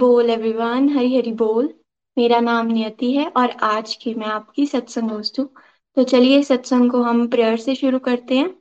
बोल 0.00 0.30
एवरीवन 0.30 0.88
हरी 0.88 1.16
हरी 1.16 1.32
बोल। 1.34 1.72
मेरा 2.16 2.40
नाम 2.40 2.66
नियति 2.66 3.10
है 3.12 3.26
और 3.36 3.50
आज 3.64 3.94
की 3.94 4.14
मैं 4.14 4.26
आपकी 4.28 4.66
सत्संग 4.66 5.10
दोस्तों 5.10 5.44
तो 5.96 6.02
चलिए 6.04 6.42
सत्संग 6.42 6.90
को 6.90 7.02
हम 7.02 7.26
प्रेयर 7.28 7.56
से 7.58 7.74
शुरू 7.74 7.98
करते 7.98 8.38
हैं। 8.38 8.54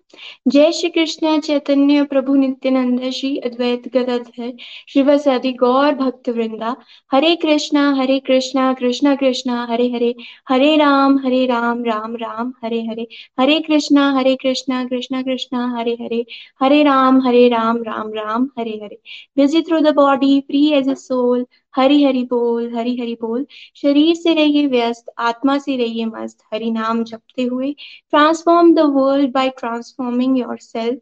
जय 0.48 0.72
श्री 0.72 0.90
कृष्ण 0.90 1.40
चैतन्य, 1.40 2.04
प्रभु 2.04 2.36
नित्यानंद, 2.36 3.10
श्री 3.10 3.38
अद्वैत 3.38 3.98
गदाधर 3.98 4.54
श्रीवसादि 4.88 5.52
गौर 5.52 5.96
भक्त 5.96 6.30
वृंदा। 6.30 6.76
Hare 7.12 7.36
Krishna 7.36 7.94
Hare 7.94 8.20
Krishna 8.20 8.74
Krishna 8.74 9.16
Krishna, 9.16 9.68
Hare 9.70 9.88
Hare. 9.90 10.16
Hare 10.50 10.78
Ram 10.78 11.18
Hare 11.18 11.46
Ram 11.46 11.84
Ram 11.86 12.16
Ram, 12.16 12.54
Hare 12.64 12.82
Hare. 12.82 13.08
Hare 13.40 13.60
Krishna 13.60 14.12
Hare 14.12 14.36
Krishna 14.36 14.86
Krishna 14.86 15.22
Krishna, 15.22 15.78
Hare 15.78 15.94
Hare. 16.02 16.26
Hare 16.60 16.84
Ram 16.84 17.22
Hare 17.28 17.48
Ram 17.48 17.84
Ram 17.84 18.14
Ram, 18.14 18.50
Hare 18.60 18.80
Hare. 18.84 19.00
Busy 19.38 19.62
through 19.62 19.80
the 19.80 19.96
body 19.96 20.42
free 20.42 20.72
as 20.72 20.90
a 20.90 20.94
soul 20.94 21.46
Hari 21.76 22.04
Hari 22.04 22.24
बोल, 22.24 22.76
हरि 22.76 22.98
हरि 22.98 23.18
बोल। 23.22 23.46
शरीर 23.76 24.16
से 24.16 24.34
रहिए 24.34 24.68
व्यस्त, 24.68 25.06
आत्मा 25.18 25.58
से 25.58 25.78
रहिए 25.78 26.06
मस्त, 26.06 26.38
हरि 26.54 26.72
नाम 26.72 27.04
जपते 27.04 27.44
हुए। 27.44 27.72
Transform 28.10 28.74
the 28.74 28.80
world 28.80 29.32
by 29.32 29.50
transforming 29.50 29.99
yourself 30.58 31.00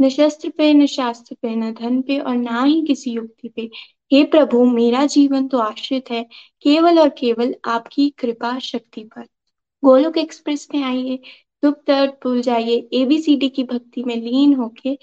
न 0.00 0.08
शस्त्र 0.08 0.48
पे, 0.48 0.74
न 0.74 0.86
शास्त्र 0.86 1.36
पे, 1.42 1.56
न 1.56 1.72
धन 1.72 2.02
पे 2.02 2.18
और 2.18 2.36
ना 2.36 2.62
ही 2.62 2.82
किसी 2.86 3.10
युक्ति 3.10 3.48
पे। 3.48 3.70
हे 4.12 4.24
प्रभु, 4.24 4.64
मेरा 4.64 5.06
जीवन 5.06 5.48
तो 5.48 5.58
आश्रित 5.58 6.10
है। 6.10 6.26
केवल 6.62 6.98
और 6.98 7.08
केवल 7.08 7.54
आपकी 7.64 8.10
कृपा 8.10 8.58
शक्ति 8.58 9.04
पर। 9.04 9.22
गोलोक 9.84 10.18
एक्सप्रेस 10.18 10.68
में 10.74 10.82
आइए। 10.82 11.16
दुख, 11.62 11.74
दर्द, 11.86 12.10
भूल 12.10 12.40
जाइए। 12.40 12.88
एबीसीडी 12.92 13.48
की 13.48 13.64
भक्ति 13.64 14.02
में 14.02 14.16
लीन 14.16 14.54
होके 14.54 14.98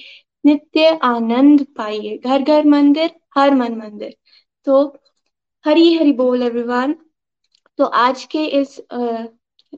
नित्य 0.46 1.00
आनंद 1.04 1.68
पाइए। 1.78 2.18
घर 2.18 2.42
घर, 2.42 2.66
मंदिर, 2.66 3.12
हर 3.38 3.56
मन, 3.56 3.76
मंदिर। 3.76 4.18
तो 4.66 4.98
हरी 5.66 5.94
हरी 5.94 6.14
बोल 6.14 6.44
एवरीवन 6.44 6.96
तो 7.78 7.86
आज 7.86 8.24
के 8.24 8.46
इस 8.46 8.82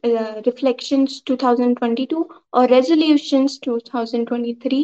रिफ्लेक्शंस 0.03 1.21
uh, 1.21 1.31
2022 1.31 2.23
और 2.53 2.69
रेजोल्यूशंस 2.69 3.59
2023 3.67 4.83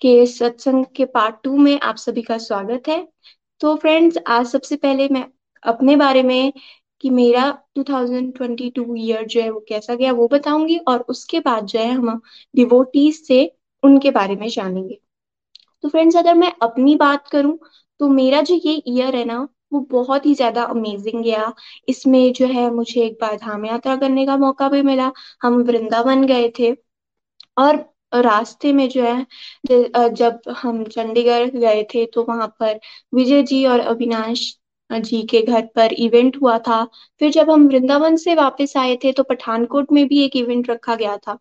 के 0.00 0.26
सत्संग 0.26 0.84
के 0.96 1.04
पार्ट 1.04 1.36
टू 1.44 1.56
में 1.56 1.80
आप 1.80 1.96
सभी 1.96 2.22
का 2.22 2.38
स्वागत 2.38 2.88
है। 2.88 3.08
तो 3.60 3.74
फ्रेंड्स 3.76 4.18
आज 4.26 4.46
सबसे 4.46 4.76
पहले 4.76 5.08
मैं 5.08 5.24
अपने 5.62 5.96
बारे 5.96 6.22
में 6.22 6.52
कि 7.00 7.10
मेरा 7.10 7.46
2022 7.78 8.96
ईयर 8.98 9.26
जो 9.26 9.40
है 9.40 9.50
वो 9.50 9.60
कैसा 9.68 9.94
गया 9.94 10.12
वो 10.12 10.28
बताऊँगी 10.28 10.76
और 10.78 11.00
उसके 11.08 11.40
बाद 11.40 11.66
जो 11.66 11.78
है 11.78 11.92
हम 11.92 12.20
डिवोटीज 12.56 13.26
से 13.26 13.56
उनके 13.82 14.10
बारे 14.10 14.36
में 14.36 14.48
जानेंगे। 14.48 15.00
तो 15.82 15.88
फ्रेंड्स 15.88 16.16
अगर 16.16 16.34
मैं 16.34 16.52
अपनी 16.62 16.96
बात 16.96 17.28
करूँ 17.28 17.58
तो 18.00 18.08
मेरा 18.08 18.40
जो 18.42 18.54
ये 18.54 18.82
ईयर 18.88 19.16
है 19.16 19.24
ना 19.24 19.48
वो 19.74 19.80
बहुत 19.90 20.26
ही 20.26 20.34
ज़्यादा 20.34 20.62
अमेजिंग 20.66 21.22
गया। 21.24 21.52
इसमें 21.88 22.32
जो 22.34 22.46
है 22.48 22.68
मुझे 22.72 23.00
एक 23.02 23.18
बार 23.20 23.36
धाम 23.38 23.64
यात्रा 23.66 23.96
करने 23.96 24.26
का 24.26 24.36
मौका 24.38 24.68
भी 24.68 24.82
मिला। 24.84 25.10
हम 25.42 25.62
वृंदावन 25.64 26.24
गए 26.26 26.52
थे 26.58 26.72
और 27.56 27.84
रास्ते 28.14 28.72
में 28.72 28.88
जो 28.88 29.02
है, 29.04 29.26
जब 30.10 30.40
हम 30.58 30.82
चंडीगढ़ 30.86 31.48
गए 31.50 31.82
थे 31.94 32.04
तो 32.06 32.24
वहाँ 32.24 32.46
पर 32.60 32.78
विजय 33.12 33.42
जी 33.44 33.64
और 33.66 33.80
अविनाश 33.82 34.52
जी 34.90 35.22
के 35.24 35.40
घर 35.42 35.66
पर 35.76 35.92
इवेंट 35.94 36.36
हुआ 36.42 36.58
था। 36.60 36.82
फिर 37.20 37.30
जब 37.32 37.50
हम 37.50 37.66
वृंदावन 37.68 38.16
से 38.16 38.34
वापस 38.34 38.76
आए 38.76 38.96
थे 39.04 39.12
तो 39.12 39.22
पठानकोट 39.24 39.92
में 39.92 40.06
भी 40.08 40.24
एक 40.24 40.36
इवेंट 40.36 40.70
रखा 40.70 40.94
गया 40.96 41.16
था। 41.18 41.38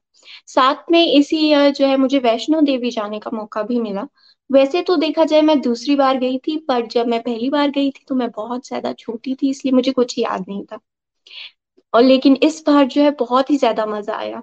साथ 0.47 0.91
में 0.91 1.05
इसी 1.07 1.37
ईयर 1.39 1.71
जो 1.71 1.85
है 1.87 1.97
मुझे 1.97 2.19
वैष्णो 2.19 2.61
देवी 2.63 2.89
जाने 2.91 3.19
का 3.19 3.31
मौका 3.33 3.61
भी 3.63 3.79
मिला। 3.81 4.07
वैसे 4.53 4.81
तो 4.81 4.95
देखा 4.97 5.23
जाए 5.25 5.41
मैं 5.41 5.59
दूसरी 5.61 5.95
बार 5.95 6.17
गई 6.17 6.37
थी 6.37 6.57
पर 6.67 6.85
जब 6.87 7.07
मैं 7.07 7.21
पहली 7.23 7.49
बार 7.49 7.69
गई 7.71 7.91
थी 7.91 8.03
तो 8.07 8.15
मैं 8.15 8.29
बहुत 8.31 8.67
ज़्यादा 8.67 8.93
छोटी 8.93 9.35
थी 9.35 9.49
इसलिए 9.49 9.73
मुझे 9.73 9.91
कुछ 9.91 10.17
याद 10.19 10.45
नहीं 10.49 10.63
था। 10.65 10.79
और 11.93 12.03
लेकिन 12.03 12.37
इस 12.43 12.63
बार 12.67 12.85
जो 12.87 13.01
है 13.01 13.11
बहुत 13.19 13.49
ही 13.49 13.57
ज़्यादा 13.57 13.85
मज़ा 13.85 14.15
आया। 14.15 14.41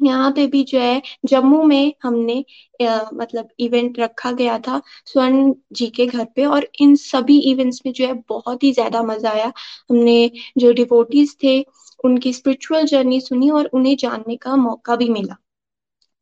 यहाँ 0.00 0.30
पे 0.32 0.46
भी 0.46 0.62
जो 0.64 0.78
है 0.80 1.02
जम्मू 1.26 1.62
में 1.64 1.92
हमने 2.02 2.44
आ, 2.82 3.00
मतलब 3.14 3.48
इवेंट 3.60 3.98
रखा 4.00 4.32
गया 4.32 4.58
था 4.58 4.80
स्वर्ण 5.06 5.54
जी 5.72 5.86
के 5.90 6.06
घर 6.06 6.24
पे 6.36 6.44
और 6.46 6.68
इन 6.80 6.94
सभी 6.96 7.38
इवेंट्स 7.50 7.80
में 7.86 7.92
जो 7.92 8.06
है 8.06 8.14
बहुत 8.28 8.62
ही 8.64 8.72
ज़्यादा 8.72 9.02
मज़ा 9.04 9.30
आया। 9.30 9.52
हमने 9.90 10.30
जो 10.58 10.72
डिवोटीज 10.72 11.36
थे 11.44 11.60
उनकी 12.04 12.32
स्पिरिचुअल 12.32 12.86
जर्नी 12.86 13.20
सुनी 13.20 13.50
और 13.50 13.66
उन्हें 13.74 13.96
जानने 13.96 14.36
का 14.36 14.56
मौका 14.58 14.96
भी 14.96 15.08
मिला। 15.10 15.36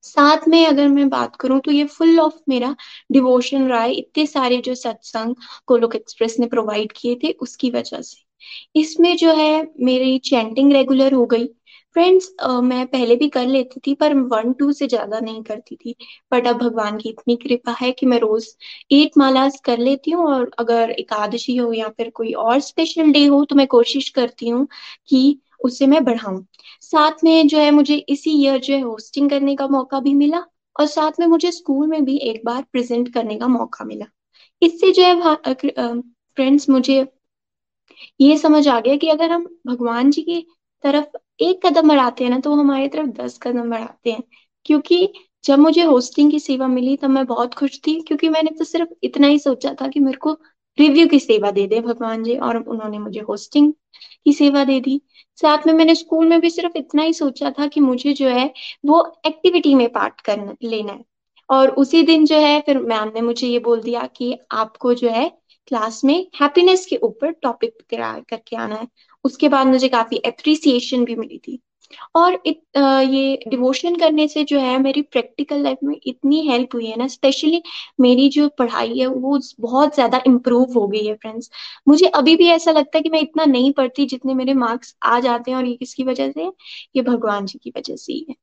साथ 0.04 0.48
में 0.48 0.64
अगर 0.66 0.88
मैं 0.88 1.08
बात 1.08 1.36
करूँ 1.36 1.60
तो 1.60 1.70
ये 1.70 1.84
फुल 1.88 2.18
ऑफ़ 2.20 2.34
मेरा 2.48 2.74
डिवोशन 3.12 3.66
रहा 3.68 3.82
है 3.82 3.92
इतने 3.94 4.26
सारे 4.26 4.58
जो 4.60 4.74
सत्संग 4.76 5.34
कोलोक 5.66 5.94
एक्सप्रेस 5.96 6.36
ने 6.40 6.46
प्रोवाइड 6.48 6.92
किए 6.96 7.14
थे, 7.24 7.30
उसकी 7.32 7.70
वजह 7.70 8.00
से। 8.02 8.22
इसमें 8.76 9.16
जो 9.16 9.34
है, 9.34 9.62
मेरी 9.80 10.18
चैंटिंग 10.20 10.72
रेगुलर 10.72 11.12
हो 11.14 11.26
गई। 11.26 11.46
फ्रेंड्स 11.96 12.30
मैं 12.62 12.86
पहले 12.88 13.16
भी 13.16 13.28
कर 13.28 13.46
लेती 13.46 13.80
थी, 13.80 13.94
पर 13.94 14.14
वन 14.14 14.52
टू 14.52 14.72
से 14.72 14.86
ज़्यादा 14.88 15.20
नहीं 15.20 15.42
करती 15.44 15.76
थी। 15.76 15.94
बट 16.32 16.46
अब 16.46 16.56
भगवान 16.58 16.98
की 16.98 17.08
इतनी 17.08 17.36
कृपा 17.38 17.72
है 17.80 17.90
कि 17.92 18.06
मैं 18.06 18.18
रोज 18.20 18.46
एट 18.92 19.18
मालास 19.18 19.60
कर 19.64 19.78
लेती 19.80 20.10
हूँ 20.10 20.26
और 20.28 20.50
अगर 20.58 20.90
एकादशी 20.92 21.56
हो 21.56 21.72
या 21.72 21.88
फिर 21.90 22.10
कोई 22.14 22.32
और 22.34 22.60
स्पेशल 22.62 23.12
डे 23.12 23.24
हो 23.26 23.44
तो 23.44 23.56
मैं 23.56 23.66
कोशिश 23.68 24.08
करती 24.10 24.48
हूँ 24.48 24.66
कि 25.08 25.38
उसे 25.64 25.86
मैं 25.86 26.04
बढ़ाऊं। 26.04 26.42
साथ 26.82 27.24
में 27.24 27.46
जो 27.48 27.58
है 27.58 27.70
मुझे 27.70 27.96
इसी 28.08 28.30
ईयर 28.42 28.58
जो 28.60 28.74
है 28.74 28.80
होस्टिंग 28.80 29.30
करने 29.30 29.56
का 29.56 29.68
मौका 29.68 30.00
भी 30.00 30.14
मिला 30.14 30.44
और 30.76 30.86
साथ 30.86 31.20
में 31.20 31.26
मुझे 31.26 31.50
स्कूल 31.52 31.86
में 31.88 32.04
भी 32.04 32.16
एक 32.30 32.42
बार 32.46 32.62
प्रेजेंट 32.72 33.12
करने 33.14 33.36
का 33.36 33.48
मौका 33.48 33.84
मिला। 33.84 34.06
इससे 34.62 34.92
जो 34.92 35.02
है 35.04 36.00
फ्रेंड्स 36.36 36.68
मुझे 36.70 37.04
ये 38.20 38.36
समझ 38.38 38.66
आ 38.68 38.78
गया 38.80 38.96
कि 38.96 39.08
अगर 39.08 39.30
हम 39.32 39.46
भगवान 39.66 40.10
जी 40.10 40.22
की 40.22 40.40
तरफ़ 40.84 41.16
एक 41.40 41.66
कदम 41.66 41.88
बढ़ाते 41.88 42.24
हैं 42.24 42.30
ना 42.30 42.38
तो 42.38 42.54
हमारी 42.54 42.88
तरफ़ 42.88 43.06
दस 43.12 43.38
कदम 43.42 43.70
बढ़ाते 43.70 44.12
हैं। 44.12 44.22
क्योंकि 44.66 45.08
जब 45.44 45.58
मुझे 45.58 45.82
होस्टिंग 45.82 46.30
की 46.30 46.38
सेवा 46.40 46.66
मिली, 46.68 46.96
तब 46.96 47.10
मैं 47.10 47.24
बहुत 47.26 47.54
खुश 47.54 47.80
थी, 47.86 48.00
क्योंकि 48.00 48.28
मैंने 48.28 48.50
तो 48.58 48.64
सिर्फ़ 48.64 48.90
इतना 49.02 49.26
ही 49.26 49.38
सोचा 49.38 49.74
था 49.80 49.88
कि 49.88 50.00
मेरे 50.00 50.18
को 50.18 50.36
रिव्यू 50.78 51.06
की 51.08 51.18
सेवा 51.20 51.50
दे 51.50 51.66
दे 51.66 51.80
भगवान 51.80 52.22
जी, 52.24 52.36
और 52.36 52.56
उन्होंने 52.56 52.98
मुझे 52.98 53.20
होस्टिंग 53.20 53.72
की 54.24 54.32
सेवा 54.32 54.64
दे 54.64 54.80
दी। 54.80 55.00
साथ 55.38 55.66
में 55.66 55.72
मैंने 55.74 55.94
स्कूल 55.94 56.26
में 56.26 56.40
भी 56.40 56.50
सिर्फ़ 56.50 56.78
इतना 56.78 57.02
ही 57.02 57.12
सोचा 57.12 57.50
था 57.50 57.66
कि 57.66 57.80
मुझे 57.80 58.12
जो 58.12 58.28
है 58.28 58.52
वो 58.86 59.14
एक्टिविटी 59.26 59.74
में 59.74 59.88
पार्ट 59.92 60.20
करना 60.20 60.54
लेना 60.62 60.92
है। 60.92 61.04
और 61.50 61.70
उसी 61.70 62.02
दिन 62.02 62.24
जो 62.26 62.36
है 62.36 62.60
फिर 62.60 62.78
मैम 62.78 63.12
ने 63.14 63.20
मुझे 63.20 63.48
ये 63.48 63.58
बोल 63.58 63.82
दिया 63.82 64.06
कि 64.06 64.38
आपको 64.52 64.94
जो 64.94 65.10
है 65.10 65.28
क्लास 65.68 66.04
में 66.04 66.26
हैप्पीनेस 66.40 66.86
के 66.86 66.96
ऊपर 66.96 67.30
टॉपिक 67.32 67.76
करके 67.94 68.56
आना 68.56 68.74
है। 68.74 68.88
उसके 69.24 69.48
बाद 69.48 69.66
मुझे 69.66 69.88
काफ़ी 69.88 70.18
अप्रिसिएशन 70.18 71.04
भी 71.04 71.16
मिली 71.16 71.38
थी। 71.38 71.60
और 72.14 72.38
इत, 72.46 72.60
आ, 72.76 73.00
ये 73.00 73.38
डिवोशन 73.48 73.96
करने 73.96 74.26
से 74.28 74.44
जो 74.44 74.58
है 74.60 74.78
मेरी 74.78 75.02
प्रैक्टिकल 75.02 75.62
लाइफ 75.62 75.78
में 75.84 75.96
इतनी 76.06 76.40
हेल्प 76.48 76.74
हुई 76.74 76.86
है 76.86 76.96
ना 76.96 77.06
स्पेशली 77.08 77.62
मेरी 78.00 78.28
जो 78.30 78.48
पढ़ाई 78.58 78.98
है 78.98 79.06
वो 79.06 79.38
बहुत 79.60 79.94
ज़्यादा 79.94 80.22
इम्प्रूव 80.26 80.72
हो 80.74 80.86
गई 80.88 81.04
है 81.06 81.14
फ्रेंड्स 81.14 81.50
मुझे 81.88 82.06
अभी 82.14 82.36
भी 82.36 82.48
ऐसा 82.48 82.70
लगता 82.72 82.98
है 82.98 83.02
कि 83.02 83.08
मैं 83.08 83.20
इतना 83.20 83.44
नहीं 83.46 83.72
पढ़ती 83.72 84.06
जितने 84.06 84.34
मेरे 84.34 84.54
मार्क्स 84.56 84.96
आ 85.04 85.18
जाते 85.20 85.50
हैं 85.50 85.58
और 85.58 85.64
ये 85.66 85.74
किसकी 85.76 86.04
वजह 86.04 86.30
से? 86.30 86.42
है 86.42 86.52
ये 86.96 87.02
भगवान 87.02 87.46
जी 87.46 87.58
की 87.58 87.72
वजह 87.76 87.96
से 87.96 88.12
ही 88.12 88.26
है. 88.28 88.34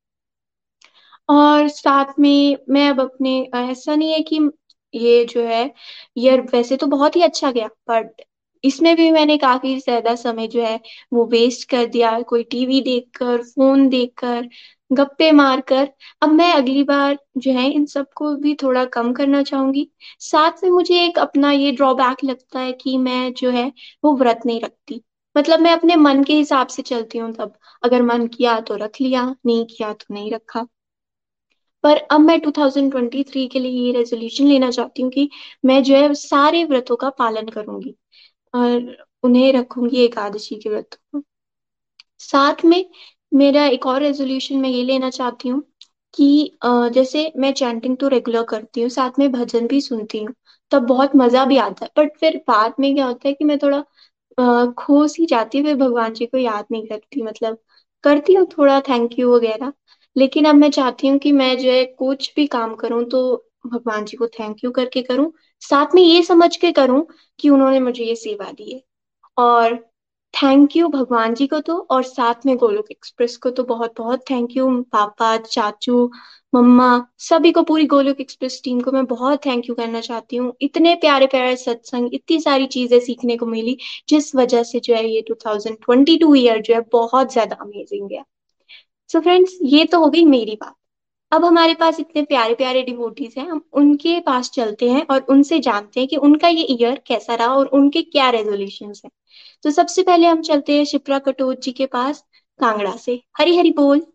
और 1.29 1.67
साथ 1.69 2.13
में 2.19 2.57
मैं 2.69 2.89
अब 2.89 2.99
अपने 3.01 3.31
ऐसा 3.55 3.95
नहीं 3.95 4.11
है 4.13 4.21
कि 4.23 4.39
ये 4.93 5.23
जो 5.25 5.43
है 5.43 5.63
ईयर 6.17 6.41
वैसे 6.53 6.77
तो 6.77 6.87
बहुत 6.87 7.15
ही 7.15 7.21
अच्छा 7.21 7.51
गया 7.51 7.67
बट 7.89 8.21
इसमें 8.63 8.95
भी 8.95 9.09
मैंने 9.11 9.37
काफ़ी 9.37 9.77
ज़्यादा 9.79 10.15
समय 10.15 10.47
जो 10.47 10.61
है 10.63 10.79
वो 11.13 11.25
वेस्ट 11.27 11.69
कर 11.69 11.85
दिया। 11.87 12.19
कोई 12.23 12.43
टीवी 12.45 12.81
देखकर 12.81 13.41
फ़ोन 13.43 13.87
देखकर, 13.89 14.47
गप्पे 14.91 15.31
मारकर। 15.31 15.89
अब 16.21 16.29
मैं 16.29 16.51
अगली 16.53 16.83
बार 16.83 17.17
जो 17.37 17.51
है 17.51 17.69
इन 17.71 17.85
सबको 17.85 18.33
भी 18.35 18.55
थोड़ा 18.55 18.85
कम 18.93 19.13
करना 19.13 19.41
चाहूँगी। 19.43 19.87
साथ 20.21 20.63
में 20.63 20.69
मुझे 20.71 21.03
एक 21.05 21.19
अपना 21.19 21.51
ये 21.51 21.71
ड्रॉबैक 21.71 22.23
लगता 22.23 22.59
है 22.59 22.71
कि 22.73 22.97
मैं 22.99 23.33
जो 23.33 23.51
है 23.51 23.71
वो 24.03 24.15
व्रत 24.17 24.41
नहीं 24.45 24.61
रखती। 24.61 25.01
मतलब 25.35 25.59
मैं 25.59 25.71
अपने 25.71 25.95
मन 25.95 26.23
के 26.23 26.33
हिसाब 26.33 26.67
से 26.67 26.81
चलती 26.81 27.17
हूँ 27.17 27.33
तब। 27.33 27.53
अगर 27.83 28.01
मन 28.03 28.27
किया 28.27 28.59
तो 28.61 28.75
रख 28.75 29.01
लिया, 29.01 29.25
नहीं 29.45 29.65
किया 29.67 29.93
तो 29.93 30.13
नहीं 30.13 30.31
रखा। 30.31 30.65
पर 31.83 31.97
अब 32.11 32.19
मैं 32.19 32.39
2023 32.41 33.47
के 33.47 33.59
लिए 33.59 33.71
ये 33.85 33.91
रेजोल्यूशन 33.91 34.45
लेना 34.47 34.69
चाहती 34.71 35.01
हूँ 35.01 35.11
कि 35.11 35.29
मैं 35.65 35.81
जो 35.83 35.95
है 35.95 36.13
सारे 36.13 36.63
व्रतों 36.63 36.95
का 36.95 37.09
पालन 37.09 37.47
करूँगी। 37.49 37.95
और 38.53 38.95
उन्हें 39.23 39.51
रखूँगी 39.53 40.03
एकादशी 40.05 40.55
के 40.57 40.69
व्रत 40.69 40.99
साथ 42.21 42.63
में 42.65 42.83
मेरा 43.31 43.65
एक 43.67 43.85
और 43.87 44.01
रेजोल्यूशन 44.01 44.57
मैं 44.57 44.69
ये 44.69 44.83
लेना 44.83 45.09
चाहती 45.09 45.49
हूँ 45.49 45.61
कि 46.13 46.57
जैसे 46.93 47.31
मैं 47.37 47.51
चैंटिंग 47.53 47.97
तो 47.97 48.07
रेगुलर 48.07 48.43
करती 48.45 48.81
हूँ, 48.81 48.89
साथ 48.89 49.19
में 49.19 49.31
भजन 49.31 49.67
भी 49.67 49.79
सुनती 49.81 50.19
हूँ, 50.19 50.33
तब 50.71 50.85
बहुत 50.87 51.15
मज़ा 51.15 51.45
भी 51.45 51.57
आता 51.59 51.85
है। 51.85 51.91
बट 51.97 52.17
फिर 52.19 52.37
बाद 52.47 52.73
में 52.79 52.93
क्या 52.95 53.05
होता 53.05 53.27
है 53.27 53.33
कि 53.33 53.45
मैं 53.45 53.57
थोड़ा 53.59 53.83
खो 54.77 55.07
सी 55.07 55.25
जाती 55.25 55.57
हूँ, 55.57 55.65
फिर 55.67 55.75
भगवान 55.77 56.13
जी 56.13 56.25
को 56.25 56.37
याद 56.37 56.65
नहीं 56.71 56.87
करती 56.87 57.21
मतलब 57.23 57.57
करती 58.03 58.33
हूँ 58.33 58.45
थोड़ा 58.57 58.79
थैंक 58.81 59.19
यू 59.19 59.35
वगैरह। 59.35 59.73
लेकिन 60.15 60.45
अब 60.45 60.55
मैं 60.55 60.69
चाहती 60.71 61.07
हूँ 61.07 61.17
कि 61.19 61.31
मैं 61.33 61.57
जो 61.57 61.71
है 61.71 61.83
कुछ 61.95 62.33
भी 62.35 62.47
काम 62.49 62.75
करूँ 62.75 63.03
तो 63.09 63.21
भगवान 63.65 64.05
जी 64.05 64.17
को 64.17 64.27
थैंक 64.27 64.63
यू 64.63 64.71
करके 64.71 65.01
करूँ, 65.01 65.31
साथ 65.59 65.95
में 65.95 66.01
ये 66.01 66.23
समझ 66.23 66.55
के 66.57 66.71
करूँ 66.71 67.05
कि 67.39 67.49
उन्होंने 67.49 67.79
मुझे 67.79 68.03
ये 68.03 68.15
सेवा 68.15 68.51
दी 68.51 68.73
है। 68.73 68.81
और 69.37 69.75
थैंक 70.33 70.75
यू 70.75 70.87
भगवान 70.87 71.33
जी 71.33 71.47
को 71.47 71.59
तो 71.59 71.77
और 71.91 72.03
साथ 72.03 72.45
में 72.45 72.55
गोलोक 72.57 72.91
एक्सप्रेस 72.91 73.37
को 73.37 73.49
तो 73.49 73.63
बहुत 73.63 73.93
बहुत 73.97 74.23
थैंक 74.29 74.57
यू 74.57 74.69
पापा, 74.83 75.37
चाचू, 75.37 76.11
मम्मा, 76.55 77.05
सभी 77.19 77.51
को 77.51 77.63
पूरी 77.63 77.85
गोलोक 77.85 78.21
एक्सप्रेस 78.21 78.61
टीम 78.63 78.81
को 78.81 78.91
मैं 78.91 79.05
बहुत 79.05 79.45
थैंक 79.45 79.69
यू 79.69 79.75
करना 79.75 80.01
चाहती 80.01 80.35
हूँ। 80.35 80.53
इतने 80.61 80.95
प्यारे 80.95 81.27
प्यारे 81.27 81.55
सत्संग, 81.55 82.13
इतनी 82.13 82.39
सारी 82.39 82.65
चीज़ें 82.67 82.99
सीखने 82.99 83.37
को 83.37 83.45
मिली, 83.45 83.77
जिस 84.09 84.35
वजह 84.35 84.63
से 84.63 84.79
जो 84.79 84.95
है 84.95 85.07
ये 85.09 85.21
2022 85.21 86.35
ईयर 86.35 86.61
जो 86.61 86.73
है 86.73 86.81
बहुत 86.91 87.31
ज़्यादा 87.31 87.55
अमेजिंग 87.61 88.09
गया। 88.09 88.23
सो 89.09 89.17
so 89.17 89.23
फ्रेंड्स 89.23 89.57
ये 89.63 89.85
तो 89.85 89.99
हो 89.99 90.09
गई 90.09 90.25
मेरी 90.25 90.55
बात। 90.55 90.75
अब 91.31 91.45
हमारे 91.45 91.73
पास 91.73 91.99
इतने 91.99 92.21
प्यारे 92.21 92.53
प्यारे 92.55 92.81
डिवोटीज 92.83 93.33
हैं, 93.37 93.47
हम 93.49 93.61
उनके 93.73 94.19
पास 94.19 94.49
चलते 94.49 94.89
हैं 94.89 95.05
और 95.09 95.25
उनसे 95.29 95.59
जानते 95.59 95.99
हैं 95.99 96.09
कि 96.09 96.15
उनका 96.17 96.47
ये 96.47 96.65
ईयर 96.69 97.01
कैसा 97.07 97.35
रहा 97.35 97.55
और 97.55 97.67
उनके 97.73 98.01
क्या 98.01 98.29
रेजोल्यूशन 98.29 98.93
है। 99.05 99.09
तो 99.63 99.71
सबसे 99.71 100.03
पहले 100.03 100.27
हम 100.27 100.41
चलते 100.41 100.77
हैं 100.77 100.85
शिप्रा 100.85 101.19
कटोच 101.19 101.63
जी 101.65 101.71
के 101.71 101.85
पास, 101.85 102.23
कांगड़ा 102.59 102.95
से। 102.97 103.21
हरी 103.39 103.57
हरी 103.57 103.71
बोल। 103.71 104.05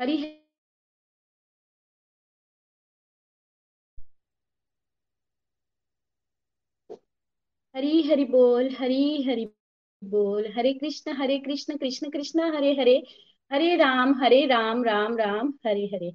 हरी 0.00 0.16
हरी 7.74 8.00
हरि 8.02 8.24
बोल, 8.24 8.68
हरी 8.78 9.22
हरि 9.24 9.44
बोल, 10.02 10.46
हरे 10.56 10.72
कृष्ण 10.74 11.12
हरे 11.16 11.38
कृष्ण 11.38 11.76
कृष्ण 11.78 12.10
कृष्ण, 12.10 12.40
हरे 12.56 12.72
हरे 12.74 12.94
हरे 13.50 13.74
राम 13.76 14.14
हरे 14.22 14.44
राम 14.46 14.84
राम 14.84 15.16
राम, 15.18 15.52
हरे 15.66 15.84
हरे। 15.94 16.10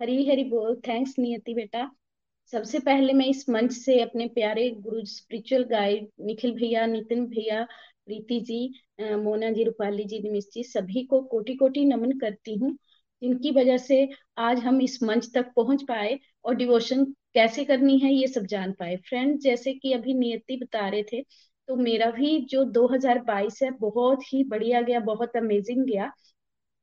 हरी 0.00 0.28
हरि 0.30 0.44
बोल 0.44 0.76
थैंक्स 0.88 1.14
नियति 1.18 1.54
बेटा। 1.54 1.90
सबसे 2.52 2.78
पहले 2.80 3.12
मैं 3.12 3.26
इस 3.26 3.48
मंच 3.50 3.72
से 3.72 4.00
अपने 4.02 4.26
प्यारे 4.30 4.70
गुरु 4.80 5.04
स्पिरिचुअल 5.06 5.64
गाइड 5.70 6.08
निखिल 6.22 6.52
भैया, 6.54 6.86
नितिन 6.86 7.26
भैया, 7.28 7.64
प्रीति 8.06 8.40
जी 8.42 8.60
मोना 9.16 9.50
जी, 9.52 9.64
रूपाली 9.64 10.04
जी, 10.04 10.20
निमिष 10.22 10.44
जी, 10.54 10.62
सभी 10.64 11.04
को 11.06 11.20
कोटि 11.28 11.54
कोटि 11.56 11.84
नमन 11.86 12.18
करती 12.20 12.56
हूँ। 12.58 12.76
जिनकी 13.22 13.50
वजह 13.50 13.76
से 13.78 14.08
आज 14.38 14.58
हम 14.60 14.80
इस 14.82 15.02
मंच 15.02 15.28
तक 15.34 15.52
पहुँच 15.56 15.82
पाए 15.82 16.18
और 16.44 16.54
डिवोशन 16.54 17.04
कैसे 17.34 17.64
करनी 17.64 17.98
है 17.98 18.12
ये 18.14 18.26
सब 18.26 18.46
जान 18.46 18.72
पाए। 18.72 18.96
फ्रेंड 19.08 19.38
जैसे 19.40 19.72
कि 19.74 19.92
अभी 19.92 20.14
नियति 20.14 20.56
बता 20.56 20.88
रहे 20.88 21.02
थे 21.02 21.22
तो 21.68 21.76
मेरा 21.76 22.10
भी 22.10 22.38
जो 22.46 22.64
2022 22.66 23.62
है, 23.62 23.70
बहुत 23.70 24.22
ही 24.32 24.42
बढ़िया 24.44 24.80
गया, 24.82 25.00
बहुत 25.00 25.36
अमेजिंग 25.36 25.84
गया। 25.86 26.10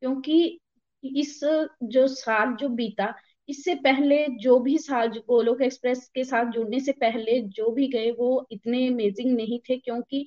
क्योंकि 0.02 0.60
इस 1.04 1.40
जो 1.84 2.08
साल 2.08 2.56
जो 2.56 2.70
बीता, 2.70 3.14
इससे 3.50 3.76
पहले 3.76 4.26
जो 4.38 4.60
भी 4.60 4.78
साल 4.78 5.10
गोलोक 5.28 5.62
एक्सप्रेस 5.62 6.08
के 6.16 6.24
साथ 6.24 6.52
जुड़ने 6.52 6.80
से 6.80 6.92
पहले 6.92 7.40
जो 7.42 7.70
भी 7.72 7.88
गए, 7.88 8.12
वो 8.12 8.48
इतने 8.52 8.88
अमेजिंग 8.88 9.36
नहीं 9.36 9.60
थे, 9.60 9.78
क्योंकि 9.78 10.26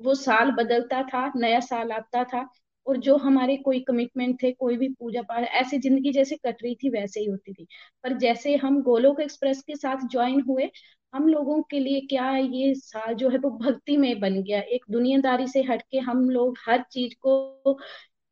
वो 0.00 0.14
साल 0.14 0.50
बदलता 0.52 1.02
था, 1.02 1.32
नया 1.36 1.60
साल 1.60 1.92
आता 1.92 2.24
था। 2.24 2.48
और 2.88 2.96
जो 2.96 3.16
हमारे 3.16 3.56
कोई 3.56 3.80
कमिटमेंट 3.80 4.42
थे, 4.42 4.52
कोई 4.52 4.76
भी 4.76 4.88
पूजा 4.88 5.22
पाठ 5.22 5.44
ऐसे 5.44 5.78
ज़िंदगी 5.78 6.12
जैसे 6.12 6.36
कट 6.36 6.62
रही 6.64 6.74
थी, 6.74 6.90
वैसे 6.90 7.20
ही 7.20 7.26
होती 7.26 7.52
थी। 7.52 7.66
पर 8.04 8.16
जैसे 8.18 8.54
हम 8.56 8.82
गोलोक 8.82 9.20
एक्सप्रेस 9.20 9.62
के 9.62 9.76
साथ 9.76 10.06
ज्वाइन 10.08 10.40
हुए, 10.40 10.70
हम 11.14 11.28
लोगों 11.28 11.60
के 11.62 11.78
लिए 11.78 12.00
क्या 12.00 12.30
ये 12.36 12.74
साल 12.74 13.14
जो 13.14 13.28
है 13.28 13.38
वो 13.38 13.50
भक्ति 13.58 13.96
में 13.96 14.18
बन 14.20 14.42
गया। 14.42 14.60
एक 14.60 14.84
दुनियादारी 14.90 15.46
से 15.48 15.62
हटके 15.62 15.98
हम 15.98 16.28
लोग 16.30 16.56
हर 16.66 16.84
चीज़ 16.92 17.14
को 17.26 17.78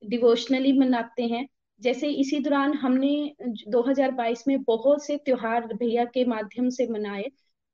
डिवोशनली 0.03 0.73
मनाते 0.79 1.23
हैं। 1.23 1.47
जैसे 1.81 2.09
इसी 2.11 2.39
दौरान 2.41 2.73
हमने 2.75 3.35
2022 3.69 4.45
में 4.49 4.63
बहुत 4.63 5.05
से 5.07 5.17
त्योहार 5.17 5.67
भैया 5.75 6.05
के 6.05 6.25
माध्यम 6.25 6.69
से 6.69 6.87
मनाए, 6.89 7.25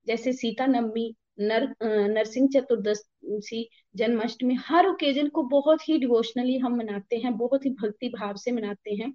जैसे 0.07 0.33
सीता 0.33 0.67
नवमी 0.67 1.15
नर 1.41 1.69
नरसिंह 1.83 2.49
चतुर्दशी 2.55 3.69
जन्माष्टमी, 3.95 4.55
हर 4.67 4.87
ओकेजन 4.87 5.29
को 5.29 5.43
बहुत 5.43 5.89
ही 5.89 5.99
डिवोशनली 5.99 6.59
हम 6.59 6.77
मनाते 6.77 7.17
हैं, 7.17 7.37
बहुत 7.37 7.65
ही 7.67 7.71
भक्ति 7.71 8.09
भाव 8.09 8.37
से 8.37 8.53
मनाते 8.53 8.95
हैं, 8.95 9.13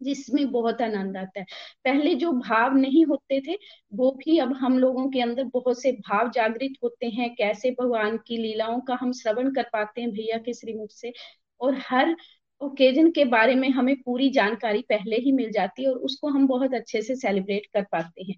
जिसमें 0.00 0.50
बहुत 0.50 0.82
आनंद 0.82 1.16
आता 1.16 1.40
है। 1.40 1.46
पहले 1.84 2.14
जो 2.14 2.32
भाव 2.32 2.76
नहीं 2.76 3.04
होते 3.06 3.40
थे, 3.40 3.58
वो 3.94 4.10
भी 4.12 4.38
अब 4.38 4.52
हम 4.52 4.78
लोगों 4.78 5.08
के 5.10 5.20
अंदर 5.20 5.44
बहुत 5.44 5.82
से 5.82 5.92
भाव 5.92 6.30
जागृत 6.30 6.72
होते 6.84 7.06
हैं, 7.06 7.34
कैसे 7.34 7.70
भगवान 7.70 8.16
की 8.26 8.36
लीलाओं 8.38 8.80
का 8.80 8.98
हम 9.00 9.12
श्रवण 9.12 9.52
कर 9.54 9.68
पाते 9.72 10.00
हैं 10.00 10.10
भैया 10.10 10.38
के 10.38 10.54
श्रीमुख 10.54 10.90
से, 10.90 11.12
और 11.60 11.78
हर 11.88 12.16
ओकेजन 12.60 13.10
के 13.10 13.24
बारे 13.24 13.54
में 13.54 13.68
हमें 13.70 13.94
पूरी 14.02 14.30
जानकारी 14.30 14.82
पहले 14.82 15.16
ही 15.16 15.32
मिल 15.32 15.50
जाती 15.52 15.82
है 15.82 15.90
और 15.90 15.96
उसको 15.98 16.28
हम 16.28 16.46
बहुत 16.46 16.74
अच्छे 16.74 17.02
से 17.02 17.16
सेलिब्रेट 17.16 17.66
कर 17.66 17.82
पाते 17.92 18.24
हैं। 18.24 18.36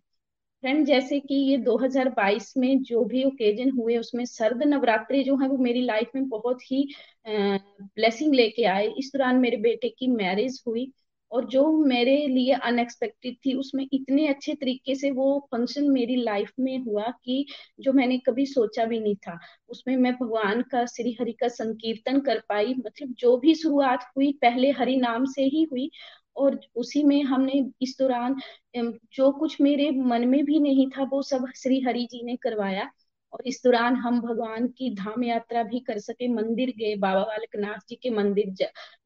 फ्रेंड 0.62 0.86
जैसे 0.86 1.18
कि 1.20 1.34
ये 1.50 1.56
2022 1.58 2.52
में 2.56 2.82
जो 2.82 3.04
भी 3.04 3.22
ओकेजन 3.24 3.70
हुए, 3.70 3.96
उसमें 3.98 4.24
सर्द 4.24 4.62
नवरात्रि 4.62 5.22
जो 5.24 5.36
है, 5.36 5.48
वो 5.48 5.56
मेरी 5.58 5.82
लाइफ 5.82 6.10
में 6.14 6.28
बहुत 6.28 6.62
ही 6.62 6.86
ब्लेसिंग 7.28 8.34
लेके 8.34 8.64
आए। 8.64 8.86
इस 8.98 9.10
दौरान 9.14 9.36
मेरे 9.36 9.56
बेटे 9.56 9.88
की 9.88 10.06
मैरिज 10.08 10.62
हुई 10.66 10.90
और 11.30 11.44
जो 11.44 11.64
मेरे 11.84 12.16
लिए 12.26 12.52
अनएक्सपेक्टेड 12.54 13.36
थी, 13.46 13.54
उसमें 13.54 13.86
इतने 13.92 14.26
अच्छे 14.28 14.54
तरीके 14.54 14.94
से 14.94 15.10
वो 15.10 15.38
फ़ंक्शन 15.52 15.90
मेरी 15.90 16.16
लाइफ 16.16 16.52
में 16.60 16.78
हुआ 16.78 17.10
कि 17.24 17.44
जो 17.80 17.92
मैंने 17.92 18.18
कभी 18.18 18.46
सोचा 18.46 18.84
भी 18.84 19.00
नहीं 19.00 19.16
था। 19.16 19.38
उसमें 19.68 19.96
मैं 19.96 20.12
भगवान 20.14 20.62
का, 20.62 20.84
श्री 20.86 21.16
हरि 21.20 21.32
का 21.32 21.48
संकीर्तन 21.48 22.20
कर 22.20 22.42
पाई। 22.48 22.74
मतलब 22.78 23.14
जो 23.18 23.36
भी 23.36 23.54
शुरुआत 23.54 24.06
हुई, 24.16 24.32
पहले 24.42 24.70
हरि 24.70 24.96
नाम 24.96 25.24
से 25.26 25.42
ही 25.44 25.62
हुई 25.72 25.90
और 26.36 26.60
उसी 26.76 27.02
में 27.04 27.22
हमने 27.24 27.64
इस 27.82 27.96
दौरान 27.98 28.36
जो 28.76 29.30
कुछ 29.32 29.60
मेरे 29.60 29.90
मन 29.92 30.28
में 30.28 30.44
भी 30.44 30.58
नहीं 30.60 30.88
था, 30.90 31.02
वो 31.04 31.22
सब 31.22 31.46
श्री 31.56 31.80
हरि 31.82 32.06
जी 32.12 32.22
ने 32.24 32.36
करवाया। 32.36 32.90
और 33.32 33.42
इस 33.46 33.60
दौरान 33.64 33.96
हम 33.96 34.20
भगवान 34.20 34.66
की 34.68 34.94
धाम 34.94 35.24
यात्रा 35.24 35.62
भी 35.62 35.80
कर 35.80 35.98
सके, 35.98 36.28
मंदिर 36.28 36.70
गए, 36.78 36.94
बाबा 36.96 37.22
बालकनाथ 37.22 37.78
जी 37.88 37.96
के 38.02 38.10
मंदिर 38.10 38.54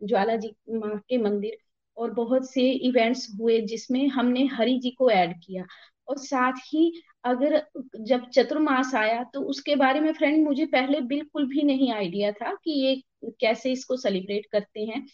ज्वाला 0.03 0.37
जी 0.37 0.55
माँ 0.71 0.99
के 1.09 1.19
मंदिर, 1.19 1.57
और 1.97 2.11
बहुत 2.15 2.51
से 2.53 2.71
इवेंट्स 2.71 3.27
हुए 3.41 3.61
जिसमें 3.63 4.07
हमने 4.09 4.45
हरि 4.53 4.79
जी 4.79 4.91
को 4.91 5.11
ऐड 5.11 5.35
किया। 5.45 5.65
और 6.09 6.19
साथ 6.19 6.53
ही 6.67 6.93
अगर 7.25 7.63
जब 8.01 8.29
चतुर्मास 8.31 8.95
आया 8.95 9.23
तो 9.35 9.41
उसके 9.45 9.75
बारे 9.77 10.01
में 10.01 10.13
फ्रेंड 10.13 10.45
मुझे 10.47 10.67
पहले 10.67 11.01
बिल्कुल 11.03 11.47
भी 11.49 11.63
नहीं 11.63 11.93
आइडिया 11.93 12.31
था 12.33 12.53
कि 12.65 12.71
ये 12.81 12.95
कैसे 13.41 13.73
इसको 13.73 13.97
सेलिब्रेट 13.97 14.47
करते 14.53 14.81
हैं। 14.81 15.05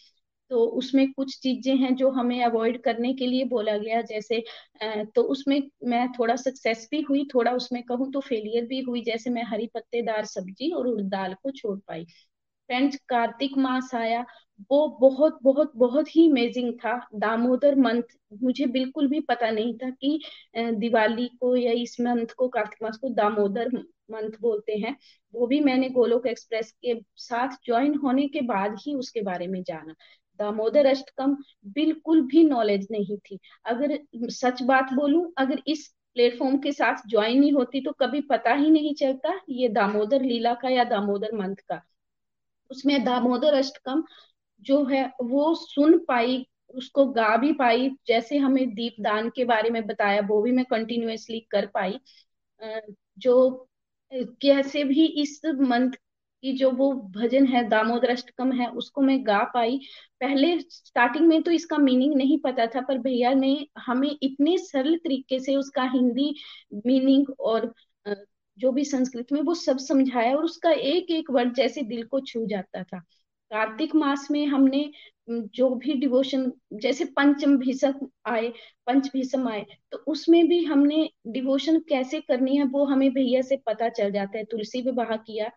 तो 0.51 0.63
उसमें 0.77 1.11
कुछ 1.13 1.37
चीज़ें 1.39 1.75
हैं 1.77 1.95
जो 1.95 2.09
हमें 2.11 2.43
अवॉइड 2.43 2.81
करने 2.83 3.13
के 3.13 3.25
लिए 3.27 3.43
बोला 3.45 3.77
गया, 3.77 4.01
जैसे 4.03 4.43
तो 5.15 5.21
उसमें 5.25 5.61
मैं 5.85 6.07
थोड़ा 6.13 6.35
सक्सेस 6.37 6.87
भी 6.91 7.01
हुई, 7.01 7.23
थोड़ा 7.35 7.51
उसमें 7.53 7.81
कहूँ 7.83 8.11
तो 8.13 8.19
फेलियर 8.21 8.65
भी 8.65 8.79
हुई, 8.81 9.01
जैसे 9.03 9.29
मैं 9.29 9.43
हरी 9.45 9.67
पत्तेदार 9.73 10.25
सब्ज़ी 10.25 10.71
और 10.71 10.87
उड़द 10.87 11.05
दाल 11.09 11.33
को 11.43 11.51
छोड़ 11.51 11.77
पाई। 11.87 12.05
फ्रेंड्स 12.69 12.97
कार्तिक 13.09 13.57
मास 13.57 13.91
आया, 13.95 14.25
वो 14.71 14.87
बहुत 15.01 15.37
बहुत 15.43 15.71
बहुत 15.75 16.15
ही 16.15 16.29
अमेजिंग 16.29 16.73
था। 16.75 16.95
दामोदर 17.15 17.75
मंथ, 17.77 18.03
मुझे 18.43 18.65
बिल्कुल 18.67 19.07
भी 19.07 19.19
पता 19.21 19.49
नहीं 19.51 19.73
था 19.77 19.89
कि 19.91 20.19
दिवाली 20.57 21.27
को 21.39 21.55
या 21.55 21.71
इस 21.83 21.99
मंथ 22.01 22.33
को, 22.37 22.47
कार्तिक 22.49 22.83
मास 22.83 22.97
को 22.97 23.09
दामोदर 23.13 23.69
मंथ 24.11 24.39
बोलते 24.41 24.73
हैं। 24.77 24.95
वो 25.33 25.47
भी 25.47 25.59
मैंने 25.61 25.89
गोलोक 25.89 26.27
एक्सप्रेस 26.27 26.71
के 26.85 26.99
साथ 27.19 27.55
ज्वाइन 27.65 27.95
होने 28.03 28.27
के 28.27 28.41
बाद 28.47 28.75
ही 28.81 28.93
उसके 28.95 29.21
बारे 29.23 29.47
में 29.47 29.61
जाना। 29.63 29.93
दामोदर 30.39 30.85
अष्टकम 30.85 31.35
बिल्कुल 31.69 32.21
भी 32.27 32.43
नॉलेज 32.43 32.87
नहीं 32.91 33.17
थी। 33.19 33.39
अगर 33.65 33.97
सच 34.31 34.61
बात 34.63 34.93
बोलूँ, 34.93 35.31
अगर 35.37 35.61
इस 35.67 35.87
प्लेटफॉर्म 36.15 36.57
के 36.57 36.71
साथ 36.71 37.07
ज्वाइन 37.09 37.39
नहीं 37.39 37.51
होती 37.53 37.81
तो 37.81 37.91
कभी 37.99 38.21
पता 38.23 38.53
ही 38.53 38.69
नहीं 38.71 38.93
चलता 38.95 39.39
ये 39.49 39.69
दामोदर 39.69 40.21
लीला 40.23 40.53
का 40.53 40.69
या 40.69 40.83
दामोदर 40.85 41.35
मंथ 41.37 41.55
का। 41.69 41.81
उसमें 42.71 43.03
दामोदर 43.05 43.53
अष्टकम 43.53 44.03
जो 44.61 44.83
है, 44.85 45.05
वो 45.23 45.53
सुन 45.55 45.97
पाई, 46.07 46.45
उसको 46.75 47.05
गा 47.07 47.35
भी 47.37 47.51
पाई, 47.53 47.89
जैसे 48.07 48.37
हमें 48.37 48.69
दीपदान 48.75 49.29
के 49.29 49.45
बारे 49.45 49.69
में 49.69 49.85
बताया, 49.87 50.21
वो 50.23 50.41
भी 50.41 50.51
मैं 50.51 50.65
कंटिन्यूसली 50.65 51.39
कर 51.51 51.65
पाई। 51.75 51.99
जो, 53.19 53.67
कैसे 54.11 54.83
भी 54.83 55.05
इस 55.21 55.41
मंथ 55.61 55.91
की 56.47 56.53
जो 56.57 56.71
वो 56.73 56.91
भजन 57.15 57.45
है 57.47 57.67
दामोदर 57.69 58.09
अष्टकम 58.09 58.51
है, 58.51 58.67
उसको 58.69 59.01
मैं 59.01 59.19
गा 59.27 59.43
पाई। 59.53 59.79
पहले 60.21 60.59
स्टार्टिंग 60.61 61.27
में 61.27 61.41
तो 61.43 61.51
इसका 61.51 61.77
मीनिंग 61.79 62.15
नहीं 62.15 62.39
पता 62.39 62.65
था, 62.65 62.81
पर 62.81 62.97
भैया 62.99 63.33
ने 63.35 63.67
हमें 63.79 64.09
इतने 64.11 64.57
सरल 64.59 64.97
तरीके 64.97 65.39
से 65.39 65.55
उसका 65.55 65.83
हिंदी 65.93 66.33
मीनिंग 66.85 67.33
और 67.41 67.73
जो 68.57 68.71
भी 68.71 68.83
संस्कृत 68.85 69.31
में 69.31 69.41
वो 69.41 69.53
सब 69.55 69.77
समझाया 69.79 70.35
और 70.35 70.43
उसका 70.45 70.71
एक 70.71 71.11
एक 71.11 71.29
वर्ड 71.31 71.53
जैसे 71.55 71.81
दिल 71.83 72.03
को 72.03 72.19
छू 72.21 72.45
जाता 72.45 72.83
था। 72.83 72.99
कार्तिक 73.51 73.93
मास 73.95 74.27
में 74.31 74.45
हमने 74.47 74.89
जो 75.29 75.69
भी 75.75 75.93
डिवोशन 75.93 76.51
जैसे 76.73 77.05
पंचम 77.07 77.57
भीषम 77.57 77.93
आए, 78.27 78.49
पंच 78.87 79.09
भीषम 79.13 79.47
आए 79.47 79.65
तो 79.91 79.97
उसमें 80.07 80.47
भी 80.47 80.63
हमने 80.63 81.09
डिवोशन 81.27 81.79
कैसे 81.89 82.19
करनी 82.21 82.55
है 82.57 82.63
वो 82.65 82.85
हमें 82.85 83.09
भैया 83.13 83.41
से 83.41 83.57
पता 83.65 83.89
चल 83.89 84.11
जाता 84.11 84.37
है। 84.37 84.43
तुलसी 84.45 84.81
विवाह 84.81 85.15
किया 85.17 85.49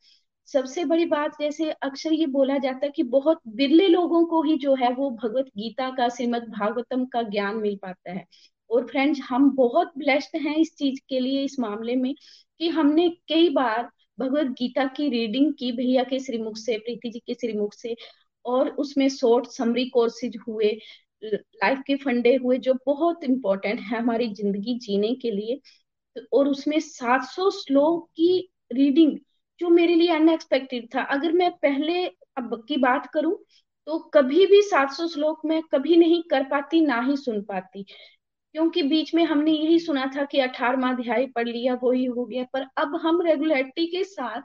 सबसे 0.49 0.85
बड़ी 0.85 1.05
बात 1.05 1.37
जैसे 1.41 1.71
अक्सर 1.73 2.13
ये 2.13 2.27
बोला 2.27 2.59
जाता 2.59 2.87
है 2.87 2.91
कि 2.91 3.03
बहुत 3.03 3.41
बिरले 3.49 3.87
लोगों 3.89 4.25
को 4.25 4.43
ही 4.43 4.57
जो 4.59 4.75
है 4.75 4.93
वो 4.95 5.11
भगवत 5.11 5.47
गीता 5.57 5.91
का, 5.91 6.09
श्रीमद 6.09 6.43
भागवतम 6.43 7.05
का 7.05 7.23
ज्ञान 7.23 7.57
मिल 7.57 7.77
पाता 7.77 8.13
है। 8.13 8.25
और 8.71 8.87
फ्रेंड्स 8.87 9.21
हम 9.29 9.51
बहुत 9.51 9.93
ब्लेस्ड 9.99 10.37
हैं 10.37 10.57
इस 10.57 10.75
चीज़ 10.77 11.01
के 11.09 11.21
लिए, 11.21 11.45
इस 11.45 11.59
मामले 11.61 11.97
में 11.97 12.15
कि 12.59 12.69
हमने 12.69 13.09
कई 13.29 13.49
बार 13.51 13.91
भगवत 14.19 14.47
गीता 14.47 14.85
की 14.87 15.09
रीडिंग 15.09 15.53
की, 15.59 15.73
भैया 15.73 16.03
के 16.05 16.19
श्रीमुख 16.19 16.57
से, 16.57 16.79
प्रीति 16.79 17.11
जी 17.11 17.19
के 17.19 17.35
श्रीमुख 17.35 17.75
से, 17.75 17.97
और 18.45 18.69
उसमें 18.69 19.09
शॉर्ट 19.09 19.47
समरी 19.47 19.89
कोर्सेज 19.89 20.39
हुए 20.49 20.79
लाइफ 21.25 21.79
के 21.87 21.97
फंडे 21.97 22.35
हुए, 22.37 22.59
जो 22.59 22.75
बहुत 22.87 23.25
इंपॉर्टेंट 23.25 23.81
है 23.81 23.99
हमारी 23.99 24.29
ज़िंदगी 24.35 24.79
जीने 24.79 25.15
के 25.15 25.31
लिए। 25.31 25.61
और 26.33 26.49
उसमें 26.49 26.79
700 26.81 27.51
श्लोक 27.51 28.09
की 28.11 28.51
रीडिंग 28.73 29.19
जो 29.61 29.69
मेरे 29.69 29.95
लिए 29.95 30.13
अनएक्सपेक्टेड 30.15 30.89
था। 30.95 31.03
अगर 31.05 31.33
मैं 31.33 31.51
पहले 31.53 32.05
अब 32.39 32.65
की 32.69 32.77
बात 32.77 33.07
करूँ 33.15 33.37
तो 33.87 33.99
कभी 34.15 34.47
भी 34.47 34.61
700 34.63 35.07
श्लोक 35.09 35.41
में 35.45 35.61
कभी 35.73 35.97
नहीं 35.97 36.23
कर 36.23 36.45
पाती, 36.45 36.81
ना 36.81 37.01
ही 37.03 37.17
सुन 37.17 37.43
पाती। 37.43 37.83
क्योंकि 38.55 38.83
बीच 38.83 39.15
में 39.15 39.25
हमने 39.25 39.53
यही 39.53 39.79
सुना 39.79 40.07
था 40.17 40.25
कि 40.25 40.41
अठारवा 40.41 40.89
अध्याय 40.91 41.27
पढ़ 41.27 41.49
लिया, 41.49 41.75
वो 41.75 41.93
ही 41.93 42.05
हो 42.05 42.25
गया। 42.27 42.45
पर 42.53 42.67
अब 42.77 42.97
हम 43.03 43.21
रेगुलरिटी 43.23 43.87
के 43.87 44.05
साथ 44.05 44.43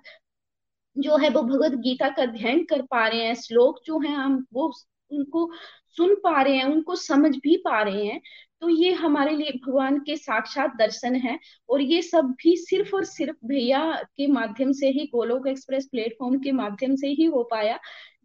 जो 0.98 1.18
है, 1.18 1.30
वो 1.30 1.42
भगवत 1.44 1.72
गीता 1.76 2.10
का 2.10 2.24
अध्ययन 2.24 2.64
कर 2.66 2.82
पा 2.82 3.08
रहे 3.08 3.24
हैं, 3.24 3.36
श्लोक 3.36 3.80
जो 3.86 4.00
है, 4.00 4.14
हम 4.16 4.46
वो 4.54 4.72
उनको 5.12 5.52
सुन 5.98 6.16
पा 6.16 6.42
रहे 6.42 6.56
हैं, 6.58 6.66
उनको 6.66 6.96
समझ 6.96 7.36
भी 7.38 7.58
पा 7.58 7.82
रहे 7.84 8.06
हैं। 8.06 8.22
तो 8.66 8.70
ये 8.70 8.92
हमारे 8.92 9.36
लिए 9.36 9.52
भगवान 9.66 9.98
के 10.00 10.16
साक्षात 10.18 10.76
दर्शन 10.78 11.16
है 11.16 11.38
और 11.70 11.82
ये 11.82 12.02
सब 12.02 12.30
भी 12.44 12.56
सिर्फ़ 12.58 12.96
और 12.96 13.04
सिर्फ़ 13.06 13.36
भैया 13.48 13.82
के 14.18 14.28
माध्यम 14.28 14.72
से 14.72 14.88
ही, 14.90 15.06
गोलोक 15.06 15.48
एक्सप्रेस 15.48 15.86
प्लेटफॉर्म 15.86 16.38
के 16.40 16.52
माध्यम 16.52 16.96
से 16.96 17.08
ही 17.10 17.26
हो 17.26 17.44
पाया, 17.44 17.78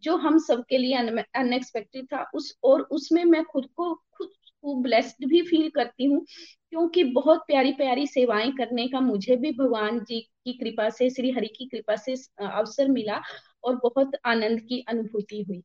जो 0.02 0.16
हम 0.16 0.38
सबके 0.38 0.78
लिए 0.78 0.94
अनएक्सपेक्टेड 0.94 2.04
था। 2.04 2.22
उस, 2.34 2.56
और 2.64 2.82
उसमें 2.82 3.24
मैं 3.24 3.44
खुद 3.44 3.66
को 3.76 3.92
खुद 4.12 4.30
को 4.64 4.74
ब्लेस्ड 4.82 5.28
भी 5.28 5.42
फील 5.42 5.68
करती 5.70 6.04
हूँ, 6.04 6.24
क्योंकि 6.70 7.04
बहुत 7.04 7.44
प्यारी 7.46 7.72
प्यारी 7.72 8.06
सेवाएँ 8.06 8.50
करने 8.52 8.88
का 8.88 9.00
मुझे 9.00 9.36
भी 9.36 9.50
भगवान 9.52 10.00
जी 10.00 10.20
की 10.20 10.52
कृपा 10.52 10.88
से, 10.90 11.10
श्री 11.10 11.30
हरि 11.30 11.48
की 11.48 11.66
कृपा 11.66 11.96
से 11.96 12.14
अवसर 12.40 12.88
मिला 12.88 13.20
और 13.64 13.76
बहुत 13.76 14.16
आनंद 14.24 14.60
की 14.60 14.84
अनुभूति 14.88 15.42
हुई। 15.42 15.62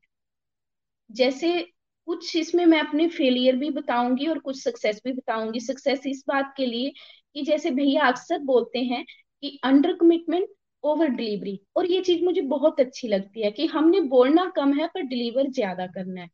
जैसे 1.09 1.74
कुछ 2.07 2.35
इसमें 2.35 2.65
मैं 2.65 2.79
अपने 2.79 3.07
फेलियर 3.09 3.55
भी 3.55 3.69
बताऊँगी 3.71 4.27
और 4.27 4.39
कुछ 4.39 4.61
सक्सेस 4.63 5.01
भी 5.05 5.11
बताऊँगी। 5.13 5.59
सक्सेस 5.59 6.05
इस 6.07 6.23
बात 6.27 6.53
के 6.57 6.65
लिए 6.65 6.91
कि 7.35 7.41
जैसे 7.43 7.71
भैया 7.71 8.07
अक्सर 8.07 8.39
बोलते 8.43 8.79
हैं 8.83 9.03
कि 9.43 9.59
अंडर 9.63 9.93
कमिटमेंट 9.95 10.47
ओवर 10.83 11.07
डिलीवरी 11.09 11.59
और 11.77 11.85
ये 11.85 12.01
चीज़ 12.01 12.23
मुझे 12.25 12.41
बहुत 12.47 12.79
अच्छी 12.79 13.07
लगती 13.07 13.41
है 13.41 13.51
कि 13.51 13.65
हमने 13.67 13.99
बोलना 14.09 14.45
कम 14.55 14.73
है 14.73 14.87
पर 14.87 15.01
डिलीवर 15.03 15.49
ज़्यादा 15.51 15.87
करना 15.87 16.21
है। 16.21 16.29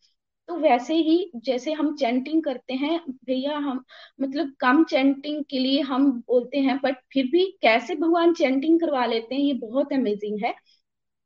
तो 0.49 0.55
वैसे 0.57 0.93
ही 0.95 1.31
जैसे 1.37 1.71
हम 1.73 1.95
चैंटिंग 1.97 2.43
करते 2.43 2.73
हैं, 2.73 2.99
भैया 3.25 3.57
हम 3.57 3.83
मतलब 4.21 4.53
कम 4.59 4.83
चैंटिंग 4.85 5.43
के 5.49 5.59
लिए 5.59 5.81
हम 5.83 6.11
बोलते 6.27 6.59
हैं 6.59 6.77
बट 6.83 6.95
फिर 7.13 7.25
भी 7.27 7.45
कैसे 7.61 7.95
भगवान 7.95 8.33
चैंटिंग 8.33 8.79
करवा 8.81 9.05
लेते 9.05 9.35
हैं, 9.35 9.41
ये 9.41 9.53
बहुत 9.55 9.93
अमेजिंग 9.93 10.43
है। 10.45 10.51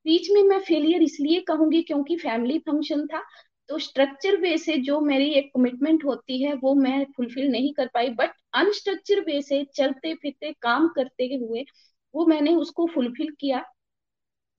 बीच 0.05 0.29
में 0.31 0.41
मैं 0.43 0.59
फेलियर 0.61 1.03
इसलिए 1.03 1.41
कहूँगी 1.41 1.81
क्योंकि 1.83 2.15
फैमिली 2.17 2.59
फ़ंक्शन 2.61 3.05
था 3.07 3.23
तो 3.69 3.77
स्ट्रक्चर 3.79 4.35
वे 4.37 4.57
से 4.57 4.77
जो 4.81 4.99
मेरी 5.01 5.29
एक 5.33 5.51
कमिटमेंट 5.53 6.03
होती 6.05 6.41
है, 6.43 6.53
वो 6.55 6.73
मैं 6.75 7.05
फुलफिल 7.17 7.49
नहीं 7.51 7.73
कर 7.73 7.87
पाई 7.93 8.09
बट 8.15 8.33
अनस्ट्रक्चर 8.55 9.19
वे 9.21 9.41
से 9.43 9.63
चलते 9.75 10.13
फिरते, 10.15 10.51
काम 10.61 10.87
करते 10.89 11.25
हुए, 11.35 11.65
वो 12.13 12.25
मैंने 12.25 12.55
उसको 12.55 12.87
फुलफिल 12.87 13.31
किया, 13.39 13.63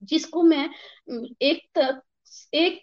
जिसको 0.01 0.41
मैं 0.43 0.69
एक 1.41 1.61
तक 1.75 2.01
एक 2.53 2.81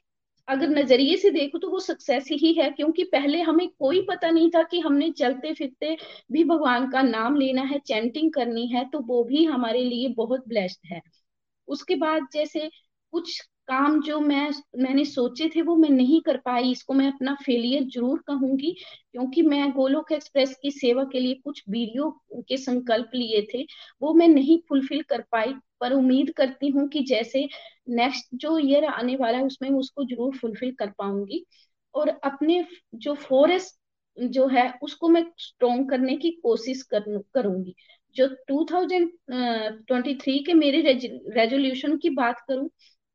अगर 0.49 0.69
नज़रिए 0.69 1.17
से 1.17 1.31
देखो 1.31 1.59
तो 1.59 1.69
वो 1.71 1.79
सक्सेस 1.81 2.29
ही 2.33 2.53
है, 2.55 2.71
क्योंकि 2.71 3.05
पहले 3.05 3.41
हमें 3.43 3.69
कोई 3.71 4.01
पता 4.11 4.31
नहीं 4.31 4.51
था 4.51 4.63
कि 4.63 4.81
हमने 4.81 5.11
चलते 5.13 5.53
फिरते 5.55 5.97
भी 6.33 6.45
भगवान 6.45 6.91
का 6.91 7.03
नाम 7.03 7.37
लेना 7.37 7.63
है 7.65 7.79
चैंटिंग 7.87 8.33
करनी 8.33 8.67
है 8.69 8.85
तो 8.91 9.01
वो 9.07 9.23
भी 9.25 9.45
हमारे 9.45 9.85
लिए 9.85 10.09
बहुत 10.17 10.49
ब्लेस्ड 10.49 10.87
है। 10.87 11.01
उसके 11.69 11.95
बाद 11.97 12.29
जैसे 12.33 12.69
कुछ 13.13 13.41
काम 13.69 14.01
जो 14.03 14.19
मैं 14.21 14.49
मैंने 14.79 15.05
सोचे 15.05 15.49
थे 15.55 15.63
वो 15.63 15.75
मैं 15.77 15.89
नहीं 15.91 16.21
कर 16.23 16.37
पाई। 16.45 16.71
इसको 16.73 16.95
मैं 16.95 17.07
अपना 17.09 17.35
फेलियर 17.45 17.85
ज़रूर 17.95 18.19
कहूँगी 18.27 18.73
क्योंकि 19.13 19.43
मैं 19.43 19.71
गोलोक 19.73 20.13
एक्सप्रेस 20.13 20.55
की 20.63 20.71
सेवा 20.71 21.05
के 21.13 21.21
लिए 21.21 21.35
कुछ 21.45 21.63
वीडियो 21.71 22.11
के 22.49 22.57
संकल्प 22.57 23.11
लिए 23.15 23.47
थे 23.55 23.65
वो 24.03 24.13
मैं 24.15 24.29
नहीं 24.29 24.59
फुलफिल 24.69 25.03
कर 25.11 25.21
पाई। 25.33 25.55
पर 25.81 25.93
उम्मीद 25.93 26.31
करती 26.37 26.69
हूँ 26.69 26.89
कि 26.89 27.03
जैसे 27.05 27.47
नेक्स्ट 27.91 28.29
जो 28.37 28.59
ईयर 28.59 28.85
आने 28.87 29.17
वाला 29.17 29.39
है 29.39 29.45
उसमें 29.45 29.71
उसको 29.71 30.05
ज़रूर 30.05 30.37
फुलफिल 30.37 30.73
कर 30.79 30.91
पाऊँगी। 30.99 31.45
और 31.95 32.09
अपने 32.25 32.65
जो 32.97 33.15
फॉरेस्ट 33.17 33.77
जो 34.17 34.47
है 34.49 34.69
उसको 34.83 35.09
मैं 35.09 35.25
स्ट्रोंग 35.39 35.89
करने 35.91 36.17
की 36.17 36.31
कोशिश 36.43 36.83
कर, 36.85 37.23
करूँगी। 37.35 37.75
जो 38.17 38.27
2023 38.49 40.39
के 40.47 40.55
मेरे 40.55 40.81
रेजोल्यूशन 41.31 41.97
की 41.99 42.11
बात 42.13 42.41
करूँ 42.49 42.69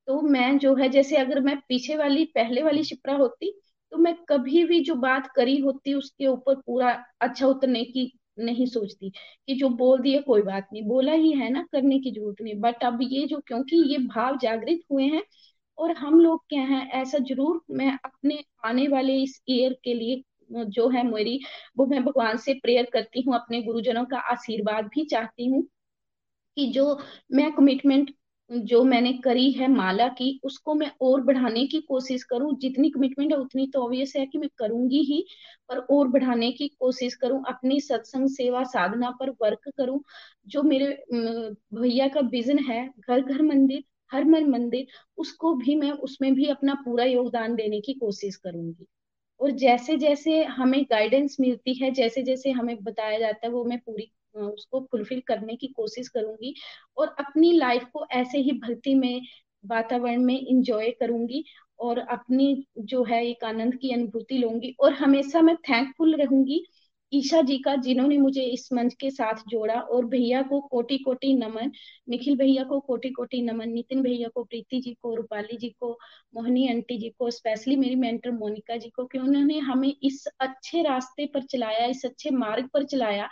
तो 0.09 0.21
मैं 0.23 0.57
जो 0.59 0.73
है, 0.75 0.87
जैसे 0.89 1.15
अगर 1.17 1.39
मैं 1.41 1.55
पीछे 1.69 1.95
वाली, 1.97 2.23
पहले 2.27 2.63
वाली 2.63 2.83
शिप्रा 2.83 3.15
होती 3.15 3.51
तो 3.91 3.97
मैं 3.97 4.13
कभी 4.29 4.63
भी 4.65 4.79
जो 4.83 4.95
बात 4.97 5.27
करी 5.35 5.57
होती 5.59 5.93
उसके 5.93 6.27
ऊपर 6.27 6.55
पूरा 6.57 6.91
अच्छा 7.21 7.47
उतरने 7.47 7.83
की, 7.85 8.11
नहीं 8.39 8.65
सोचती 8.67 9.09
कि 9.47 9.55
जो 9.55 9.69
बोल 9.77 10.01
दिया 10.01 10.21
कोई 10.21 10.41
बात 10.43 10.67
नहीं। 10.73 10.83
बोला 10.85 11.13
ही 11.13 11.31
है 11.33 11.49
ना, 11.49 11.61
करने 11.71 11.99
की 11.99 12.11
ज़रूरत 12.11 12.41
नहीं। 12.41 12.55
बट 12.61 12.83
अब 12.83 12.99
ये 13.03 13.25
जो, 13.27 13.39
क्योंकि 13.47 13.77
ये 13.91 13.97
भाव 14.07 14.37
जागृत 14.37 14.81
हुए 14.91 15.03
हैं 15.05 15.23
और 15.77 15.91
हम 15.97 16.19
लोग 16.19 16.43
क्या 16.49 16.61
है, 16.63 16.85
ऐसा 17.01 17.17
ज़रूर 17.19 17.61
मैं 17.71 17.91
अपने 18.05 18.39
आने 18.65 18.87
वाले 18.87 19.15
इस 19.23 19.41
ईयर 19.49 19.73
के 19.83 19.93
लिए 19.93 20.23
जो 20.51 20.87
है 20.89 21.03
मेरी, 21.05 21.39
वो 21.77 21.85
मैं 21.85 22.03
भगवान 22.05 22.37
से 22.39 22.53
प्रेयर 22.63 22.89
करती 22.93 23.21
हूँ, 23.21 23.35
अपने 23.35 23.61
गुरुजनों 23.63 24.05
का 24.07 24.19
आशीर्वाद 24.31 24.85
भी 24.87 25.05
चाहती 25.07 25.47
हूँ 25.47 25.63
कि 26.57 26.67
जो 26.73 26.97
मैं 27.33 27.51
कमिटमेंट 27.53 28.11
जो 28.49 28.83
मैंने 28.83 29.11
करी 29.13 29.51
है 29.51 29.67
माला 29.67 30.07
की, 30.09 30.39
उसको 30.43 30.73
मैं 30.73 30.91
और 31.01 31.21
बढ़ाने 31.21 31.65
की 31.67 31.79
कोशिश 31.81 32.23
करूँ। 32.23 32.53
जितनी 32.59 32.89
कमिटमेंट 32.89 33.31
है, 33.31 33.37
उतनी 33.37 33.67
तो 33.67 33.83
ऑब्वियस 33.83 34.13
है 34.17 34.25
कि 34.25 34.37
मैं 34.37 34.49
करूँगी 34.57 34.99
ही, 35.03 35.25
पर 35.69 35.77
और 35.91 36.07
बढ़ाने 36.07 36.51
की 36.51 36.67
कोशिश 36.79 37.15
करूँ, 37.15 37.43
अपनी 37.47 37.79
सत्संग, 37.81 38.27
सेवा, 38.29 38.63
साधना 38.63 39.09
पर 39.19 39.29
वर्क 39.41 39.69
करूँ। 39.77 40.01
जो 40.47 40.63
मेरे 40.63 40.87
भैया 41.73 42.07
का 42.07 42.19
विजन 42.29 42.59
है, 42.59 42.87
घर 42.99 43.21
घर 43.21 43.41
मंदिर, 43.41 43.83
हर 44.11 44.25
मन 44.25 44.49
मंदिर, 44.49 44.87
उसको 45.17 45.53
भी 45.55 45.75
मैं, 45.75 45.91
उसमें 45.91 46.33
भी 46.33 46.45
अपना 46.49 46.73
पूरा 46.85 47.03
योगदान 47.05 47.55
देने 47.55 47.81
की 47.81 47.93
कोशिश 47.93 48.35
करूँगी। 48.35 48.85
और 49.39 49.51
जैसे 49.51 49.97
जैसे 49.97 50.43
हमें 50.45 50.83
गाइडेंस 50.83 51.37
मिलती 51.39 51.73
है 51.75 51.91
जैसे 51.91 52.23
जैसे 52.23 52.51
हमें 52.51 52.75
बताया 52.83 53.19
जाता 53.19 53.47
है, 53.47 53.53
वो 53.53 53.63
मैं 53.65 53.77
पूरी 53.79 54.11
उसको 54.35 54.79
फुलफिल 54.91 55.21
करने 55.27 55.55
की 55.55 55.67
कोशिश 55.67 56.07
करूँगी 56.07 56.55
और 56.97 57.15
अपनी 57.19 57.51
लाइफ 57.51 57.83
को 57.93 58.05
ऐसे 58.11 58.37
ही 58.37 58.51
भक्ति 58.51 58.95
में, 58.95 59.21
वातावरण 59.65 60.23
में 60.23 60.39
इंजॉय 60.39 60.91
करूँगी 60.91 61.43
और 61.79 61.99
अपनी 61.99 62.65
जो 62.77 63.03
है 63.03 63.25
एक 63.27 63.43
आनंद 63.43 63.75
की 63.75 63.93
अनुभूति 63.93 64.37
लूँगी 64.37 64.75
और 64.79 64.93
हमेशा 64.93 65.41
मैं 65.41 65.55
थैंकफुल 65.55 66.15
रहूँगी 66.15 66.65
ईशा 67.13 67.41
जी 67.41 67.57
का 67.57 67.75
जिन्होंने 67.75 68.17
मुझे 68.17 68.41
इस 68.43 68.69
मंच 68.73 68.93
के 68.93 69.09
साथ 69.11 69.33
जोड़ा 69.47 69.73
और 69.73 70.05
भैया 70.05 70.41
को 70.41 70.61
कोटि 70.61 70.97
कोटि 70.97 71.33
नमन, 71.33 71.71
निखिल 72.09 72.37
भैया 72.37 72.63
को 72.63 72.79
कोटि 72.79 73.09
कोटि 73.09 73.41
नमन, 73.41 73.69
नितिन 73.69 74.01
भैया 74.01 74.27
को, 74.27 74.43
प्रीति 74.43 74.81
जी 74.81 74.93
को, 75.01 75.15
रूपाली 75.15 75.57
जी 75.57 75.69
को, 75.69 75.99
मोहनी 76.35 76.67
आंटी 76.69 76.97
जी 76.97 77.09
को 77.09 77.31
स्पेशली 77.31 77.75
मेरी 77.75 77.95
मेंटर 77.95 78.31
मोनिका 78.31 78.77
जी 78.77 78.89
को 78.89 79.05
कि 79.05 79.17
उन्होंने 79.19 79.59
हमें 79.59 79.93
इस 80.03 80.27
अच्छे 80.39 80.81
रास्ते 80.83 81.25
पर 81.25 81.43
चलाया, 81.43 81.85
इस 81.85 82.05
अच्छे 82.05 82.29
मार्ग 82.29 82.69
पर 82.73 82.83
चलाया 82.83 83.29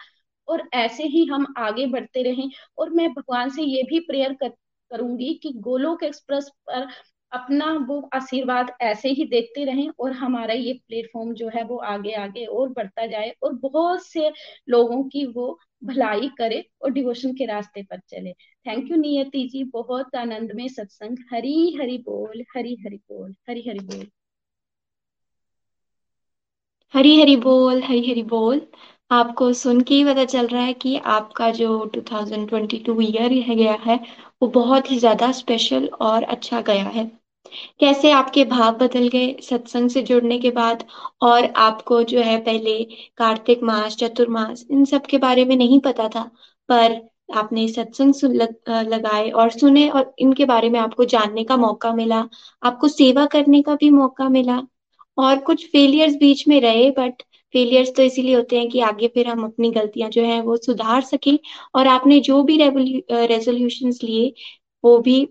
और 0.48 0.64
ऐसे 0.74 1.04
ही 1.08 1.26
हम 1.26 1.46
आगे 1.58 1.86
बढ़ते 1.88 2.24
रहें। 2.24 2.50
और 2.78 2.90
मैं 2.90 3.10
भगवान 3.14 3.50
से 3.50 3.64
ये 3.64 3.84
भी 3.84 4.00
प्रेयर 4.00 4.34
कर, 4.34 4.50
करूँगी 4.92 5.34
कि 5.44 5.52
गोलोक 5.60 6.04
एक्सप्रेस 6.04 6.50
पर 6.68 6.88
अपना 7.32 7.66
वो 7.88 8.00
आशीर्वाद 8.14 8.72
ऐसे 8.82 9.10
ही 9.10 9.26
देखते 9.26 9.64
रहें 9.66 9.90
और 10.00 10.12
हमारा 10.14 10.54
ये 10.54 10.74
प्लेटफॉर्म 10.88 11.34
जो 11.34 11.50
है 11.50 11.64
वो 11.64 11.78
आगे 11.86 12.12
आगे 12.16 12.46
और 12.46 12.70
बढ़ता 12.70 13.06
जाए 13.06 13.34
और 13.44 13.54
बहुत 13.54 14.06
से 14.06 14.32
लोगों 14.70 15.04
की 15.04 15.26
वो 15.26 15.58
भलाई 15.84 16.30
करे 16.38 16.64
और 16.82 16.92
डिवोशन 16.92 17.34
के 17.34 17.46
रास्ते 17.46 17.84
पर 17.84 18.00
चले। 18.10 18.34
थैंक 18.66 18.92
यू 18.92 18.98
नियति 18.98 19.48
जी 19.48 19.64
बहुत 19.64 20.16
आनंद 20.16 20.52
में 20.56 20.68
सत्संग। 20.68 21.18
हरी 21.34 21.76
हरि 21.82 21.98
बोल 22.06 22.44
हरी 22.56 22.76
हरि 22.86 23.00
बोल 23.12 23.36
हरी 23.50 23.64
हरि 23.70 23.80
बोल। 23.80 24.08
हरी 26.94 27.20
हरि 27.22 27.36
बोल 27.36 27.82
हरी 27.84 28.10
हरि 28.10 28.24
बोल। 28.24 28.62
आपको 29.12 29.52
सुन 29.54 29.80
के 29.82 29.96
ही 29.96 30.04
पता 30.06 30.24
चल 30.26 30.48
रहा 30.48 30.62
है 30.62 30.74
कि 30.74 30.96
आपका 31.08 31.50
जो 31.52 31.68
2022 31.96 33.02
ईयर 33.02 33.34
गया 33.56 33.74
है 33.84 33.96
वो 34.42 34.48
बहुत 34.50 34.92
ही 34.92 34.98
ज़्यादा 35.00 35.32
स्पेशल 35.32 35.88
और 36.02 36.24
अच्छा 36.26 36.62
गया 36.62 36.84
है। 36.90 37.06
कैसे 37.80 38.12
आपके 38.12 38.46
भाव 38.46 38.78
बदल 38.78 39.08
गए 39.08 39.36
सत्संग 39.44 39.90
से 39.90 40.02
जुड़ने 40.04 40.40
के 40.40 40.52
बाद 40.52 40.84
और 41.22 41.46
आपको 41.58 42.02
जो 42.04 42.22
है 42.22 42.38
पहले 42.42 42.84
कार्तिक 43.18 43.64
मास 43.64 43.96
चतुर्मास 43.96 44.66
इन 44.72 44.86
सब 44.86 45.06
के 45.06 45.18
बारे 45.18 45.46
में 45.46 45.56
नहीं 45.56 45.80
पता 45.82 46.08
था 46.08 46.24
पर 46.70 47.02
आपने 47.36 47.68
सत्संग 47.68 48.14
लग, 48.34 48.56
लगाए 48.70 49.30
और 49.32 49.50
सुने 49.50 49.90
और 49.90 50.14
इनके 50.20 50.46
बारे 50.46 50.70
में 50.70 50.80
आपको 50.80 51.06
जानने 51.06 51.44
का 51.44 51.58
मौका 51.58 51.94
मिला 51.94 52.24
आपको 52.64 52.88
सेवा 52.88 53.26
करने 53.26 53.62
का 53.62 53.76
भी 53.76 53.90
मौका 53.90 54.30
मिला 54.30 54.62
और 55.18 55.38
कुछ 55.40 55.66
फेलियर्स 55.68 56.16
बीच 56.16 56.48
में 56.48 56.60
रहे 56.62 56.90
बट 56.92 57.24
फेलियर्स 57.54 57.94
तो 57.96 58.04
इसीलिए 58.04 58.36
होते 58.36 58.58
हैं 58.60 58.70
कि 58.70 58.80
आगे 58.82 59.08
फिर 59.08 59.28
हम 59.28 59.44
अपनी 59.44 59.72
गलतियाँ 59.72 60.10
जो 60.10 60.24
है 60.24 60.40
वो 60.42 60.58
सुधार 60.58 61.02
सके। 61.04 61.40
और 61.76 61.88
आपने 61.88 62.20
जो 62.20 62.42
भी 62.44 62.58
रेजोल्यूशन 62.58 63.92
लिए, 64.04 64.34
वो 64.84 64.98
भी 65.00 65.28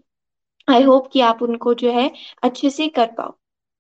आई 0.68 0.82
होप 0.82 1.08
कि 1.12 1.20
आप 1.20 1.42
उनको 1.42 1.74
जो 1.74 1.92
है 1.92 2.10
अच्छे 2.42 2.70
से 2.70 2.88
कर 2.88 3.06
पाओ। 3.06 3.32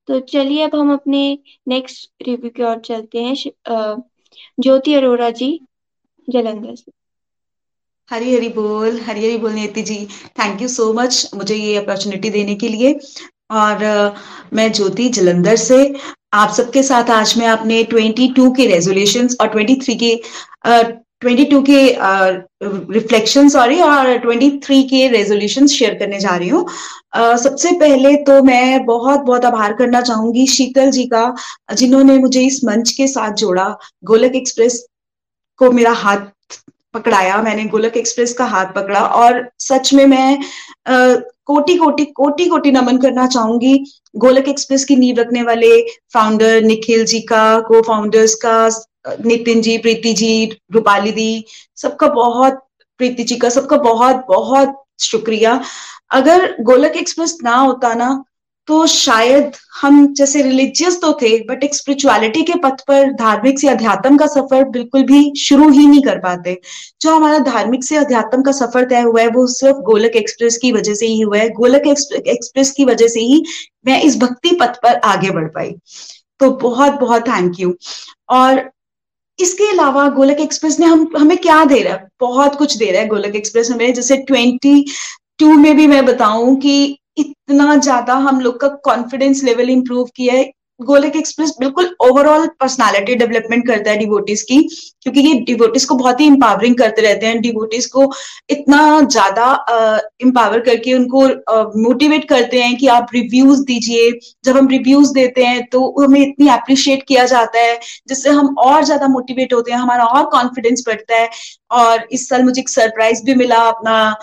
तो 0.08 0.18
चलिए 0.20 0.62
अब 0.62 0.74
हम 0.74 0.92
अपने 0.92 1.38
नेक्स्ट 1.68 2.10
रिव्यू 2.26 2.50
की 2.50 2.62
ओर 2.62 2.78
चलते 2.80 3.22
हैं। 3.22 3.34
ज्योति 4.60 4.94
अरोरा 4.94 5.30
जी, 5.30 5.58
जलंधर 6.28 6.74
से। 6.74 6.92
हरी 8.08 8.34
हरी 8.34 8.48
बोल, 8.48 9.00
हरी 9.00 9.20
हरी 9.20 9.36
बोल 9.36 9.52
Neti 9.52 9.82
ji. 9.82 9.96
Thank 10.38 10.62
you 10.62 10.68
so 10.68 10.92
much 10.92 11.30
मुझे 11.34 11.54
ये 11.54 11.76
अपॉर्चुनिटी 11.76 12.30
देने 12.30 12.54
के 12.54 12.68
लिए। 12.68 12.92
और 13.50 14.14
मैं 14.52 14.72
ज्योति 14.72 15.08
जलंधर 15.08 15.56
से। 15.56 15.94
आप 16.34 16.50
सबके 16.50 16.82
साथ 16.82 17.10
आज 17.10 17.38
मैं 17.38 17.48
अपने 17.48 17.84
22 17.84 18.56
के 18.56 18.66
रेजोल्यूशंस 18.66 19.36
और 19.40 19.48
23 19.48 19.94
के 19.94 20.22
uh, 20.66 20.84
22 21.24 21.62
के 21.70 21.98
रिफ्लेक्शन 22.92 23.46
uh, 23.46 23.52
सॉरी 23.52 23.80
और 23.80 24.18
23 24.18 24.82
के 24.82 25.08
रेजोल्यूशन 25.08 25.66
शेयर 25.66 25.94
करने 25.94 26.20
जा 26.20 26.36
रही 26.36 26.48
हूँ। 26.48 26.66
uh, 27.16 27.36
सबसे 27.36 27.72
पहले 27.72 28.14
तो 28.16 28.42
मैं 28.42 28.84
बहुत 28.84 29.20
बहुत 29.20 29.44
आभार 29.44 29.72
करना 29.72 30.00
चाहूँगी 30.00 30.46
शीतल 30.46 30.90
जी 30.90 31.04
का 31.04 31.34
जिन्होंने 31.74 32.18
मुझे 32.18 32.40
इस 32.40 32.60
मंच 32.64 32.90
के 32.90 33.06
साथ 33.06 33.32
जोड़ा। 33.32 33.78
गोलक 34.04 34.32
एक्सप्रेस 34.34 34.86
को 35.56 35.70
मेरा 35.70 35.92
हाथ 35.92 36.35
पकड़ाया, 36.96 37.40
मैंने 37.42 37.64
गोलक 37.64 37.96
एक्सप्रेस 37.96 38.32
का 38.34 38.44
हाथ 38.46 38.72
पकड़ा 38.74 39.00
और 39.00 39.48
सच 39.58 39.92
में 39.94 40.04
मैं 40.06 40.38
कोटि 41.46 41.76
कोटि 41.76 42.04
कोटि 42.16 42.44
कोटि 42.46 42.70
नमन 42.70 42.98
करना 42.98 43.26
चाहूँगी 43.26 43.78
गोलक 44.16 44.48
एक्सप्रेस 44.48 44.84
की 44.84 44.96
नींव 44.96 45.16
रखने 45.18 45.42
वाले 45.42 45.80
फाउंडर 46.12 46.60
निखिल 46.62 47.04
जी 47.04 47.20
का 47.20 47.60
को 47.60 47.82
फाउंडर्स 47.82 48.34
का, 48.44 48.68
नितिन 49.24 49.60
जी, 49.62 49.76
प्रीति 49.78 50.12
जी, 50.12 50.58
रूपाली 50.72 51.12
दी, 51.12 51.44
सबका 51.76 52.06
बहुत, 52.08 52.62
प्रीति 53.00 53.24
जी 53.24 53.36
का 53.36 53.48
सबका 53.48 53.76
बहुत 53.76 54.24
बहुत 54.28 54.82
शुक्रिया। 55.00 55.60
अगर 56.10 56.54
गोलक 56.60 56.96
एक्सप्रेस 56.96 57.36
ना 57.42 57.56
होता 57.56 57.94
ना 57.94 58.08
तो 58.68 58.86
शायद 58.86 59.52
हम 59.80 60.06
जैसे 60.14 60.42
रिलीजियस 60.42 61.00
तो 61.00 61.12
थे 61.12 61.28
बट 61.44 61.64
एक 61.64 61.74
स्पिरिचुअलिटी 61.74 62.42
के 62.42 62.54
पथ 62.54 62.80
पर, 62.88 63.12
धार्मिक 63.12 63.58
से 63.58 63.68
अध्यात्म 63.68 64.16
का 64.16 64.26
सफ़र 64.26 64.64
बिल्कुल 64.68 65.02
भी 65.02 65.32
शुरू 65.40 65.68
ही 65.70 65.86
नहीं 65.86 66.02
कर 66.02 66.18
पाते। 66.18 66.58
जो 67.00 67.14
हमारा 67.14 67.38
धार्मिक 67.40 67.84
से 67.84 67.96
अध्यात्म 67.96 68.42
का 68.42 68.52
सफ़र 68.52 68.84
तय 68.84 69.00
हुआ 69.00 69.20
है, 69.20 69.28
वो 69.28 69.46
सिर्फ़ 69.48 69.76
गोलक 69.82 70.16
एक्सप्रेस 70.16 70.56
की 70.56 70.72
वजह 70.72 70.94
से 70.94 71.06
ही 71.06 71.20
हुआ 71.20 71.38
है। 71.38 71.48
गोलक 71.50 71.86
एक्सप्रेस 71.86 72.70
की 72.70 72.84
वजह 72.84 73.08
से 73.08 73.20
ही 73.20 73.42
मैं 73.86 74.00
इस 74.02 74.18
भक्ति 74.18 74.56
पथ 74.60 74.80
पर 74.82 75.00
आगे 75.04 75.30
बढ़ 75.30 75.48
पाई। 75.48 75.74
तो 76.40 76.50
बहुत 76.62 77.00
बहुत 77.00 77.28
थैंक 77.28 77.60
यू 77.60 77.74
और 78.30 78.70
इसके 79.38 79.70
अलावा 79.70 80.08
गोलक 80.10 80.40
एक्सप्रेस 80.40 80.78
ने 80.80 80.86
हम, 80.86 81.08
हमें 81.16 81.36
क्या 81.38 81.64
दे 81.64 81.82
रहा 81.82 81.94
है? 81.94 82.08
बहुत 82.20 82.54
कुछ 82.54 82.76
दे 82.76 82.90
रहा 82.90 83.02
है 83.02 83.08
गोलक 83.08 83.34
एक्सप्रेस 83.36 83.70
हमें। 83.70 83.92
जैसे 83.94 84.16
ट्वेंटी 84.18 84.84
टू 85.38 85.52
में 85.54 85.76
भी 85.76 85.86
मैं 85.86 86.04
बताऊँ 86.06 86.56
कि 86.56 86.98
इतना 87.16 87.74
ज़्यादा 87.76 88.14
हम 88.26 88.40
लोग 88.40 88.60
का 88.60 88.68
कॉन्फिडेंस 88.84 89.42
लेवल 89.44 89.70
इंप्रूव 89.70 90.08
किया 90.16 90.34
है। 90.34 90.52
गोलक 90.80 91.14
एक्सप्रेस 91.16 91.54
बिल्कुल 91.60 91.94
ओवरऑल 92.02 92.46
पर्सनालिटी 92.60 93.14
डेवलपमेंट 93.14 93.66
करता 93.66 93.90
है 93.90 93.98
डिवोटिस 93.98 94.42
की, 94.42 94.58
क्योंकि 95.02 95.20
ये 95.20 95.34
डिवोटिस 95.46 95.84
को 95.84 95.94
बहुत 95.94 96.20
ही 96.20 96.26
इंपावरिंग 96.26 96.76
करते 96.78 97.02
रहते 97.02 97.26
हैं। 97.26 97.40
डिवोटिस 97.42 97.86
को 97.86 98.10
इतना 98.50 99.00
ज़्यादा 99.02 99.46
इंपावर 100.22 100.60
करके 100.60 100.94
उनको 100.94 101.24
मोटिवेट 101.82 102.28
करते 102.28 102.62
हैं 102.62 102.76
कि 102.76 102.86
आप 102.88 103.08
रिव्यूज़ 103.14 103.62
दीजिए। 103.64 104.10
जब 104.44 104.56
हम 104.56 104.68
रिव्यूज़ 104.68 105.12
देते 105.14 105.44
हैं 105.44 105.66
तो 105.72 105.94
हमें 106.02 106.20
इतनी 106.20 106.48
अप्रिशिएट 106.50 107.04
किया 107.08 107.24
जाता 107.26 107.60
है, 107.60 107.80
जिससे 108.08 108.30
हम 108.30 108.54
और 108.58 108.84
ज़्यादा 108.84 109.08
मोटिवेट 109.08 109.54
होते 109.54 109.72
हैं, 109.72 109.78
हमारा 109.78 110.04
और 110.04 110.24
कॉन्फिडेंस 110.30 110.84
बढ़ता 110.86 111.16
है। 111.16 111.28
और 111.72 112.06
इस 112.12 112.28
साल 112.28 112.42
मुझे 112.44 112.60
एक 112.60 112.68
सरप्राइज़ 112.68 113.24
भी 113.24 113.34
मिला 113.34 113.68
अपना 113.68 114.16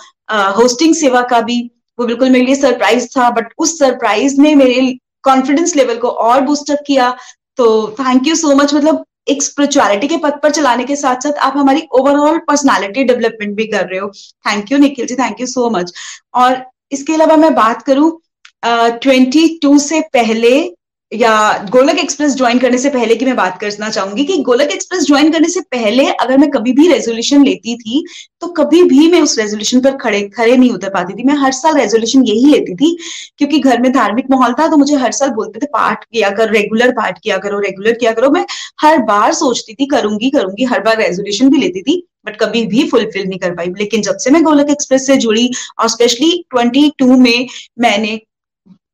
होस्टिंग 0.58 0.94
सेवा 0.96 1.22
का 1.24 1.40
भी। 1.42 1.62
वो 2.00 2.06
बिल्कुल 2.06 2.30
मेरे 2.30 2.46
लिए 2.46 2.56
सरप्राइज़ 2.56 3.08
था 3.18 3.30
बट 3.30 3.54
उस 3.58 3.78
सरप्राइज़ 3.80 4.40
ने 4.42 4.54
मेरे 4.56 4.98
कॉन्फिडेंस 5.24 5.76
लेवल 5.76 5.98
को 5.98 6.10
और 6.28 6.42
बूस्टअप 6.42 6.80
किया। 6.88 7.10
तो 7.58 7.96
थैंक 8.00 8.28
यू 8.28 8.36
सो 8.36 8.56
मच 8.56 8.74
मतलब 8.74 9.04
एक 9.28 9.44
स्पिरिचुअलिटी 9.44 10.08
के 10.08 10.18
पथ 10.18 10.42
पर 10.44 10.52
चलाने 10.52 10.86
के 10.86 10.96
साथ 10.96 11.24
साथ 11.24 11.38
आप 11.48 11.58
हमारी 11.58 11.88
ओवरऑल 12.00 12.38
पर्सनालिटी 12.48 13.04
डेवलपमेंट 13.04 13.56
भी 13.56 13.68
कर 13.68 13.88
रहे 13.88 14.00
हो। 14.00 14.10
Thank 14.48 14.72
you 14.72 14.78
Nikhil 14.78 15.06
ji 15.08 15.16
thank 15.16 15.42
you 15.42 15.48
so 15.48 15.70
much 15.70 15.94
और 16.34 16.64
इसके 16.92 17.14
अलावा 17.14 17.36
मैं 17.38 17.54
बात 17.56 17.82
करूँ 17.82 18.12
ट्वेंटी 18.66 19.48
uh, 19.48 19.62
टू 19.62 19.78
से 19.80 20.00
पहले 20.14 20.52
या 21.14 21.32
गोलक 21.72 21.98
एक्सप्रेस 22.00 22.36
ज्वाइन 22.36 22.60
करने 22.60 22.78
से 22.78 22.90
पहले 22.90 23.16
की 23.16 23.26
मैं 23.26 23.36
बात 23.36 23.60
करना 23.62 23.90
चाहूँगी 23.90 24.24
कि 24.26 24.38
गोलक 24.44 24.72
एक्सप्रेस 24.72 25.04
ज्वाइन 25.04 25.32
करने 25.32 25.50
से 25.50 25.60
पहले 25.72 26.06
अगर 26.06 26.38
मैं 26.38 26.50
कभी 26.52 26.72
भी 26.74 26.88
रेजोल्यूशन 26.88 27.44
लेती 27.46 27.76
थी 27.78 28.04
तो 28.42 28.48
कभी 28.54 28.84
भी 28.84 29.08
मैं 29.12 29.22
उस 29.22 29.38
रेजोल्यूशन 29.40 29.82
पर 29.82 29.98
खड़े 29.98 30.22
खड़े 30.30 30.56
नहीं 30.56 30.72
उतर 30.72 30.90
पाती 30.90 31.14
थी। 31.14 31.24
मैं 31.24 31.36
हर 31.38 31.52
साल 31.54 31.78
रेजोल्यूशन 31.78 32.24
यही 32.24 32.46
लेती 32.46 32.76
थी, 32.76 32.98
क्योंकि 33.38 33.60
घर 33.60 33.82
में 33.82 33.92
धार्मिक 33.94 34.26
माहौल 34.32 34.54
था 34.54 34.68
तो 34.68 34.78
मुझे 34.78 34.96
हर 34.96 35.12
साल 35.12 35.30
बोलते 35.32 35.60
थे, 35.60 35.66
पाठ 35.68 36.04
किया 36.04 36.30
कर 36.32 36.52
रेगुलर 36.52 36.92
पाठ 36.94 37.20
किया 37.20 37.38
करो 37.38 37.60
रेगुलर 37.60 37.94
किया 37.94 38.12
करो। 38.12 38.30
मैं 38.32 38.46
हर 38.82 38.98
बार 39.04 39.34
सोचती 39.34 39.74
थी, 39.74 39.86
करूँगी 39.88 40.30
करूँगी, 40.30 40.64
हर 40.66 40.80
बार 40.82 40.98
रेजोल्यूशन 40.98 41.50
भी 41.50 41.58
लेती 41.58 41.82
थी 41.82 42.02
बट 42.26 42.38
कभी 42.40 42.66
भी 42.68 42.88
फुलफिल 42.90 43.28
नहीं 43.28 43.40
कर 43.40 43.56
पाई। 43.56 43.68
लेकिन 43.80 44.02
जब 44.02 44.18
से 44.18 44.32
मैं 44.32 44.44
गोलक 44.44 44.70
एक्सप्रेस 44.72 45.08
से 45.08 45.18
जुड़ी, 45.18 45.50
और 45.80 45.90
स्पेशली 45.90 46.46
ट्वेंटी 46.52 46.92
टू 47.00 47.18
में 47.18 47.48
मैंने 47.80 48.20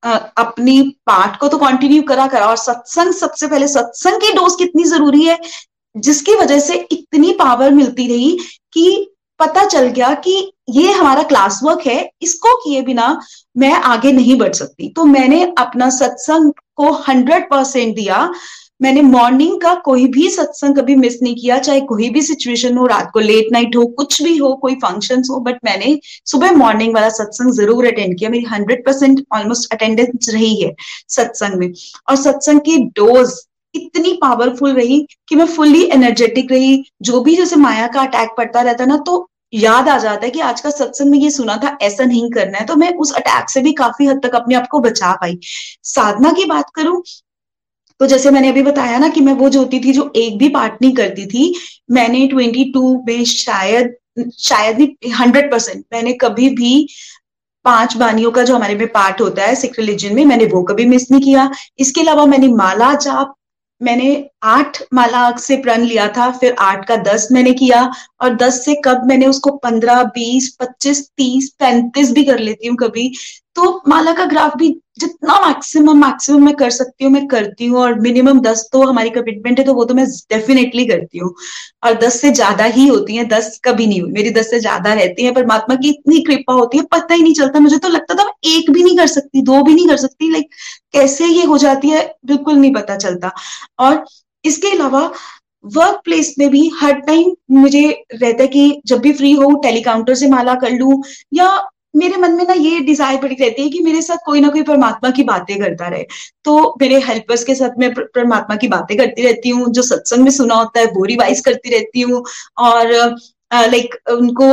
अपनी 0.03 0.81
पाठ 1.05 1.39
को 1.39 1.47
तो 1.47 1.57
कंटिन्यू 1.57 2.01
करा 2.03 2.27
करा 2.27 2.45
और 2.45 2.57
सत्संग 2.57 3.13
सबसे 3.13 3.47
पहले 3.47 3.67
सत्संग 3.67 4.21
की 4.21 4.33
डोज 4.33 4.55
कितनी 4.57 4.83
ज़रूरी 4.85 5.23
है, 5.23 5.39
जिसकी 5.95 6.35
वजह 6.35 6.59
से 6.59 6.75
इतनी 6.91 7.31
पावर 7.33 7.71
मिलती 7.71 8.07
रही 8.07 8.37
कि 8.73 9.09
पता 9.39 9.63
चल 9.65 9.87
गया 9.87 10.13
कि 10.15 10.51
ये 10.69 10.91
हमारा 10.91 11.23
क्लास 11.23 11.59
वर्क 11.63 11.85
है, 11.87 12.09
इसको 12.21 12.55
किए 12.57 12.81
बिना 12.81 13.19
मैं 13.57 13.73
आगे 13.73 14.11
नहीं 14.11 14.37
बढ़ 14.39 14.53
सकती। 14.53 14.89
तो 14.89 15.03
मैंने 15.05 15.43
अपना 15.57 15.89
सत्संग 15.89 16.51
को 16.75 16.91
हंड्रेड 17.07 17.49
परसेंट 17.49 17.95
दिया 17.95 18.31
मैंने 18.81 19.01
मॉर्निंग 19.01 19.59
का 19.61 19.73
कोई 19.85 20.05
भी 20.07 20.29
सत्संग 20.29 20.75
कभी 20.75 20.95
मिस 20.95 21.17
नहीं 21.23 21.35
किया, 21.35 21.57
चाहे 21.59 21.81
कोई 21.81 22.09
भी 22.09 22.21
सिचुएशन 22.21 22.77
हो, 22.77 22.85
रात 22.87 23.09
को 23.13 23.19
लेट 23.19 23.51
नाइट 23.51 23.75
हो, 23.75 23.85
कुछ 23.87 24.21
भी 24.23 24.35
हो, 24.37 24.53
कोई 24.55 24.75
फ़ंक्शन 24.75 25.23
हो 25.31 25.39
बट 25.41 25.59
मैंने 25.65 25.99
सुबह 26.25 26.51
मॉर्निंग 26.57 26.93
वाला 26.95 27.09
सत्संग 27.11 27.51
ज़रूर 27.53 27.87
अटेंड 27.87 28.17
किया। 28.19 28.29
मेरी 28.29 28.45
हंड्रेड 28.45 28.85
परसेंट 28.85 29.25
ऑलमोस्ट 29.35 29.73
अटेंडेंस 29.73 30.29
रही 30.29 30.55
है 30.61 30.73
सत्संग 31.09 31.59
में। 31.59 31.71
और 32.09 32.15
सत्संग 32.17 32.59
की 32.61 32.77
डोज 32.97 33.33
इतनी 33.75 34.13
पावरफुल 34.21 34.73
रही 34.73 35.05
कि 35.29 35.35
मैं 35.35 35.45
फुल्ली 35.47 35.83
एनर्जेटिक 35.85 36.51
रही। 36.51 36.83
जो 37.01 37.21
भी 37.21 37.35
जैसे 37.35 37.55
माया 37.57 37.87
का 37.87 38.01
अटैक 38.01 38.29
पड़ता 38.37 38.61
रहता 38.61 38.85
ना 38.85 38.97
तो 39.05 39.25
याद 39.53 39.87
आ 39.89 39.97
जाता 39.97 40.25
है 40.25 40.29
कि 40.31 40.39
आज 40.41 40.61
का 40.61 40.69
सत्संग 40.69 41.11
में 41.11 41.17
ये 41.19 41.29
सुना 41.31 41.55
था, 41.57 41.77
ऐसा 41.81 42.05
नहीं 42.05 42.29
करना 42.31 42.57
है। 42.57 42.65
तो 42.65 42.75
मैं 42.75 42.93
उस 42.95 43.13
अटैक 43.13 43.49
से 43.49 43.61
भी 43.61 43.71
काफ़ी 43.73 44.05
हद 44.05 44.21
तक 44.23 44.35
अपने 44.35 44.55
आप 44.55 44.67
को 44.71 44.79
बचा 44.79 45.11
पाई। 45.13 45.37
साधना 45.85 46.31
की 46.31 46.45
बात 46.45 46.69
करूँ 46.75 47.01
तो 47.99 48.07
जैसे 48.07 48.31
मैंने 48.31 48.49
अभी 48.49 48.61
बताया 48.63 48.97
ना 48.99 49.07
कि 49.09 49.21
मैं 49.21 49.33
वो 49.33 49.49
ज्योति 49.49 49.79
थी, 49.79 49.93
जो 49.93 50.11
एक 50.15 50.37
भी 50.37 50.49
पार्ट 50.49 50.81
नहीं 50.81 50.93
करती 50.95 51.25
थी, 51.25 51.53
मैंने 51.91 52.27
ट्वेंटी 52.27 52.63
टू 52.73 52.95
में 53.07 53.23
शायद 53.25 53.95
शायद 54.39 54.79
नहीं 54.79 55.11
हंड्रेड 55.13 55.51
परसेंट 55.51 55.83
मैंने 55.93 56.13
कभी 56.21 56.49
भी 56.55 56.87
पाँच 57.65 57.95
बानियों 57.97 58.31
का 58.31 58.43
जो 58.43 58.55
हमारे 58.55 58.75
में 58.75 58.87
पार्ट 58.87 59.21
होता 59.21 59.45
है 59.45 59.55
सिख 59.55 59.79
रिलीजन 59.79 60.15
में, 60.15 60.23
मैंने 60.25 60.45
वो 60.45 60.61
कभी 60.63 60.85
मिस 60.85 61.09
नहीं 61.11 61.21
किया। 61.21 61.49
इसके 61.79 62.01
अलावा 62.01 62.25
मैंने 62.25 62.47
माला 62.47 62.93
जाप, 62.95 63.33
मैंने 63.81 64.13
आठ 64.41 64.77
माला 64.93 65.31
से 65.37 65.55
प्रण 65.61 65.81
लिया 65.83 66.07
था, 66.07 66.29
फिर 66.31 66.55
आठ 66.59 66.87
का 66.87 66.95
दस 67.03 67.27
मैंने 67.31 67.53
किया 67.53 67.83
और 68.21 68.35
दस 68.37 68.63
से 68.65 68.75
कब 68.85 69.05
मैंने 69.07 69.27
उसको 69.27 69.51
पंद्रह, 69.57 70.03
बीस, 70.05 70.55
पच्चीस, 70.59 71.07
तीस, 71.09 71.49
पैंतीस 71.59 72.11
भी 72.11 72.23
कर 72.23 72.39
लेती 72.39 72.67
हूँ 72.67 72.77
कभी। 72.77 73.11
तो 73.55 73.81
माला 73.89 74.11
का 74.13 74.25
ग्राफ 74.25 74.55
भी 74.57 74.69
जितना 74.99 75.33
मैक्सिमम 75.45 75.97
मैक्सिमम 76.01 76.43
मैं 76.45 76.53
कर 76.55 76.69
सकती 76.69 77.05
हूँ, 77.05 77.11
मैं 77.13 77.25
करती 77.27 77.65
हूँ 77.65 77.79
और 77.79 77.99
मिनिमम 77.99 78.39
दस 78.41 78.67
तो 78.73 78.81
हमारी 78.83 79.09
कमिटमेंट 79.09 79.59
है 79.59 79.65
तो 79.65 79.73
वो 79.73 79.85
तो 79.85 79.93
मैं 79.93 80.05
डेफिनेटली 80.31 80.85
करती 80.85 81.17
हूँ। 81.19 81.33
और 81.83 81.93
दस 81.99 82.19
से 82.21 82.31
ज़्यादा 82.31 82.63
ही 82.65 82.87
होती 82.87 83.15
है, 83.15 83.23
दस 83.27 83.59
कभी 83.65 83.87
नहीं 83.87 84.01
हुई। 84.01 84.11
मेरी 84.11 84.29
दस 84.31 84.49
से 84.51 84.59
ज़्यादा 84.59 84.93
रहती 84.93 85.25
है, 85.25 85.31
परमात्मा 85.33 85.75
की 85.75 85.89
इतनी 85.89 86.19
कृपा 86.23 86.53
होती 86.53 86.77
है, 86.77 86.83
पता 86.91 87.13
ही 87.13 87.23
नहीं 87.23 87.33
चलता। 87.33 87.59
मुझे 87.59 87.77
तो 87.77 87.89
लगता 87.89 88.15
था 88.15 88.23
मैं 88.25 88.33
एक 88.51 88.71
भी 88.71 88.83
नहीं 88.83 88.97
कर 88.97 89.07
सकती, 89.07 89.41
दो 89.43 89.63
भी 89.63 89.73
नहीं 89.73 89.87
कर 89.87 89.97
सकती 89.97 90.31
लाइक 90.31 90.49
कैसे 90.93 91.25
ये 91.27 91.43
हो 91.45 91.57
जाती 91.57 91.89
है, 91.89 92.05
बिल्कुल 92.25 92.55
नहीं 92.55 92.73
पता 92.73 92.95
चलता। 92.97 93.31
और 93.79 94.03
इसके 94.45 94.71
अलावा 94.71 95.11
वर्क 95.65 96.01
प्लेस 96.03 96.33
में 96.39 96.49
भी 96.49 96.69
हर 96.81 96.99
टाइम 97.01 97.33
मुझे 97.51 97.87
रहता 98.13 98.41
है 98.43 98.47
कि 98.47 98.81
जब 98.87 98.99
भी 98.99 99.11
फ्री 99.13 99.31
हो 99.33 99.51
टेलीकाउंटर 99.63 100.15
से 100.15 100.27
माला 100.29 100.53
कर 100.55 100.71
लू, 100.71 101.01
या 101.33 101.49
मेरे 101.95 102.17
मन 102.17 102.31
में 102.31 102.43
ना 102.47 102.53
ये 102.53 102.79
डिज़ायर 102.79 103.19
बड़ी 103.21 103.35
रहती 103.35 103.61
है 103.61 103.69
कि 103.69 103.79
मेरे 103.83 104.01
साथ 104.01 104.17
कोई 104.25 104.39
ना 104.41 104.49
कोई 104.49 104.61
परमात्मा 104.63 105.09
की 105.09 105.23
बातें 105.23 105.57
करता 105.59 105.87
रहे। 105.87 106.03
तो 106.45 106.75
मेरे 106.81 106.99
हेल्पर्स 107.01 107.43
के 107.43 107.55
साथ 107.55 107.79
मैं 107.79 107.93
परमात्मा 107.95 108.55
की 108.55 108.67
बातें 108.67 108.95
करती 108.97 109.23
रहती 109.23 109.49
हूँ, 109.49 109.71
जो 109.71 109.81
सत्संग 109.81 110.23
में 110.23 110.31
सुना 110.31 110.55
होता 110.55 110.79
है, 110.79 110.85
वो 110.87 111.05
रिवाइज 111.05 111.39
करती 111.39 111.69
रहती 111.69 112.01
हूँ। 112.01 112.23
और 112.57 113.15
लाइक 113.51 113.95
उनको 114.11 114.47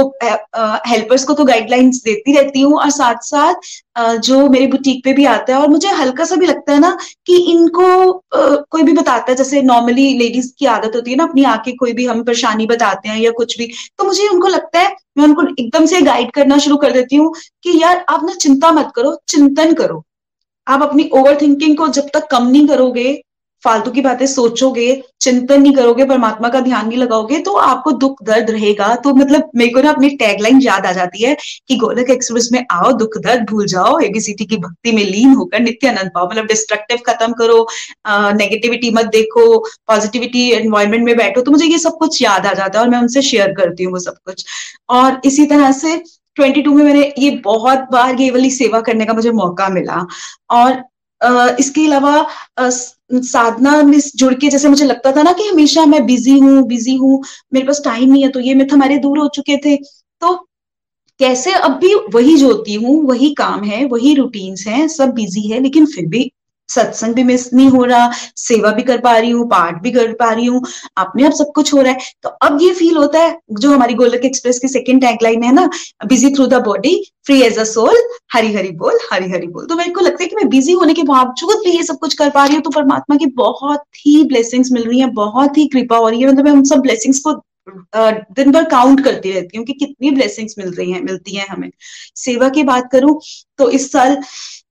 हेल्पर्स 0.88 1.24
को 1.24 1.34
तो 1.34 1.44
गाइडलाइंस 1.44 2.02
देती 2.04 2.36
रहती 2.36 2.60
हूँ 2.60 2.78
और 2.80 2.90
साथ 2.90 3.22
साथ 3.22 4.18
जो 4.20 4.48
मेरे 4.50 4.66
बुटीक 4.66 5.02
पे 5.04 5.12
भी 5.12 5.24
आता 5.26 5.54
है 5.54 5.60
और 5.60 5.68
मुझे 5.68 5.88
हल्का 5.90 6.24
सा 6.24 6.36
भी 6.36 6.46
लगता 6.46 6.72
है 6.72 6.78
ना 6.80 6.96
कि 7.26 7.36
इनको 7.52 8.12
कोई 8.34 8.82
भी 8.82 8.92
बताता 8.92 9.30
है, 9.30 9.36
जैसे 9.36 9.62
नॉर्मली 9.62 10.08
लेडीज़ 10.18 10.52
की 10.58 10.66
आदत 10.66 10.96
होती 10.96 11.10
है 11.10 11.16
ना, 11.16 11.24
अपनी 11.24 11.44
आके 11.46 11.72
कोई 11.76 11.92
भी 11.92 12.06
हम 12.06 12.22
परेशानी 12.24 12.66
बताते 12.66 13.08
हैं 13.08 13.18
या 13.20 13.30
कुछ 13.36 13.58
भी 13.58 13.66
तो 13.98 14.04
मुझे 14.04 14.28
उनको 14.28 14.48
लगता 14.48 14.78
है, 14.78 14.94
मैं 15.18 15.24
उनको 15.24 15.42
एकदम 15.52 15.86
से 15.86 16.00
गाइड 16.02 16.30
करना 16.32 16.58
शुरू 16.58 16.76
कर 16.76 16.92
देती 16.92 17.16
हूँ 17.16 17.32
कि 17.62 17.80
यार, 17.82 18.04
आप 18.08 18.24
ना 18.24 18.34
चिंता 18.36 18.72
मत 18.72 18.92
करो, 18.96 19.16
चिंतन 19.28 19.72
करो। 19.74 20.02
आप 20.66 20.82
अपनी 20.82 21.08
ओवर 21.14 21.40
थिंकिंग 21.40 21.76
को 21.76 21.86
जब 21.90 22.08
तक 22.14 22.26
कम 22.30 22.46
नहीं 22.46 22.66
करोगे 22.68 23.12
फालतू 23.66 23.90
की 23.90 24.00
बातें 24.02 24.26
सोचोगे, 24.28 25.02
चिंतन 25.20 25.62
नहीं 25.62 25.72
करोगे, 25.74 26.04
परमात्मा 26.06 26.48
का 26.48 26.60
ध्यान 26.62 26.86
नहीं 26.88 26.98
लगाओगे 26.98 27.38
तो 27.40 27.54
आपको 27.58 27.92
दुख 27.94 28.22
दर्द 28.24 28.50
रहेगा। 28.50 28.94
तो 28.96 29.14
मतलब 29.14 29.50
मेरे 29.56 29.70
को 29.72 29.80
ना 29.82 29.90
अपनी 29.90 30.08
टैगलाइन 30.16 30.60
याद 30.62 30.86
आ 30.86 30.92
जाती 30.92 31.22
है 31.22 31.36
कि 31.68 31.76
गोलक 31.76 32.10
एक्सप्रेस 32.10 32.48
में 32.52 32.64
आओ, 32.72 32.92
दुख 32.94 33.16
दर्द 33.18 33.46
भूल 33.50 33.66
जाओ 33.68 33.98
एबीसीटी 34.00 34.44
की 34.44 34.56
भक्ति 34.58 34.92
में 34.92 35.02
लीन 35.04 35.34
होकर 35.34 35.60
नित्य 35.60 35.88
आनंद 35.88 36.10
पाओ। 36.14 36.28
मतलब 36.28 36.46
डिस्ट्रक्टिव 36.46 36.98
खत्म 37.06 37.32
करो 37.34 37.66
नेगेटिविटी 38.36 38.90
मत 38.92 39.06
देखो 39.12 39.58
पॉजिटिविटी 39.88 40.50
एनवायरमेंट 40.52 41.04
में 41.04 41.16
बैठो 41.16 41.40
तो 41.40 41.50
मुझे 41.50 41.66
ये 41.66 41.78
सब 41.78 41.96
कुछ 41.98 42.20
याद 42.22 42.46
आ 42.46 42.52
जाता 42.54 42.78
है 42.78 42.84
और 42.84 42.90
मैं 42.90 42.98
उनसे 43.00 43.22
शेयर 43.24 43.52
करती 43.54 43.84
हूँ 43.84 43.92
वो 43.92 43.98
सब 44.00 44.16
कुछ। 44.24 44.44
और 44.90 45.20
इसी 45.24 45.46
तरह 45.46 45.72
से 45.74 45.96
22 46.36 46.66
में 46.68 46.84
मैंने 46.84 47.12
ये 47.18 47.30
बहुत 47.44 47.88
बार 47.92 48.20
ये 48.20 48.30
वाली 48.30 48.50
सेवा 48.52 48.80
करने 48.82 49.04
का 49.06 49.12
मुझे 49.14 49.30
मौका 49.34 49.68
मिला। 49.70 50.06
और 50.52 50.82
इसके 51.60 51.86
अलावा 51.86 52.26
साधना 53.10 53.82
में 53.82 53.98
जुड़ 54.16 54.32
के, 54.34 54.48
जैसे 54.48 54.68
मुझे 54.68 54.84
लगता 54.84 55.12
था 55.12 55.22
ना 55.22 55.32
कि 55.32 55.48
हमेशा 55.48 55.84
मैं 55.86 56.04
बिज़ी 56.06 56.38
हूँ 56.38 56.62
बिज़ी 56.68 56.94
हूँ, 56.96 57.22
मेरे 57.54 57.66
पास 57.66 57.80
टाइम 57.84 58.12
नहीं 58.12 58.22
है 58.22 58.28
तो 58.28 58.40
ये 58.40 58.54
मिथ 58.54 58.72
हमारे 58.72 58.98
दूर 58.98 59.18
हो 59.18 59.28
चुके 59.34 59.56
थे। 59.56 59.76
तो 60.22 60.34
कैसे, 61.20 61.52
अब 61.52 61.72
भी 61.72 61.94
वही 62.14 62.36
जोती 62.36 62.74
हूँ, 62.74 63.02
वही 63.04 63.34
काम 63.34 63.64
है, 63.64 63.84
वही 63.84 64.14
रूटीन्स 64.14 64.66
हैं, 64.66 64.86
सब 64.88 65.12
बिज़ी 65.12 65.48
है, 65.50 65.60
लेकिन 65.60 65.86
फिर 65.86 66.06
भी 66.06 66.30
सत्संग 66.68 67.14
भी 67.14 67.22
मिस 67.24 67.52
नहीं 67.54 67.68
हो 67.70 67.84
रहा, 67.84 68.10
सेवा 68.36 68.70
भी 68.72 68.82
कर 68.82 68.98
पा 69.00 69.16
रही 69.18 69.30
हूँ, 69.30 69.46
पाठ 69.50 69.80
भी 69.82 69.90
कर 69.92 70.12
पा 70.14 70.30
रही 70.32 70.46
हूँ, 70.46 70.62
अपने 70.98 71.24
आप 71.26 71.32
सब 71.32 71.52
कुछ 71.54 71.72
हो 71.74 71.80
रहा 71.80 71.92
है। 71.92 71.98
तो 72.22 72.28
अब 72.28 72.58
ये 72.62 72.72
फील 72.74 72.96
होता 72.96 73.20
है, 73.20 73.38
जो 73.52 73.70
हमारी 73.70 73.94
गोलक 73.94 74.24
एक्सप्रेस 74.24 74.58
की 74.58 74.68
सेकंड 74.68 75.00
टैगलाइन 75.00 75.42
है 75.42 75.52
ना 75.54 75.68
busy 76.06 76.30
through 76.34 76.46
the 76.46 76.62
body 76.64 76.94
free 77.26 77.40
as 77.42 77.58
a 77.58 77.64
soul 77.64 77.96
Hari 78.34 78.52
Hari 78.54 78.70
बोल, 78.72 78.98
हरी 79.12 79.30
हरी 79.30 79.46
बोल। 79.48 79.66
तो 79.66 79.76
मेरे 79.76 79.90
को 79.90 80.00
लगता 80.00 80.22
है 80.22 80.28
कि 80.28 80.36
मैं 80.36 80.48
बिज़ी 80.48 80.72
होने 80.74 80.94
के 80.94 81.02
बावजूद 81.04 81.62
भी 81.64 81.76
ये 81.76 81.82
सब 81.84 81.98
कुछ 81.98 82.14
कर 82.14 82.30
पा 82.30 82.44
रही 82.44 82.54
हूँ 82.54 82.62
तो 82.62 82.70
परमात्मा 82.70 83.16
की 83.16 83.26
बहुत 83.36 83.82
ही 83.96 84.22
ब्लेसिंग्स 84.24 84.72
मिल 84.72 84.84
रही 84.84 85.00
है, 85.00 85.06
बहुत 85.12 85.58
ही 85.58 85.66
कृपा 85.68 85.96
हो 85.96 86.08
रही 86.08 86.20
है। 86.20 86.28
मतलब 86.28 86.44
मैं 86.44 86.52
उन 86.52 86.64
सब 86.64 86.80
ब्लेसिंग्स 86.80 87.18
को 87.26 87.40
दिन 87.68 88.50
भर 88.52 88.64
काउंट 88.70 89.02
करती 89.04 89.32
रहती 89.32 89.56
हूँ 89.58 89.64
कि 89.66 89.72
कितनी 89.74 90.10
ब्लेसिंग्स 90.10 90.54
मिल 90.58 90.70
रही 90.70 90.90
हैं, 90.92 91.02
मिलती 91.02 91.36
हैं 91.36 91.46
हमें। 91.48 91.70
सेवा 92.16 92.48
की 92.48 92.62
बात 92.64 92.88
करूँ 92.92 93.18
तो 93.58 93.68
इस 93.70 93.90
साल 93.92 94.14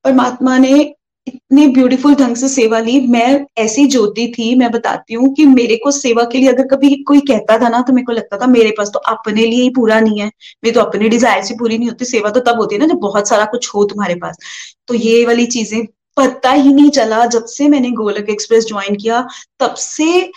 परमात्मा 0.03 0.57
ने 0.57 0.93
इतनी 1.27 1.67
ब्यूटीफुल 1.67 2.15
ढंग 2.15 2.35
से 2.35 2.47
सेवा 2.49 2.79
ली। 2.79 2.99
मैं 3.07 3.45
ऐसी 3.57 3.85
ज्योति 3.87 4.27
थी, 4.37 4.53
मैं 4.55 4.71
बताती 4.71 5.13
हूँ 5.13 5.33
कि 5.35 5.45
मेरे 5.45 5.75
को 5.83 5.91
सेवा 5.91 6.23
के 6.23 6.37
लिए 6.37 6.49
अगर 6.49 6.67
कभी 6.67 6.93
कोई 7.03 7.19
कहता 7.21 7.57
था 7.59 7.69
ना 7.69 7.81
तो 7.81 7.93
मेरे 7.93 8.05
को 8.05 8.11
लगता 8.11 8.37
था, 8.37 8.47
मेरे 8.47 8.71
पास 8.77 8.91
तो 8.93 8.99
अपने 9.07 9.45
लिए 9.45 9.61
ही 9.61 9.69
पूरा 9.75 9.99
नहीं 9.99 10.19
है। 10.19 10.27
मेरे 10.63 10.73
तो 10.73 10.81
अपने 10.81 11.09
डिज़ायर 11.09 11.43
से 11.43 11.55
पूरी 11.55 11.77
नहीं 11.77 11.89
होती। 11.89 12.05
सेवा 12.05 12.29
तो 12.29 12.39
तब 12.41 12.59
होती 12.59 12.75
है 12.75 12.81
ना, 12.81 12.87
जब 12.87 12.99
बहुत 12.99 13.29
सारा 13.29 13.45
कुछ 13.45 13.69
हो 13.75 13.83
तुम्हारे 13.85 14.15
पास। 14.15 14.37
तो 14.87 14.93
ये 14.93 15.25
वाली 15.25 15.45
चीज़ें 15.47 15.85
पता 16.17 16.51
ही 16.51 16.73
नहीं 16.73 16.89
चला। 16.91 17.25
जब 17.27 17.45
से 17.47 17.67
मैंने 17.69 17.91
गोलक 17.93 18.29
एक्सप्रेस 18.29 18.67
ज्वाइन 18.67 18.95
किया, 18.95 19.27
तब 19.59 19.73
से 19.75 20.31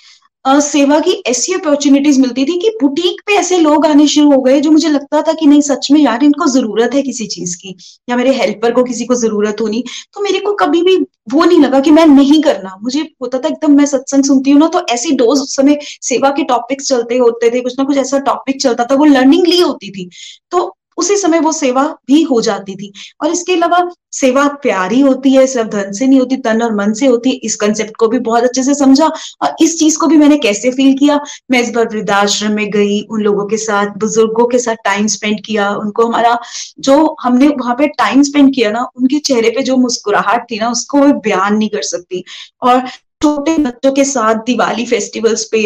सेवा 0.63 0.99
की 1.01 1.13
ऐसी 1.27 1.53
अपॉर्चुनिटीज़ 1.53 2.21
मिलती 2.21 2.45
थी 2.45 2.59
कि 2.61 2.71
बुटीक 2.81 3.21
पे 3.27 3.33
ऐसे 3.33 3.59
लोग 3.59 3.87
आने 3.87 4.07
शुरू 4.09 4.31
हो 4.33 4.41
गए 4.43 4.61
जो 4.61 4.71
मुझे 4.71 4.89
लगता 4.89 5.21
था 5.23 5.33
कि 5.33 5.47
नहीं, 5.47 5.61
सच 5.61 5.89
में 5.93 6.01
यार, 6.01 6.25
इनको 6.25 6.47
ज़रूरत 6.47 6.95
है 6.95 7.03
किसी 7.03 7.27
चीज़ 7.27 7.57
की 7.57 7.77
या 8.09 8.17
मेरे 8.17 8.33
हेल्पर 8.35 8.73
को 8.73 8.85
किसी 8.85 9.07
को 9.07 9.15
ज़रूरत 9.15 9.61
होनी 9.61 9.83
तो 10.15 10.21
मेरे 10.21 10.39
को 10.39 10.53
कभी 10.55 10.83
भी 10.83 10.97
वो 11.33 11.45
नहीं 11.45 11.59
लगा 11.61 11.81
कि 11.81 11.91
मैं 11.91 12.07
नहीं 12.07 12.41
करना। 12.43 12.77
मुझे 12.83 13.01
होता 13.23 13.39
था 13.39 13.49
एकदम 13.49 13.77
मैं 13.77 13.87
सत्संग 13.87 14.25
सुनती 14.25 14.51
हूँ 14.51 14.61
ना 14.61 14.69
तो 14.69 14.87
ऐसी 14.91 15.13
डोज 15.17 15.41
उस 15.41 15.57
समय 15.57 15.79
सेवा 16.03 16.31
के 16.31 16.45
टॉपिक्स 16.45 16.89
चलते 16.89 17.19
होते 17.19 17.51
थे, 17.51 17.61
कुछ 17.61 17.79
ना 17.79 17.85
कुछ 17.85 17.97
ऐसा 17.99 18.19
टॉपिक 18.21 18.61
चलता 18.63 18.85
था, 18.85 18.95
वो 18.95 19.05
लर्निंग 19.05 19.47
ली 19.47 19.61
होती 19.61 19.91
थी। 19.91 20.09
तो 20.51 20.75
उसी 20.99 21.17
समय 21.17 21.39
वो 21.39 21.53
सेवा 21.53 21.83
भी 22.07 22.23
हो 22.23 22.41
जाती 22.41 22.75
थी। 22.75 22.93
और 23.23 23.31
इसके 23.31 23.53
अलावा 23.53 23.89
सेवा 24.13 24.47
प्यारी 24.49 25.01
होती 25.01 25.33
है, 25.33 25.47
सिर्फ़ 25.47 25.69
धन 25.69 25.93
से 25.93 26.07
नहीं 26.07 26.19
होती, 26.21 26.37
तन 26.37 26.63
और 26.63 26.75
मन 26.75 26.93
से 26.93 27.07
होती 27.07 27.31
है। 27.31 27.37
इस 27.37 27.57
कंसेप्ट 27.57 27.97
को 27.97 28.09
भी 28.09 28.19
बहुत 28.19 28.45
अच्छे 28.45 28.63
से 28.63 28.75
समझा 28.75 29.07
और 29.43 29.55
इस 29.63 29.79
चीज़ 29.79 29.99
को 29.99 30.07
भी 30.07 30.17
मैंने 30.17 30.37
कैसे 30.39 30.71
फील 30.71 30.97
किया? 30.99 31.21
मैं 31.51 31.63
इस 31.63 31.71
बार 31.71 31.89
वृद्धाश्रम 31.89 32.53
में 32.53 32.71
गई, 32.71 33.01
उन 33.11 33.21
लोगों 33.21 33.47
के 33.47 33.57
साथ, 33.57 33.87
बुज़ुर्गों 33.87 34.47
के 34.47 34.59
साथ 34.59 34.75
टाइम 34.75 35.07
स्पेंड 35.07 35.41
किया। 35.47 35.71
उनको 35.71 36.07
हमारा 36.07 36.39
जो 36.81 37.17
हमने 37.23 37.49
वहाँ 37.49 37.75
पे 37.75 37.87
टाइम 37.89 38.23
स्पेंड 38.23 38.55
किया 38.55 38.71
ना, 38.71 38.87
उनके 38.97 39.19
चेहरे 39.19 39.51
पे 39.51 39.63
जो 39.63 39.77
मुस्कुराहट 39.77 40.51
थी 40.51 40.59
ना, 40.59 40.71
उसको 40.71 40.99
मैं 40.99 41.19
बयान 41.19 41.57
नहीं 41.57 41.69
कर 41.69 41.83
सकती। 41.83 42.25
और 42.63 42.83
छोटे 43.23 43.57
बच्चों 43.59 43.91
के 43.93 44.05
साथ 44.05 44.35
दिवाली 44.47 44.85
फेस्टिवल्स 44.87 45.45
पे 45.45 45.63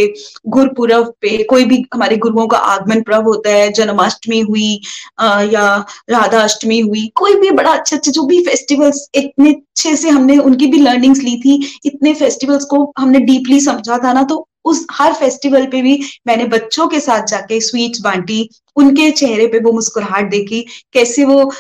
गुरुपुरब 0.49 1.12
पे 1.21 1.43
कोई 1.45 1.65
भी 1.65 1.85
हमारे 1.95 2.17
गुरुओं 2.17 2.47
का 2.49 2.59
आगमन 2.69 3.03
पर्व 3.03 3.23
होता 3.23 3.51
है 3.51 3.71
जन्माष्टमी 3.73 4.41
हुई 4.41 4.81
आ, 5.19 5.43
या 5.43 5.65
राधा 6.11 6.43
अष्टमी 6.43 6.79
हुई 6.81 7.07
कोई 7.17 7.35
भी 7.35 7.51
बड़ा 7.51 7.73
अच्छे 7.73 7.97
अच्छे 7.97 8.11
जो 8.11 8.23
भी 8.27 8.43
फेस्टिवल्स 8.45 9.09
इतने 9.15 9.51
अच्छे 9.53 9.97
से 9.97 10.09
हमने 10.09 10.38
उनकी 10.41 10.67
भी 10.67 10.79
लर्निंग्स 10.79 11.21
ली 11.21 11.37
थी 11.41 11.61
इतने 11.85 12.15
फेस्टिवल्स 12.15 12.65
को 12.65 12.85
हमने 12.99 13.21
डीपली 13.23 13.61
समझा 13.61 13.99
था 13.99 14.12
ना 14.12 14.23
तो 14.25 14.47
उस 14.64 14.87
हर 14.92 15.12
फेस्टिवल 15.14 15.66
पे 15.66 15.83
भी 15.83 15.98
मैंने 16.27 16.44
बच्चों 16.46 16.87
के 16.88 17.01
साथ 17.01 17.27
जाके 17.27 17.61
स्वीट्स 17.61 18.01
बांटी, 18.01 18.48
उनके 18.77 19.11
चेहरे 19.11 19.46
पे 19.46 19.59
वो 19.59 19.72
मुस्कुराहट 19.72 20.31
देखी, 20.31 20.61
कैसे 20.92 21.25
वो 21.25 21.53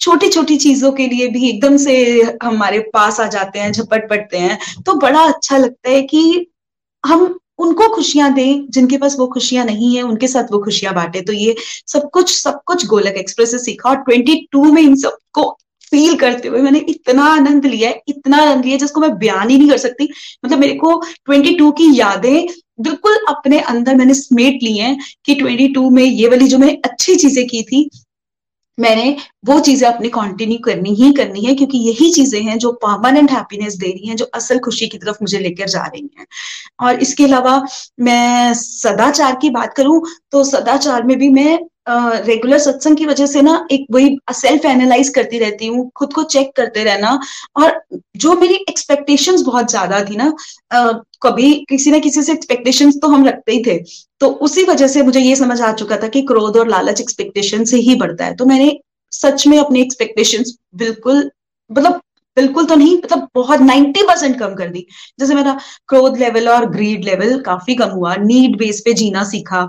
छोटी 0.00 0.28
छोटी 0.28 0.56
चीज़ों 0.56 0.92
के 0.92 1.06
लिए 1.08 1.28
भी 1.28 1.48
एकदम 1.48 1.76
से 1.76 1.94
हमारे 2.42 2.78
पास 2.94 3.20
आ 3.20 3.26
जाते 3.28 3.58
हैं, 3.58 3.72
झपट 3.72 4.08
पड़ते 4.10 4.38
हैं। 4.38 4.58
तो 4.86 4.94
बड़ा 4.96 5.22
अच्छा 5.22 5.56
लगता 5.56 5.90
है 5.90 6.02
कि 6.02 6.46
हम 7.04 7.38
उनको 7.58 7.88
खुशियाँ 7.94 8.32
दें, 8.34 8.70
जिनके 8.70 8.96
पास 8.98 9.16
वो 9.18 9.26
खुशियाँ 9.26 9.64
नहीं 9.64 9.94
है, 9.96 10.02
उनके 10.02 10.28
साथ 10.28 10.52
वो 10.52 10.58
खुशियाँ 10.64 10.94
बांटे। 10.94 11.20
तो 11.20 11.32
ये 11.32 11.54
सब 11.86 12.08
कुछ 12.10 12.36
सब 12.36 12.60
कुछ 12.66 12.86
गोलक 12.86 13.14
एक्सप्रेस 13.18 13.50
से 13.50 13.58
सीखा 13.58 13.88
और 13.90 13.96
ट्वेंटी 13.96 14.36
टू 14.52 14.62
में 14.64 14.82
इन 14.82 14.94
सबको 14.96 15.56
फील 15.92 16.16
करते 16.18 16.48
हुए 16.48 16.60
मैंने 16.62 16.78
इतना 16.88 17.24
आनंद 17.26 17.66
लिया 17.66 17.88
है, 17.90 18.02
इतना 18.08 18.42
आनंद 18.42 18.64
लिया 18.64 18.76
जिसको 18.78 19.00
मैं 19.00 19.16
बयान 19.18 19.50
ही 19.50 19.58
नहीं 19.58 19.70
कर 19.70 19.78
सकती। 19.78 20.08
मतलब 20.44 20.58
मेरे 20.58 20.74
को 20.76 20.96
22 21.28 21.70
की 21.72 21.98
यादें 21.98 22.46
बिल्कुल 22.80 23.16
अपने 23.28 23.58
अंदर 23.62 23.94
मैंने 23.96 24.14
समेट 24.16 24.62
ली 24.62 24.76
हैं 24.78 24.96
कि 25.26 25.34
22 25.36 25.90
में 25.90 26.02
ये 26.04 26.28
वाली 26.28 26.46
जो 26.48 26.58
मैंने 26.58 26.72
अच्छी 26.84 27.16
चीज़ें 27.16 27.46
की 27.48 27.62
थी, 27.62 27.88
मैंने 28.78 29.16
वो 29.46 29.58
चीज़ें 29.60 29.88
अपनी 29.88 30.08
कंटिन्यू 30.08 30.58
करनी 30.64 30.94
ही 30.94 31.12
करनी 31.14 31.40
है, 31.44 31.54
क्योंकि 31.54 31.78
यही 31.80 32.10
चीज़ें 32.12 32.40
हैं 32.42 32.56
जो 32.58 32.70
परमानेंट 32.84 33.30
हैप्पीनेस 33.30 33.74
दे 33.76 33.86
रही 33.86 34.06
हैं, 34.08 34.16
जो 34.16 34.24
असल 34.34 34.58
खुशी 34.58 34.86
की 34.88 34.98
तरफ़ 34.98 35.16
मुझे 35.22 35.38
लेकर 35.38 35.68
जा 35.68 35.82
रही 35.84 36.08
हैं। 36.18 36.26
और 36.80 37.00
इसके 37.02 37.24
अलावा 37.24 37.60
मैं 38.00 38.54
सदाचार 38.56 39.36
की 39.42 39.50
बात 39.50 39.74
करूँ 39.76 40.00
तो 40.32 40.44
सदाचार 40.46 41.02
में 41.04 41.16
भी 41.18 41.28
मैं 41.30 41.58
रेगुलर 41.86 42.58
सत्संग 42.58 42.96
की 42.96 43.06
वजह 43.06 43.26
से 43.26 43.42
ना 43.42 43.54
एक 43.70 43.86
वही 43.90 44.16
सेल्फ 44.32 44.64
एनालाइज 44.64 45.08
करती 45.08 45.38
रहती 45.38 45.66
हूँ 45.66 45.90
खुद 45.96 46.12
को 46.12 46.22
चेक 46.24 46.52
करते 46.56 46.84
रहना 46.84 47.18
और 47.56 47.80
जो 48.16 48.34
मेरी 48.34 48.54
एक्सपेक्टेशंस 48.68 49.42
बहुत 49.42 49.70
ज़्यादा 49.70 50.00
थी 50.04 50.16
ना 50.16 50.32
uh, 50.74 50.94
कभी 51.22 51.52
किसी 51.68 51.90
ना 51.90 51.98
किसी 51.98 52.22
से 52.22 52.32
एक्सपेक्टेशंस 52.32 52.98
तो 53.02 53.08
हम 53.08 53.26
रखते 53.26 53.52
ही 53.52 53.62
थे 53.66 53.78
तो 54.20 54.28
उसी 54.46 54.64
वजह 54.64 54.88
से 54.88 55.02
मुझे 55.02 55.20
ये 55.20 55.34
समझ 55.36 55.60
आ 55.60 55.72
चुका 55.72 55.96
था 55.96 56.08
कि 56.08 56.22
क्रोध 56.22 56.56
और 56.56 56.68
लालच 56.68 57.00
एक्सपेक्टेशन 57.00 57.64
से 57.64 57.76
ही 57.78 57.94
बढ़ता 57.94 58.24
है। 58.24 58.34
तो 58.36 58.46
मैंने 58.46 58.78
सच 59.12 59.46
में 59.46 59.58
अपनी 59.58 59.80
एक्सपेक्टेशन 59.80 60.44
बिल्कुल 60.76 61.30
मतलब 61.70 62.00
बिल्कुल 62.36 62.66
तो 62.66 62.74
नहीं 62.74 62.96
मतलब 62.96 63.28
बहुत 63.34 63.60
नाइन्टी 63.60 64.02
परसेंट 64.02 64.38
कम 64.38 64.54
कर 64.54 64.68
दी। 64.68 64.86
जैसे 65.20 65.34
मेरा 65.34 65.58
क्रोध 65.88 66.18
लेवल 66.18 66.48
और 66.48 66.68
ग्रीड 66.70 67.04
लेवल 67.04 67.38
काफ़ी 67.40 67.74
कम 67.74 67.90
हुआ 67.90 68.14
नीड 68.16 68.56
बेस 68.58 68.80
पे 68.84 68.92
जीना 68.92 69.24
सीखा। 69.24 69.68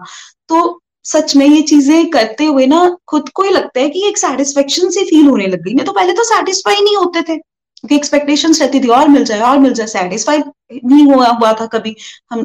तो 0.49 0.80
सच 1.05 1.35
में 1.35 1.45
ये 1.47 1.61
चीज़ें 1.61 2.09
करते 2.09 2.45
हुए 2.45 2.65
ना 2.67 2.79
खुद 3.07 3.29
को 3.35 3.43
ही 3.43 3.49
लगता 3.51 3.79
है 3.79 3.89
कि 3.89 4.07
एक 4.07 4.17
सेटिस्फेक्शन 4.17 4.89
सी 4.89 5.03
फील 5.05 5.27
होने 5.27 5.47
लग 5.47 5.63
गई। 5.63 5.73
मैं 5.75 5.85
तो 5.85 5.91
पहले 5.91 6.13
तो 6.13 6.23
सेटिस्फाई 6.25 6.81
नहीं 6.81 6.95
होते 6.95 7.21
थे 7.21 7.37
क्योंकि 7.37 7.95
एक्सपेक्टेशंस 7.95 8.61
रहती 8.61 8.79
थी 8.79 8.87
और 8.95 9.07
मिल 9.09 9.23
जाए 9.25 9.39
और 9.41 9.57
मिल 9.59 9.73
जाए। 9.73 9.87
सेटिस्फाई 9.87 10.37
नहीं 10.73 11.05
हुआ 11.05 11.27
हुआ 11.27 11.53
था 11.61 11.65
कभी। 11.67 11.95
हम 12.31 12.43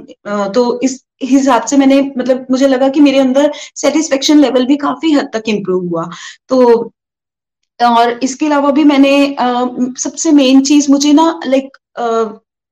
तो 0.55 0.81
इस 0.83 1.03
हिसाब 1.23 1.65
से 1.67 1.77
मैंने 1.77 2.01
मतलब 2.19 2.47
मुझे 2.51 2.69
लगा 2.69 2.89
कि 2.89 3.01
मेरे 3.01 3.19
अंदर 3.19 3.53
सेटिस्फेक्शन 3.77 4.39
लेवल 4.39 4.67
भी 4.67 4.77
काफ़ी 4.77 5.13
हद 5.13 5.31
तक 5.35 5.49
इम्प्रूव 5.49 5.87
हुआ। 5.89 6.09
तो 6.49 6.93
और 7.81 8.19
इसके 8.23 8.47
अलावा 8.47 8.71
भी 8.71 8.85
मैंने 8.85 9.35
आ, 9.35 9.67
सबसे 9.99 10.33
मेन 10.33 10.61
चीज़ 10.63 10.91
मुझे 10.93 11.13
ना 11.13 11.29
लाइक 11.47 11.77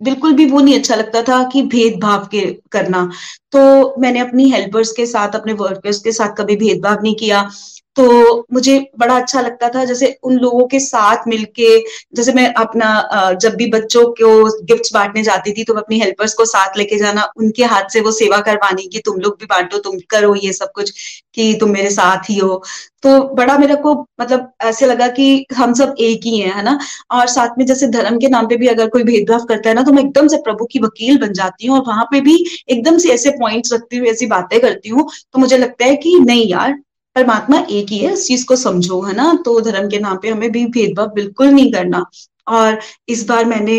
बिल्कुल 0.00 0.32
भी 0.32 0.46
वो 0.46 0.60
नहीं 0.60 0.78
अच्छा 0.78 0.94
लगता 0.94 1.22
था 1.22 1.42
कि 1.48 1.62
भेदभाव 1.72 2.26
के 2.30 2.40
करना। 2.72 3.10
तो 3.54 3.94
मैंने 4.00 4.20
अपनी 4.20 4.48
हेल्पर्स 4.50 4.92
के 4.92 5.06
साथ, 5.06 5.34
अपने 5.34 5.52
वर्कर्स 5.54 5.98
के 6.02 6.12
साथ 6.12 6.36
कभी 6.38 6.56
भेदभाव 6.56 7.02
नहीं 7.02 7.14
किया। 7.16 7.48
तो 7.96 8.04
मुझे 8.52 8.78
बड़ा 8.98 9.16
अच्छा 9.16 9.40
लगता 9.40 9.68
था 9.68 9.84
जैसे 9.84 10.06
उन 10.24 10.36
लोगों 10.38 10.66
के 10.68 10.78
साथ 10.80 11.28
मिलके, 11.28 11.78
जैसे 12.16 12.32
मैं 12.32 12.46
अपना 12.54 13.36
जब 13.42 13.54
भी 13.56 13.66
बच्चों 13.70 14.04
को 14.20 14.64
गिफ्ट्स 14.64 14.92
बांटने 14.94 15.22
जाती 15.22 15.52
थी 15.52 15.64
तो 15.64 15.74
मैं 15.74 15.82
अपनी 15.82 15.98
हेल्पर्स 16.00 16.34
को 16.34 16.44
साथ 16.44 16.78
लेके 16.78 16.98
जाना, 16.98 17.28
उनके 17.38 17.64
हाथ 17.64 17.88
से 17.92 18.00
वो 18.00 18.12
सेवा 18.12 18.40
करवानी 18.40 18.88
कि 18.88 19.02
तुम 19.04 19.20
लोग 19.20 19.36
भी 19.40 19.46
बांटो, 19.46 19.78
तुम 19.78 19.98
करो 20.10 20.34
ये 20.34 20.52
सब 20.52 20.72
कुछ 20.74 20.90
कि 21.34 21.56
तुम 21.60 21.70
मेरे 21.70 21.90
साथ 21.90 22.30
ही 22.30 22.38
हो। 22.38 22.62
तो 23.02 23.10
बड़ा 23.34 23.56
मेरे 23.58 23.74
को 23.76 23.94
मतलब 24.20 24.52
ऐसे 24.62 24.86
लगा 24.86 25.06
कि 25.08 25.46
हम 25.56 25.72
सब 25.74 25.94
एक 26.00 26.20
ही 26.24 26.38
हैं, 26.38 26.52
है 26.54 26.62
ना? 26.64 26.78
और 27.12 27.26
साथ 27.28 27.58
में 27.58 27.64
जैसे 27.66 27.86
धर्म 27.88 28.18
के 28.18 28.28
नाम 28.28 28.46
पे 28.48 28.56
भी 28.56 28.66
अगर 28.68 28.88
कोई 28.88 29.02
भेदभाव 29.04 29.44
करता 29.44 29.68
है 29.68 29.74
ना 29.74 29.82
तो 29.82 29.92
मैं 29.92 30.02
एकदम 30.02 30.28
से 30.28 30.36
प्रभु 30.44 30.64
की 30.72 30.78
वकील 30.80 31.18
बन 31.18 31.32
जाती 31.32 31.66
हूँ 31.66 31.76
और 31.76 31.84
वहाँ 31.86 32.04
पे 32.12 32.20
भी 32.20 32.36
एकदम 32.68 32.98
से 32.98 33.10
ऐसे 33.14 33.30
पॉइंट्स 33.44 33.72
रखती 33.72 33.96
हूँ 33.96 34.06
ऐसी 34.08 34.26
बातें 34.28 34.60
करती 34.60 34.88
हूँ 34.88 35.08
तो 35.32 35.38
मुझे 35.38 35.56
लगता 35.58 35.84
है 35.84 35.96
कि 35.96 36.18
नहीं 36.20 36.48
यार, 36.48 36.72
परमात्मा 37.16 37.58
एक 37.70 37.90
ही 37.90 37.98
है, 37.98 38.12
इस 38.12 38.26
चीज़ 38.26 38.44
को 38.46 38.56
समझो, 38.56 39.00
है 39.02 39.14
ना? 39.16 39.32
तो 39.44 39.60
धर्म 39.60 39.88
के 39.88 39.98
नाम 39.98 40.16
पे 40.22 40.28
हमें 40.28 40.50
भी 40.52 40.64
भेदभाव 40.68 41.12
बिल्कुल 41.14 41.48
नहीं 41.48 41.72
करना। 41.72 42.04
और 42.46 42.78
इस 43.08 43.24
बार 43.28 43.44
मैंने 43.44 43.76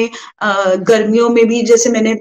गर्मियों 0.85 1.29
में 1.29 1.45
भी 1.47 1.61
जैसे 1.63 1.89
मैंने 1.89 2.13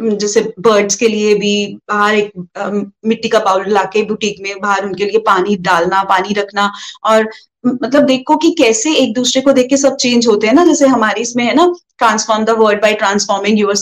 जैसे 0.00 0.40
बर्ड्स 0.60 0.96
के 0.96 1.08
लिए 1.08 1.34
भी 1.34 1.54
बाहर 1.88 2.14
एक 2.14 2.96
मिट्टी 3.06 3.28
का 3.28 3.38
पाउडर 3.40 3.68
लाके 3.68 4.02
बुटीक 4.02 4.40
में 4.42 4.60
बाहर 4.60 4.84
उनके 4.86 5.04
लिए 5.04 5.18
पानी 5.26 5.56
डालना, 5.58 6.02
पानी 6.04 6.34
रखना 6.34 6.70
और 7.04 7.28
मतलब 7.66 8.04
देखो 8.04 8.36
कि 8.36 8.50
कैसे 8.58 8.94
एक 8.96 9.14
दूसरे 9.14 9.42
को 9.42 9.52
देख 9.52 9.68
के 9.68 9.76
सब 9.76 9.96
चेंज 9.96 10.26
होते 10.26 10.46
हैं 10.46 10.54
ना। 10.54 10.64
जैसे 10.64 10.86
हमारी 10.88 11.20
इसमें 11.20 11.44
है 11.44 11.54
ना 11.54 11.66
transform 11.98 12.44
the 12.44 12.50
world 12.58 12.80
by 12.82 12.94
transforming 12.94 13.58
your 13.58 13.74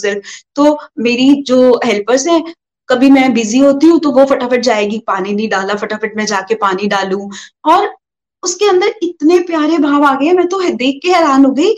तो 0.56 0.78
मेरी 0.98 1.42
जो 1.42 1.80
हेल्पर्स 1.84 2.26
हैं, 2.28 2.42
कभी 2.88 3.10
मैं 3.10 3.32
बिज़ी 3.34 3.58
होती 3.58 3.86
हूँ 3.86 3.98
तो 4.00 4.10
वो 4.12 4.24
फटाफट 4.26 4.60
जाएगी, 4.62 4.98
पानी 5.06 5.32
नहीं 5.32 5.48
डाला, 5.48 5.74
फटाफट 5.76 6.16
मैं 6.16 6.26
जाके 6.26 6.54
पानी 6.56 6.86
डालू। 6.88 7.30
और 7.66 7.94
उसके 8.42 8.68
अंदर 8.68 8.94
इतने 9.02 9.38
प्यारे 9.42 9.78
भाव 9.78 10.04
आ 10.04 10.14
गए 10.14 10.32
मैं 10.32 10.46
तो 10.48 10.60
देख 10.62 11.00
के 11.02 11.10
हैरान 11.10 11.44
हो 11.44 11.52
गई। 11.52 11.74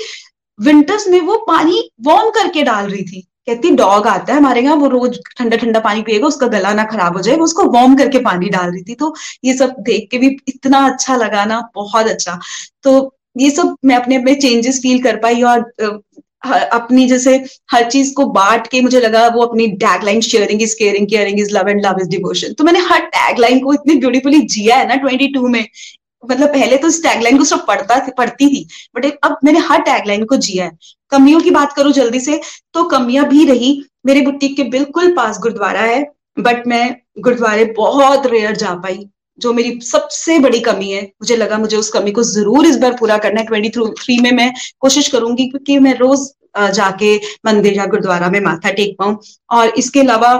विंटर्स 0.58 1.06
में 1.08 1.20
वो 1.20 1.36
पानी 1.46 1.90
वार्म 2.06 2.30
करके 2.32 2.62
डाल 2.62 2.88
रही 2.88 3.04
थी। 3.04 3.26
कहती 3.48 3.70
डॉग 3.76 4.06
आता 4.06 4.32
है 4.32 4.38
हमारे 4.38 4.60
यहाँ, 4.62 4.76
वो 4.76 4.88
रोज 4.88 5.18
ठंडा 5.38 5.56
ठंडा 5.56 5.80
पानी 5.80 6.02
पिएगा, 6.02 6.26
उसका 6.26 6.46
गला 6.48 6.72
ना 6.74 6.84
खराब 6.86 7.16
हो 7.16 7.22
जाए, 7.22 7.36
वो 7.36 7.44
उसको 7.44 7.64
वार्म 7.72 7.96
करके 7.96 8.18
पानी 8.22 8.48
डाल 8.50 8.70
रही 8.70 8.82
थी। 8.82 8.94
तो 8.94 9.14
ये 9.44 9.54
सब 9.56 9.74
देख 9.80 10.08
के 10.10 10.18
भी 10.18 10.36
इतना 10.48 10.86
अच्छा 10.88 11.16
लगा 11.16 11.44
ना, 11.44 11.60
बहुत 11.74 12.06
अच्छा। 12.08 12.38
तो 12.84 13.14
ये 13.38 13.50
सब 13.50 13.76
मैं 13.84 13.96
अपने 13.96 14.16
अपने 14.16 14.34
चेंजेस 14.36 14.78
फील 14.82 15.02
कर 15.02 15.16
पाई 15.18 15.42
और 15.42 15.60
अपनी 16.44 17.06
जैसे 17.08 17.34
हर 17.72 17.88
चीज़ 17.90 18.12
को 18.14 18.24
बांट 18.32 18.66
के 18.66 18.80
मुझे 18.80 19.00
लगा 19.00 19.26
वो 19.28 19.42
अपनी 19.42 19.66
tagline 19.76 20.20
sharing 20.20 20.62
is 20.62 20.74
caring 20.78 21.06
caring 21.08 21.40
is 21.40 21.50
love 21.54 21.68
and 21.68 21.84
love 21.86 22.00
is 22.00 22.08
devotion 22.08 22.52
तो 22.52 22.64
मैंने 22.64 22.78
हर 22.82 23.00
टैगलाइन 23.08 23.58
को 23.64 23.74
इतनी 23.74 23.94
ब्यूटीफुली 23.96 24.40
जिया 24.46 24.76
है 24.76 24.88
ना 24.88 24.94
ट्वेंटी 24.96 25.28
टू 25.34 25.48
में 25.48 25.64
मतलब 26.22 26.48
पहले 26.48 26.76
तो 26.78 26.88
इस 26.88 27.02
टैगलाइन 27.02 27.38
को 27.38 27.44
सिर्फ़ 27.44 27.62
पढ़ता 27.66 27.98
पढ़ती 28.18 28.48
थी 28.48 28.66
बट 28.96 29.04
अब 29.24 29.36
मैंने 29.44 29.58
हर 29.60 29.80
टैगलाइन 29.82 30.24
को 30.24 30.36
जिया 30.38 30.64
है। 30.64 30.76
कमियों 31.12 31.40
की 31.40 31.50
बात 31.52 31.72
करूँ 31.72 31.92
जल्दी 31.92 32.20
से 32.20 32.40
तो 32.74 32.84
कमियाँ 32.88 33.28
भी 33.28 33.44
रही। 33.46 33.72
मेरे 34.06 34.20
बुटीक 34.22 34.56
के 34.56 34.62
बिल्कुल 34.70 35.14
पास 35.16 35.38
गुरुद्वारा 35.40 35.80
है 35.82 36.02
बट 36.38 36.66
मैं 36.66 36.84
गुरुद्वारे 37.20 37.64
बहुत 37.76 38.26
रेयर 38.26 38.56
जा 38.56 38.74
पाई, 38.76 39.06
जो 39.38 39.52
मेरी 39.52 39.78
सबसे 39.82 40.38
बड़ी 40.38 40.60
कमी 40.60 40.90
है। 40.90 41.02
मुझे 41.02 41.36
लगा 41.36 41.58
मुझे 41.58 41.76
उस 41.76 41.90
कमी 41.90 42.12
को 42.12 42.22
ज़रूर 42.24 42.66
इस 42.66 42.76
बार 42.78 42.96
पूरा 42.96 43.18
करना 43.18 43.40
है। 43.40 43.46
ट्वेंटी 43.46 43.68
थ्री 43.70 44.18
में 44.20 44.30
मैं 44.32 44.52
कोशिश 44.80 45.08
करूँगी 45.08 45.48
क्योंकि 45.48 45.78
मैं 45.78 45.94
रोज 45.98 46.28
जाके 46.74 47.14
मंदिर 47.46 47.74
या 47.74 47.86
गुरुद्वारा 47.86 48.28
में 48.30 48.40
माथा 48.40 48.70
टेक 48.72 48.96
पाऊँ। 48.98 49.16
और 49.50 49.68
इसके 49.78 50.00
अलावा 50.00 50.34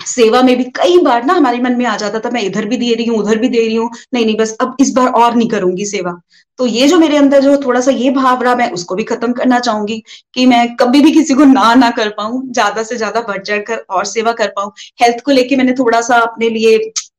सेवा 0.00 0.42
में 0.42 0.56
भी 0.58 0.64
कई 0.76 0.98
बार 0.98 1.24
ना 1.24 1.34
हमारे 1.34 1.58
मन 1.60 1.76
में 1.76 1.84
आ 1.86 1.96
जाता 1.96 2.18
था, 2.20 2.30
मैं 2.30 2.42
इधर 2.42 2.66
भी 2.66 2.76
दे 2.76 2.94
रही 2.94 3.06
हूँ, 3.06 3.18
उधर 3.18 3.38
भी 3.38 3.48
दे 3.48 3.60
रही 3.60 3.74
हूँ। 3.76 3.90
नहीं 4.14 4.24
नहीं, 4.26 4.36
बस 4.36 4.56
अब 4.60 4.76
इस 4.80 4.92
बार 4.92 5.08
और 5.12 5.34
नहीं 5.34 5.48
करूँगी 5.48 5.84
सेवा। 5.86 6.20
तो 6.58 6.66
ये 6.66 6.86
जो 6.88 6.98
मेरे 6.98 7.16
अंदर 7.16 7.40
जो 7.42 7.56
थोड़ा 7.56 7.80
सा 7.80 7.90
ये 7.90 8.10
भाव 8.10 8.42
रहा, 8.42 8.54
मैं 8.54 8.70
उसको 8.72 8.94
भी 8.94 9.04
खत्म 9.04 9.32
करना 9.32 9.58
चाहूँगी 9.60 10.02
कि 10.34 10.46
मैं 10.46 10.66
कभी 10.76 11.00
भी 11.00 11.12
किसी 11.12 11.34
को 11.34 11.44
ना 11.44 11.74
ना 11.74 11.90
कर 11.90 12.08
पाऊँ, 12.08 12.42
ज़्यादा 12.52 12.82
से 12.82 12.96
ज़्यादा 12.96 13.20
बढ़ 13.20 13.42
चढ़ 13.42 13.60
कर 13.60 13.84
और 13.90 14.04
सेवा 14.06 14.32
कर 14.32 14.48
पाऊँ। 14.56 14.72
हेल्थ 15.02 15.24
को 15.24 15.30
लेके 15.32 15.56
मैंने 15.56 15.72
थोड़ा 15.72 16.00
सा 16.00 16.16
अपने 16.20 16.48
लिए 16.50 16.78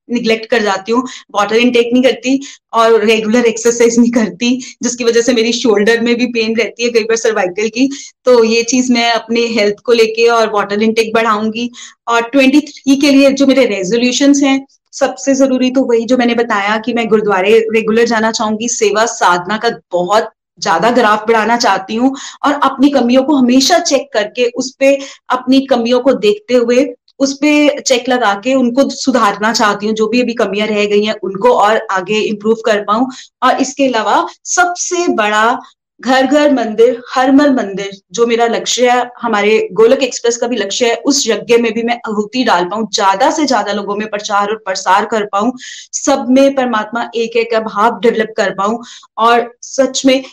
निग्लेक्ट 0.10 0.46
कर 0.52 0.62
जाती 0.62 0.92
हूँ 0.92 1.04
वाटर 1.36 1.56
इनटेक 1.58 1.90
नहीं 1.94 2.04
करती 2.04 2.40
और 2.74 3.04
रेगुलर 3.06 3.46
एक्सरसाइज 3.46 3.98
नहीं 4.00 4.12
करती, 4.12 4.50
जिसकी 4.84 5.04
वजह 5.04 5.22
से 5.22 5.34
मेरी 5.34 5.52
शोल्डर 5.54 6.02
में 6.02 6.16
भी 6.18 6.26
पेन 6.34 6.56
रहती 6.56 6.84
है 6.84 6.90
कई 6.90 7.04
बार 7.04 7.18
सर्वाइकल 7.18 7.68
की। 7.70 7.90
तो 8.26 8.44
ये 8.44 8.64
चीज़ 8.66 8.92
मैं 8.94 9.12
अपने 9.12 9.46
हेल्थ 9.50 9.80
को 9.86 9.94
लेके 9.94 10.28
और 10.30 10.52
वाटर 10.54 10.84
इनटेक 10.84 11.14
बढ़ाऊँगी। 11.14 11.70
और 12.08 12.30
ट्वेंटी 12.30 12.60
थ्री 12.62 12.96
के 13.02 13.12
लिए 13.12 13.32
जो 13.32 13.48
मेरे 13.48 13.66
रेजोल्यूशन 13.68 14.34
हैं, 14.44 14.66
सबसे 14.94 15.34
ज़रूरी 15.36 15.70
तो 15.72 15.84
वही 15.86 16.06
जो 16.06 16.18
मैंने 16.18 16.36
बताया 16.36 16.78
कि 16.78 16.94
मैं 16.94 17.08
गुरुद्वारे 17.10 17.58
रेगुलर 17.74 18.06
जाना 18.08 18.32
चाहूँगी, 18.32 18.68
सेवा 18.70 19.06
साधना 19.08 19.58
का 19.58 19.70
बहुत 19.92 20.30
ज़्यादा 20.60 20.90
ग्राफ 20.92 21.24
बढ़ाना 21.28 21.56
चाहती 21.58 21.96
हूँ 21.96 22.14
और 22.46 22.54
अपनी 22.64 22.90
कमियों 22.90 23.24
को 23.24 23.36
हमेशा 23.36 23.78
चेक 23.82 24.10
करके 24.14 24.46
उस 24.54 24.72
पर 24.76 24.98
अपनी 25.30 25.60
कमियों 25.66 26.00
को 26.00 26.14
देखते 26.16 26.54
हुए 26.56 26.84
उस 27.22 27.34
पर 27.36 27.80
चेक 27.82 28.10
लगा 28.10 28.34
के 28.44 28.54
उनको 28.56 28.90
सुधारना 28.92 29.54
चाहती 29.54 29.86
हूँ, 29.86 29.96
जो 29.96 30.08
भी 30.08 30.22
अभी 30.22 30.34
कमियाँ 30.36 30.68
रह 30.68 30.86
गई 30.86 31.04
हैं, 31.04 31.16
उनको 31.24 31.54
और 31.58 31.86
आगे 31.92 32.20
इम्प्रूव 32.22 32.62
कर 32.66 32.84
पाऊँ। 32.84 33.08
और 33.44 33.62
इसके 33.62 33.88
अलावा 33.88 34.26
सबसे 34.48 35.08
बड़ा 35.16 35.60
घर 36.00 36.26
घर 36.26 36.54
मंदिर 36.54 37.02
हर 37.10 37.32
मर 37.32 37.50
मंदिर, 37.54 37.90
जो 38.12 38.26
मेरा 38.28 38.46
लक्ष्य 38.48 38.90
है, 38.92 39.10
हमारे 39.22 39.58
गोलक 39.74 40.04
एक्सप्रेस 40.04 40.38
का 40.38 40.48
भी 40.48 40.56
लक्ष्य 40.56 40.86
है, 40.86 40.96
उस 40.96 41.24
यज्ञ 41.28 41.58
में 41.58 41.72
भी 41.74 41.84
मैं 41.84 41.96
आहुति 42.08 42.44
डाल 42.44 42.66
पाऊँ, 42.66 42.88
ज़्यादा 42.94 43.30
से 43.32 43.46
ज़्यादा 43.46 43.74
लोगों 43.74 43.96
में 43.96 44.10
प्रचार 44.10 44.50
और 44.50 44.56
प्रसार 44.66 45.06
कर 45.06 45.26
पाऊँ, 45.26 45.52
सब 45.94 46.26
में 46.30 46.56
परमात्मा 46.56 47.10
एक 47.16 47.38
एक 47.38 47.56
भाव 47.66 48.00
डेवलप 48.00 48.34
कर 48.38 48.54
पाऊँ। 48.54 48.80
और 49.18 49.52
सच 49.62 50.02
में 50.06 50.24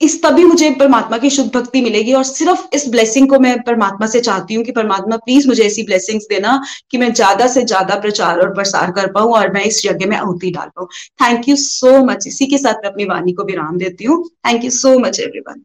इस 0.00 0.22
तभी 0.22 0.44
मुझे 0.44 0.70
परमात्मा 0.70 1.16
की 1.18 1.30
शुद्ध 1.30 1.50
भक्ति 1.54 1.80
मिलेगी 1.82 2.12
और 2.12 2.22
सिर्फ़ 2.24 2.66
इस 2.74 2.88
ब्लेसिंग 2.88 3.28
को 3.30 3.38
मैं 3.40 3.56
परमात्मा 3.62 4.06
से 4.06 4.20
चाहती 4.20 4.54
हूँ 4.54 4.64
कि 4.64 4.72
परमात्मा 4.72 5.16
प्लीज़ 5.16 5.48
मुझे 5.48 5.62
ऐसी 5.64 5.82
ब्लेसिंग्स 5.82 6.26
देना 6.30 6.56
कि 6.90 6.98
मैं 6.98 7.12
ज़्यादा 7.12 7.46
से 7.46 7.62
ज़्यादा 7.64 7.98
प्रचार 8.00 8.40
और 8.40 8.54
प्रसार 8.54 8.92
कर 8.92 9.12
पाऊँ 9.12 9.32
और 9.38 9.52
मैं 9.52 9.64
इस 9.64 9.84
यज्ञ 9.86 10.06
में 10.06 10.16
आहुति 10.16 10.50
डाल 10.50 10.68
पाऊँ। 10.76 10.88
थैंक 11.22 11.48
यू 11.48 11.56
सो 11.56 11.96
मच 12.04 12.26
इसी 12.26 12.46
के 12.46 12.58
साथ 12.58 12.84
मैं 12.84 12.90
अपनी 12.90 13.04
वाणी 13.06 13.32
को 13.32 13.44
विराम 13.44 13.78
देती 13.78 14.04
हूँ। 14.04 14.22
Thank 14.46 14.64
you 14.64 14.70
so 14.70 14.98
much 14.98 15.20
everyone 15.20 15.62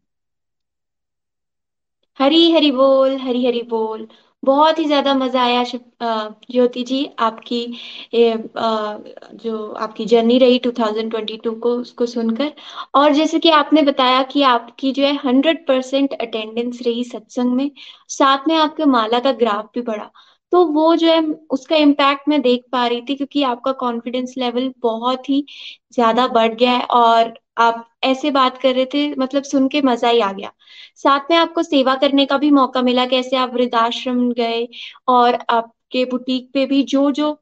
Hari 2.20 2.50
Hari 2.52 2.70
बोल, 2.72 3.16
हरी 3.18 3.46
हरी 3.46 3.62
बोल। 3.70 4.06
बहुत 4.46 4.78
ही 4.78 4.84
ज़्यादा 4.84 5.14
मज़ा 5.14 5.42
आया 5.42 5.62
ज्योति 6.50 6.82
जी 6.84 7.04
आपकी 7.18 7.60
ए, 8.14 8.32
आ, 8.58 8.96
जो 9.34 9.70
आपकी 9.76 10.04
जर्नी 10.04 10.38
रही 10.38 10.58
2022 10.60 11.54
को 11.60 11.74
उसको 11.76 12.06
सुनकर। 12.06 12.52
और 12.94 13.12
जैसे 13.12 13.38
कि 13.38 13.50
आपने 13.52 13.82
बताया 13.82 14.22
कि 14.24 14.42
आपकी 14.44 14.92
जो 14.92 15.04
है 15.04 15.14
हंड्रेड 15.16 15.66
परसेंट 15.68 16.14
अटेंडेंस 16.20 16.80
रही 16.86 17.04
सत्संग 17.04 17.54
में 17.54 17.70
साथ 18.10 18.48
में 18.48 18.56
आपके 18.56 18.84
माला 18.86 19.20
का 19.20 19.32
ग्राफ 19.34 19.70
भी 19.74 19.82
बढ़ा। 19.82 20.10
तो 20.52 20.64
वो 20.66 20.94
जो 20.96 21.06
है 21.12 21.20
उसका 21.50 21.76
इम्पैक्ट 21.76 22.28
मैं 22.28 22.40
देख 22.42 22.64
पा 22.72 22.86
रही 22.86 23.00
थी 23.08 23.14
क्योंकि 23.16 23.42
आपका 23.44 23.72
कॉन्फिडेंस 23.76 24.34
लेवल 24.38 24.72
बहुत 24.82 25.28
ही 25.28 25.44
ज़्यादा 25.92 26.26
बढ़ 26.28 26.54
गया 26.54 26.72
है 26.72 26.82
और 26.92 27.34
आप 27.58 27.88
ऐसे 28.06 28.30
बात 28.32 28.58
कर 28.58 28.74
रहे 28.74 28.86
थे 28.94 29.08
मतलब 29.16 29.42
सुन 29.44 29.68
के 29.68 29.82
मज़ा 29.82 30.08
ही 30.08 30.20
आ 30.20 30.32
गया। 30.32 30.52
साथ 30.96 31.30
में 31.30 31.36
आपको 31.36 31.62
सेवा 31.64 31.94
करने 31.96 32.26
का 32.26 32.38
भी 32.38 32.50
मौका 32.52 32.82
मिला 32.82 33.06
कैसे 33.06 33.36
आप 33.36 33.54
वृद्धाश्रम 33.54 34.30
गए 34.34 34.66
और 35.08 35.38
आपके 35.50 36.04
बुटीक 36.06 36.50
पे 36.54 36.66
भी 36.66 36.82
जो 36.84 37.10
जो 37.12 37.36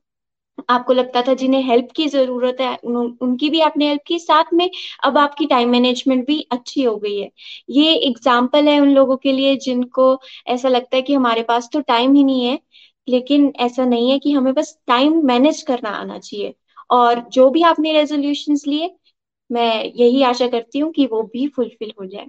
आपको 0.71 0.93
लगता 0.93 1.21
था 1.23 1.33
जिन्हें 1.35 1.63
हेल्प 1.63 1.89
की 1.97 2.07
ज़रूरत 2.09 2.57
है 2.61 2.75
उन, 2.77 3.17
उनकी 3.21 3.49
भी 3.51 3.61
आपने 3.61 3.89
हेल्प 3.89 4.01
की। 4.07 4.19
साथ 4.19 4.53
में 4.55 4.69
अब 5.05 5.19
आपकी 5.19 5.47
टाइम 5.47 5.71
मैनेजमेंट 5.71 6.27
भी 6.27 6.39
अच्छी 6.53 6.83
हो 6.83 6.97
गई 6.99 7.19
है। 7.19 7.31
ये 7.71 7.95
एग्ज़ाम्पल 8.09 8.69
है 8.69 8.79
उन 8.81 8.93
लोगों 8.95 9.17
के 9.17 9.33
लिए 9.33 9.57
जिनको 9.59 10.07
ऐसा 10.49 10.69
लगता 10.69 10.97
है 10.97 11.03
कि 11.03 11.15
हमारे 11.15 11.43
पास 11.43 11.69
तो 11.73 11.81
टाइम 11.83 12.15
ही 12.15 12.25
नहीं 12.25 12.45
है 12.47 12.59
लेकिन 13.09 13.53
ऐसा 13.61 13.85
नहीं 13.85 14.11
है 14.11 14.19
कि 14.19 14.33
हमें 14.33 14.53
बस 14.55 14.79
टाइम 14.87 15.21
मैनेज 15.27 15.63
करना 15.63 15.91
आना 15.93 16.19
चाहिए। 16.19 16.55
और 16.91 17.21
जो 17.33 17.49
भी 17.51 17.63
आपने 17.65 17.93
रेजोल्यूशन 17.93 18.57
लिए 18.67 18.95
मैं 19.51 19.85
यही 19.85 20.23
आशा 20.23 20.49
करती 20.49 20.79
हूँ 20.79 20.93
कि 20.93 21.07
वो 21.07 21.23
भी 21.23 21.49
फुलफिल 21.49 21.93
हो 22.01 22.07
जाए। 22.07 22.27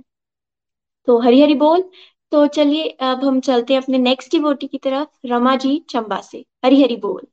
तो 1.08 1.20
हरी 1.20 1.42
हरी 1.42 1.56
बोल। 1.56 1.90
तो 2.32 2.48
चलिए, 2.48 2.90
अब 2.90 3.24
हम 3.26 3.40
चलते 3.40 3.74
हैं 3.74 3.82
अपने 3.82 3.98
नेक्स्ट 3.98 4.32
डिवोटी 4.32 4.68
की 4.68 4.78
तरफ़, 4.78 5.08
रमा 5.26 5.56
जी 5.56 5.86
चंबा 5.90 6.22
से। 6.22 6.46
हरी 6.66 6.84
हरी 6.84 6.96
बोल। 6.98 7.28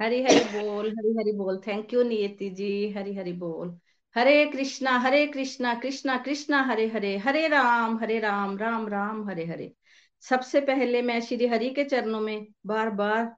हरी 0.00 0.22
हरी 0.22 0.44
बोल 0.44 0.86
हरी 0.90 1.12
हरी 1.18 1.32
बोल। 1.32 1.58
थैंक 1.66 1.92
यू 1.94 2.02
नियति 2.02 2.50
जी। 2.50 2.90
हरी 2.92 3.14
हरी 3.14 3.32
बोल। 3.32 3.78
हरे 4.16 4.44
कृष्णा 4.46 4.98
हरे 4.98 5.26
कृष्णा 5.26 5.74
कृष्णा 5.74 6.16
कृष्णा, 6.16 6.62
हरे 6.62 6.86
हरे। 6.88 7.16
हरे 7.16 7.48
राम 7.48 7.98
हरे 7.98 8.18
राम 8.20 8.58
राम 8.58 8.88
राम, 8.88 9.28
हरे 9.30 9.44
हरे। 9.44 9.72
सबसे 10.20 10.60
पहले 10.60 11.02
मैं 11.02 11.20
श्री 11.20 11.46
हरि 11.46 11.70
के 11.70 11.84
चरणों 11.84 12.20
में 12.20 12.46
बार 12.66 12.90
बार 12.90 13.36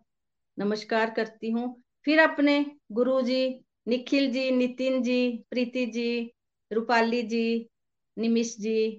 नमस्कार 0.59 1.11
करती 1.11 1.51
हूँ। 1.51 1.83
फिर 2.05 2.21
अपने 2.21 2.64
गुरु 2.92 3.21
जी 3.23 3.64
निखिल 3.87 4.31
जी, 4.33 4.51
नितिन 4.51 5.03
जी, 5.03 5.45
प्रीति 5.51 5.87
जी, 5.87 6.33
रूपाली 6.71 7.23
जी, 7.23 7.68
निमिष 8.16 8.57
जी, 8.59 8.90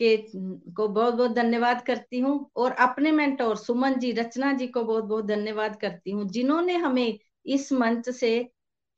के, 0.00 0.16
को 0.72 0.88
बहुत 0.88 1.14
बहुत 1.14 1.30
धन्यवाद 1.30 1.82
करती 1.86 2.18
हूँ। 2.18 2.50
और 2.56 2.72
अपने 2.72 3.12
मेंटोर 3.12 3.56
सुमन 3.56 3.98
जी, 3.98 4.12
रचना 4.12 4.52
जी 4.52 4.66
को 4.68 4.82
बहुत 4.84 5.04
बहुत 5.04 5.26
धन्यवाद 5.26 5.76
करती 5.76 6.10
हूँ, 6.10 6.28
जिन्होंने 6.28 6.76
हमें 6.76 7.18
इस 7.46 7.72
मंच 7.72 8.08
से 8.10 8.42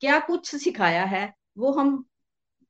क्या 0.01 0.19
कुछ 0.19 0.55
सिखाया 0.55 1.03
है, 1.05 1.33
वो 1.57 1.71
हम 1.71 2.03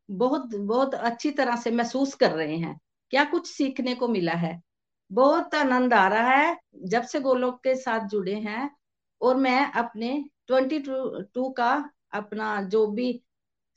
बहुत 0.10 0.56
बहुत 0.56 0.96
अच्छी 0.96 1.32
तरह 1.32 1.56
से 1.56 1.72
महसूस 1.72 2.14
कर 2.16 2.32
रहे 2.32 2.56
हैं। 2.58 2.80
क्या 3.12 3.24
कुछ 3.24 3.48
सीखने 3.48 3.94
को 3.96 4.08
मिला 4.08 4.34
है? 4.34 4.60
बहुत 5.12 5.56
आनंद 5.56 5.94
आ 5.94 6.08
रहा 6.08 6.32
है 6.32 6.58
जब 6.86 7.04
से 7.04 7.20
गोलोक 7.20 7.60
के 7.64 7.76
साथ 7.76 8.08
जुड़े 8.10 8.36
हैं, 8.36 8.70
और 9.22 9.38
मैं 9.38 9.72
अपने 9.74 10.24
ट्वेंटी 10.48 10.80
टू 10.80 11.50
का 11.50 11.74
अपना 12.14 12.62
जो 12.64 12.86
भी 12.88 13.22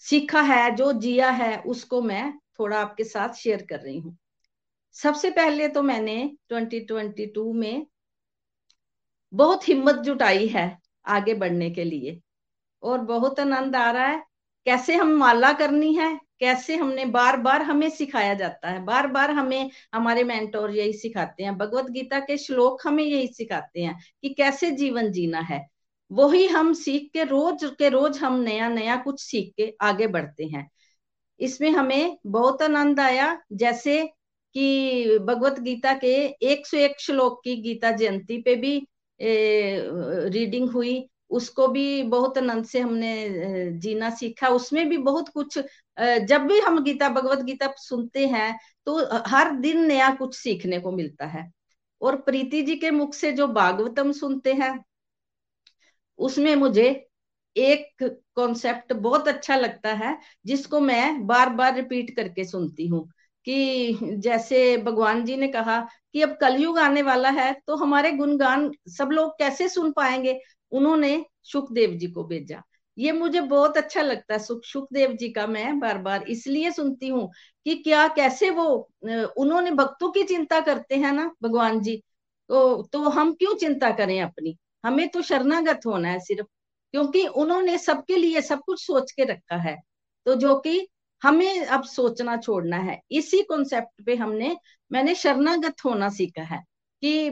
सीखा 0.03 0.41
है, 0.43 0.71
जो 0.77 0.93
जिया 0.93 1.31
है, 1.31 1.57
उसको 1.59 2.01
मैं 2.03 2.33
थोड़ा 2.59 2.81
आपके 2.81 3.05
साथ 3.05 3.35
शेयर 3.35 3.67
कर 3.71 3.81
रही 3.81 3.99
हूँ। 3.99 4.17
सबसे 4.97 5.31
पहले 5.31 5.69
तो 5.69 5.83
मैंने 5.83 6.17
2022 6.51 7.53
में 7.55 7.87
बहुत 9.33 9.69
हिम्मत 9.69 9.97
जुटाई 9.97 10.47
है 10.47 10.67
आगे 11.07 11.35
बढ़ने 11.35 11.71
के 11.71 11.85
लिए 11.85 12.21
और 12.83 12.99
बहुत 13.01 13.41
आनंद 13.41 13.77
आ 13.77 13.91
रहा 13.91 14.07
है, 14.07 14.23
कैसे 14.67 14.95
हम 14.97 15.13
माला 15.17 15.53
करनी 15.53 15.95
है, 15.95 16.15
कैसे 16.41 16.77
हमने 16.77 17.05
बार 17.07 17.37
बार 17.37 17.63
हमें 17.63 17.89
सिखाया 17.91 18.35
जाता 18.35 18.71
है 18.71 18.85
बार 18.85 19.07
बार 19.07 19.31
हमें 19.31 19.71
हमारे 19.95 20.25
मेंटोर 20.25 20.71
यही 20.71 20.93
सिखाते 20.93 21.43
हैं 21.43 21.57
भगवत 21.59 21.91
गीता 21.91 22.21
के 22.21 22.37
श्लोक 22.39 22.87
हमें 22.87 23.05
यही 23.05 23.27
सिखाते 23.29 23.83
हैं 23.83 23.99
कि 24.23 24.35
कैसे 24.35 24.71
जीवन 24.71 25.11
जीना 25.13 25.41
है। 25.41 25.67
वही 26.13 26.47
हम 26.47 26.73
सीख 26.75 27.11
के 27.13 27.25
रोज 27.25 27.65
के 27.79 27.89
रोज 27.89 28.19
हम 28.19 28.41
नया 28.41 28.69
नया 28.69 28.97
कुछ 28.97 29.21
सीख 29.23 29.53
के 29.57 29.73
आगे 29.83 30.07
बढ़ते 30.07 30.45
हैं। 30.47 30.69
इसमें 31.41 31.71
हमें 31.71 32.17
बहुत 32.27 32.63
आनंद 32.63 33.01
आया 33.01 33.37
जैसे 33.53 34.03
कि 34.55 35.19
भगवत 35.19 35.61
गीता 35.61 35.95
के 35.95 36.15
एक 36.51 36.67
सौ 36.67 36.77
एक 36.79 37.01
श्लोक 37.01 37.41
की 37.45 37.57
गीता 37.63 37.91
जयंती 37.93 38.41
पे 38.43 38.55
भी 38.57 38.77
ए, 39.21 39.83
रीडिंग 40.29 40.71
हुई 40.71 41.09
उसको 41.31 41.67
भी 41.69 42.03
बहुत 42.05 42.39
आनंद 42.39 42.65
से 42.67 42.81
हमने 42.81 43.71
जीना 43.81 44.11
सीखा। 44.11 44.49
उसमें 44.49 44.89
भी 44.89 44.97
बहुत 44.99 45.29
कुछ 45.29 45.59
जब 46.29 46.47
भी 46.47 46.59
हम 46.61 46.83
गीता 46.85 47.09
भगवत 47.09 47.43
गीता 47.45 47.73
सुनते 47.79 48.27
हैं 48.27 48.59
तो 48.87 48.99
हर 49.29 49.51
दिन 49.57 49.85
नया 49.87 50.11
कुछ 50.15 50.37
सीखने 50.37 50.81
को 50.81 50.93
मिलता 50.93 51.27
है। 51.27 51.51
और 52.01 52.17
प्रीति 52.23 52.63
जी 52.63 52.77
के 52.77 52.91
मुख 52.91 53.15
से 53.15 53.33
जो 53.33 53.47
भागवतम 53.49 54.13
सुनते 54.13 54.53
हैं 54.55 54.79
उसमें 56.23 56.55
मुझे 56.57 56.89
एक 57.57 58.05
कॉन्सेप्ट 58.37 58.93
बहुत 58.95 59.29
अच्छा 59.29 59.57
लगता 59.57 59.93
है, 59.95 60.19
जिसको 60.47 60.81
मैं 60.81 61.27
बार 61.27 61.51
बार 61.53 61.75
रिपीट 61.77 62.15
करके 62.17 62.45
सुनती 62.45 62.87
हूँ 62.89 63.07
कि 63.47 64.17
जैसे 64.19 64.77
भगवान 64.79 65.25
जी 65.25 65.37
ने 65.37 65.49
कहा 65.49 65.81
कि 66.13 66.23
अब 66.23 66.37
कलयुग 66.41 66.79
आने 66.79 67.03
वाला 67.03 67.31
है 67.33 67.53
तो 67.67 67.77
हमारे 67.77 68.11
गुणगान 68.13 68.71
सब 68.91 69.11
लोग 69.13 69.33
कैसे 69.39 69.69
सुन 69.69 69.93
पाएँगे? 69.93 70.41
उन्होंने 70.73 71.25
सुखदेव 71.45 71.97
जी 71.97 72.07
को 72.09 72.25
भेजा। 72.25 72.63
ये 72.97 73.13
मुझे 73.13 73.41
बहुत 73.43 73.77
अच्छा 73.77 74.03
लगता 74.03 74.35
है 74.35 74.39
सुख 74.41 74.65
सुखदेव 74.65 75.13
जी 75.17 75.29
का 75.33 75.47
मैं 75.47 75.79
बार 75.81 75.99
बार 75.99 76.23
इसलिए 76.29 76.71
सुनती 76.73 77.09
हूँ 77.09 77.29
कि 77.67 77.75
क्या 77.77 78.07
कैसे 78.09 78.51
वो 78.51 78.65
उन्होंने 79.37 79.71
भक्तों 79.73 80.11
की 80.13 80.23
चिंता 80.25 80.61
करते 80.61 80.97
हैं 80.97 81.13
ना 81.13 81.31
भगवान 81.43 81.81
जी 81.81 81.97
तो 82.51 82.83
तो 82.93 83.09
हम 83.11 83.33
क्यों 83.35 83.55
चिंता 83.57 83.91
करें 83.93 84.21
अपनी? 84.23 84.57
हमें 84.85 85.09
तो 85.09 85.23
शरणागत 85.23 85.81
होना 85.87 86.09
है 86.09 86.19
सिर्फ़, 86.21 86.47
क्योंकि 86.95 87.27
उन्होंने 87.37 87.77
सबके 87.79 88.17
लिए 88.17 88.41
सब 88.43 88.61
कुछ 88.67 88.85
सोच 88.87 89.13
के 89.13 89.25
रखा 89.25 89.57
है। 89.61 89.77
तो 90.27 90.35
जो 90.37 90.55
कि 90.59 90.87
हमें 91.23 91.67
अब 91.67 91.85
सोचना 91.85 92.37
छोड़ना 92.37 92.77
है। 92.79 93.01
इसी 93.13 93.43
कॉन्सेप्ट 93.43 94.05
पे 94.07 94.15
हमने, 94.17 94.57
मैंने 94.91 95.15
शरणागत 95.15 95.85
होना 95.85 96.09
सीखा 96.11 96.43
है 96.45 96.59
कि 97.03 97.31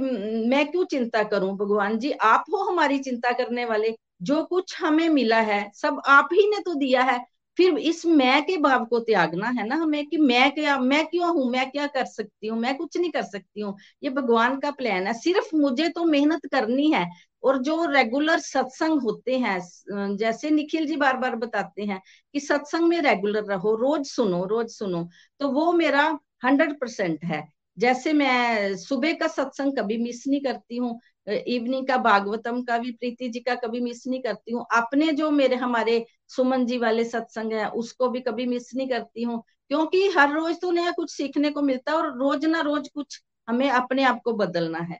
मैं 0.48 0.66
क्यों 0.70 0.84
चिंता 0.86 1.22
करूँ? 1.24 1.56
भगवान 1.58 1.98
जी, 1.98 2.10
आप 2.12 2.44
हो 2.52 2.62
हमारी 2.64 2.98
चिंता 3.00 3.32
करने 3.32 3.64
वाले। 3.64 3.94
जो 4.22 4.42
कुछ 4.44 4.76
हमें 4.80 5.08
मिला 5.08 5.40
है, 5.42 5.70
सब 5.74 6.00
आप 6.08 6.28
ही 6.32 6.48
ने 6.50 6.58
तो 6.60 6.74
दिया 6.74 7.02
है। 7.02 7.18
फिर 7.58 7.78
इस 7.80 8.04
मैं 8.06 8.42
के 8.44 8.56
भाव 8.58 8.84
को 8.86 8.98
त्यागना 9.00 9.48
है 9.50 9.66
ना 9.66 9.76
हमें 9.76 10.06
कि 10.06 10.16
मैं 10.18 10.50
क्या, 10.52 10.78
मैं 10.78 11.06
क्यों 11.06 11.28
हूँ? 11.30 11.50
मैं 11.50 11.70
क्या 11.70 11.86
कर 11.88 12.04
सकती 12.06 12.46
हूँ? 12.46 12.58
मैं 12.58 12.76
कुछ 12.76 12.96
नहीं 12.96 13.10
कर 13.10 13.22
सकती 13.24 13.60
हूँ। 13.60 13.76
ये 14.02 14.10
भगवान 14.10 14.58
का 14.60 14.70
प्लान 14.72 15.06
है। 15.06 15.12
सिर्फ़ 15.14 15.54
मुझे 15.56 15.88
तो 15.88 16.04
मेहनत 16.06 16.46
करनी 16.52 16.90
है। 16.92 17.04
और 17.42 17.58
जो 17.62 17.84
रेगुलर 17.86 18.38
सत्संग 18.40 19.00
होते 19.02 19.38
हैं 19.38 20.16
जैसे 20.16 20.50
निखिल 20.50 20.86
जी 20.86 20.96
बार 20.96 21.16
बार 21.16 21.36
बताते 21.36 21.84
हैं 21.84 22.00
कि 22.34 22.40
सत्संग 22.40 22.88
में 22.88 23.00
रेगुलर 23.02 23.44
रहो, 23.44 23.74
रोज 23.76 24.06
सुनो 24.06 24.44
रोज 24.46 24.68
सुनो 24.70 25.08
तो 25.40 25.48
वो 25.50 25.72
मेरा 25.74 26.06
हंड्रेड 26.44 26.78
परसेंट 26.80 27.24
है। 27.24 27.42
जैसे 27.76 28.12
मैं 28.12 28.76
सुबह 28.76 29.12
का 29.12 29.26
सत्संग 29.28 29.76
कभी 29.78 29.96
मिस 29.98 30.22
नहीं 30.28 30.40
करती 30.42 30.76
हूँ 30.76 30.98
इवनिंग 31.28 31.86
का 31.88 31.96
भागवतम 31.98 32.62
का 32.62 32.78
भी, 32.78 32.90
प्रीति 32.92 33.28
जी 33.28 33.40
का 33.40 33.54
कभी 33.56 33.80
मिस 33.80 34.06
नहीं 34.06 34.20
करती 34.22 34.52
हूँ, 34.52 34.64
अपने 34.72 35.10
जो 35.12 35.30
मेरे, 35.30 35.56
हमारे 35.56 36.04
सुमन 36.28 36.64
जी 36.66 36.78
वाले 36.78 37.04
सत्संग 37.04 37.52
है, 37.52 37.68
उसको 37.70 38.08
भी 38.08 38.20
कभी 38.20 38.46
मिस 38.46 38.74
नहीं 38.76 38.88
करती 38.88 39.22
हूँ, 39.22 39.42
क्योंकि 39.68 40.06
हर 40.16 40.32
रोज 40.34 40.60
तो 40.60 40.70
नया 40.70 40.90
कुछ 40.90 41.10
सीखने 41.12 41.50
को 41.50 41.62
मिलता 41.62 41.92
है 41.92 41.98
और 41.98 42.18
रोज 42.18 42.44
ना 42.46 42.60
रोज 42.62 42.88
कुछ 42.88 43.20
हमें 43.48 43.68
अपने 43.70 44.04
आप 44.04 44.20
को 44.24 44.32
बदलना 44.34 44.78
है। 44.80 44.98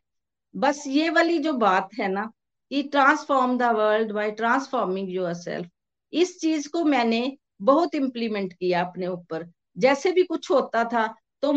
बस 0.55 0.83
ये 0.89 1.11
वाली 1.11 1.39
जो 1.39 1.53
बात 1.55 1.89
है 1.99 2.09
ना, 2.09 2.31
कि 2.71 2.83
transform 2.85 3.57
the 3.59 3.63
world 3.77 4.13
by 4.13 4.31
transforming 4.33 5.11
yourself 5.35 5.69
इस 6.13 6.39
चीज़ 6.41 6.69
को 6.69 6.85
मैंने 6.85 7.37
बहुत 7.63 7.95
इम्प्लीमेंट 7.95 8.53
किया 8.53 8.81
अपने 8.81 9.07
ऊपर। 9.07 9.47
जैसे 9.77 10.13
भी 10.13 10.23
कुछ 10.25 10.51
होता 10.51 10.85
था 10.85 11.07
तो 11.43 11.53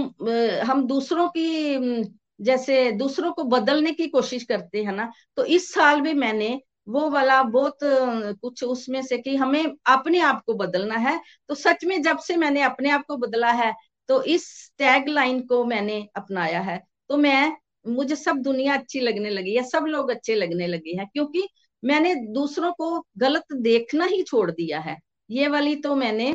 हम 0.65 0.85
दूसरों 0.87 1.27
की 1.29 2.03
जैसे 2.39 2.91
दूसरों 2.93 3.31
को 3.33 3.43
बदलने 3.45 3.91
की 3.91 4.07
कोशिश 4.07 4.43
करते 4.43 4.83
हैं 4.83 4.93
ना 4.93 5.11
तो 5.37 5.45
इस 5.47 5.73
साल 5.73 6.01
भी 6.01 6.13
मैंने 6.15 6.59
वो 6.87 7.09
वाला 7.09 7.41
बहुत 7.45 7.77
कुछ 7.83 8.63
उसमें 8.63 9.01
से 9.01 9.17
कि 9.17 9.35
हमें 9.35 9.63
अपने 9.87 10.19
आप 10.21 10.41
को 10.45 10.53
बदलना 10.53 10.95
है। 10.97 11.19
तो 11.49 11.55
सच 11.55 11.85
में 11.85 12.01
जब 12.01 12.17
से 12.19 12.35
मैंने 12.37 12.61
अपने 12.63 12.89
आप 12.91 13.05
को 13.07 13.17
बदला 13.17 13.51
है 13.53 13.73
तो 14.09 14.21
इस 14.25 14.47
टैग 14.77 15.07
लाइन 15.09 15.41
को 15.47 15.63
मैंने 15.65 16.07
अपनाया 16.15 16.61
है। 16.61 16.81
तो 17.09 17.17
मैं 17.17 17.55
मुझे 17.85 18.15
सब 18.15 18.37
दुनिया 18.41 18.73
अच्छी 18.73 18.99
लगने 18.99 19.29
लगी 19.29 19.55
है 19.55 19.63
सब 19.63 19.85
लोग 19.87 20.09
अच्छे 20.11 20.35
लगने 20.35 20.67
लगे 20.67 20.95
हैं, 20.97 21.07
क्योंकि 21.13 21.47
मैंने 21.83 22.13
दूसरों 22.33 22.71
को 22.73 22.99
गलत 23.17 23.53
देखना 23.53 24.05
ही 24.05 24.21
छोड़ 24.23 24.49
दिया 24.51 24.79
है। 24.79 24.97
ये 25.29 25.47
वाली 25.47 25.75
तो 25.75 25.95
मैंने 25.95 26.33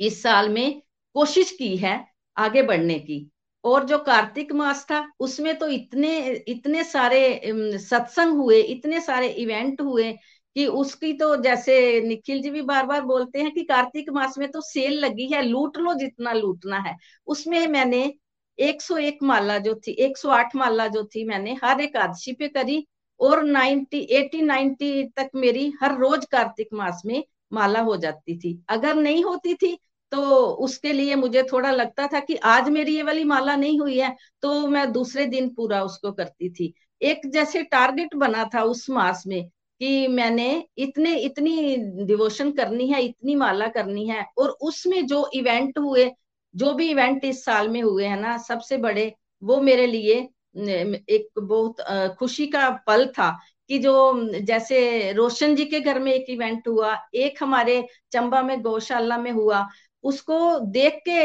इस 0.00 0.22
साल 0.22 0.48
में 0.48 0.80
कोशिश 1.16 1.50
की 1.50 1.76
है 1.76 2.04
आगे 2.36 2.62
बढ़ने 2.62 2.98
की। 2.98 3.26
और 3.64 3.84
जो 3.84 3.98
कार्तिक 3.98 4.52
मास 4.52 4.84
था, 4.84 5.06
उसमें 5.20 5.58
तो 5.58 5.68
इतने 5.68 6.18
इतने 6.48 6.84
सारे 6.84 7.40
सत्संग 7.80 8.36
हुए, 8.36 8.60
इतने 8.60 9.00
सारे 9.00 9.28
इवेंट 9.28 9.80
हुए 9.80 10.12
कि 10.56 10.66
उसकी 10.66 11.12
तो 11.12 11.34
जैसे 11.42 12.00
निखिल 12.00 12.40
जी 12.42 12.50
भी 12.50 12.62
बार 12.62 12.86
बार 12.86 13.02
बोलते 13.02 13.42
हैं 13.42 13.52
कि 13.54 13.62
कार्तिक 13.64 14.10
मास 14.10 14.38
में 14.38 14.50
तो 14.50 14.60
सेल 14.62 14.98
लगी 14.98 15.26
है, 15.26 15.42
लूट 15.42 15.76
लो 15.78 15.94
जितना 15.94 16.32
लूटना 16.32 16.78
है। 16.78 16.96
उसमें 17.26 17.66
मैंने 17.68 18.12
101 18.60 19.22
माला 19.22 19.58
जो 19.58 19.74
थी 19.76 19.92
108 20.00 20.56
माला 20.56 20.86
जो 20.88 21.04
थी 21.06 21.24
मैंने, 21.24 21.56
हर 21.64 21.80
एकादशी 21.80 22.32
पे 22.32 22.48
करी 22.48 22.86
और 23.20 23.44
90 23.44 24.00
80 24.12 24.42
90 24.42 25.02
तक 25.16 25.30
मेरी 25.36 25.72
हर 25.82 25.96
रोज 25.98 26.24
कार्तिक 26.24 26.68
मास 26.74 27.02
में 27.06 27.22
माला 27.52 27.80
हो 27.80 27.96
जाती 27.96 28.38
थी। 28.38 28.58
अगर 28.68 28.94
नहीं 28.94 29.24
होती 29.24 29.54
थी 29.54 29.76
तो 30.12 30.20
उसके 30.58 30.92
लिए 30.92 31.14
मुझे 31.14 31.42
थोड़ा 31.42 31.70
लगता 31.70 32.06
था 32.06 32.20
कि 32.20 32.36
आज 32.46 32.68
मेरी 32.68 32.94
ये 32.96 33.02
वाली 33.02 33.24
माला 33.24 33.56
नहीं 33.56 33.78
हुई 33.80 33.98
है 33.98 34.14
तो 34.42 34.66
मैं 34.68 34.90
दूसरे 34.92 35.26
दिन 35.26 35.48
पूरा 35.54 35.82
उसको 35.84 36.12
करती 36.12 36.50
थी। 36.50 36.72
एक 37.00 37.20
जैसे 37.26 37.62
टारगेट 37.64 38.14
बना 38.14 38.44
था 38.54 38.62
उस 38.64 38.88
मास 38.90 39.22
में 39.26 39.42
कि 39.80 40.06
मैंने 40.08 40.48
इतने, 40.78 41.14
इतनी 41.16 41.76
डिवोशन 42.06 42.50
करनी 42.52 42.86
है, 42.88 43.02
इतनी 43.02 43.34
माला 43.36 43.66
करनी 43.68 44.06
है 44.08 44.24
और 44.38 44.48
उसमें 44.62 45.06
जो 45.06 45.28
इवेंट 45.34 45.78
हुए 45.78 46.10
जो 46.54 46.72
भी 46.74 46.90
इवेंट 46.90 47.24
इस 47.24 47.44
साल 47.44 47.68
में 47.68 47.82
हुए 47.82 48.06
हैं 48.06 48.20
ना, 48.20 48.36
सबसे 48.38 48.76
बड़े, 48.76 49.12
वो 49.42 49.60
मेरे 49.60 49.86
लिए 49.86 50.14
एक 50.56 51.28
बहुत 51.38 51.80
खुशी 52.18 52.46
का 52.46 52.68
पल 52.86 53.06
था 53.18 53.30
कि 53.70 53.78
जो, 53.78 54.30
जैसे 54.40 55.12
रोशन 55.12 55.54
जी 55.56 55.64
के 55.64 55.80
घर 55.80 55.98
में 55.98 56.12
एक 56.12 56.30
इवेंट 56.30 56.68
हुआ, 56.68 56.96
एक 57.14 57.42
हमारे 57.42 57.86
चंबा 58.12 58.42
में 58.42 58.60
गौशाला 58.62 59.18
में 59.18 59.30
हुआ, 59.32 59.66
उसको 60.04 60.58
देख 60.72 60.94
के 61.08 61.20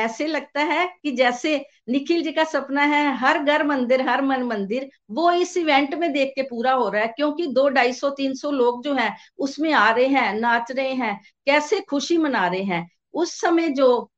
ऐसे 0.00 0.26
लगता 0.26 0.60
है 0.62 0.86
कि 1.02 1.10
जैसे 1.12 1.56
निखिल 1.90 2.22
जी 2.22 2.32
का 2.32 2.44
सपना 2.44 2.82
है, 2.82 3.14
हर 3.16 3.38
घर 3.38 3.64
मंदिर, 3.66 4.08
हर 4.08 4.22
मन 4.22 4.42
मंदिर, 4.42 4.88
वो 5.10 5.30
इस 5.32 5.56
इवेंट 5.56 5.94
में 5.94 6.12
देख 6.12 6.32
के 6.36 6.42
पूरा 6.42 6.72
हो 6.72 6.88
रहा 6.88 7.02
है, 7.02 7.08
क्योंकि 7.08 7.46
दो, 7.46 7.68
ढाई 7.68 7.92
सौ, 7.92 8.10
तीन 8.10 8.34
सौ 8.34 8.50
लोग 8.50 8.82
जो 8.84 8.94
है, 8.94 9.10
उसमें 9.38 9.72
आ 9.72 9.90
रहे 9.90 10.06
हैं, 10.06 10.32
नाच 10.34 10.72
रहे 10.72 10.92
हैं, 10.94 11.18
कैसे 11.46 11.80
खुशी 11.80 12.18
मना 12.18 12.46
रहे 12.46 12.62
हैं। 12.62 12.88
उस 13.14 13.40
समय 13.40 13.68
जो 13.70 14.10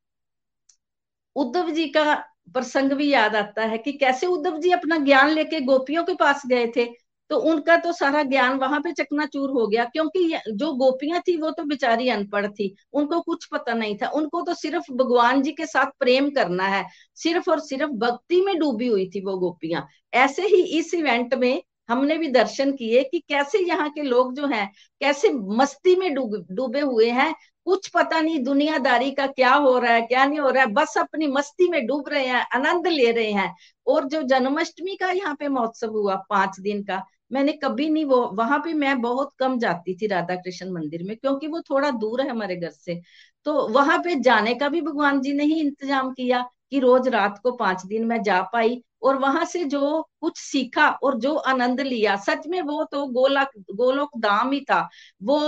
उद्धव 1.37 1.71
जी 1.71 1.87
का 1.89 2.15
प्रसंग 2.55 2.93
भी 2.93 3.09
याद 3.13 3.37
आता 3.37 3.65
है 3.65 3.79
कि 3.79 3.93
कैसे 3.93 4.27
उद्धव 4.27 4.59
जी 4.59 4.71
अपना 4.73 4.97
ज्ञान 4.99 5.31
लेके 5.31 5.61
गोपियों 5.63 6.05
के 6.05 6.15
पास 6.15 6.43
गए 6.47 6.67
थे। 6.77 6.85
तो 7.31 7.37
उनका 7.51 7.77
तो 7.77 7.93
सारा 7.93 8.23
ज्ञान 8.23 8.59
वहाँ 8.59 8.81
पे 8.81 8.93
चकनाचूर 8.93 9.51
हो 9.51 9.67
गया, 9.67 9.85
क्योंकि 9.85 10.39
जो 10.49 10.73
गोपियाँ 10.75 11.21
थी 11.29 11.37
वो 11.37 11.51
तो 11.51 11.65
बेचारी 11.65 12.09
अनपढ़ 12.09 12.47
थी, 12.49 12.75
उनको 12.93 13.21
कुछ 13.21 13.45
पता 13.53 13.75
नहीं 13.75 13.97
था। 13.97 14.09
उनको 14.11 14.41
तो 14.43 14.55
सिर्फ़ 14.55 14.93
भगवान 14.93 15.43
जी 15.43 15.53
के 15.53 15.67
साथ 15.67 15.91
प्रेम 16.01 16.31
करना 16.31 16.67
है, 16.69 16.85
सिर्फ़ 17.15 17.51
और 17.51 17.61
सिर्फ़ 17.61 17.93
भक्ति 17.97 18.41
में 18.41 18.59
डूबी 18.59 18.87
हुई 18.87 19.09
थी 19.15 19.21
वो 19.21 19.37
गोपियाँ। 19.39 19.87
ऐसे 20.15 20.47
ही 20.47 20.63
इस 20.79 20.95
इवेंट 20.95 21.35
में 21.35 21.63
हमने 21.89 22.17
भी 22.19 22.29
दर्शन 22.31 22.73
किए 22.73 23.03
कि 23.05 23.19
कैसे 23.29 23.59
यहाँ 23.61 23.89
के 23.91 24.03
लोग 24.03 24.35
जो 24.35 24.47
हैं, 24.47 24.71
कैसे 25.01 25.31
मस्ती 25.33 25.97
में 25.97 26.13
डूबे 26.15 26.81
हुए 26.81 27.11
हैं। 27.11 27.35
कुछ 27.67 27.89
पता 27.89 28.21
नहीं 28.21 28.43
दुनियादारी 28.45 29.11
का 29.11 29.27
क्या 29.27 29.53
हो 29.55 29.79
रहा 29.79 29.93
है, 29.93 30.01
क्या 30.03 30.25
नहीं 30.25 30.39
हो 30.39 30.49
रहा 30.51 30.63
है। 30.63 30.73
बस 30.73 30.95
अपनी 30.99 31.27
मस्ती 31.29 31.69
में 31.71 31.87
डूब 31.87 32.09
रहे 32.09 32.27
हैं, 32.27 32.45
आनंद 32.55 32.87
ले 32.89 33.11
रहे 33.11 33.31
हैं। 33.33 33.55
और 33.87 34.09
जो 34.09 34.23
जन्माष्टमी 34.25 34.97
का 34.97 35.11
यहाँ 35.11 35.35
पे 35.41 35.49
महोत्सव 35.49 35.93
हुआ 35.93 36.15
पाँच 36.31 36.61
दिन 36.61 36.83
का, 36.85 37.03
मैंने 37.33 37.53
कभी 37.55 37.89
नहीं 37.91 38.05
वो, 38.05 38.21
वहाँ 38.35 38.59
पे 38.59 38.73
मैं 38.75 39.01
बहुत 39.03 39.31
कम 39.39 39.59
जाती 39.59 39.95
थी 39.97 40.07
राधा 40.07 40.35
कृष्ण 40.37 40.71
मंदिर 40.73 41.03
में, 41.03 41.17
क्योंकि 41.17 41.47
वो 41.47 41.61
थोड़ा 41.61 41.91
दूर 41.93 42.21
है 42.21 42.29
हमारे 42.31 42.57
घर 42.57 42.71
से। 42.71 43.01
तो 43.47 43.67
वहाँ 43.69 43.99
पे 43.99 44.15
जाने 44.21 44.55
का 44.55 44.69
भी 44.69 44.81
भगवान 44.81 45.21
जी 45.21 45.33
ने 45.33 45.45
ही 45.45 45.61
इंतज़ाम 45.61 46.13
किया 46.13 46.45
कि 46.71 46.79
रोज 46.81 47.09
रात 47.09 47.39
को 47.43 47.53
पाँच 47.53 47.85
दिन 47.87 48.05
मैं 48.07 48.23
जा 48.23 48.41
पाई। 48.53 48.83
और 49.05 49.19
वहाँ 49.19 49.45
से 49.47 49.65
जो 49.67 50.03
कुछ 50.21 50.39
सीखा 50.39 50.89
और 51.03 51.19
जो 51.21 51.35
आनंद 51.47 51.81
लिया। 51.81 52.17
सच 52.19 52.47
में 52.49 52.61
वो 52.63 52.85
तो 52.85 53.07
गोलक, 53.09 53.51
गोलोक 53.75 54.19
धाम 54.19 54.53
ही 54.53 54.61
था। 54.71 54.89
वो 55.23 55.39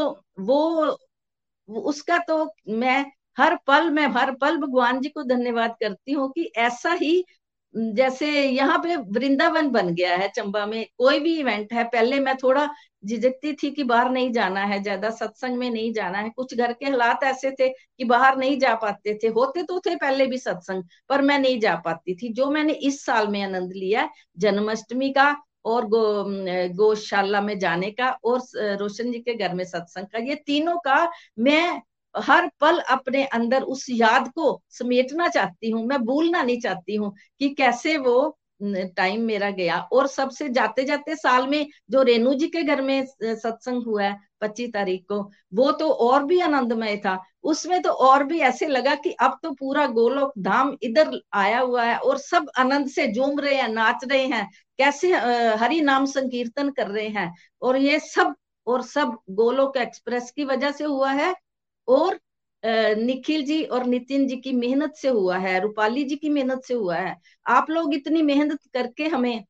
वो, 0.40 0.96
उसका 1.68 2.18
तो 2.20 2.44
मैं 2.70 3.04
हर 3.38 3.56
पल, 3.66 3.90
मैं 3.90 4.06
हर 4.10 4.32
पल 4.36 4.56
भगवान 4.58 5.00
जी 5.00 5.08
को 5.08 5.22
धन्यवाद 5.24 5.76
करती 5.80 6.12
हूँ 6.12 6.30
कि 6.32 6.44
ऐसा 6.58 6.92
ही 6.94 7.24
जैसे 7.74 8.26
यहाँ 8.42 8.78
पे 8.78 8.96
वृंदावन 8.96 9.68
बन 9.70 9.88
गया 9.94 10.16
है 10.16 10.28
चंबा 10.28 10.64
में, 10.66 10.86
कोई 10.98 11.18
भी 11.20 11.34
इवेंट 11.40 11.72
है, 11.72 11.84
पहले 11.84 12.20
मैं 12.20 12.36
थोड़ा 12.36 12.68
झिझकती 13.04 13.52
थी 13.54 13.70
कि 13.70 13.84
बाहर 13.84 14.10
नहीं 14.10 14.30
जाना 14.32 14.60
है, 14.62 14.82
ज़्यादा 14.82 15.10
सत्संग 15.10 15.58
में 15.58 15.68
नहीं 15.70 15.92
जाना 15.92 16.18
है। 16.18 16.30
कुछ 16.30 16.54
घर 16.54 16.72
के 16.72 16.86
हालात 16.86 17.24
ऐसे 17.24 17.50
थे 17.50 17.68
कि 17.68 18.04
बाहर 18.04 18.36
नहीं 18.38 18.58
जा 18.58 18.74
पाते 18.76 19.14
थे, 19.22 19.28
होते 19.28 19.62
तो 19.62 19.80
थे 19.80 19.94
पहले 19.96 20.26
भी 20.26 20.38
सत्संग, 20.38 20.82
पर 21.08 21.22
मैं 21.22 21.38
नहीं 21.38 21.58
जा 21.60 21.74
पाती 21.84 22.14
थी। 22.14 22.32
जो 22.32 22.50
मैंने 22.50 22.72
इस 22.72 23.04
साल 23.04 23.28
में 23.28 23.42
आनंद 23.42 23.72
लिया 23.72 24.08
जन्माष्टमी 24.38 25.10
का 25.12 25.34
और 25.64 25.86
गो 25.86 26.02
गौशाला 26.76 27.40
में 27.40 27.58
जाने 27.58 27.90
का 27.90 28.08
और 28.24 28.40
रोशन 28.80 29.10
जी 29.12 29.18
के 29.20 29.34
घर 29.34 29.54
में 29.54 29.64
सत्संग 29.64 30.06
का, 30.06 30.18
ये 30.18 30.34
तीनों 30.36 30.76
का 30.78 31.08
मैं 31.38 31.80
हर 32.18 32.50
पल 32.60 32.78
अपने 32.90 33.24
अंदर 33.26 33.62
उस 33.64 33.86
याद 33.90 34.28
को 34.28 34.60
समेटना 34.70 35.28
चाहती 35.28 35.70
हूँ, 35.70 35.86
मैं 35.86 35.98
भूलना 36.04 36.42
नहीं 36.42 36.60
चाहती 36.60 36.96
हूँ 36.96 37.12
कि 37.40 37.48
कैसे 37.54 37.96
वो 37.98 38.36
टाइम 38.62 39.22
मेरा 39.22 39.50
गया। 39.50 39.78
और 39.92 40.06
सबसे 40.06 40.48
जाते 40.48 40.84
जाते 40.84 41.14
साल 41.16 41.46
में 41.46 41.66
जो 41.90 42.02
रेणु 42.02 42.32
जी 42.34 42.46
के 42.48 42.62
घर 42.64 42.80
में 42.82 43.04
सत्संग 43.06 43.82
हुआ 43.86 44.02
है, 44.02 44.16
पच्चीस 44.40 44.70
तारीख 44.72 45.04
को, 45.08 45.20
वो 45.54 45.70
तो 45.72 45.88
और 45.90 46.24
भी 46.24 46.40
आनंदमय 46.40 46.96
था। 46.96 47.18
उसमें 47.44 47.80
तो 47.82 47.90
और 47.90 48.24
भी 48.24 48.38
ऐसे 48.40 48.66
लगा 48.66 48.94
कि 48.96 49.10
अब 49.12 49.38
तो 49.42 49.50
पूरा 49.52 49.86
गोलोक 49.88 50.32
धाम 50.40 50.76
इधर 50.82 51.20
आया 51.34 51.60
हुआ 51.60 51.84
है 51.84 51.98
और 51.98 52.18
सब 52.18 52.46
आनंद 52.58 52.88
से 52.90 53.06
झूम 53.12 53.38
रहे 53.40 53.54
हैं, 53.54 53.68
नाच 53.68 54.04
रहे 54.04 54.26
हैं, 54.26 54.48
कैसे 54.78 55.12
हरि 55.56 55.80
नाम 55.82 56.06
संकीर्तन 56.06 56.70
कर 56.70 56.88
रहे 56.88 57.08
हैं। 57.08 57.32
और 57.62 57.76
ये 57.78 57.98
सब, 58.00 58.34
और 58.66 58.82
सब 58.84 59.16
गोलोक 59.32 59.76
एक्सप्रेस 59.76 60.30
की 60.30 60.44
वजह 60.44 60.70
से 60.72 60.84
हुआ 60.84 61.10
है 61.12 61.34
और 61.88 62.18
निखिल 62.98 63.44
जी 63.46 63.62
और 63.64 63.84
नितिन 63.86 64.26
जी 64.28 64.36
की 64.36 64.52
मेहनत 64.52 64.94
से 64.96 65.08
हुआ 65.08 65.36
है, 65.38 65.58
रूपाली 65.60 66.04
जी 66.04 66.16
की 66.16 66.28
मेहनत 66.30 66.62
से 66.64 66.74
हुआ 66.74 66.96
है। 66.96 67.16
आप 67.46 67.70
लोग 67.70 67.94
इतनी 67.94 68.22
मेहनत 68.22 68.58
करके 68.74 69.06
हमें 69.06 69.44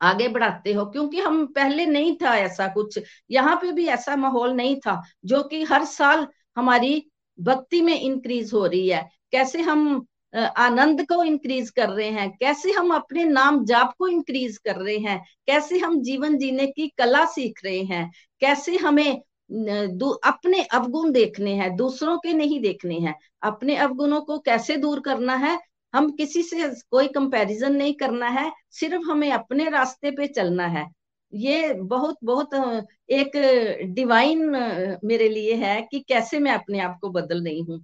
आगे 0.00 0.28
बढ़ाते 0.28 0.72
हो, 0.72 0.84
क्योंकि 0.86 1.20
हम 1.20 1.44
पहले 1.46 1.86
नहीं 1.86 2.14
था 2.16 2.36
ऐसा 2.36 2.66
कुछ। 2.68 2.98
यहाँ 3.30 3.56
पे 3.56 3.72
भी 3.72 3.86
ऐसा 3.88 4.16
माहौल 4.16 4.52
नहीं 4.54 4.76
था, 4.76 5.00
जो 5.24 5.42
कि 5.42 5.62
हर 5.64 5.84
साल 5.86 6.26
हमारी 6.56 7.04
भक्ति 7.38 7.80
में 7.82 7.98
इंक्रीज 8.00 8.52
हो 8.52 8.66
रही 8.66 8.88
है। 8.88 9.08
कैसे 9.32 9.60
हम 9.62 10.06
आनंद 10.34 11.04
को 11.06 11.22
इंक्रीज 11.24 11.70
कर 11.70 11.88
रहे 11.88 12.08
हैं, 12.10 12.30
कैसे 12.32 12.72
हम 12.72 12.94
अपने 12.94 13.24
नाम 13.24 13.64
जाप 13.64 13.94
को 13.98 14.08
इंक्रीज 14.08 14.56
कर 14.58 14.76
रहे 14.76 14.96
हैं, 14.98 15.18
कैसे 15.46 15.78
हम 15.78 16.00
जीवन 16.02 16.36
जीने 16.38 16.66
की 16.66 16.88
कला 16.98 17.24
सीख 17.26 17.60
रहे 17.64 17.82
हैं, 17.82 18.10
कैसे 18.42 18.76
हमें 18.76 19.22
अपने 20.24 20.62
अवगुण 20.64 21.12
देखने 21.12 21.54
हैं, 21.54 21.74
दूसरों 21.76 22.16
के 22.18 22.32
नहीं 22.34 22.60
देखने 22.60 22.98
हैं। 23.00 23.14
अपने 23.42 23.76
अवगुणों 23.78 24.20
को 24.20 24.38
कैसे 24.40 24.76
दूर 24.76 25.00
करना 25.00 25.34
है? 25.36 25.58
हम 25.94 26.10
किसी 26.10 26.42
से 26.42 26.68
कोई 26.90 27.08
कंपैरिजन 27.08 27.74
नहीं 27.76 27.94
करना 27.94 28.28
है, 28.30 28.50
सिर्फ़ 28.70 29.10
हमें 29.10 29.30
अपने 29.32 29.68
रास्ते 29.70 30.10
पे 30.10 30.26
चलना 30.28 30.66
है। 30.68 30.86
ये 31.32 31.72
बहुत 31.74 32.16
बहुत, 32.24 32.54
एक 33.10 33.32
डिवाइन 33.94 34.48
मेरे 35.04 35.28
लिए 35.28 35.54
है 35.56 35.80
कि 35.82 36.00
कैसे 36.08 36.38
मैं 36.38 36.52
अपने 36.52 36.80
आप 36.80 36.98
को 37.02 37.10
बदल 37.10 37.44
रही 37.44 37.60
हूँ। 37.60 37.82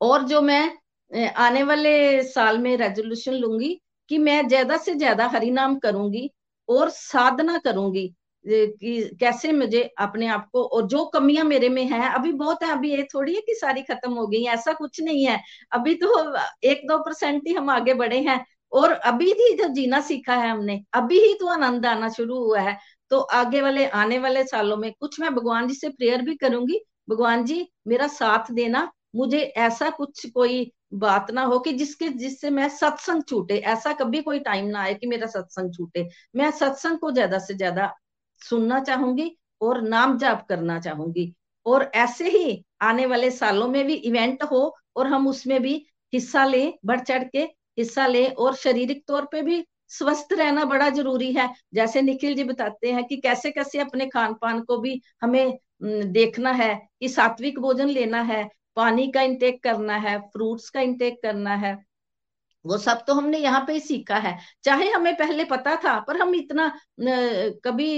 और 0.00 0.22
जो 0.22 0.40
मैं 0.42 1.28
आने 1.38 1.62
वाले 1.62 2.22
साल 2.22 2.58
में 2.58 2.76
रेजोल्यूशन 2.76 3.32
लूँगी 3.32 3.78
कि 4.10 4.18
मैं 4.18 4.46
ज़्यादा 4.48 4.76
से 4.76 4.94
ज़्यादा 4.94 5.26
हरिनाम 5.26 5.78
करूँगी 5.78 6.30
और 6.68 6.90
साधना 6.90 7.58
करूँगी 7.58 8.12
कि 8.44 9.16
कैसे 9.20 9.52
मुझे 9.52 9.82
अपने 9.98 10.26
आप 10.28 10.48
को 10.52 10.62
और 10.66 10.86
जो 10.88 11.04
कमियाँ 11.06 11.44
मेरे 11.44 11.68
में 11.68 11.82
है, 11.84 12.08
अभी 12.14 12.32
बहुत 12.34 12.62
है, 12.62 12.70
अभी 12.72 12.90
ये 12.90 13.02
थोड़ी 13.14 13.34
है 13.34 13.40
कि 13.40 13.54
सारी 13.54 13.82
खत्म 13.82 14.12
हो 14.12 14.26
गई 14.26 14.42
ऐसा 14.48 14.72
कुछ 14.72 15.00
नहीं 15.00 15.24
है। 15.26 15.40
अभी 15.72 15.94
तो 15.96 16.34
एक 16.64 16.86
दो 16.88 16.98
परसेंट 16.98 17.42
ही 17.48 17.54
हम 17.54 17.70
आगे 17.70 17.94
बढ़े 17.94 18.20
हैं 18.20 18.44
और 18.72 18.92
अभी 18.92 19.30
ही 19.32 19.54
जब 19.56 19.72
जीना 19.72 20.00
सीखा 20.00 20.34
है 20.34 20.48
हमने, 20.50 20.82
अभी 20.94 21.18
ही 21.20 21.34
तो 21.34 21.46
आनंद 21.48 21.86
आना 21.86 22.08
शुरू 22.08 22.38
हुआ 22.38 22.60
है। 22.60 22.76
तो 23.10 23.18
आगे 23.20 23.60
वाले, 23.62 23.86
आने 23.86 24.18
वाले 24.18 24.44
सालों 24.44 24.76
में 24.76 24.92
कुछ 25.00 25.20
मैं 25.20 25.34
भगवान 25.34 25.68
जी 25.68 25.74
से 25.74 25.88
प्रेयर 25.88 26.22
भी 26.22 26.34
करूँगी। 26.36 26.80
भगवान 27.10 27.44
जी, 27.44 27.66
मेरा 27.86 28.06
साथ 28.08 28.50
देना, 28.52 28.90
मुझे 29.16 29.38
ऐसा 29.58 29.88
कुछ 29.90 30.26
कोई 30.30 30.70
बात 30.94 31.30
ना 31.30 31.42
हो 31.42 31.58
कि 31.58 31.72
जिसके, 31.72 32.08
जिससे 32.08 32.50
मैं 32.50 32.68
सत्संग 32.70 33.22
छूटे। 33.28 33.56
ऐसा 33.66 33.92
कभी 33.92 34.20
कोई 34.22 34.38
टाइम 34.40 34.66
ना 34.66 34.80
आए 34.82 34.94
कि 34.94 35.06
मेरा 35.06 35.26
सत्संग 35.26 35.72
छूटे। 35.74 36.08
मैं 36.36 36.50
सत्संग 36.50 36.98
को 36.98 37.10
ज़्यादा 37.12 37.38
से 37.38 37.54
ज़्यादा 37.54 37.92
सुनना 38.40 38.80
चाहूँगी 38.80 39.30
और 39.60 39.80
नाम 39.82 40.16
जाप 40.18 40.46
करना 40.48 40.78
चाहूँगी। 40.80 41.32
और 41.66 41.90
ऐसे 41.94 42.28
ही 42.30 42.64
आने 42.82 43.06
वाले 43.06 43.30
सालों 43.30 43.68
में 43.68 43.84
भी 43.86 43.94
इवेंट 43.94 44.42
हो 44.42 44.76
और 44.96 45.06
हम 45.06 45.28
उसमें 45.28 45.60
भी 45.62 45.74
हिस्सा 46.12 46.44
लें, 46.44 46.72
बढ़ 46.84 47.00
चढ़ 47.00 47.24
के 47.24 47.38
हिस्सा 47.78 48.06
लें 48.06 48.26
और 48.26 48.54
शारीरिक 48.54 49.04
तौर 49.08 49.24
पे 49.32 49.42
भी 49.42 49.64
स्वस्थ 49.88 50.32
रहना 50.32 50.64
बड़ा 50.64 50.88
ज़रूरी 50.90 51.32
है। 51.32 51.48
जैसे 51.74 52.02
निखिल 52.02 52.34
जी 52.34 52.44
बताते 52.44 52.92
हैं 52.92 53.04
कि 53.04 53.16
कैसे 53.16 53.50
कैसे 53.50 53.78
अपने 53.78 54.06
खान 54.06 54.34
पान 54.34 54.60
को 54.60 54.78
भी 54.78 55.00
हमें 55.22 55.58
देखना 56.12 56.50
है 56.52 56.74
कि 57.00 57.08
सात्विक 57.08 57.58
भोजन 57.58 57.88
लेना 57.88 58.20
है, 58.22 58.48
पानी 58.76 59.10
का 59.12 59.22
इंटेक 59.22 59.62
करना 59.62 59.96
है 59.96 60.18
फ्रूट्स 60.22 60.68
का 60.70 60.80
इंटेक 60.80 61.22
करना 61.22 61.54
है। 61.56 61.76
वो 62.68 62.78
सब 62.78 63.04
तो 63.06 63.14
हमने 63.14 63.38
यहाँ 63.38 63.60
पे 63.66 63.78
सीखा 63.80 64.16
है। 64.18 64.36
चाहे 64.64 64.88
हमें 64.90 65.14
पहले 65.16 65.44
पता 65.46 65.74
था, 65.76 65.98
पर 66.00 66.20
हम 66.20 66.34
इतना 66.34 66.70
कभी 67.64 67.90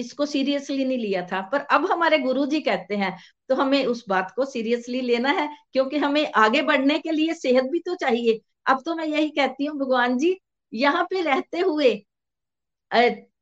इसको 0.00 0.26
सीरियसली 0.26 0.84
नहीं 0.84 0.98
लिया 0.98 1.22
था। 1.26 1.40
पर 1.42 1.60
अब 1.70 1.90
हमारे 1.92 2.18
गुरु 2.20 2.46
जी 2.46 2.60
कहते 2.62 2.96
हैं 2.96 3.16
तो 3.48 3.54
हमें 3.54 3.84
उस 3.86 4.04
बात 4.08 4.32
को 4.36 4.44
सीरियसली 4.46 5.00
लेना 5.02 5.30
है, 5.30 5.48
क्योंकि 5.72 5.98
हमें 5.98 6.30
आगे 6.36 6.62
बढ़ने 6.62 6.98
के 6.98 7.12
लिए 7.12 7.34
सेहत 7.36 7.70
भी 7.72 7.78
तो 7.80 7.94
चाहिए। 7.96 8.40
अब 8.66 8.82
तो 8.86 8.94
मैं 8.96 9.06
यही 9.06 9.28
कहती 9.30 9.64
हूँ, 9.64 9.78
भगवान 9.78 10.18
जी, 10.18 10.36
यहाँ 10.72 11.04
पे 11.10 11.20
रहते 11.22 11.60
हुए 11.60 11.94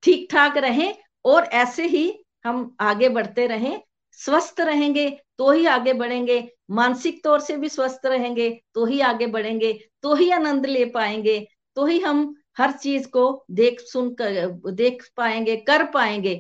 ठीक 0.03 0.29
ठाक 0.31 0.57
रहें 0.59 0.95
और 1.25 1.45
ऐसे 1.45 1.87
ही 1.89 2.13
हम 2.45 2.77
आगे 2.83 3.09
बढ़ते 3.11 3.47
रहें। 3.47 3.81
स्वस्थ 4.19 4.61
रहेंगे 4.61 5.09
तो 5.39 5.51
ही 5.51 5.67
आगे 5.67 5.93
बढ़ेंगे। 5.95 6.39
मानसिक 6.71 7.23
तौर 7.25 7.41
से 7.41 7.57
भी 7.57 7.69
स्वस्थ 7.69 8.07
रहेंगे 8.07 8.49
तो 8.75 8.85
ही 8.87 9.01
आगे 9.03 9.27
बढ़ेंगे। 9.29 9.73
तो 10.07 10.15
ही 10.15 10.31
आनंद 10.31 10.67
ले 10.67 10.85
पाएँगे 10.91 11.39
तो 11.77 11.85
ही 11.87 11.99
हम 12.01 12.19
हर 12.59 12.73
चीज़ 12.73 13.07
को 13.09 13.23
देख 13.51 13.81
सुन 13.83 14.13
कर, 14.15 14.47
देख 14.73 15.03
पाएँगे, 15.17 15.57
कर 15.59 15.85
पाएँगे। 15.93 16.35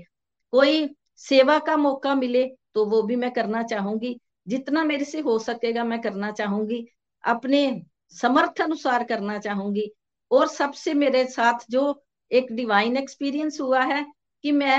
कोई 0.53 0.89
सेवा 1.21 1.59
का 1.59 1.77
मौका 1.77 2.15
मिले 2.15 2.45
तो 2.75 2.85
वो 2.87 3.03
भी 3.03 3.17
मैं 3.17 3.31
करना 3.33 3.63
चाहूँगी। 3.63 4.15
जितना 4.49 4.85
मेरे 4.85 5.05
से 5.05 5.21
हो 5.21 5.39
सकेगा 5.39 5.85
मैं 5.85 6.01
करना 6.01 6.31
चाहूँगी। 6.33 6.85
अपने 7.25 7.83
समर्थ 8.15 8.61
अनुसार 8.61 9.05
करना 9.05 9.39
चाहूँगी। 9.39 9.91
और 10.31 10.47
सबसे 10.49 10.95
मेरे 10.95 11.25
साथ 11.27 11.67
जो 11.71 11.83
एक 12.31 12.53
डिवाइन 12.53 12.97
एक्सपीरियंस 12.97 13.61
हुआ 13.61 13.83
है 13.85 14.05
कि 14.45 14.53
मैं 14.53 14.79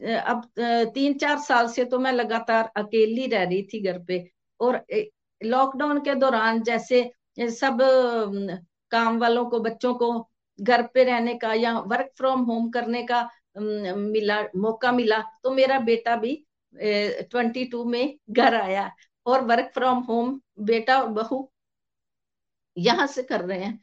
अब 0.00 0.42
तीन 0.94 1.18
चार 1.18 1.38
साल 1.40 1.68
से 1.68 1.84
तो 1.84 1.98
मैं 1.98 2.12
लगातार 2.12 2.70
अकेली 2.76 3.26
रह 3.26 3.44
रही 3.44 3.62
थी 3.62 3.82
घर 3.82 3.98
पे। 4.08 4.24
और 4.60 4.84
लॉकडाउन 5.40 6.00
के 6.00 6.14
दौरान 6.14 6.62
जैसे 6.62 7.10
सब 7.38 7.78
काम 8.92 9.18
वालों 9.18 9.44
को, 9.50 9.60
बच्चों 9.60 9.94
को 9.94 10.28
घर 10.58 10.82
पे 10.94 11.04
रहने 11.04 11.34
का 11.34 11.52
या 11.54 11.78
वर्क 11.80 12.10
फ्रॉम 12.18 12.42
होम 12.44 12.68
करने 12.70 13.02
का 13.02 13.28
मिला, 13.58 14.42
मौका 14.56 14.92
मिला 14.92 15.20
तो 15.42 15.50
मेरा 15.52 15.78
बेटा 15.80 16.16
भी 16.16 16.34
ट्वेंटी 16.74 17.64
टू 17.64 17.84
में 17.84 18.18
घर 18.30 18.54
आया 18.54 18.90
और 19.26 19.44
वर्क 19.44 19.70
फ्रॉम 19.74 19.98
होम 20.04 20.40
बेटा 20.62 21.00
और 21.02 21.08
बहू 21.10 21.48
यहाँ 22.76 23.06
से 23.06 23.22
कर 23.22 23.40
रहे 23.40 23.58
हैं। 23.58 23.80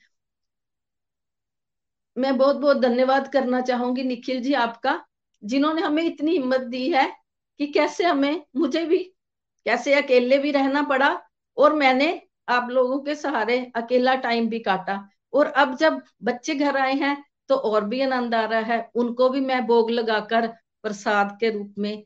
मैं 2.18 2.38
बहुत 2.38 2.56
बहुत 2.56 2.78
धन्यवाद 2.78 3.32
करना 3.34 3.62
चाहूँगी 3.62 4.04
निखिल 4.04 4.42
जी 4.42 4.54
आपका, 4.56 5.00
जिन्होंने 5.44 5.82
हमें 5.82 6.04
इतनी 6.04 6.32
हिम्मत 6.32 6.62
दी 6.64 6.90
है 6.92 7.06
कि 7.60 7.68
कैसे 7.68 8.04
हमें, 8.04 8.44
मुझे 8.56 8.84
भी, 8.86 8.98
कैसे 9.66 9.94
अकेले 9.94 10.38
भी 10.38 10.52
रहना 10.52 10.84
पड़ा 10.84 11.10
और 11.58 11.74
मैंने 11.76 12.12
आप 12.48 12.70
लोगों 12.70 13.00
के 13.00 13.16
सहारे 13.16 13.60
अकेला 13.76 14.16
टाइम 14.18 14.48
भी 14.50 14.60
काटा। 14.60 15.00
और 15.34 15.46
अब 15.48 15.76
जब 15.78 16.02
बच्चे 16.24 16.56
घर 16.56 16.78
आए 16.78 16.94
हैं 16.96 17.16
तो 17.50 17.56
और 17.58 17.86
भी 17.86 18.02
आनंद 18.02 18.36
आ 18.36 18.44
रहा 18.46 18.60
है। 18.74 18.90
उनको 18.96 19.30
भी 19.30 19.40
मैं 19.42 19.66
भोग 19.68 19.90
लगाकर 19.92 20.48
प्रसाद 20.84 21.38
के 21.40 21.50
रूप 21.50 21.74
में 21.78 22.04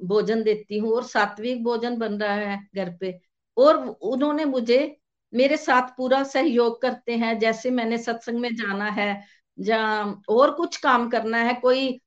भोजन 0.00 0.42
देती 0.42 0.78
हूँ 0.78 0.92
और 0.92 1.04
सात्विक 1.04 1.62
भोजन 1.64 1.96
बन 1.98 2.14
रहा 2.14 2.34
है 2.34 2.58
घर 2.76 2.90
पे। 3.00 3.18
और 3.56 3.76
उन्होंने 4.02 4.44
मुझे, 4.44 4.96
मेरे 5.32 5.56
साथ 5.56 5.88
पूरा 5.96 6.22
सहयोग 6.24 6.80
करते 6.82 7.16
हैं। 7.16 7.38
जैसे 7.38 7.70
मैंने 7.70 7.98
सत्संग 7.98 8.38
में 8.40 8.54
जाना 8.56 8.90
है 8.90 9.08
या 9.58 9.80
और 10.28 10.50
कुछ 10.50 10.76
काम 10.76 11.08
करना 11.10 11.38
है, 11.38 11.54
कोई 11.54 12.00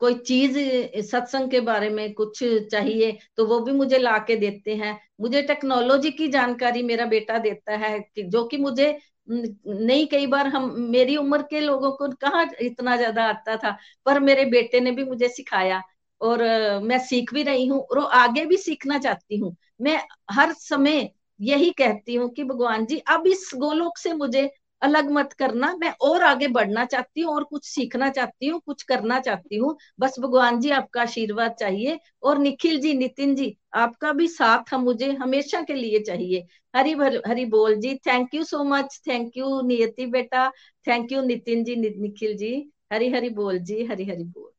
कोई 0.00 0.14
चीज़ 0.20 0.58
सत्संग 1.06 1.50
के 1.50 1.60
बारे 1.62 1.88
में 1.90 2.12
कुछ 2.14 2.42
चाहिए 2.72 3.16
तो 3.36 3.46
वो 3.46 3.58
भी 3.60 3.72
मुझे 3.72 3.98
ला 3.98 4.16
के 4.20 4.36
देते 4.36 4.74
हैं। 4.76 4.98
मुझे 5.20 5.42
टेक्नोलॉजी 5.42 6.10
की 6.12 6.28
जानकारी 6.28 6.82
मेरा 6.82 7.06
बेटा 7.06 7.38
देता 7.38 7.76
है 7.78 7.98
कि 8.00 8.22
जो 8.24 8.44
कि 8.46 8.56
मुझे 8.58 8.96
नहीं, 9.28 10.06
कई 10.06 10.26
बार 10.26 10.46
हम, 10.48 10.74
मेरी 10.80 11.16
उम्र 11.16 11.42
के 11.42 11.60
लोगों 11.60 11.90
को 11.92 12.08
कहा 12.20 12.42
इतना 12.62 12.96
ज़्यादा 12.96 13.24
आता 13.24 13.56
था, 13.56 13.76
पर 14.06 14.20
मेरे 14.20 14.44
बेटे 14.46 14.80
ने 14.80 14.90
भी 14.92 15.04
मुझे 15.04 15.28
सिखाया 15.28 15.82
और 16.20 16.42
मैं 16.82 16.98
सीख 17.00 17.32
भी 17.34 17.42
रही 17.42 17.66
हूँ 17.66 17.80
और 17.82 17.98
आगे 18.14 18.44
भी 18.46 18.56
सीखना 18.58 18.98
चाहती 18.98 19.38
हूँ। 19.38 19.54
मैं 19.80 20.00
हर 20.32 20.52
समय 20.54 21.10
यही 21.40 21.70
कहती 21.78 22.14
हूँ 22.14 22.28
कि 22.30 22.44
भगवान 22.44 22.86
जी, 22.86 22.98
अब 22.98 23.26
इस 23.26 23.50
गोलोक 23.56 23.98
से 23.98 24.12
मुझे 24.14 24.48
अलग 24.82 25.10
मत 25.10 25.32
करना। 25.32 25.74
मैं 25.76 25.92
और 26.02 26.22
आगे 26.22 26.48
बढ़ना 26.48 26.84
चाहती 26.86 27.20
हूँ, 27.20 27.34
और 27.34 27.44
कुछ 27.44 27.64
सीखना 27.66 28.08
चाहती 28.10 28.46
हूँ, 28.46 28.60
कुछ 28.66 28.82
करना 28.84 29.18
चाहती 29.20 29.56
हूँ। 29.56 29.76
बस 30.00 30.18
भगवान 30.20 30.60
जी, 30.60 30.70
आपका 30.72 31.02
आशीर्वाद 31.02 31.54
चाहिए। 31.60 31.98
और 32.22 32.38
निखिल 32.38 32.80
जी, 32.80 32.94
नितिन 32.94 33.34
जी, 33.34 33.56
आपका 33.76 34.12
भी 34.12 34.28
साथ 34.28 34.74
हम 34.74 34.82
मुझे 34.82 35.12
हमेशा 35.14 35.62
के 35.62 35.74
लिए 35.74 36.00
चाहिए। 36.02 36.46
हरी 36.74 36.94
भर, 36.94 37.20
हरी 37.28 37.44
बोल 37.46 37.74
ji 37.76 37.94
thank 38.06 38.34
you 38.34 38.44
so 38.44 38.64
much 38.64 39.00
thank 39.08 39.36
you 39.36 39.60
Niyati 39.62 40.06
बेटा 40.08 40.48
थैंक 40.86 41.12
यू 41.12 41.22
नितिन 41.22 41.64
जी 41.64 41.76
निखिल 41.76 42.36
जी। 42.36 42.54
हरी 42.92 43.10
हरी 43.10 43.28
बोल 43.32 43.58
जी, 43.60 43.84
हरी 43.86 44.04
हरी 44.04 44.24
बोल। 44.24 44.50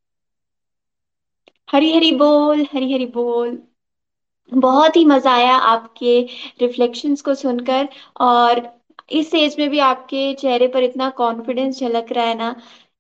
हरी 1.70 1.92
हरी 1.94 2.12
बोल, 2.12 2.62
हरी 2.74 2.94
हरी 2.94 3.06
बोल। 3.06 3.58
बहुत 4.52 4.96
ही 4.96 5.04
मज़ा 5.06 5.34
आया 5.34 5.56
आपके 5.68 6.20
रिफ्लेक्शंस 6.62 7.22
को 7.22 7.34
सुनकर, 7.36 7.88
और 8.22 8.60
इस 9.12 9.34
एज 9.36 9.56
में 9.60 9.70
भी 9.70 9.80
आपके 9.80 10.34
चेहरे 10.34 10.68
पर 10.68 10.84
इतना 10.84 11.10
कॉन्फिडेंस 11.18 11.80
झलक 11.80 12.12
रहा 12.12 12.26
है 12.26 12.36
ना, 12.38 12.56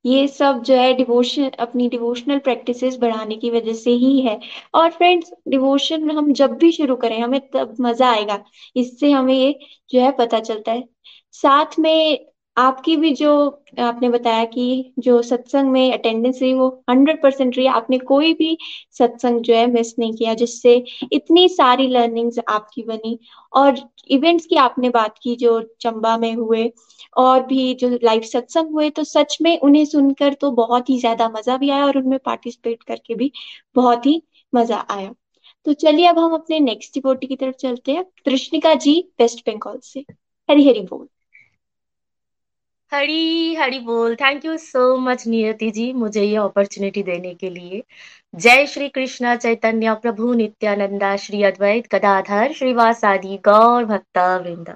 ये 0.06 0.28
सब 0.28 0.62
जो 0.64 0.76
है 0.76 0.94
डिवोशन 0.94 1.50
अपनी 1.60 1.88
डिवोशनल 1.90 2.40
प्रैक्टिसेस 2.40 2.98
बढ़ाने 2.98 3.36
की 3.36 3.50
वजह 3.50 3.74
से 3.74 3.92
ही 3.94 4.20
है। 4.22 4.40
और 4.76 4.90
फ्रेंड्स 4.92 5.32
डिवोशन 5.48 6.10
हम 6.12 6.32
जब 6.34 6.58
भी 6.58 6.72
शुरू 6.72 6.96
करें, 6.96 7.20
हमें 7.22 7.40
तब 7.54 7.76
मज़ा 7.82 8.12
आएगा। 8.12 8.44
इससे 8.76 9.12
हमें 9.12 9.34
ये 9.34 9.54
जो 9.90 10.02
है 10.02 10.12
पता 10.12 10.40
चलता 10.40 10.72
है। 10.72 10.84
साथ 11.34 11.80
में 11.80 12.27
आपकी 12.58 12.96
भी 12.98 13.12
जो, 13.14 13.32
आपने 13.80 14.10
बताया 14.10 14.46
कि 14.46 14.94
जो 15.00 15.22
सत्संग 15.22 15.72
में 15.72 15.94
अटेंडेंस 15.94 16.42
रही, 16.42 16.54
वो 16.54 16.68
हंड्रेड 16.90 17.22
परसेंट 17.24 17.58
रही। 17.58 17.66
आपने 17.70 17.98
कोई 18.00 18.34
भी 18.34 18.58
सत्संग 18.98 19.42
जो 19.42 19.56
है 19.56 19.66
मिस 19.68 19.94
नहीं 20.00 20.14
किया, 20.14 20.34
जिससे 20.34 20.76
इतनी 21.12 21.48
सारी 21.50 21.88
लर्निंग्स 21.88 22.40
आपकी 22.50 22.84
बनी। 22.84 23.18
और 23.54 23.78
इवेंट्स 24.10 24.46
की 24.46 24.56
आपने 24.58 24.90
बात 24.90 25.18
की, 25.24 25.36
जो 25.36 25.62
चंबा 25.82 26.18
में 26.18 26.34
हुए, 26.36 26.72
और 27.18 27.46
भी 27.46 27.74
जो 27.76 27.90
लाइव 28.04 28.22
सत्संग 28.24 28.72
हुए 28.72 28.90
तो 28.92 29.04
सच 29.06 29.38
में 29.42 29.58
उन्हें 29.60 29.86
सुनकर 29.86 30.34
तो 30.34 30.52
बहुत 30.54 30.90
ही 30.90 31.00
ज़्यादा 31.00 31.30
मज़ा 31.30 31.58
भी 31.58 31.70
आया, 31.70 31.86
और 31.86 31.98
उनमें 31.98 32.20
पार्टिसिपेट 32.20 32.84
करके 32.84 33.16
भी 33.16 33.32
बहुत 33.76 34.06
ही 34.06 34.22
मज़ा 34.54 34.86
आया। 34.92 35.14
तो 35.66 35.74
चलिए, 35.76 36.06
अब 36.08 36.20
हम 36.20 36.34
अपने 36.34 36.60
नेक्स्ट 36.62 36.94
डिपोटी 36.94 37.28
की 37.28 37.36
तरफ़ 37.36 37.56
चलते 37.58 37.92
हैं। 37.92 38.04
कृष्णिका 38.26 38.74
जी 38.78 39.00
वेस्ट 39.20 39.50
बंगाल 39.50 39.80
से। 39.84 40.06
हरी 40.50 40.68
हरी 40.68 40.82
बोल। 40.84 41.08
हरी 42.92 43.56
हरी 43.56 43.80
बोल। 43.80 44.16
Thank 44.16 44.46
you 44.46 44.56
so 44.58 44.98
much 44.98 45.26
Niyati 45.28 45.70
ji 45.72 45.92
मुझे 45.94 46.24
ये 46.24 46.36
अपॉर्चुनिटी 46.36 47.04
देने 47.04 47.34
के 47.34 47.50
लिए। 47.50 47.84
जय 48.36 48.66
श्री 48.68 48.88
कृष्ण 48.90 49.36
चैतन्य 49.36 49.94
प्रभु 49.96 50.34
नित्यानंदा, 50.34 51.16
श्री 51.18 51.44
अद्वैत 51.44 51.88
गदाधर 51.96 52.54
श्रीवासादि 52.54 53.38
गौर 53.46 53.86
भक्ता 53.86 54.36
वृंद 54.38 54.70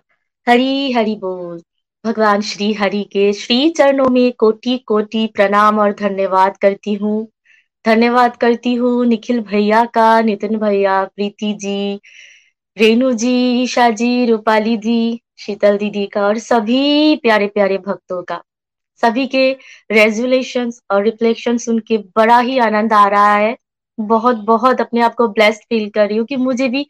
हरी 0.47 0.91
हरी 0.91 1.15
बोल। 1.15 1.61
भगवान 2.05 2.41
श्री 2.41 2.71
हरि 2.73 3.03
के 3.03 3.31
श्री 3.33 3.69
चरणों 3.69 4.09
में 4.09 4.31
कोटि 4.33 4.77
कोटि 4.77 5.25
प्रणाम 5.27 5.79
और 5.79 5.93
धन्यवाद 5.93 6.57
करती 6.57 6.93
हूँ। 6.93 7.27
धन्यवाद 7.85 8.35
करती 8.37 8.73
हूँ 8.75 9.05
निखिल 9.05 9.39
भैया 9.41 9.83
का, 9.85 10.21
नितिन 10.21 10.57
भैया, 10.57 11.03
प्रीति 11.05 11.53
जी, 11.53 11.99
रेणु 12.77 13.11
जी, 13.13 13.33
ईशा 13.63 13.89
जी, 13.89 14.25
रूपाली 14.25 14.77
जी 14.77 15.21
शीतल 15.41 15.77
दीदी 15.77 16.05
का 16.07 16.25
और 16.27 16.37
सभी 16.39 17.15
प्यारे 17.15 17.47
प्यारे 17.47 17.77
भक्तों 17.77 18.21
का। 18.23 18.41
सभी 19.03 19.25
के 19.27 19.51
रेजुलेशन 19.91 20.71
और 20.91 21.03
रिफ्लेक्शन 21.03 21.57
सुन 21.57 21.79
के 21.79 21.97
बड़ा 22.17 22.39
ही 22.39 22.57
आनंद 22.59 22.93
आ 22.93 23.07
रहा 23.07 23.35
है। 23.35 23.55
बहुत 23.97 24.37
बहुत 24.45 24.81
अपने 24.81 25.01
आप 25.01 25.15
को 25.15 25.27
ब्लेस्ड 25.27 25.63
फील 25.63 25.89
कर 25.89 26.07
रही 26.07 26.17
हूँ 26.17 26.25
कि 26.25 26.35
मुझे 26.37 26.67
भी 26.69 26.85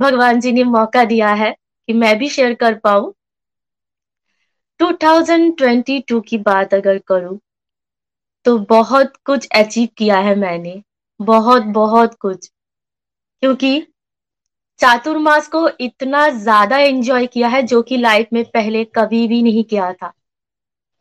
भगवान 0.00 0.40
जी 0.40 0.52
ने 0.52 0.64
मौका 0.64 1.04
दिया 1.04 1.32
है 1.34 1.50
कि 1.88 1.92
मैं 1.92 2.16
भी 2.18 2.28
शेयर 2.28 2.54
कर 2.54 2.74
पाऊँ। 2.78 3.12
2022 4.80 6.20
की 6.28 6.38
बात 6.40 6.74
अगर 6.74 6.98
करूँ 7.06 7.38
तो 8.46 8.58
बहुत 8.68 9.12
कुछ 9.24 9.48
अचीव 9.54 9.88
किया 9.96 10.18
है 10.18 10.34
मैंने। 10.36 10.80
बहुत 11.20 11.62
बहुत 11.72 12.14
कुछ। 12.20 12.50
क्योंकि 13.42 13.70
चातुर्मास 14.82 15.48
को 15.48 15.68
इतना 15.80 16.28
ज़्यादा 16.28 16.78
एंजॉय 16.78 17.26
किया 17.26 17.48
है 17.48 17.62
जो 17.62 17.82
कि 17.82 17.96
लाइफ 17.96 18.28
में 18.32 18.44
पहले 18.44 18.84
कभी 18.84 19.28
भी 19.28 19.42
नहीं 19.42 19.64
किया 19.64 19.92
था। 19.92 20.12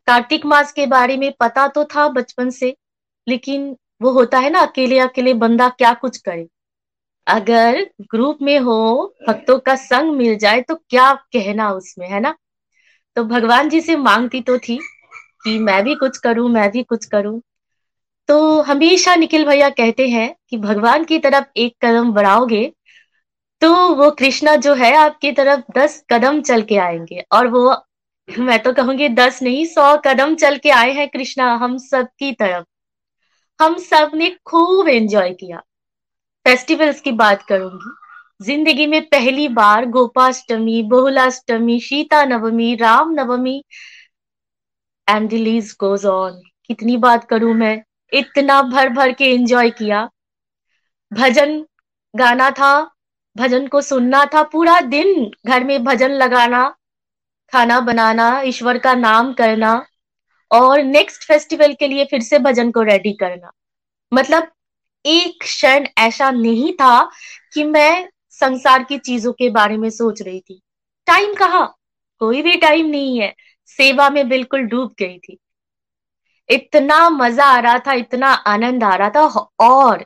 कार्तिक 0.07 0.45
मास 0.45 0.71
के 0.71 0.85
बारे 0.85 1.17
में 1.17 1.31
पता 1.39 1.67
तो 1.67 1.83
था 1.85 2.07
बचपन 2.07 2.49
से, 2.49 2.75
लेकिन 3.27 3.77
वो 4.01 4.11
होता 4.11 4.39
है 4.39 4.49
ना, 4.49 4.59
अकेले 4.59 4.99
अकेले 4.99 5.33
बंदा 5.33 5.69
क्या 5.69 5.93
कुछ 5.93 6.17
करे। 6.17 6.47
अगर 7.27 7.89
ग्रुप 8.01 8.37
में 8.41 8.59
हो, 8.59 9.15
भक्तों 9.29 9.59
का 9.59 9.75
संग 9.75 10.15
मिल 10.15 10.37
जाए 10.37 10.61
तो 10.61 10.75
क्या 10.75 11.13
कहना 11.13 11.71
उसमें, 11.71 12.07
है 12.07 12.19
ना? 12.19 12.35
तो 13.15 13.23
भगवान 13.23 13.69
जी 13.69 13.81
से 13.81 13.95
मांगती 13.95 14.41
तो 14.41 14.57
थी 14.57 14.79
कि 15.43 15.59
मैं 15.59 15.83
भी 15.83 15.95
कुछ 15.95 16.17
करूँ, 16.17 16.49
मैं 16.49 16.71
भी 16.71 16.83
कुछ 16.83 17.05
करूँ। 17.05 17.41
तो 18.27 18.61
हमेशा 18.61 19.15
निखिल 19.15 19.45
भैया 19.45 19.69
कहते 19.69 20.07
हैं 20.07 20.35
कि 20.49 20.57
भगवान 20.57 21.03
की 21.03 21.19
तरफ़ 21.19 21.45
एक 21.57 21.75
कदम 21.85 22.11
बढ़ाओगे 22.11 22.73
तो 23.61 23.95
वो 23.95 24.09
कृष्णा 24.11 24.55
जो 24.55 24.73
है, 24.73 24.95
आपकी 24.95 25.31
तरफ़ 25.31 25.61
दस 25.77 26.03
कदम 26.09 26.41
चल 26.41 26.61
के 26.61 26.77
आएँगे। 26.77 27.23
और 27.31 27.47
वो, 27.47 27.75
मैं 28.29 28.59
तो 28.63 28.73
कहूँगी 28.73 29.09
दस 29.09 29.41
नहीं, 29.43 29.65
सौ 29.65 29.95
कदम 29.97 30.35
चल 30.35 30.57
के 30.57 30.69
आए 30.69 30.91
हैं 30.91 31.07
कृष्णा, 31.09 31.53
हम 31.55 31.77
सब 31.77 32.07
की 32.19 32.31
तरफ़। 32.31 32.65
हम 33.59 33.77
सबने 33.77 34.29
खूब 34.45 34.87
एंजॉय 34.87 35.33
किया। 35.33 35.57
फेस्टिवल्स 36.45 37.01
की 37.01 37.11
बात 37.11 37.41
करूँगी। 37.41 37.91
ज़िंदगी 38.45 38.85
में 38.87 39.01
पहली 39.05 39.47
बार 39.47 39.85
Gopashtami, 39.85 40.81
Bahulashtami 40.83 41.79
Sita 41.79 42.23
Navami 42.25 42.75
Ram 42.75 43.11
Navami 43.11 43.63
and 45.07 45.31
release 45.31 45.75
goes 45.79 46.05
on 46.05 46.41
कितनी 46.67 46.97
बात 46.97 47.23
करूँ 47.23 47.53
मैं। 47.53 47.81
इतना 48.13 48.61
भर 48.61 48.89
भर 48.89 49.11
के 49.11 49.25
एंजॉय 49.25 49.69
किया। 49.69 50.09
भजन 51.11 51.65
गाना 52.13 52.49
था 52.51 52.90
भजन 53.37 53.67
को 53.67 53.81
सुनना 53.81 54.25
था 54.25 54.43
पूरा 54.43 54.79
दिन। 54.81 55.31
घर 55.47 55.63
में 55.63 55.83
भजन 55.83 56.11
लगाना, 56.11 56.75
खाना 57.53 57.79
बनाना, 57.79 58.41
ईश्वर 58.41 58.77
का 58.77 58.93
नाम 58.93 59.33
करना 59.33 59.85
और 60.51 60.83
नेक्स्ट 60.83 61.23
फेस्टिवल 61.23 61.73
के 61.73 61.87
लिए 61.87 62.05
फिर 62.05 62.21
से 62.21 62.39
भजन 62.39 62.71
को 62.71 62.81
रेडी 62.81 63.13
करना। 63.13 63.51
मतलब 64.13 64.51
एक 65.05 65.41
क्षण 65.41 65.87
ऐसा 65.97 66.31
नहीं 66.31 66.73
था 66.73 67.11
कि 67.53 67.63
मैं 67.63 68.09
संसार 68.29 68.83
की 68.83 68.97
चीज़ों 68.97 69.33
के 69.33 69.49
बारे 69.49 69.77
में 69.77 69.89
सोच 69.89 70.21
रही 70.21 70.39
थी। 70.39 70.61
टाइम 71.07 71.33
कहा? 71.33 71.65
कोई 72.19 72.41
भी 72.41 72.55
टाइम 72.55 72.85
नहीं 72.85 73.19
है। 73.21 73.35
सेवा 73.67 74.09
में 74.09 74.29
बिल्कुल 74.29 74.61
डूब 74.61 74.93
गई 74.99 75.17
थी। 75.19 75.37
इतना 76.49 77.09
मज़ा 77.09 77.45
आ 77.45 77.59
रहा 77.59 77.79
था, 77.79 77.93
इतना 77.93 78.27
आनंद 78.27 78.83
आ 78.83 78.95
रहा 78.95 79.09
था 79.09 79.25
और 79.59 80.05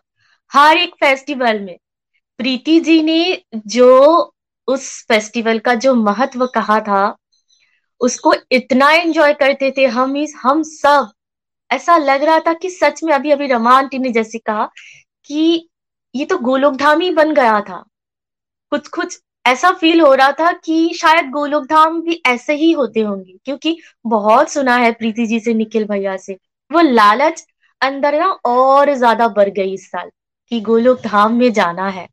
हर 0.53 0.77
एक 0.77 0.93
फेस्टिवल 0.99 1.59
में 1.59 1.77
प्रीति 2.39 2.79
जी 2.79 3.01
ने 3.03 3.41
जो 3.67 4.33
उस 4.67 4.89
फेस्टिवल 5.07 5.59
का 5.59 5.73
जो 5.75 5.93
महत्व 5.95 6.45
कहा 6.47 6.79
था, 6.79 7.15
उसको 8.01 8.33
इतना 8.51 8.91
एंजॉय 8.91 9.33
करते 9.33 9.73
थे 9.77 9.85
हम 9.87 10.15
इस, 10.17 10.33
हम 10.37 10.63
सब। 10.63 11.11
ऐसा 11.69 11.97
लग 11.97 12.23
रहा 12.23 12.39
था 12.39 12.53
कि 12.53 12.69
सच 12.69 13.03
में 13.03 13.13
अभी 13.13 13.31
अभी 13.31 13.47
रमा 13.47 13.75
आंटी 13.77 13.99
ने 13.99 14.11
जैसे 14.11 14.39
कहा 14.39 14.69
कि 15.29 15.69
ये 16.15 16.25
तो 16.25 16.37
गोलोक 16.39 16.75
धाम 16.75 17.01
ही 17.01 17.09
बन 17.11 17.33
गया 17.33 17.59
था। 17.61 17.83
कुछ 18.71 18.87
कुछ 18.89 19.19
ऐसा 19.45 19.71
फील 19.71 20.01
हो 20.01 20.13
रहा 20.13 20.31
था 20.31 20.51
कि 20.55 20.93
शायद 20.95 21.29
गोलोक 21.31 21.65
धाम 21.65 22.01
भी 22.01 22.21
ऐसे 22.27 22.53
ही 22.55 22.71
होते 22.71 22.99
होंगे, 22.99 23.33
क्योंकि 23.45 23.77
बहुत 24.05 24.51
सुना 24.51 24.75
है 24.75 24.91
प्रीति 24.91 25.25
जी 25.27 25.39
से, 25.39 25.53
निखिल 25.53 25.85
भैया 25.85 26.15
से। 26.17 26.33
वो 26.71 26.81
लालच 26.83 27.45
अंदर 27.81 28.19
ना 28.19 28.27
और 28.45 28.93
ज़्यादा 28.93 29.27
बढ़ 29.29 29.49
गई 29.51 29.73
इस 29.73 29.89
साल 29.91 30.09
कि 30.51 30.59
गोलोक 30.61 31.01
धाम 31.01 31.33
में 31.33 31.51
जाना 31.53 31.87
है। 31.89 32.07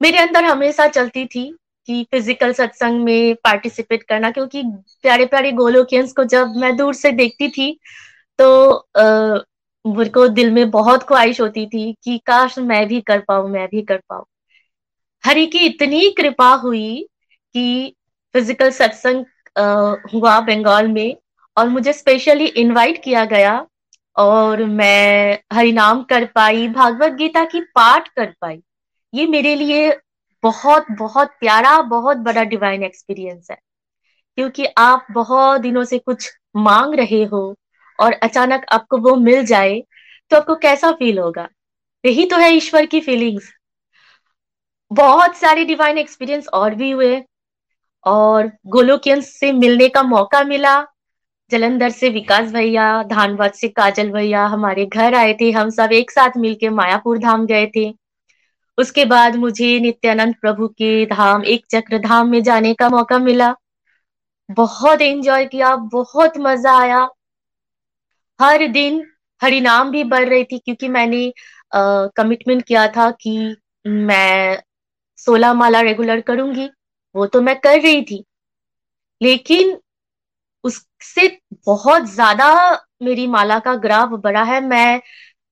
मेरे 0.00 0.18
अंदर 0.18 0.44
हमेशा 0.44 0.86
चलती 0.88 1.24
थी 1.26 1.44
कि 1.88 2.02
फ़िज़िकल 2.10 2.52
सत्संग 2.52 3.04
में 3.04 3.34
पार्टिसिपेट 3.44 4.02
करना, 4.02 4.30
क्योंकि 4.30 4.62
प्यारे 5.02 5.26
प्यारे 5.26 5.52
गोलोकियंस 5.52 6.12
को 6.12 6.24
जब 6.26 6.54
मैं 6.56 6.76
दूर 6.76 6.94
से 6.94 7.10
देखती 7.12 7.48
थी 7.48 7.78
तो 8.38 8.86
मेरे 9.84 10.10
को 10.10 10.26
दिल 10.28 10.50
में 10.52 10.70
बहुत 10.70 11.02
ख्वाहिश 11.08 11.40
होती 11.40 11.66
थी 11.66 11.92
कि 12.04 12.18
काश 12.26 12.58
मैं 12.60 12.86
भी 12.88 13.00
कर 13.00 13.20
पाऊँ, 13.28 13.48
मैं 13.50 13.66
भी 13.68 13.82
कर 13.82 14.00
पाऊँ। 14.08 14.24
हरि 15.24 15.46
की 15.46 15.58
इतनी 15.66 16.10
कृपा 16.18 16.52
हुई 16.56 17.06
कि 17.54 17.94
फ़िज़िकल 18.34 18.70
सत्संग 18.70 19.24
हुआ 20.14 20.38
बंगाल 20.40 20.88
में, 20.88 21.16
और 21.56 21.68
मुझे 21.68 21.92
स्पेशली 21.92 22.46
इनवाइट 22.46 23.02
किया 23.04 23.24
गया, 23.26 23.66
और 24.16 24.64
मैं 24.64 25.38
हरिनाम 25.52 26.02
कर 26.04 26.24
पाई, 26.34 26.68
भागवत 26.68 27.12
गीता 27.14 27.44
की 27.44 27.60
पाठ 27.74 28.08
कर 28.08 28.32
पाई। 28.40 28.60
ये 29.12 29.26
मेरे 29.26 29.54
लिए 29.54 29.90
बहुत 30.42 30.86
बहुत 30.90 31.30
प्यारा, 31.40 31.80
बहुत 31.82 32.16
बड़ा 32.16 32.42
डिवाइन 32.44 32.82
एक्सपीरियंस 32.82 33.50
है। 33.50 33.56
क्योंकि 34.38 34.66
आप 34.78 35.06
बहुत 35.12 35.60
दिनों 35.60 35.84
से 35.84 35.98
कुछ 35.98 36.30
मांग 36.56 36.94
रहे 36.94 37.22
हो 37.24 37.54
और 37.98 38.12
अचानक 38.12 38.64
आपको 38.72 38.98
वो 38.98 39.14
मिल 39.16 39.44
जाए 39.46 39.80
तो 40.30 40.36
आपको 40.36 40.54
कैसा 40.56 40.90
फील 40.92 41.18
होगा? 41.18 41.48
यही 42.04 42.24
तो 42.26 42.36
है 42.36 42.52
ईश्वर 42.54 42.86
की 42.86 43.00
फीलिंग्स 43.00 43.52
बहुत 44.90 45.36
सारे 45.36 45.64
डिवाइन 45.64 45.98
एक्सपीरियंस 45.98 46.46
और 46.48 46.74
भी 46.74 46.90
हुए 46.90 47.22
और 48.06 48.50
गोलोकियंस 48.66 49.32
से 49.40 49.52
मिलने 49.52 49.88
का 49.88 50.02
मौका 50.02 50.42
मिला। 50.44 50.80
जलंधर 51.50 51.90
से 51.90 52.08
विकास 52.08 52.52
भैया 52.52 53.02
धानबाद 53.02 53.52
से 53.52 53.68
काजल 53.68 54.10
भैया 54.10 54.44
हमारे 54.46 54.86
घर 54.86 55.14
आए 55.14 55.34
थे। 55.40 55.50
हम 55.50 55.70
सब 55.70 55.92
एक 55.92 56.10
साथ 56.10 56.36
मिलके 56.36 56.68
मायापुर 56.70 57.18
धाम 57.18 57.46
गए 57.46 57.66
थे। 57.76 57.90
उसके 58.78 59.04
बाद 59.04 59.36
मुझे 59.36 59.78
नित्यानंद 59.80 60.34
प्रभु 60.40 60.68
के 60.68 61.04
धाम, 61.06 61.44
एक 61.44 61.64
चक्र 61.70 61.98
धाम 61.98 62.28
में 62.28 62.42
जाने 62.42 62.74
का 62.74 62.88
मौका 62.88 63.18
मिला। 63.18 63.54
बहुत 64.48 65.00
एंजॉय 65.02 65.44
किया, 65.46 65.74
बहुत 65.76 66.38
मज़ा 66.38 66.78
आया। 66.78 67.08
हर 68.40 68.66
दिन 68.68 69.02
हरिनाम 69.40 69.90
भी 69.90 70.04
बढ़ 70.04 70.28
रही 70.28 70.44
थी, 70.44 70.58
क्योंकि 70.58 70.88
मैंने 70.88 71.32
कमिटमेंट 71.72 72.62
किया 72.62 72.86
था 72.88 73.10
कि 73.12 73.56
मैं 73.86 74.58
सोलह 75.18 75.52
माला 75.54 75.80
रेगुलर 75.80 76.20
करूँगी। 76.20 76.68
वो 77.14 77.26
तो 77.26 77.40
मैं 77.42 77.58
कर 77.60 77.80
रही 77.80 78.02
थी। 78.02 78.24
लेकिन 79.20 79.78
उससे 80.64 81.26
बहुत 81.66 82.04
ज़्यादा 82.04 82.48
मेरी 83.02 83.26
माला 83.26 83.58
का 83.58 83.74
ग्राफ 83.76 84.08
बढ़ा 84.20 84.42
है। 84.44 84.60
मैं 84.60 85.00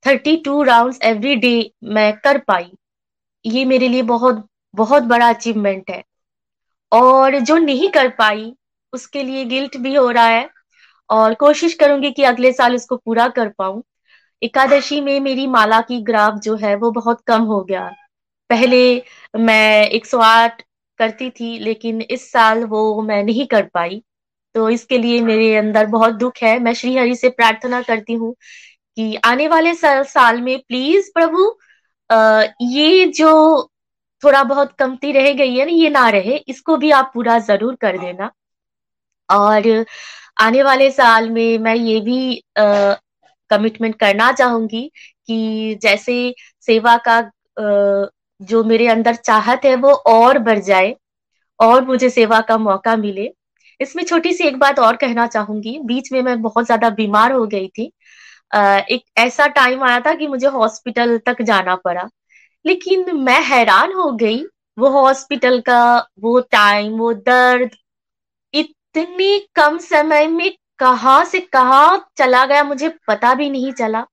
thirty 0.05 0.37
two 0.37 0.63
round 0.63 0.95
every 1.03 1.35
day 1.37 1.71
मैं 1.85 2.13
कर 2.17 2.39
पाई। 2.39 2.71
ये 3.47 3.65
मेरे 3.65 3.89
लिए 3.89 4.03
बहुत 4.03 4.47
बहुत 4.75 5.03
बड़ा 5.03 5.29
अचीवमेंट 5.29 5.91
है। 5.91 6.03
और 6.93 7.39
जो 7.41 7.57
नहीं 7.57 7.91
कर 7.91 8.09
पाई 8.09 8.53
उसके 8.93 9.23
लिए 9.23 9.45
गिल्ट 9.45 9.77
भी 9.77 9.95
हो 9.95 10.11
रहा 10.11 10.27
है। 10.27 10.49
और 11.11 11.35
कोशिश 11.35 11.75
करूँगी 11.75 12.11
कि 12.11 12.23
अगले 12.23 12.53
साल 12.53 12.75
उसको 12.75 12.97
पूरा 12.97 13.29
कर 13.29 13.49
पाऊँ। 13.49 13.83
एकादशी 14.43 15.01
में 15.01 15.21
मेरी 15.21 15.47
माला 15.47 15.81
की 15.81 16.01
ग्राफ 16.03 16.35
जो 16.35 16.57
है 16.57 16.75
वो 16.77 16.91
बहुत 16.91 17.21
कम 17.27 17.43
हो 17.43 17.63
गया। 17.65 17.91
पहले 18.51 19.03
मैं 19.37 19.89
108 19.91 20.63
करती 20.99 21.31
थी 21.31 21.59
लेकिन 21.59 22.01
इस 22.01 22.31
साल 22.33 22.65
वो 22.65 23.03
मैं 23.03 23.23
नहीं 23.25 23.47
कर 23.47 23.63
पाई। 23.75 24.03
तो 24.55 24.69
इसके 24.71 24.99
लिए 24.99 25.21
मेरे 25.21 25.57
अंदर 25.57 25.87
बहुत 25.87 26.15
दुख 26.15 26.43
है। 26.43 26.59
मैं 26.59 26.73
श्री 26.75 26.97
हरि 26.97 27.15
से 27.17 27.29
प्रार्थना 27.29 27.83
करती 27.83 28.13
हूँ 28.13 28.35
कि 28.97 29.15
आने 29.25 29.49
वाले 29.49 29.75
साल, 29.75 30.03
साल 30.05 30.41
में 30.41 30.59
प्लीज़ 30.59 31.11
प्रभु 31.15 31.59
आ, 32.11 32.43
ये 32.63 33.07
जो 33.17 33.31
थोड़ा 34.23 34.43
बहुत 34.45 34.73
कमती 34.79 35.13
रह 35.13 35.33
गई 35.35 35.55
है 35.57 35.65
ना 35.67 35.73
ये 35.73 35.89
ना 35.91 36.09
रहे 36.11 36.37
इसको 36.49 36.77
भी 36.77 36.91
आप 36.93 37.11
पूरा 37.15 37.39
ज़रूर 37.41 37.75
कर 37.81 37.99
देना। 37.99 38.31
और 39.29 39.85
आने 40.41 40.63
वाले 40.63 40.91
साल 40.91 41.31
में 41.31 41.59
मैं 41.59 41.75
ये 41.77 42.01
भी 42.01 42.43
कमिटमेंट 42.59 43.95
करना 44.01 44.31
चाहूँगी 44.33 44.91
कि 45.29 45.79
जैसे 45.83 46.35
सेवा 46.69 46.97
का 47.09 47.17
आ, 47.19 48.07
जो 48.41 48.63
मेरे 48.65 48.87
अंदर 48.89 49.15
चाहत 49.17 49.65
है 49.65 49.75
वो 49.77 49.93
और 50.09 50.39
बढ़ 50.41 50.59
जाए 50.61 50.95
और 51.61 51.85
मुझे 51.87 52.11
सेवा 52.11 52.41
का 52.43 52.57
मौका 52.59 52.97
मिले। 52.97 53.31
इसमें 53.81 54.05
छोटी 54.05 54.33
सी 54.35 54.45
एक 54.45 54.59
बात 54.59 54.79
और 54.79 54.97
कहना 54.97 55.27
चाहूँगी 55.27 55.79
बीच 55.85 56.13
में 56.13 56.21
मैं 56.23 56.41
बहुत 56.43 56.67
ज़्यादा 56.67 56.91
बीमार 56.93 57.33
हो 57.33 57.47
गई 57.47 57.69
थी 57.69 57.91
एक 58.51 59.03
ऐसा 59.19 59.47
टाइम 59.49 59.83
आया 59.85 60.01
था 60.01 60.15
कि 60.15 60.27
मुझे 60.29 60.47
हॉस्पिटल 60.49 61.17
तक 61.27 61.43
जाना 61.43 61.75
पड़ा। 61.77 62.09
लेकिन 62.65 63.17
मैं 63.17 63.41
हैरान 63.45 63.93
हो 63.95 64.11
गई, 64.15 64.43
वो 64.79 64.89
हॉस्पिटल 64.93 65.61
का 65.61 65.81
वो 66.21 66.41
टाइम 66.53 66.93
वो 66.99 67.13
दर्द, 67.15 67.71
इतनी 68.55 69.39
कम 69.57 69.79
समय 69.81 70.27
में 70.29 70.51
कहा 70.79 71.23
से 71.25 71.41
कहा 71.43 71.97
चला 72.19 72.45
गया 72.47 72.63
मुझे 72.65 72.89
पता 73.09 73.35
भी 73.35 73.49
नहीं 73.51 73.73
चला। 73.75 74.05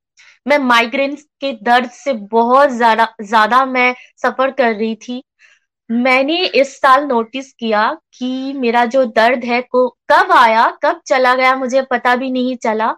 मैं 0.46 0.58
माइग्रेन 0.60 1.16
के 1.42 1.52
दर्द 1.64 1.90
से 1.94 2.14
बहुत 2.32 2.70
ज़्यादा 2.72 3.08
ज़्यादा 3.24 3.64
मैं 3.68 3.94
सफ़र 4.24 4.52
कर 4.52 4.74
रही 4.76 4.96
थी। 4.98 5.22
मैंने 5.90 6.46
इस 6.48 6.76
साल 6.82 7.06
नोटिस 7.06 7.52
किया 7.54 7.92
कि 8.14 8.54
मेरा 8.56 8.86
जो 8.88 9.04
दर्द 9.08 9.44
है 9.46 9.62
को 9.64 9.88
कब 10.12 10.32
आया, 10.34 10.68
कब 10.84 11.02
चला 11.08 11.34
गया 11.36 11.56
मुझे 11.56 11.82
पता 11.92 12.16
भी 12.16 12.32
नहीं 12.32 12.56
चला। 12.58 12.96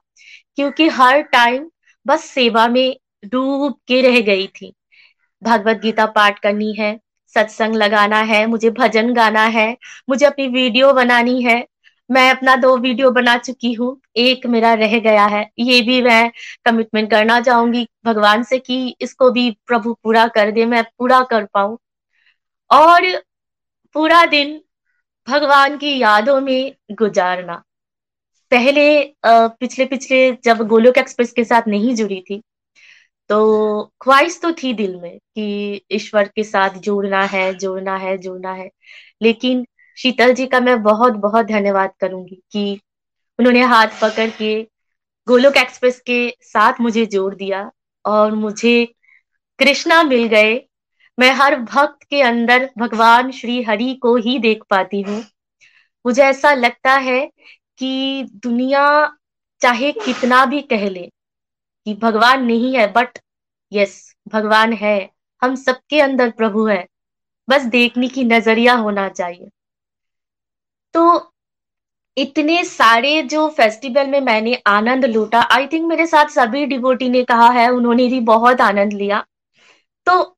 क्योंकि 0.57 0.87
हर 0.89 1.21
टाइम 1.21 1.69
बस 2.05 2.23
सेवा 2.23 2.67
में 2.67 2.95
डूब 3.25 3.73
के 3.87 4.01
रह 4.01 4.19
गई 4.21 4.47
थी। 4.47 4.73
भगवत 5.41 5.77
गीता 5.77 6.05
पाठ 6.05 6.39
करनी 6.39 6.73
है, 6.73 6.99
सत्संग 7.35 7.75
लगाना 7.75 8.19
है, 8.21 8.45
मुझे 8.45 8.69
भजन 8.69 9.13
गाना 9.13 9.43
है, 9.47 9.77
मुझे 10.09 10.25
अपनी 10.25 10.47
वीडियो 10.47 10.93
बनानी 10.93 11.41
है, 11.41 11.65
मैं 12.09 12.29
अपना 12.31 12.55
दो 12.55 12.75
वीडियो 12.77 13.11
बना 13.11 13.37
चुकी 13.37 13.73
हूँ, 13.73 13.99
एक 14.17 14.45
मेरा 14.47 14.73
रह 14.73 14.99
गया 14.99 15.25
है। 15.25 15.49
ये 15.59 15.81
भी 15.81 16.01
मैं 16.01 16.31
कमिटमेंट 16.65 17.09
करना 17.11 17.39
चाहूँगी 17.41 17.87
भगवान 18.05 18.43
से 18.43 18.59
कि 18.59 18.95
इसको 19.01 19.31
भी 19.31 19.49
प्रभु 19.67 19.93
पूरा 20.03 20.27
कर 20.27 20.51
दे, 20.51 20.65
मैं 20.65 20.83
पूरा 20.97 21.21
कर 21.23 21.45
पाऊँ। 21.45 21.77
और 22.69 23.01
पूरा 23.95 24.25
दिन 24.25 24.61
भगवान 25.27 25.77
की 25.77 25.97
यादों 25.99 26.41
में 26.41 26.75
गुजारना। 26.91 27.63
पहले 28.51 28.83
पिछले 29.25 29.85
पिछले 29.85 30.19
जब 30.45 30.61
गोलोक 30.67 30.97
एक्सप्रेस 30.97 31.31
के 31.33 31.43
साथ 31.43 31.67
नहीं 31.67 31.95
जुड़ी 31.95 32.19
थी 32.21 32.41
तो 33.29 33.37
ख्वाहिश 34.01 34.39
तो 34.41 34.51
थी 34.53 34.73
दिल 34.73 34.95
में 34.95 35.17
कि 35.17 35.81
ईश्वर 35.91 36.27
के 36.35 36.43
साथ 36.43 36.77
जुड़ना 36.79 37.23
है 37.25 37.53
जुड़ना 37.53 37.95
है 37.97 38.17
जुड़ना 38.17 38.51
है। 38.53 38.69
लेकिन 39.21 39.65
शीतल 39.97 40.33
जी 40.33 40.45
का 40.47 40.59
मैं 40.59 40.81
बहुत 40.83 41.13
बहुत 41.19 41.45
धन्यवाद 41.45 41.91
करूँगी 41.99 42.41
कि 42.51 42.79
उन्होंने 43.39 43.61
हाथ 43.63 43.99
पकड़ 44.01 44.29
के 44.37 44.53
गोलोक 45.27 45.57
एक्सप्रेस 45.57 45.99
के 45.99 46.19
साथ 46.43 46.81
मुझे 46.81 47.05
जोड़ 47.05 47.33
दिया 47.35 47.69
और 48.05 48.31
मुझे 48.35 48.85
कृष्णा 49.59 50.01
मिल 50.03 50.27
गए। 50.27 50.53
मैं 51.17 51.31
हर 51.33 51.55
भक्त 51.61 52.03
के 52.09 52.21
अंदर 52.21 52.69
भगवान 52.77 53.31
श्री 53.31 53.61
हरि 53.63 53.93
को 54.01 54.15
ही 54.17 54.37
देख 54.39 54.63
पाती 54.69 55.01
हूँ। 55.01 55.23
मुझे 56.05 56.23
ऐसा 56.23 56.53
लगता 56.53 56.93
है 56.99 57.19
कि 57.77 58.23
दुनिया 58.33 59.17
चाहे 59.61 59.91
कितना 59.91 60.45
भी 60.45 60.61
कह 60.61 60.89
ले 60.89 61.09
कि 61.85 61.93
भगवान 61.93 62.45
नहीं 62.45 62.75
है 62.75 62.91
बट 62.91 63.19
यस 63.71 64.15
भगवान 64.27 64.73
है। 64.73 65.09
हम 65.41 65.55
सबके 65.55 66.01
अंदर 66.01 66.31
प्रभु 66.31 66.65
है। 66.67 66.87
बस 67.49 67.61
देखने 67.61 68.07
की 68.07 68.23
नज़रिया 68.23 68.73
होना 68.73 69.09
चाहिए। 69.09 69.49
तो 70.93 71.31
इतने 72.17 72.63
सारे 72.63 73.21
जो 73.23 73.49
फेस्टिवल 73.49 74.07
में 74.07 74.21
मैंने 74.21 74.61
आनंद 74.67 75.05
लूटा 75.05 75.41
आई 75.41 75.67
थिंक 75.67 75.85
मेरे 75.85 76.07
साथ 76.07 76.25
सभी 76.25 76.65
डिवोटी 76.65 77.09
ने 77.09 77.23
कहा 77.23 77.49
है, 77.49 77.69
उन्होंने 77.69 78.07
भी 78.07 78.19
बहुत 78.19 78.61
आनंद 78.61 78.93
लिया। 78.93 79.25
तो 80.05 80.37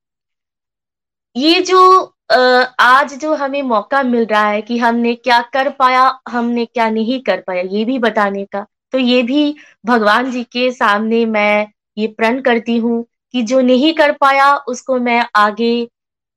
ये 1.35 1.61
जो 1.61 2.13
आज 2.29 3.13
जो 3.13 3.33
हमें 3.35 3.61
मौका 3.63 4.01
मिल 4.03 4.25
रहा 4.25 4.47
है 4.49 4.61
कि 4.61 4.77
हमने 4.77 5.13
क्या 5.15 5.41
कर 5.53 5.69
पाया 5.71 6.01
हमने 6.29 6.65
क्या 6.65 6.89
नहीं 6.89 7.19
कर 7.21 7.41
पाया 7.41 7.61
ये 7.67 7.83
भी 7.85 7.97
बताने 7.99 8.45
का। 8.45 8.65
तो 8.93 8.97
ये 8.97 9.21
भी 9.23 9.55
भगवान 9.85 10.31
जी 10.31 10.43
के 10.43 10.71
सामने 10.71 11.25
मैं 11.27 11.67
ये 11.97 12.07
प्रण 12.17 12.41
करती 12.41 12.77
हूँ 12.77 13.03
कि 13.33 13.41
जो 13.43 13.61
नहीं 13.61 13.93
कर 13.93 14.11
पाया 14.21 14.55
उसको 14.67 14.97
मैं 14.99 15.23
आगे 15.35 15.71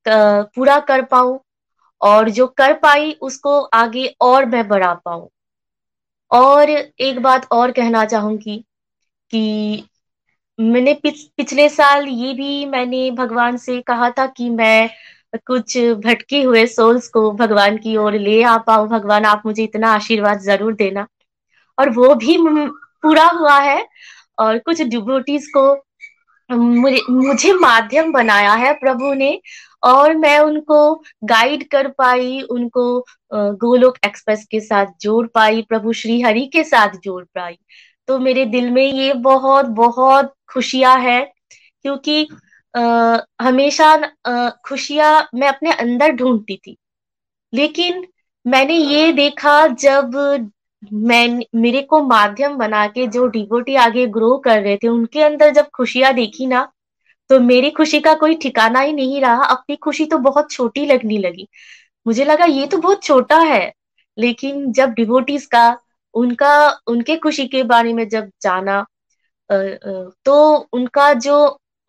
पूरा 0.06 0.78
कर 0.80 1.02
पाऊँ 1.04 1.38
और 2.00 2.30
जो 2.30 2.46
कर 2.56 2.72
पाई 2.78 3.12
उसको 3.22 3.60
आगे 3.74 4.06
और 4.20 4.46
मैं 4.46 4.66
बढ़ा 4.68 4.92
पाऊँ। 5.04 5.28
और 6.30 6.70
एक 6.70 7.18
बात 7.22 7.46
और 7.52 7.70
कहना 7.72 8.04
चाहूँगी 8.04 8.56
कि 9.32 9.84
मैंने 10.58 10.92
पिछ, 10.94 11.22
पिछले 11.36 11.68
साल 11.68 12.06
ये 12.08 12.32
भी 12.34 12.64
मैंने 12.66 13.10
भगवान 13.12 13.56
से 13.56 13.80
कहा 13.82 14.10
था 14.10 14.26
कि 14.28 14.48
मैं 14.50 14.90
कुछ 15.36 15.76
भटके 16.04 16.42
हुए 16.42 16.66
सोल्स 16.66 17.08
को 17.08 17.30
भगवान 17.32 17.76
की 17.78 17.96
ओर 17.96 18.14
ले 18.14 18.42
आ 18.44 18.56
पाऊँ 18.58 18.88
भगवान, 18.88 19.24
आप 19.24 19.42
मुझे 19.46 19.62
इतना 19.64 19.92
आशीर्वाद 19.94 20.40
ज़रूर 20.40 20.74
देना। 20.74 21.06
और 21.78 21.90
वो 21.90 22.14
भी 22.14 22.36
पूरा 23.02 23.26
हुआ 23.28 23.58
है 23.60 23.86
और 24.38 24.58
कुछ 24.58 24.82
डिवोटीज 24.82 25.46
को 25.56 25.62
मुझे 26.50 27.00
मुझे 27.10 27.52
माध्यम 27.54 28.12
बनाया 28.12 28.52
है 28.54 28.72
प्रभु 28.74 29.12
ने 29.14 29.40
और 29.82 30.14
मैं 30.16 30.38
उनको 30.40 30.94
गाइड 31.24 31.68
कर 31.70 31.88
पाई, 31.88 32.40
उनको 32.42 33.00
गोलोक 33.32 33.98
एक्सप्रेस 34.06 34.44
के 34.50 34.60
साथ 34.60 34.86
जोड़ 35.02 35.26
पाई, 35.26 35.62
प्रभु 35.62 35.92
श्री 35.92 36.20
हरि 36.22 36.44
के 36.46 36.64
साथ 36.64 36.96
जोड़ 37.04 37.24
पाई। 37.34 37.56
तो 38.08 38.18
मेरे 38.18 38.44
दिल 38.46 38.70
में 38.70 38.84
ये 38.84 39.12
बहुत 39.14 39.66
बहुत 39.76 40.32
खुशियाँ 40.48 40.98
है, 40.98 41.20
क्योंकि 41.84 42.26
आ, 42.74 43.18
हमेशा 43.40 43.96
खुशियाँ 44.66 45.28
मैं 45.34 45.48
अपने 45.48 45.72
अंदर 45.74 46.12
ढूंढती 46.16 46.56
थी। 46.56 46.76
लेकिन 47.52 48.06
मैंने 48.46 48.74
ये 48.74 49.12
देखा 49.12 49.66
जब 49.68 50.16
मैं 50.84 51.28
मेरे 51.56 51.82
को 51.82 52.00
माध्यम 52.02 52.56
बना 52.58 52.86
के 52.88 53.06
जो 53.08 53.26
डिवोटी 53.28 53.74
आगे 53.76 54.06
ग्रो 54.08 54.36
कर 54.44 54.62
रहे 54.62 54.76
थे 54.76 54.88
उनके 54.88 55.22
अंदर 55.22 55.50
जब 55.54 55.68
खुशियाँ 55.76 56.12
देखी 56.14 56.46
ना 56.46 56.68
तो 57.30 57.38
मेरी 57.40 57.70
खुशी 57.70 58.00
का 58.00 58.14
कोई 58.14 58.34
ठिकाना 58.34 58.80
ही 58.80 58.92
नहीं 58.92 59.20
रहा। 59.20 59.44
अपनी 59.46 59.76
खुशी 59.76 60.06
तो 60.06 60.18
बहुत 60.20 60.50
छोटी 60.52 60.86
लगने 60.86 61.18
लगी। 61.18 61.46
मुझे 62.06 62.24
लगा 62.24 62.44
ये 62.46 62.66
तो 62.66 62.78
बहुत 62.78 63.02
छोटा 63.04 63.38
है। 63.42 63.72
लेकिन 64.18 64.70
जब 64.72 64.90
डिवोटीज 64.92 65.46
का 65.46 65.64
उनका 66.14 66.52
उनके 66.86 67.16
खुशी 67.16 67.46
के 67.48 67.62
बारे 67.64 67.92
में 67.94 68.08
जब 68.08 68.30
जाना 68.42 68.84
तो 69.50 70.34
उनका 70.72 71.12
जो 71.16 71.36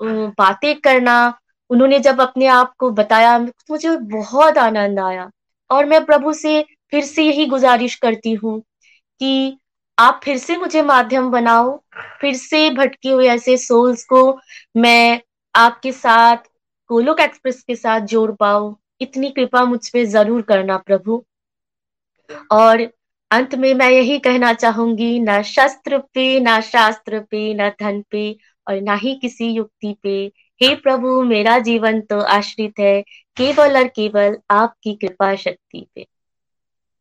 बातें 0.02 0.76
करना, 0.80 1.34
उन्होंने 1.70 1.99
जब 1.99 2.22
अपने 2.22 2.47
आप 2.47 2.74
को 2.80 2.89
बताया, 2.91 3.38
मुझे 3.39 3.95
बहुत 3.97 4.58
आनंद 4.58 4.99
आया। 4.99 5.30
और 5.70 5.86
मैं 5.86 6.06
प्रभु 6.06 6.34
से 6.34 6.62
फिर 6.91 7.04
से 7.04 7.24
यही 7.24 7.45
गुजारिश 7.45 7.95
करती 7.95 8.34
हूँ 8.34 8.60
कि 9.22 9.58
आप 9.97 10.22
फिर 10.24 10.38
से 10.38 10.58
मुझे 10.58 10.82
माध्यम 10.82 11.30
बनाओ, 11.32 11.78
फिर 12.22 12.36
से 12.36 12.70
भटके 12.70 13.10
हुए 13.10 13.28
ऐसे 13.28 13.58
सोल्स 13.58 14.04
को 14.06 14.39
मैं 14.78 15.22
आपके 15.56 15.91
साथ, 15.91 16.38
गोलोक 16.89 17.20
एक्सप्रेस 17.20 17.62
के 17.64 17.76
साथ 17.76 18.02
जोड़ 18.02 18.32
पाऊँ। 18.32 18.76
इतनी 19.02 19.30
कृपा 19.30 19.64
मुझ 19.66 19.89
पे 19.89 20.06
ज़रूर 20.06 20.41
करना 20.41 20.78
प्रभु। 20.78 21.24
और 22.52 22.82
अंत 23.32 23.56
में 23.56 23.74
मैं 23.74 23.89
यही 23.89 24.18
कहना 24.20 24.54
चाहूँगी, 24.54 25.20
ना 25.20 25.41
शस्त्र 25.41 25.97
पे, 26.14 26.39
ना 26.39 26.60
शास्त्र 26.62 27.20
पे, 27.20 27.54
ना 27.54 27.70
धन 27.70 28.04
पे 28.12 28.38
और 28.68 28.82
ना 28.82 28.95
ही 28.95 29.16
किसी 29.16 29.45
युक्ति 29.45 29.95
पे। 30.03 30.32
हे 30.64 30.76
प्रभु, 30.76 31.22
मेरा 31.24 31.59
जीवन 31.59 32.01
तो 32.01 32.20
आश्रित 32.20 32.74
है, 32.80 33.01
केवल 33.38 33.78
और 33.78 33.88
केवल 33.88 34.38
आपकी 34.51 34.93
कृपा 34.93 35.36
शक्ति 35.36 35.88
पे। 35.95 36.07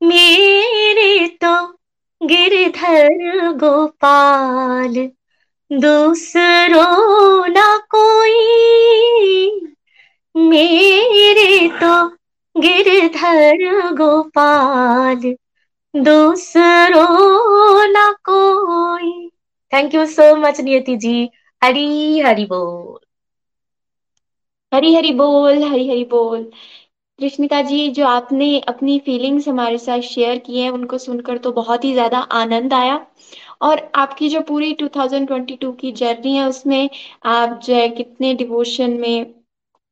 मेरे 0.03 1.27
तो 1.45 1.79
गिरधर 2.23 3.53
गोपाल, 3.53 5.11
दूसरो 5.73 6.85
ना 7.47 7.77
कोई। 7.95 9.61
मेरे 10.37 11.69
तो 11.69 12.09
गिरधर 12.61 13.93
गोपाल, 13.93 15.37
दूसरो 15.97 17.05
ना 17.93 18.13
कोई। 18.13 19.31
Thank 19.73 19.95
you 19.95 20.07
so 20.07 20.37
much 20.37 20.61
Niyati 20.61 20.97
ji. 20.97 21.31
Hari 21.63 22.21
Hari 22.21 22.45
बोल। 22.47 22.99
हरी 24.73 24.95
हरी 24.95 25.13
बोल, 25.13 25.63
हरी 25.65 25.89
हरी 25.89 26.05
बोल। 26.05 26.43
कृष्णिका 27.19 27.61
जी, 27.63 27.89
जो 27.91 28.07
आपने 28.07 28.59
अपनी 28.69 28.99
फीलिंग्स 28.99 29.49
हमारे 29.49 29.79
साथ 29.79 30.01
शेयर 30.03 30.39
की 30.39 30.61
हैं, 30.61 30.71
उनको 30.71 30.99
सुनकर 30.99 31.39
तो 31.39 31.53
बहुत 31.53 31.85
ही 31.85 31.93
ज़्यादा 31.93 32.19
आनंद 32.35 32.75
आया। 32.75 32.97
और 33.63 33.81
आपकी 33.97 34.29
जो 34.29 34.41
पूरी 34.43 34.73
2022 34.75 35.73
की 35.73 35.93
जर्नी 35.95 36.37
है, 36.37 36.49
उसमें 36.49 36.89
आप 37.29 37.61
जो 37.65 37.75
है 37.75 37.89
कितने 37.91 38.35
डिवोशन 38.35 38.99
में 39.01 39.35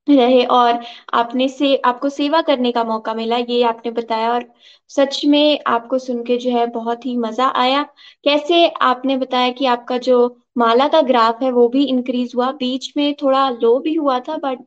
रहे 0.08 0.44
और 0.46 0.80
आपने 1.14 1.48
से, 1.48 1.74
आपको 1.76 2.08
सेवा 2.08 2.40
करने 2.42 2.72
का 2.72 2.84
मौका 2.84 3.14
मिला, 3.14 3.36
ये 3.38 3.62
आपने 3.64 3.90
बताया। 3.92 4.32
और 4.32 4.44
सच 4.90 5.20
में 5.26 5.58
आपको 5.66 5.98
सुन 5.98 6.22
के 6.24 6.36
जो 6.38 6.50
है 6.50 6.66
बहुत 6.72 7.06
ही 7.06 7.16
मज़ा 7.18 7.48
आया। 7.56 7.82
कैसे 8.24 8.66
आपने 8.82 9.16
बताया 9.16 9.50
कि 9.52 9.66
आपका 9.68 9.98
जो 10.00 10.18
माला 10.58 10.88
का 10.88 11.00
ग्राफ 11.02 11.42
है, 11.42 11.50
वो 11.52 11.68
भी 11.68 11.84
इंक्रीज 11.86 12.32
हुआ। 12.36 12.50
बीच 12.54 12.92
में 12.96 13.14
थोड़ा 13.22 13.48
लो 13.52 13.78
भी 13.80 13.94
हुआ 13.94 14.18
था 14.20 14.36
बट 14.38 14.64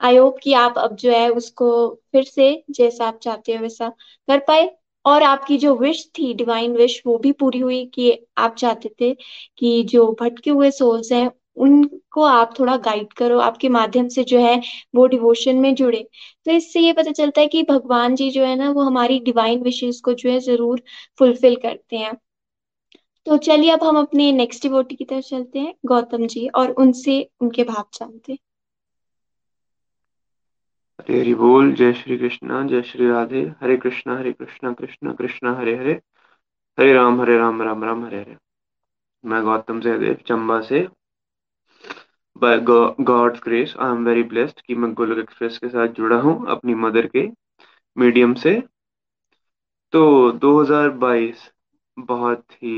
आई 0.00 0.16
होप 0.16 0.38
कि 0.42 0.52
आप 0.54 0.78
अब 0.78 0.94
जो 0.96 1.10
है 1.12 1.28
उसको 1.30 1.68
फिर 2.12 2.24
से, 2.24 2.64
जैसा 2.70 3.06
आप 3.06 3.18
चाहते 3.22 3.54
हो 3.54 3.62
वैसा 3.62 3.88
कर 4.28 4.38
पाए। 4.48 4.70
और 5.04 5.22
आपकी 5.22 5.56
जो 5.58 5.74
विश 5.76 6.04
थी 6.18 6.32
डिवाइन 6.34 6.76
विश 6.76 7.02
वो 7.06 7.16
भी 7.18 7.32
पूरी 7.32 7.58
हुई 7.58 7.84
कि 7.94 8.10
आप 8.38 8.54
चाहते 8.56 8.88
थे 9.00 9.12
कि 9.58 9.82
जो 9.84 10.06
भटके 10.20 10.50
हुए 10.50 10.70
सोल्स 10.70 11.12
हैं, 11.12 11.30
उनको 11.56 12.22
आप 12.24 12.54
थोड़ा 12.58 12.76
गाइड 12.78 13.12
करो, 13.12 13.38
आपके 13.40 13.68
माध्यम 13.68 14.08
से 14.08 14.24
जो 14.24 14.38
है 14.40 14.60
वो 14.94 15.06
डिवोशन 15.06 15.56
में 15.56 15.74
जुड़े। 15.74 16.02
तो 16.46 16.50
इससे 16.52 16.80
ये 16.80 16.92
पता 16.92 17.12
चलता 17.12 17.40
है 17.40 17.46
कि 17.48 17.62
भगवान 17.62 18.14
जी 18.16 18.30
जो 18.30 18.44
है 18.44 18.54
ना, 18.56 18.70
वो 18.70 18.82
हमारी 18.82 19.18
डिवाइन 19.20 19.62
विशेष 19.62 20.00
को 20.00 20.12
जो 20.14 20.30
है 20.30 20.38
ज़रूर 20.40 20.82
फुलफिल 21.18 21.56
करते 21.56 21.96
हैं। 21.96 22.12
तो 23.30 23.36
चलिए 23.36 23.70
अब 23.70 23.84
हम 23.84 23.98
अपने 23.98 24.30
नेक्स्ट 24.32 24.62
डिवोटी 24.62 24.96
की 24.96 25.04
तरफ़ 25.04 25.24
चलते 25.24 25.58
हैं, 25.58 25.74
गौतम 25.86 26.26
जी, 26.26 26.46
और 26.48 26.70
उनसे 26.78 27.20
उनके 27.40 27.64
भाव 27.64 27.84
जानते 27.94 28.38
हरे 30.98 31.18
हरि 31.20 31.34
बोल, 31.34 31.72
जय 31.74 31.92
श्री 31.92 32.16
कृष्णा, 32.18 32.62
जय 32.68 32.82
श्री 32.82 33.08
राधे, 33.08 33.40
हरे 33.60 33.76
कृष्णा 33.76 34.18
हरे 34.18 34.32
कृष्णा 34.32 34.72
कृष्णा 34.72 35.12
कृष्णा, 35.12 35.54
हरे 35.54 35.76
हरे 35.76 35.92
हरे 36.78 36.92
राम 36.92 37.20
हरे 37.20 37.36
राम 37.38 37.62
राम 37.62 37.84
राम, 37.84 38.04
हरे 38.04 38.20
हरे। 38.20 38.36
मैं 39.24 39.42
गौतम 39.44 39.80
सहदेव 39.80 40.14
चंबा 40.26 40.60
से 40.60 40.86
by 42.36 42.58
God's 42.60 43.40
grace 43.44 43.74
I 43.80 43.90
am 43.90 44.04
very 44.06 44.22
blessed 44.22 44.60
कि 44.60 44.74
मैं 44.74 44.92
गोलक 44.94 45.18
एक्सप्रेस 45.18 45.58
के 45.58 45.68
साथ 45.68 45.88
जुड़ा 45.88 46.20
हूँ, 46.20 46.46
अपनी 46.50 46.74
मदर 46.74 47.06
के 47.06 47.26
मीडियम 47.96 48.34
से। 48.34 48.60
तो 49.92 50.32
2022 50.32 51.50
बहुत 51.96 52.52
ही 52.52 52.76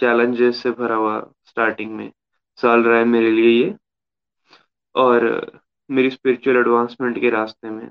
चैलेंजेस 0.00 0.62
से 0.62 0.70
भरा 0.72 0.94
हुआ 0.94 1.18
स्टार्टिंग 1.46 1.94
में 1.96 2.10
साल 2.58 2.82
रहा 2.84 2.98
है 2.98 3.04
मेरे 3.06 3.30
लिए 3.30 3.50
ये। 3.50 3.74
और 4.94 5.24
मेरी 5.90 6.10
स्पिरिचुअल 6.10 6.56
एडवांसमेंट 6.56 7.20
के 7.20 7.30
रास्ते 7.30 7.70
में 7.70 7.90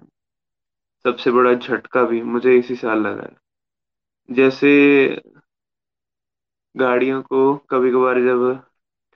सबसे 1.05 1.31
बड़ा 1.31 1.53
झटका 1.53 2.03
भी 2.03 2.21
मुझे 2.23 2.57
इसी 2.57 2.75
साल 2.75 3.01
लगा 3.01 3.23
है। 3.23 3.35
जैसे 4.29 4.71
गाड़ियों 6.75 7.21
को 7.21 7.55
कभी 7.69 7.91
कभार 7.91 8.21
जब 8.21 8.63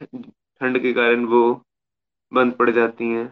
ठंड 0.01 0.81
के 0.81 0.93
कारण 0.93 1.25
वो 1.25 1.41
बंद 2.31 2.53
पड़ 2.53 2.69
जाती 2.69 3.09
हैं 3.09 3.27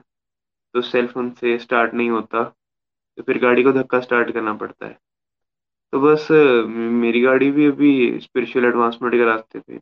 तो 0.75 0.81
सेल्फ 0.81 1.13
से 1.39 1.57
स्टार्ट 1.59 1.93
नहीं 1.93 2.09
होता 2.09 2.43
तो 3.17 3.23
फिर 3.23 3.39
गाड़ी 3.41 3.63
को 3.63 3.71
धक्का 3.73 3.99
स्टार्ट 3.99 4.31
करना 4.33 4.53
पड़ता 4.53 4.85
है। 4.85 4.97
तो 5.93 5.99
बस, 6.01 6.27
मेरी 6.31 7.21
गाड़ी 7.21 7.49
भी 7.51 7.65
अभी 7.67 8.19
स्पिरिचुअल 8.21 8.65
एडवांसमेंट 8.65 9.13
के 9.13 9.25
रास्ते 9.25 9.59
पे। 9.59 9.77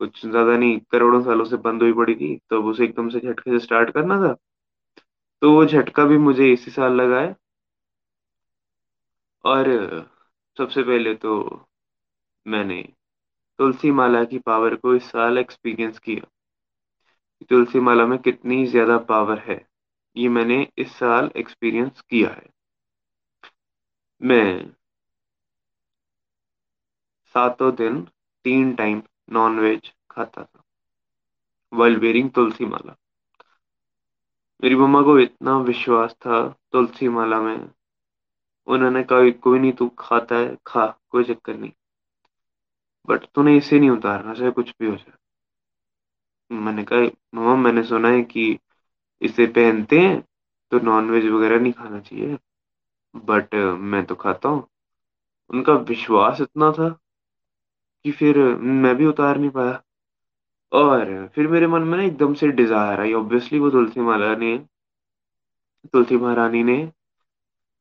कुछ 0.00 0.24
ज़्यादा 0.26 0.56
नहीं, 0.56 0.78
करोड़ों 0.92 1.22
सालों 1.24 1.44
से 1.44 1.56
बंद 1.58 1.82
हुई 1.82 1.92
पड़ी 1.94 2.14
थी 2.14 2.36
तो 2.50 2.60
अब 2.60 2.66
उसे 2.68 2.84
एकदम 2.84 3.08
से 3.08 3.20
झटके 3.20 3.50
से 3.50 3.64
स्टार्ट 3.64 3.90
करना 3.90 4.18
था। 4.20 4.34
तो 5.42 5.52
वो 5.52 5.64
झटका 5.66 6.04
भी 6.06 6.18
मुझे 6.20 6.52
इसी 6.52 6.70
साल 6.70 6.92
लगा 6.94 7.20
है। 7.20 7.34
और, 9.44 9.66
सबसे 10.56 10.82
पहले 10.82 11.14
तो 11.16 11.34
मैंने 12.46 12.82
तुलसी 13.58 13.90
माला 13.92 14.22
की 14.24 14.38
पावर 14.40 14.74
को 14.76 14.94
इस 14.94 15.04
साल 15.06 15.38
एक्सपीरियंस 15.38 15.98
किया। 15.98 16.26
तुलसी 17.50 17.80
माला 17.80 18.06
में 18.06 18.18
कितनी 18.20 18.64
ज़्यादा 18.66 18.96
पावर 19.04 19.38
है, 19.40 19.60
ये 20.16 20.28
मैंने 20.30 20.66
इस 20.78 20.92
साल 20.94 21.30
एक्सपीरियंस 21.36 22.00
किया 22.02 22.30
है। 22.30 22.48
मैं 24.20 24.72
सातों 27.34 27.74
दिन 27.74 28.08
तीन 28.44 28.74
टाइम 28.74 29.02
नॉन 29.32 29.58
वेज 29.58 29.92
खाता 30.10 30.44
था। 30.44 30.62
वाइल 31.72 31.96
वेरिंग 31.96 32.30
तुलसी 32.30 32.64
माला 32.64 32.96
मेरी 34.64 34.76
मम्मा 34.76 35.02
को 35.02 35.18
इतना 35.18 35.56
विश्वास 35.58 36.12
था 36.12 36.48
तुलसी 36.72 37.08
माला 37.08 37.40
में। 37.40 37.70
उन्होंने 38.66 39.02
कहा, 39.02 39.30
कोई 39.30 39.58
नहीं, 39.58 39.72
तू 39.72 39.88
खाता 39.98 40.36
है, 40.36 40.56
खा, 40.66 40.86
कोई 41.10 41.24
चक्कर 41.24 41.56
नहीं। 41.56 41.72
बट 43.08 43.24
तूने 43.34 43.56
इसे 43.56 43.78
नहीं 43.78 43.90
उतारना, 43.90 44.34
चाहे 44.34 44.50
कुछ 44.50 44.70
भी 44.80 44.86
हो 44.86 44.96
जाए। 44.96 45.16
मैंने 46.56 46.84
कहा, 46.84 46.98
मम्मा, 47.34 47.56
मैंने 47.56 47.82
सुना 47.82 48.08
है 48.08 48.22
कि 48.22 48.58
इसे 49.22 49.46
पहनते 49.46 49.98
हैं 49.98 50.20
तो 50.70 50.78
नॉन 50.78 51.10
वेज 51.10 51.26
वगैरह 51.26 51.60
नहीं 51.60 51.72
खाना 51.72 52.00
चाहिए। 52.00 52.38
बट 53.16 53.54
मैं 53.78 54.04
तो 54.06 54.14
खाता 54.14 54.48
हूँ। 54.48 54.66
उनका 55.50 55.72
विश्वास 55.72 56.40
इतना 56.40 56.72
था 56.72 56.98
कि 58.04 58.12
फिर 58.12 58.38
मैं 58.58 58.94
भी 58.96 59.06
उतार 59.06 59.38
नहीं 59.38 59.50
पाया। 59.50 59.80
और 60.72 61.30
फिर 61.34 61.48
मेरे 61.48 61.66
मन 61.66 61.82
में 61.82 61.96
ना 61.98 62.04
एकदम 62.04 62.34
से 62.34 62.48
डिज़ायर 62.52 63.00
आई। 63.00 63.12
ऑब्वियसली 63.12 63.58
वो 63.58 63.70
तुलसी 63.70 64.00
माला 64.00 64.34
ने, 64.36 64.56
तुलसी 65.92 66.16
महारानी 66.16 66.62
ने 66.64 66.76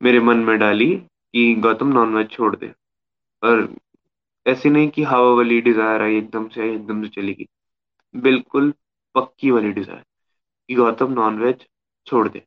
मेरे 0.01 0.19
मन 0.19 0.37
में 0.37 0.57
डाली 0.59 0.95
कि 0.95 1.53
गौतम 1.55 1.87
नॉनवेज 1.93 2.29
छोड़ 2.31 2.55
दे। 2.55 2.73
और 3.43 3.67
ऐसी 4.45 4.69
नहीं 4.69 4.89
कि 4.89 5.03
हवा 5.03 5.33
वाली 5.35 5.59
डिज़ायर 5.61 6.01
आई 6.01 6.17
एकदम 6.17 6.47
से 6.49 6.73
एकदम 6.73 7.03
से 7.03 7.09
चली 7.11 7.33
गई। 7.33 7.47
बिल्कुल 8.15 8.73
पक्की 9.15 9.51
वाली 9.51 9.71
डिज़ायर 9.71 10.03
कि 10.69 10.75
गौतम 10.75 11.13
नॉनवेज 11.13 11.65
छोड़ 12.07 12.27
दे। 12.29 12.39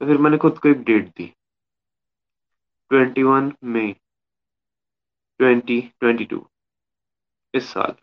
तो 0.00 0.06
फिर 0.06 0.18
मैंने 0.18 0.36
खुद 0.38 0.58
को 0.58 0.68
एक 0.68 0.82
डेट 0.84 1.08
दी। 1.08 1.32
Twenty 2.90 3.22
one 3.22 3.52
May 3.64 3.94
twenty 5.40 5.80
twenty 6.00 6.24
two 6.24 6.46
इस 7.54 7.68
साल। 7.72 7.94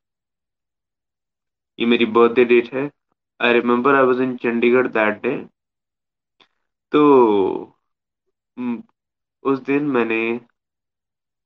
ये 1.79 1.85
मेरी 1.85 2.05
बर्थडे 2.17 2.45
डेट 2.45 2.73
है। 2.73 2.89
I 3.39 3.53
remember 3.53 3.95
I 3.95 4.05
was 4.05 4.21
in 4.23 4.35
Chandigarh 4.43 4.87
that 4.89 5.21
day 5.23 5.35
तो 6.91 7.01
उस 9.43 9.59
दिन 9.65 9.87
मैंने 9.91 10.19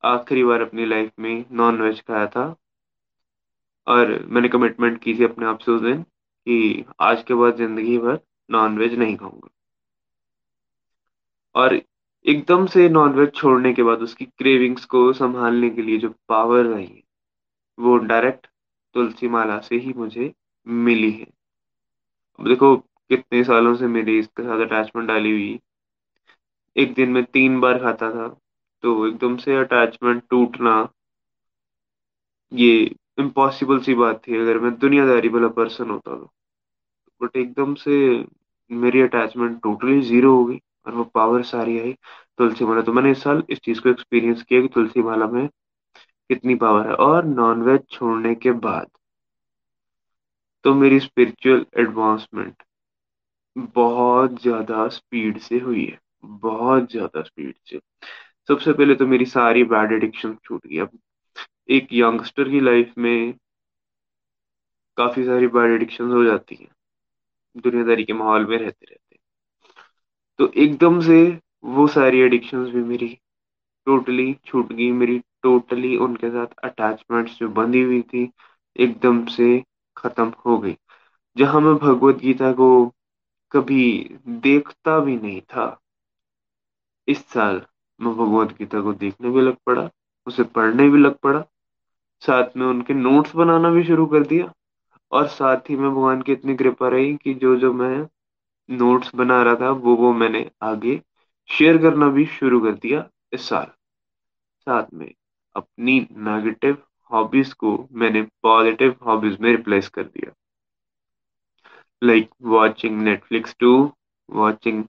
आखिरी 0.04 0.44
बार 0.44 0.60
अपनी 0.60 0.84
लाइफ 0.86 1.12
में 1.20 1.44
नॉन 1.52 1.80
वेज 1.82 2.00
खाया 2.02 2.26
था। 2.26 2.44
और 3.86 4.12
मैंने 4.26 4.48
कमिटमेंट 4.48 5.00
की 5.02 5.14
थी 5.14 5.24
अपने 5.24 5.46
आप 5.46 5.58
से 5.60 5.72
उस 5.72 5.80
दिन 5.82 6.02
कि 6.02 6.84
आज 7.00 7.22
के 7.28 7.34
बाद 7.34 7.56
ज़िंदगी 7.56 7.98
भर 7.98 8.18
नॉन 8.50 8.78
वेज 8.78 8.94
नहीं 8.98 9.16
खाऊँगा। 9.16 9.48
और 11.54 11.74
एकदम 12.26 12.66
से 12.66 12.88
नॉनवेज 12.88 13.32
छोड़ने 13.34 13.72
के 13.74 13.82
बाद 13.82 14.00
उसकी 14.02 14.24
क्रेविंग्स 14.28 14.84
को 14.84 15.12
संभालने 15.12 15.70
के 15.70 15.82
लिए 15.82 15.98
जो 15.98 16.08
पावर 16.28 16.72
आई 16.74 17.02
वो 17.78 17.96
डायरेक्ट 17.98 18.46
तुलसी 18.94 19.28
माला 19.28 19.58
से 19.60 19.76
ही 19.76 19.92
मुझे 19.96 20.32
मिली 20.66 21.10
है। 21.10 21.26
अब 22.38 22.48
देखो, 22.48 22.76
कितने 22.76 23.42
सालों 23.44 23.74
से 23.76 23.86
मेरी 23.88 24.18
इसके 24.18 24.42
साथ 24.42 24.66
अटैचमेंट 24.66 25.08
डाली 25.08 25.30
हुई 25.30 25.58
एक 26.76 26.94
दिन 26.94 27.10
में 27.10 27.22
तीन 27.24 27.60
बार 27.60 27.78
खाता 27.82 28.10
था 28.14 28.28
तो 28.84 29.06
एकदम 29.06 29.36
से 29.36 29.56
अटैचमेंट 29.56 30.22
टूटना 30.30 30.76
ये 32.52 32.72
इम्पॉसिबल 33.18 33.80
सी 33.80 33.94
बात 33.94 34.22
थी। 34.26 34.36
अगर 34.38 34.58
मैं 34.58 34.78
दुनियादारी 34.78 35.28
वाला 35.28 35.48
पर्सन 35.56 35.90
होता 35.90 36.16
तो 36.16 36.30
बट 37.20 37.36
एकदम 37.36 37.74
से 37.76 37.98
मेरी 38.70 39.00
अटैचमेंट 39.02 39.60
टोटली 39.62 40.00
ज़ीरो 40.02 40.34
हो 40.36 40.44
गई। 40.44 40.60
और 40.90 40.96
वो 40.96 41.04
पावर 41.14 41.42
सारी 41.44 41.78
आई 41.80 41.92
तुलसी 42.38 42.64
माला 42.64 42.82
तो 42.82 42.92
मैंने 42.92 43.10
इस 43.10 43.22
साल 43.22 43.42
इस 43.50 43.58
चीज़ 43.58 43.80
को 43.80 43.88
एक्सपीरियंस 43.88 44.42
किया 44.42 44.60
कि 44.60 44.68
तुलसी 44.68 45.02
माला 45.02 45.26
में 45.26 45.46
कितनी 46.30 46.54
पावर 46.54 46.86
है 46.88 46.94
और 46.94 47.24
नॉनवेज 47.24 47.80
छोड़ने 47.90 48.34
के 48.34 48.52
बाद 48.60 48.88
तो 50.64 50.74
मेरी 50.74 50.98
स्पिरिचुअल 51.00 51.64
एडवांसमेंट 51.78 52.62
बहुत 53.56 54.40
ज़्यादा 54.42 54.86
स्पीड 54.88 55.38
से 55.38 55.58
हुई 55.58 55.84
है, 55.84 55.98
बहुत 56.24 56.90
ज़्यादा 56.92 57.22
स्पीड 57.22 57.54
से। 57.70 57.80
सबसे 58.48 58.72
पहले 58.72 58.94
तो 58.94 59.06
मेरी 59.06 59.26
सारी 59.26 59.64
बैड 59.64 59.92
एडिक्शन 59.92 60.36
छूट 60.44 60.66
गई। 60.66 60.78
अब 60.78 60.98
एक 61.70 61.88
यंगस्टर 61.92 62.48
की 62.48 62.60
लाइफ 62.60 62.92
में 62.98 63.34
काफ़ी 64.98 65.24
सारी 65.24 65.46
बैड 65.48 65.72
एडिक्शन 65.72 66.10
हो 66.10 66.24
जाती 66.24 66.54
हैं। 66.54 66.68
दुनियादारी 67.56 68.04
के 68.04 68.12
माहौल 68.12 68.46
में 68.46 68.56
रहते 68.58 68.86
रहते। 68.86 69.09
तो 70.40 70.50
एकदम 70.56 71.00
से 71.00 71.16
वो 71.64 71.86
सारी 71.88 72.20
एडिक्शंस 72.20 72.68
भी 72.68 72.82
मेरी 72.82 73.08
टोटली 73.86 74.32
छूट 74.46 74.72
गई, 74.72 74.90
मेरी 74.92 75.18
टोटली 75.42 75.96
उनके 75.96 76.30
साथ 76.30 76.46
अटैचमेंट्स 76.64 77.38
जो 77.38 77.48
बंधी 77.48 77.82
हुई 77.82 78.00
थी 78.02 78.30
एकदम 78.76 79.24
से 79.26 79.62
खत्म 79.96 80.32
हो 80.46 80.58
गई। 80.58 80.76
जहाँ 81.36 81.60
मैं 81.60 81.74
भगवत 81.76 82.16
गीता 82.16 82.52
को 82.52 82.70
कभी 83.52 83.84
देखता 84.40 84.98
भी 85.00 85.16
नहीं 85.16 85.40
था, 85.40 85.80
इस 87.08 87.24
साल 87.28 87.60
मैं 88.00 88.14
भगवत 88.16 88.56
गीता 88.58 88.80
को 88.80 88.92
देखने 88.92 89.30
भी 89.30 89.40
लग 89.40 89.56
पड़ा, 89.66 89.88
उसे 90.26 90.42
पढ़ने 90.44 90.88
भी 90.90 90.98
लग 90.98 91.16
पड़ा, 91.18 91.44
साथ 92.22 92.56
में 92.56 92.66
उनके 92.66 92.94
नोट्स 92.94 93.34
बनाना 93.36 93.70
भी 93.70 93.84
शुरू 93.84 94.06
कर 94.06 94.26
दिया, 94.26 94.52
और 95.12 95.26
साथ 95.28 95.70
ही 95.70 95.76
में 95.76 95.90
भगवान 95.90 96.22
की 96.22 96.32
इतनी 96.32 96.54
कृपा 96.56 96.88
रही 96.88 97.16
कि 97.16 97.34
जो 97.34 97.56
जो 97.56 97.72
मैं 97.72 98.06
नोट्स 98.70 99.14
बना 99.14 99.42
रहा 99.42 99.54
था, 99.60 99.70
वो 99.70 99.94
वो 99.96 100.12
मैंने 100.12 100.50
आगे 100.62 101.00
शेयर 101.48 101.78
करना 101.82 102.08
भी 102.10 102.24
शुरू 102.38 102.60
कर 102.60 102.74
दिया 102.82 103.08
इस 103.32 103.48
साल। 103.48 103.66
साथ 104.66 104.92
में 104.94 105.12
अपनी 105.56 105.98
नेगेटिव 106.28 106.76
हॉबीज 107.10 107.52
को 107.52 107.76
मैंने 107.92 108.22
पॉजिटिव 108.42 108.94
हॉबीज 109.06 109.38
में 109.40 109.50
रिप्लेस 109.50 109.88
कर 109.88 110.02
दिया। 110.04 110.32
Like 112.02 112.30
watching 112.48 113.00
Netflix 113.02 113.54
to 113.60 113.72
watching 114.28 114.84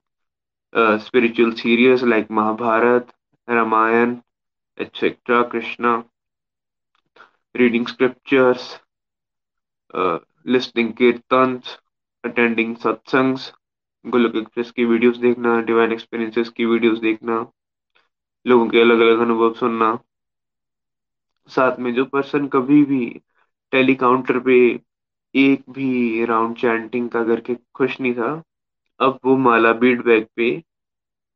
spiritual 1.00 1.52
serials 1.54 2.02
like 2.04 2.30
Mahabharat 2.30 3.12
Ramayan 3.48 4.16
etcetera 4.78 5.42
Krishna 5.52 6.02
reading 7.54 7.86
scriptures 7.86 8.68
listing 10.46 10.92
kirtans 10.92 11.78
attending 12.24 12.76
satsangs 12.76 13.52
Golak 14.04 14.36
express 14.36 14.70
की 14.70 14.84
वीडियोस 14.84 15.16
देखना 15.16 15.60
डिवाइन 15.60 15.92
एक्सपीरियंसेस 15.92 16.48
की 16.48 16.64
वीडियोस 16.64 16.98
देखना, 16.98 17.46
लोगों 18.46 18.68
के 18.68 18.80
अलग 18.80 19.00
अलग 19.00 19.18
अनुभव 19.18 19.52
सुनना। 19.54 19.98
साथ 21.50 21.78
में 21.78 21.92
जो 21.94 22.04
पर्सन 22.04 22.46
कभी 22.48 22.82
भी 22.84 23.06
टेली 23.72 23.94
काउंटर 23.94 24.38
पे 24.38 24.58
एक 25.34 25.64
भी 25.70 26.24
राउंड 26.24 26.56
चैंटिंग 26.56 27.08
का 27.10 27.24
करके 27.24 27.54
खुश 27.74 28.00
नहीं 28.00 28.14
था, 28.14 28.42
अब 29.00 29.18
वो 29.24 29.36
माला 29.36 29.72
बीट 29.72 30.04
बैग 30.04 30.26
पे 30.36 30.50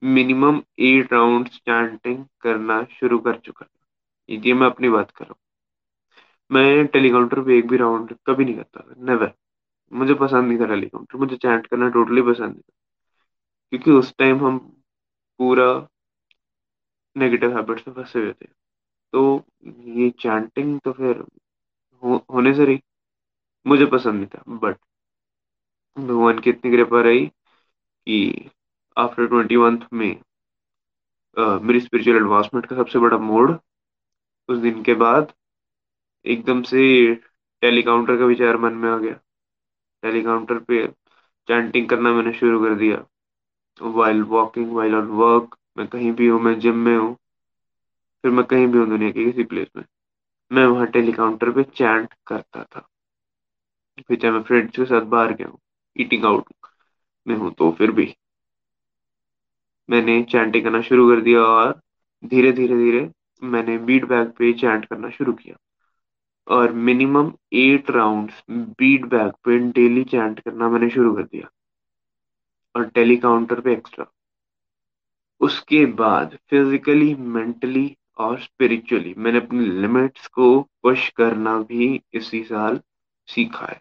मिनिमम 0.02 0.62
एट 0.78 1.12
राउंड 1.12 1.48
चैंटिंग 1.48 2.24
करना 2.40 2.82
शुरू 3.00 3.18
कर 3.18 3.38
चुका 3.38 3.66
ये 4.28 4.54
मैं 4.54 4.66
अपनी 4.66 4.88
बात 4.88 5.10
कर 5.10 5.24
रहा 5.24 5.34
हूँ। 5.34 5.38
मैं 6.50 6.86
टेलीकाउंटर 6.86 7.40
पे 7.40 7.58
एक 7.58 7.68
भी 7.68 7.76
राउंड 7.76 8.14
कभी 8.26 8.44
नहीं 8.44 8.56
करता 8.56 8.94
नेवर 8.98 9.32
मुझे 9.93 10.14
पसंद 10.14 10.49
नहीं 10.49 10.59
था 10.59 10.66
टेलीकाउंटर 10.66 11.18
मुझे 11.18 11.37
चैंट 11.37 11.66
करना 11.66 11.89
टोटली 11.89 12.22
पसंद 12.22 12.49
नहीं 12.49 12.61
था। 12.61 12.72
क्योंकि 13.70 13.91
उस 13.91 14.14
टाइम 14.18 14.47
हम 14.47 14.59
पूरा 15.39 15.89
नेगेटिव 17.16 17.57
हैबिट 17.57 17.84
से 17.84 17.91
फंसे 17.91 18.18
हुए 18.18 18.32
थे। 18.32 18.47
तो 19.12 19.45
ये 19.84 20.11
चैंटिंग 20.11 20.80
तो 20.80 20.93
फिर 20.93 21.24
हो, 22.03 22.26
होने 22.34 22.55
से 22.55 22.64
रही 22.64 22.80
मुझे 23.66 23.87
पसंद 23.87 24.14
नहीं 24.14 24.26
था। 24.26 24.43
बट 24.49 24.76
भगवान 25.99 26.39
की 26.39 26.51
इतनी 26.51 26.70
कृपा 26.70 27.01
रही 27.01 27.26
कि 27.26 28.51
आफ्टर 28.97 29.26
ट्वेंटी 29.26 29.57
मंथ 29.57 29.78
में 29.93 30.20
uh, 31.37 31.61
मेरी 31.62 31.80
स्पिरिचुअल 31.80 32.16
एडवांसमेंट 32.16 32.66
का 32.66 32.76
सबसे 32.76 32.99
बड़ा 32.99 33.18
मोड 33.18 33.59
उस 34.49 34.59
दिन 34.59 34.82
के 34.82 34.95
बाद 34.95 35.32
एकदम 36.24 36.62
से 36.62 37.14
टेलीकाउंटर 37.62 38.18
का 38.18 38.24
विचार 38.24 38.57
मन 38.57 38.72
में 38.72 38.91
आ 38.91 38.99
गया। 38.99 39.20
टेलीकाउंटर 40.07 40.59
पे 40.68 40.86
चैंटिंग 41.48 41.88
करना 41.88 42.12
मैंने 42.12 42.32
शुरू 42.32 42.61
कर 42.62 42.74
दिया। 42.78 43.04
While 43.80 44.22
walking 44.28 44.72
while 44.72 44.94
on 44.94 45.07
work 45.18 45.57
मैं 45.78 45.86
कहीं 45.88 46.12
भी 46.12 46.28
हूँ, 46.28 46.40
मैं 46.40 46.59
जिम 46.61 46.76
में 46.78 46.96
हूँ, 46.96 47.14
फिर 48.24 48.30
मैं 48.30 48.44
कहीं 48.46 48.66
भी 48.66 48.78
हूँ 48.78 48.88
दुनिया 48.88 49.11
के 49.11 49.24
किसी 49.24 49.44
प्लेस 49.44 49.68
में, 49.76 49.84
मैं 50.50 50.66
वहाँ 50.66 50.86
टेलीकाउंटर 50.90 51.50
पे 51.50 51.62
चैंट 51.76 52.14
करता 52.26 52.62
था। 52.64 52.86
फिर 53.98 54.18
चाहे 54.18 54.32
मैं 54.32 54.42
फ्रेंड्स 54.42 54.76
के 54.76 54.84
साथ 54.84 55.07
बाहर 55.07 55.32
गया 55.34 55.48
हूँ 55.48 55.59
ईटिंग 55.96 56.24
आउट 56.24 56.52
में 57.26 57.36
हूँ 57.36 57.52
तो 57.54 57.70
फिर 57.72 57.90
भी 57.90 58.14
मैंने 59.88 60.22
चैंटिंग 60.22 60.64
करना 60.64 60.80
शुरू 60.80 61.09
कर 61.09 61.20
दिया 61.20 61.40
और 61.40 61.72
धीरे 62.22 62.52
धीरे 62.52 62.76
धीरे 62.76 63.11
मैंने 63.42 63.78
बीट 63.78 64.04
बैग 64.04 64.28
पे 64.30 64.52
चैंट 64.52 64.84
करना 64.84 65.11
शुरू 65.11 65.32
किया। 65.32 65.57
और 66.49 66.72
minimum 66.88 67.32
eight 67.55 67.90
rounds 67.90 68.42
bead 68.51 69.05
bag 69.05 69.32
पे 69.44 69.59
डेली 69.72 70.05
चैंट 70.05 70.40
करना 70.40 70.68
मैंने 70.68 70.90
शुरू 70.90 71.14
कर 71.14 71.22
दिया। 71.22 71.49
और 72.74 72.88
टेली 72.88 73.16
काउंटर 73.16 73.61
पे 73.61 73.72
एक्स्ट्रा 73.72 74.07
उसके 75.40 75.84
बाद 75.94 76.36
फिजिकली 76.51 77.14
मेंटली 77.14 77.97
और 78.18 78.38
स्पिरिचुअली 78.40 79.14
मैंने 79.16 79.38
अपनी 79.38 79.66
लिमिट्स 79.80 80.26
को 80.28 80.61
पुश 80.82 81.09
करना 81.16 81.59
भी 81.62 82.01
इसी 82.14 82.42
साल 82.44 82.80
सीखा 83.28 83.66
है। 83.66 83.80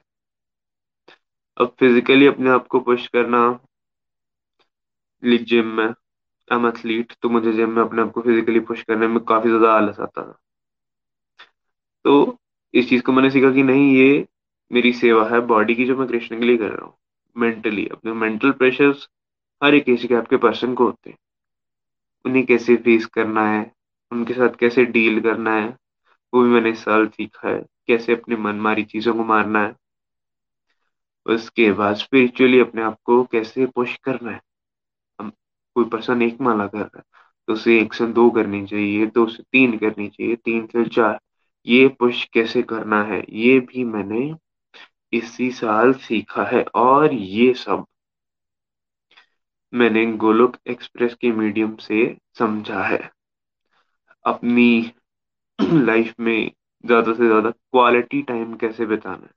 अब 1.58 1.76
फिजिकली 1.80 2.28
अपने 2.28 2.50
आप 2.50 2.68
को 2.68 2.80
पुश 2.80 3.08
करना 3.08 3.48
जिम 5.24 5.68
में 5.68 5.86
आई 5.86 6.58
एम 6.58 6.68
एथलीट 6.68 7.14
तो 7.22 7.30
मुझे 7.30 7.54
जिम 7.54 7.70
में 7.70 7.82
अपने 7.84 8.02
आप 8.02 8.12
को 8.12 8.22
फिजिकली 8.22 8.60
पुश 8.62 8.82
करने 8.84 9.08
में 9.08 9.20
काफ़ी 9.26 9.50
ज़्यादा 9.50 9.72
आलस 9.74 10.00
आता 10.00 10.22
था। 10.22 10.38
तो 12.06 12.38
इस 12.76 12.90
चीज़ 12.90 13.02
को 13.02 13.12
मैंने 13.12 13.30
सीखा 13.32 13.52
कि 13.52 13.64
नहीं, 13.64 13.96
ये 13.96 14.26
मेरी 14.72 14.92
सेवा 14.94 15.28
है 15.30 15.40
बॉडी 15.48 15.76
की 15.76 15.86
जो 15.86 15.96
मैं 15.98 16.08
कृष्ण 16.08 16.40
के 16.40 16.46
लिए 16.46 16.58
कर 16.58 16.70
रहा 16.70 16.86
हूँ 16.86 16.94
मेंटली 17.36 17.88
अपने 17.88 18.14
मेंटल 18.14 18.52
प्रेशर्स 18.52 19.08
हर 19.62 19.76
एक 19.76 19.86
किसी 19.86 20.08
के, 20.08 20.16
आपके 20.16 20.38
पर्सन 20.38 20.74
को 20.74 20.86
होते 20.86 21.10
हैं। 21.10 21.18
उन्हें 22.26 22.46
कैसे 22.46 22.76
फेस 22.76 23.06
करना 23.06 23.48
है, 23.52 23.72
उनके 24.12 24.34
साथ 24.34 24.56
कैसे 24.60 24.86
डील 24.86 25.20
करना 25.22 25.56
है, 25.56 25.68
वो 26.34 26.44
भी 26.44 26.50
मैंने 26.50 26.72
इस 26.72 26.84
साल 26.84 27.08
सीखा 27.08 27.50
है, 27.50 27.60
कैसे 27.88 28.14
अपनी 28.14 28.36
मनमारी 28.36 28.84
चीज़ों 28.84 29.14
को 29.14 29.24
मारना 29.24 29.64
है। 29.64 29.76
उसके 31.26 31.72
बाद 31.72 31.96
स्पिरिचुअली 31.96 32.60
अपने 32.60 32.82
आप 32.82 32.98
को 33.06 33.24
कैसे 33.24 33.66
पुश 33.66 33.96
करना 34.04 34.32
है। 34.32 34.42
हम, 35.20 35.32
कोई 35.76 35.86
पर्सन 35.86 36.22
एक 36.22 36.42
माला 36.42 36.68
कर 36.68 36.80
रहा 36.80 36.98
है 36.98 37.04
तो 37.48 37.54
उसे 37.54 37.80
एक 37.80 37.94
से 37.94 38.06
दो 38.08 38.30
करनी 38.30 38.66
चाहिए, 38.68 39.06
दो 39.06 39.26
से 39.28 39.44
तीन 39.44 39.78
करनी 39.78 40.08
चाहिए, 40.10 40.36
तीन 40.36 40.66
से 40.68 40.86
चार। 40.86 41.20
ये 41.66 41.88
पुश 41.88 42.24
कैसे 42.26 42.62
करना 42.64 43.04
है? 43.04 43.24
ये 43.30 43.60
भी 43.60 43.84
मैंने 43.84 44.36
इसी 45.14 45.52
साल 45.52 45.94
सीखा 45.94 46.44
है 46.44 46.64
और 46.64 47.14
ये 47.14 47.54
सब 47.54 47.86
मैंने 49.74 50.06
गोलोक 50.12 50.58
एक्सप्रेस 50.68 51.14
के 51.14 51.32
मीडियम 51.32 51.76
से 51.76 52.18
समझा 52.38 52.84
है। 52.84 53.12
अपनी 54.26 54.92
लाइफ 55.62 56.14
में 56.20 56.52
ज़्यादा 56.86 57.14
से 57.14 57.28
ज़्यादा 57.28 57.50
क्वालिटी 57.50 58.22
टाइम 58.22 58.56
कैसे 58.56 58.86
बिताना 58.86 59.24
है? 59.24 59.32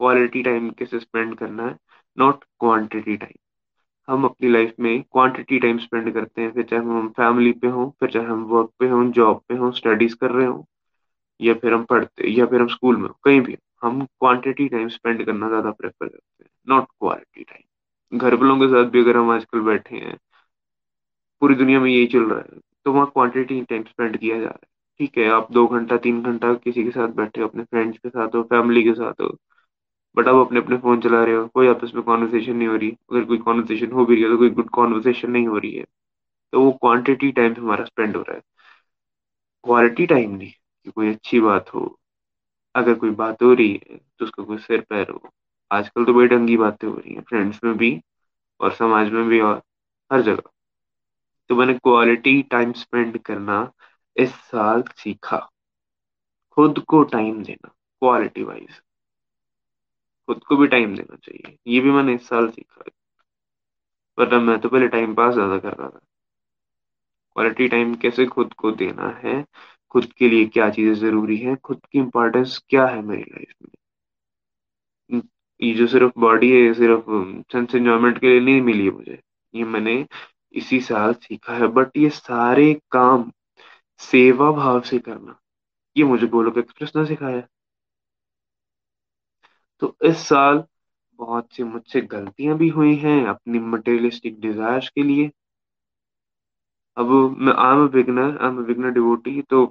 क्वालिटी 0.00 0.42
टाइम 0.42 0.70
कैसे 0.70 1.00
स्पेंड 1.00 1.36
करना 1.36 1.66
है? 1.66 1.76
Not 2.18 2.44
quantity 2.44 3.16
time. 3.16 3.38
हम 4.12 4.24
अपनी 4.24 4.48
लाइफ 4.48 4.74
में 4.80 5.02
क्वांटिटी 5.02 5.58
टाइम 5.58 5.78
स्पेंड 5.78 6.14
करते 6.14 6.42
हैं, 6.42 6.52
फिर 6.52 6.64
चाहे 6.64 6.82
हम 6.82 7.08
फैमिली 7.08 7.52
पे 7.52 7.66
हों, 7.66 7.90
फिर 7.90 8.10
चाहे 8.10 8.26
हम 8.26 8.44
वर्क 8.44 8.70
पे 8.78 8.88
हों, 8.88 9.10
जॉब 9.10 9.42
पे 9.48 9.54
हों, 9.54 9.70
स्टडीज़ 9.70 10.16
कर 10.16 10.30
रहे 10.30 10.46
हों 10.46 10.64
या 11.40 11.54
फिर 11.54 11.74
हम 11.74 11.84
पढ़ते, 11.84 12.30
या 12.30 12.46
फिर 12.46 12.60
हम 12.60 12.68
स्कूल 12.68 12.96
में 12.96 13.08
कहीं 13.24 13.40
भी 13.40 13.56
हम 13.82 14.04
क्वांटिटी 14.04 14.68
टाइम 14.68 14.88
स्पेंड 14.90 15.24
करना 15.26 15.48
ज़्यादा 15.48 15.70
प्रेफर 15.72 16.06
करते 16.06 16.44
हैं 16.44 16.50
नॉट 16.68 16.86
क्वालिटी 16.90 17.44
टाइम 17.44 18.18
घर 18.18 18.34
वालों 18.34 18.58
के 18.60 18.68
साथ 18.68 18.90
भी 18.90 19.00
अगर 19.00 19.16
हम 19.16 19.30
आजकल 19.30 19.60
बैठे 19.62 19.96
हैं, 19.96 20.16
पूरी 21.42 21.54
दुनिया 21.54 21.80
में 21.80 21.90
यही 21.90 22.06
चल 22.08 22.24
रहा 22.24 22.38
है 22.40 22.60
तो 22.86 22.92
वहाँ 22.92 23.06
क्वांटिटी 23.12 23.60
टाइम 23.64 23.82
स्पेंड 23.84 24.16
किया 24.18 24.36
जा 24.36 24.44
रहा 24.44 24.54
है। 24.54 24.66
ठीक 25.00 25.18
है, 25.18 25.28
आप 25.30 25.52
दो 25.52 25.66
घंटा, 25.68 25.96
तीन 25.98 26.22
घंटा 26.22 26.52
किसी 26.56 26.84
के 26.84 26.90
साथ 26.90 27.08
बैठे 27.16 27.40
हो, 27.40 27.48
अपने 27.48 27.62
फ्रेंड्स 27.64 27.98
के 27.98 28.08
साथ 28.08 28.34
हो 28.34 28.42
फैमिली 28.44 28.82
के 28.84 28.92
साथ 28.94 29.20
हो 29.22 29.28
बट 30.16 30.28
आप 30.28 30.36
अपने 30.36 30.60
अपने 30.60 30.76
फ़ोन 30.78 31.00
चला 31.00 31.22
रहे 31.24 31.34
हो, 31.34 31.46
कोई 31.48 31.68
आपस 31.68 31.92
में 31.94 32.02
कॉन्वर्सेशन 32.04 32.56
नहीं 32.56 32.68
हो 32.68 32.76
रही, 32.76 32.90
अगर 33.12 33.24
कोई 33.24 33.38
कॉन्वर्सेशन 33.40 33.92
हो 33.92 34.04
भी 34.06 34.14
रही 34.14 34.24
है 34.24 34.30
तो 34.30 34.38
कोई 34.38 34.50
गुड 34.52 34.68
कॉन्वर्सेशन 34.72 35.30
नहीं 35.30 35.46
हो 35.48 35.58
रही 35.58 35.72
है 35.74 35.84
तो 36.52 36.62
वो 36.62 36.72
क्वांटिटी 36.74 37.32
टाइम 37.32 37.54
हमारा 37.58 37.84
स्पेंड 37.84 38.16
हो 38.16 38.22
रहा 38.22 38.36
है। 38.36 38.42
क्वालिटी 39.64 40.06
टाइम 40.06 40.30
नहीं 40.32 40.50
कि 40.88 40.92
कोई 40.92 41.08
अच्छी 41.10 41.40
बात 41.40 41.72
हो, 41.74 41.98
अगर 42.74 42.94
कोई 42.94 43.10
बात 43.12 43.42
हो 43.42 43.52
रही 43.54 43.72
है 43.82 43.96
तो 43.96 44.24
उसका 44.24 44.42
कोई 44.44 44.58
सिर 44.58 44.80
पैर 44.80 45.10
हो। 45.10 45.30
आजकल 45.70 46.04
तो 46.04 46.12
बड़ी 46.14 46.28
ढंगी 46.28 46.56
बातें 46.56 46.86
हो 46.88 46.94
रही 46.94 47.14
हैं 47.14 47.22
फ्रेंड्स 47.22 47.60
में 47.64 47.76
भी 47.78 48.00
और 48.60 48.72
समाज 48.74 49.10
में 49.12 49.24
भी 49.28 49.40
और 49.40 49.62
हर 50.10 50.22
जगह। 50.22 50.50
तो 51.50 51.56
मैंने 51.56 51.74
क्वालिटी 51.74 52.40
टाइम 52.50 52.72
स्पेंड 52.74 53.18
करना 53.20 53.60
इस 54.16 54.34
साल 54.46 54.82
सीखा। 54.96 55.38
खुद 56.56 56.78
को 56.88 57.02
टाइम 57.06 57.42
देना 57.44 57.68
क्वालिटी 57.68 58.42
वाइज 58.44 58.80
खुद 60.28 60.42
को 60.44 60.56
भी 60.56 60.66
टाइम 60.68 60.94
देना 60.96 61.16
चाहिए, 61.16 61.56
ये 61.66 61.80
भी 61.80 61.90
मैंने 61.90 62.14
इस 62.14 62.28
साल 62.28 62.48
सीखा 62.50 62.84
वरना 64.18 64.38
मैं 64.40 64.58
तो 64.58 64.68
पहले 64.68 64.88
टाइम 64.88 65.14
पास 65.14 65.34
ज़्यादा 65.34 65.58
कर 65.58 65.74
रहा 65.74 65.88
था। 65.88 66.00
क्वालिटी 67.36 67.68
टाइम 67.68 67.94
कैसे 67.94 68.26
खुद 68.26 68.52
को 68.54 68.70
देना 68.72 69.08
है 69.18 69.34
खुद 69.92 70.04
के 70.18 70.28
लिए 70.28 70.46
क्या 70.46 70.68
चीज़ें 70.70 70.94
ज़रूरी 70.96 71.36
है, 71.38 71.56
खुद 71.56 71.80
की 71.92 71.98
इम्पोर्टेंस 71.98 72.58
क्या 72.68 72.86
है 72.86 73.02
मेरी 73.02 73.22
लाइफ 73.22 73.54
में? 73.62 75.22
ये 75.60 75.72
जो 75.74 75.86
सिर्फ़ 75.86 76.12
बॉडी 76.20 76.50
है 76.52 76.72
सिर्फ़ 76.74 77.04
सेंस 77.52 77.74
एंजॉयमेंट 77.74 78.18
के 78.20 78.26
लिए 78.28 78.40
नहीं 78.40 78.60
मिली 78.62 78.84
है 78.84 78.90
मुझे। 78.92 79.20
ये 79.54 79.64
मैंने 79.66 80.04
इसी 80.54 80.80
साल 80.80 81.12
सीखा 81.14 81.54
है 81.54 81.66
बट 81.68 81.96
ये 81.96 82.10
सारे 82.10 82.72
काम 82.92 83.30
सेवा 84.00 84.50
भाव 84.52 84.80
से 84.82 84.98
करना, 85.00 85.38
ये 85.96 86.04
मुझे 86.04 86.26
गोलोक 86.28 86.58
एक्सप्रेस 86.58 86.92
ने 86.96 87.04
सिखाया। 87.06 87.42
तो 89.82 89.96
इस 90.04 90.18
साल 90.28 90.64
बहुत 91.18 91.52
सी 91.52 91.62
मुझसे 91.64 92.00
गलतियाँ 92.02 92.56
भी 92.58 92.68
हुई 92.68 92.94
हैं 92.96 93.24
अपनी 93.28 93.58
मटेरियलिस्टिक 93.58 94.40
डिजायर्स 94.40 94.88
के 94.90 95.02
लिए। 95.02 95.30
अब 96.96 97.10
मैं 97.38 97.52
आम 97.54 97.88
बिगनर 97.88 98.36
आम 98.38 98.64
बिगनर 98.64 98.90
डिवोटी 98.90 99.40
तो 99.42 99.64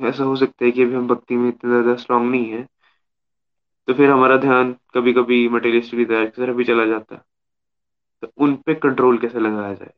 ऐसा 0.00 0.24
हो 0.24 0.36
सकता 0.36 0.64
है 0.64 0.70
कि 0.70 0.82
अभी 0.82 0.94
हम 0.94 1.06
भक्ति 1.08 1.36
में 1.36 1.48
इतना 1.48 1.70
ज़्यादा 1.72 1.96
स्ट्रांग 1.96 2.30
नहीं 2.30 2.50
है 2.52 2.66
तो 3.88 3.94
फिर 3.94 4.10
हमारा 4.10 4.36
ध्यान 4.36 4.72
कभी 4.94 5.12
कभी 5.12 5.48
मटेरियलिस्टिक 5.48 6.08
तरफ़ 6.36 6.56
भी 6.56 6.64
चला 6.64 6.84
जाता 6.86 7.14
है। 7.14 7.22
तो 8.22 8.32
उन 8.38 8.54
पे 8.66 8.74
कंट्रोल 8.76 9.18
कैसे 9.18 9.40
लगाया 9.40 9.74
जाए, 9.74 9.92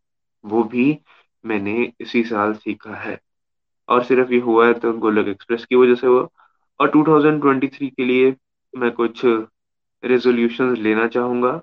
वो 0.44 0.62
भी 0.64 0.98
मैंने 1.44 1.92
इसी 2.00 2.22
साल 2.24 2.54
सीखा 2.54 2.94
है। 2.96 3.18
और 3.88 4.04
सिर्फ़ 4.04 4.32
ये 4.32 4.38
हुआ 4.40 4.66
है 4.66 4.74
तो 4.74 4.92
गोलक 4.98 5.28
एक्सप्रेस 5.28 5.64
की 5.64 5.76
वजह 5.76 5.94
से 5.94 6.06
हुआ। 6.06 6.28
और 6.80 6.90
2023 6.90 7.90
के 7.90 8.04
लिए 8.04 8.34
मैं 8.74 8.90
कुछ 8.92 9.24
रेजोल्यूशन 10.02 10.76
लेना 10.78 11.06
चाहूँगा। 11.08 11.60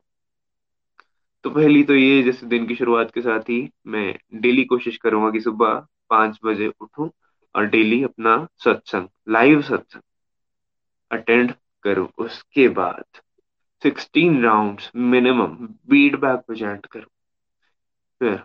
तो 1.46 1.50
पहली 1.50 1.84
तो 1.84 1.96
ये, 1.96 2.22
जैसे 2.24 2.46
दिन 2.48 2.66
की 2.68 2.76
शुरुआत 2.76 3.12
के 3.14 3.22
साथ 3.22 3.50
ही 3.50 3.62
मैं 3.88 4.14
डेली 4.42 4.64
कोशिश 4.66 4.98
करूँगा 4.98 5.30
कि 5.32 5.40
सुबह 5.42 5.74
पाँच 6.10 6.40
बजे 6.46 6.68
उठूं। 6.82 7.10
और 7.56 7.66
डेली 7.68 8.04
अपना 8.04 8.36
सत्संग 8.64 9.08
लाइव 9.30 9.62
सत्संग 9.62 10.02
अटेंड 11.12 11.54
करूँ। 11.86 12.08
उसके 12.18 12.68
बाद 12.70 13.22
sixteen 13.84 14.41
rounds 14.43 14.91
minimum 14.95 15.56
bead 15.89 16.16
present 16.22 16.86
करूँ। 16.86 17.10
फिर 18.22 18.43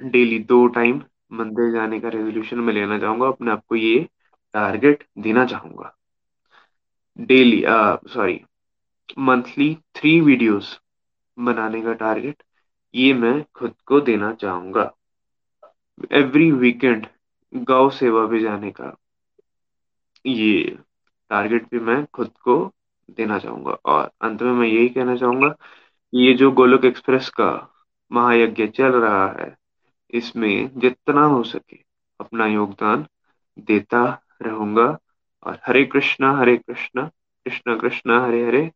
डेली 0.00 0.38
दो 0.44 0.66
टाइम 0.68 1.02
मंदिर 1.32 1.72
जाने 1.72 2.00
का 2.00 2.08
रेजोल्यूशन 2.08 2.58
में 2.58 2.72
लेना 2.74 2.98
चाहूँगा, 2.98 3.26
अपने 3.28 3.50
आप 3.50 3.64
को 3.68 3.76
ये 3.76 4.08
टारगेट 4.54 5.04
देना 5.18 5.44
चाहूँगा। 5.46 5.94
Daily 7.18 7.62
sorry 8.08 8.40
monthly 9.18 9.74
three 9.94 10.20
videos 10.20 10.78
बनाने 11.38 11.80
का 11.82 11.92
टारगेट 11.94 12.42
ये 12.94 13.12
मैं 13.14 13.44
खुद 13.54 13.74
को 13.86 14.00
देना 14.00 14.32
चाहूँगा। 14.34 14.90
एवरी 16.12 16.50
वीकेंड 16.52 17.06
गौ 17.52 17.88
सेवा 17.90 18.26
पे 18.26 18.40
जाने 18.40 18.70
का 18.70 18.94
ये 20.24 20.76
टारगेट 21.30 21.66
भी 21.70 21.78
मैं 21.80 22.04
खुद 22.14 22.30
को 22.44 22.56
देना 23.10 23.38
चाहूँगा। 23.38 23.72
और 23.86 24.10
अंत 24.22 24.42
में 24.42 24.52
मैं 24.52 24.66
यही 24.68 24.88
कहना 24.88 25.16
चाहूँगा 25.16 25.54
ये 26.12 26.32
जो 26.34 26.50
गोलोक 26.52 26.84
एक्सप्रेस 26.84 27.28
का 27.30 27.50
महायज्ञ 28.10 28.66
चल 28.68 28.92
रहा 28.92 29.26
है, 29.32 29.54
इसमें 30.12 30.78
जितना 30.78 31.24
हो 31.24 31.42
सके 31.42 31.78
अपना 32.20 32.46
योगदान 32.46 33.06
देता 33.66 34.02
रहूँगा। 34.42 34.96
और 35.42 35.58
हरे 35.66 35.84
कृष्णा 35.84 36.32
हरे 36.38 36.56
कृष्णा 36.56 37.02
कृष्णा 37.46 37.76
कृष्णा, 37.76 38.20
हरे 38.24 38.44
हरे 38.46 38.70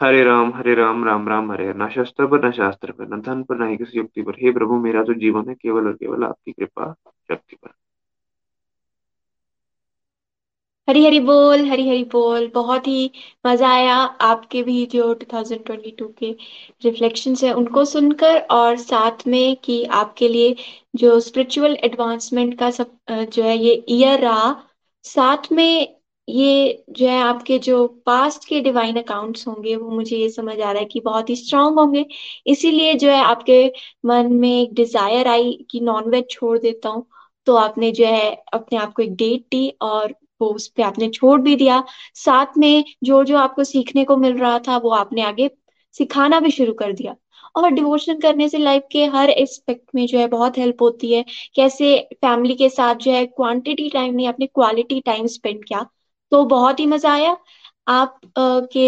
हरे 0.00 0.22
राम 0.24 0.52
हरे 0.54 0.74
राम 0.74 1.04
राम 1.04 1.28
राम 1.28 1.50
हरे। 1.52 1.72
ना 1.74 1.88
शस्त्र 1.88 2.26
पर, 2.26 2.44
न 2.46 2.50
शास्त्र 2.52 2.92
पर, 2.92 3.08
न 3.08 3.20
धन 3.20 3.42
पर, 3.42 3.56
न 3.56 3.68
ही 3.70 3.76
किसी 3.76 3.98
युक्ति 3.98 4.22
पर। 4.22 4.34
हे 4.42 4.52
प्रभु, 4.52 4.78
मेरा 4.80 5.02
तो 5.04 5.14
जीवन 5.14 5.48
है 5.48 5.54
केवल 5.54 5.86
और 5.86 5.92
केवल 5.94 6.24
आपकी 6.24 6.52
कृपा, 6.52 6.92
शक्ति 7.28 7.56
पर। 7.56 7.70
हरी 10.88 11.04
हरी 11.04 11.18
बोल 11.20 11.60
हरी 11.66 11.88
हरी 11.88 12.02
बोल। 12.12 12.46
बहुत 12.54 12.86
ही 12.88 13.10
मज़ा 13.46 13.68
आया 13.70 13.94
आपके 14.22 14.62
भी 14.62 14.84
जो 14.86 15.12
2022 15.14 16.08
के 16.18 16.30
रिफ्लेक्शन 16.84 17.34
है 17.42 17.52
उनको 17.54 17.84
सुनकर 17.84 18.38
और 18.52 18.76
साथ 18.78 19.26
में 19.28 19.56
कि 19.64 19.82
आपके 20.00 20.28
लिए 20.28 20.54
जो 20.96 21.18
स्पिरिचुअल 21.20 21.76
एडवांसमेंट 21.84 22.58
का 22.58 22.70
सब 22.70 22.96
जो 23.32 23.42
है 23.44 23.56
ये 23.58 23.74
ईयर 23.90 24.20
रहा, 24.20 24.52
साथ 25.04 25.50
में 25.52 25.96
ये 26.28 26.84
जो 26.90 27.06
है 27.08 27.20
आपके 27.20 27.58
जो 27.60 27.86
पास्ट 28.06 28.48
के 28.48 28.60
डिवाइन 28.60 28.96
अकाउंट्स 29.02 29.46
होंगे, 29.48 29.74
वो 29.76 29.90
मुझे 29.90 30.16
ये 30.16 30.28
समझ 30.30 30.58
आ 30.60 30.70
रहा 30.72 30.80
है 30.80 30.84
कि 30.86 31.00
बहुत 31.00 31.30
ही 31.30 31.36
स्ट्रांग 31.36 31.78
होंगे। 31.78 32.04
इसीलिए 32.46 32.94
जो 32.96 33.08
है 33.10 33.22
आपके 33.24 33.64
मन 34.06 34.32
में 34.34 34.50
एक 34.52 34.74
डिज़ायर 34.74 35.28
आई 35.28 35.52
कि 35.70 35.80
नॉनवेज 35.82 36.24
छोड़ 36.30 36.58
देता 36.58 36.88
हूँ 36.88 37.06
तो 37.46 37.54
आपने 37.56 37.90
जो 37.92 38.06
है 38.06 38.30
अपने 38.54 38.78
आप 38.78 38.92
को 38.94 39.02
एक 39.02 39.14
डेट 39.16 39.42
दी 39.50 39.68
और 39.82 40.14
वो 40.40 40.48
उस 40.48 40.66
पर 40.68 40.82
आपने 40.82 41.08
छोड़ 41.10 41.40
भी 41.40 41.56
दिया। 41.56 41.82
साथ 42.16 42.58
में 42.58 42.84
जो 43.04 43.22
जो 43.24 43.36
आपको 43.38 43.64
सीखने 43.64 44.04
को 44.04 44.16
मिल 44.16 44.38
रहा 44.38 44.58
था 44.58 44.76
वो 44.78 44.90
आपने 44.92 45.22
आगे 45.22 45.50
सिखाना 45.94 46.40
भी 46.40 46.50
शुरू 46.50 46.72
कर 46.74 46.92
दिया। 46.92 47.14
और 47.56 47.70
डिवोशन 47.70 48.18
करने 48.20 48.48
से 48.48 48.58
लाइफ 48.58 48.82
के 48.92 49.04
हर 49.06 49.30
एस्पेक्ट 49.30 49.94
में 49.94 50.06
जो 50.06 50.18
है 50.18 50.26
बहुत 50.28 50.58
हेल्प 50.58 50.82
होती 50.82 51.12
है। 51.12 51.24
कैसे 51.54 51.96
फैमिली 52.14 52.54
के 52.54 52.68
साथ 52.68 52.94
जो 52.96 53.12
है 53.12 53.24
क्वांटिटी 53.26 53.88
टाइम 53.90 54.14
नहीं 54.14 54.26
आपने 54.28 54.46
क्वालिटी 54.46 55.00
टाइम 55.00 55.26
स्पेंड 55.28 55.64
किया 55.64 55.86
तो 56.32 56.44
बहुत 56.46 56.80
ही 56.80 56.86
मज़ा 56.86 57.12
आया। 57.12 57.36
आप 57.88 58.20
आ, 58.38 58.60
के 58.72 58.86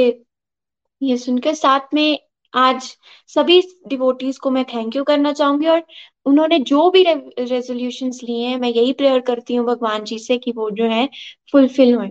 ये 1.01 1.17
सुनकर 1.19 1.55
साथ 1.55 1.95
में 1.95 2.19
आज 2.53 2.97
सभी 3.31 3.61
डिवोटीज 3.89 4.39
को 4.39 4.51
मैं 4.51 4.65
थैंक 4.65 4.97
यू 4.97 5.05
करना 5.05 5.33
चाहूँगी 5.33 5.67
और 5.67 5.83
उन्होंने 6.27 6.59
जो 6.61 6.91
भी 6.91 7.03
रेजोल्यूशंस 7.05 8.21
लिए 8.25 8.47
हैं, 8.47 8.59
मैं 8.59 8.69
यही 8.69 8.93
प्रेयर 8.93 9.21
करती 9.21 9.55
हूँ 9.55 9.67
भगवान 9.67 10.05
जी 10.05 10.19
से 10.19 10.39
कि 10.39 10.53
वो 10.53 10.71
जो 10.71 10.85
है 10.85 11.09
फुलफिल 11.53 11.95
हुए। 11.95 12.09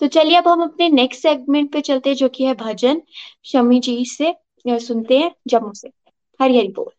तो 0.00 0.06
चलिए 0.06 0.36
अब 0.36 0.48
हम 0.48 0.62
अपने 0.62 0.88
नेक्स्ट 0.88 1.22
सेगमेंट 1.22 1.72
पे 1.72 1.80
चलते 1.80 2.10
हैं, 2.10 2.16
जो 2.16 2.28
कि 2.28 2.44
है 2.44 2.54
भजन। 2.54 3.02
शमी 3.44 3.80
जी 3.80 4.04
से 4.04 4.34
सुनते 4.66 5.18
हैं, 5.18 5.30
जम्मू 5.48 5.72
से। 5.74 5.88
हरी 6.40 6.58
हरी 6.58 6.68
बोल। 6.68 6.90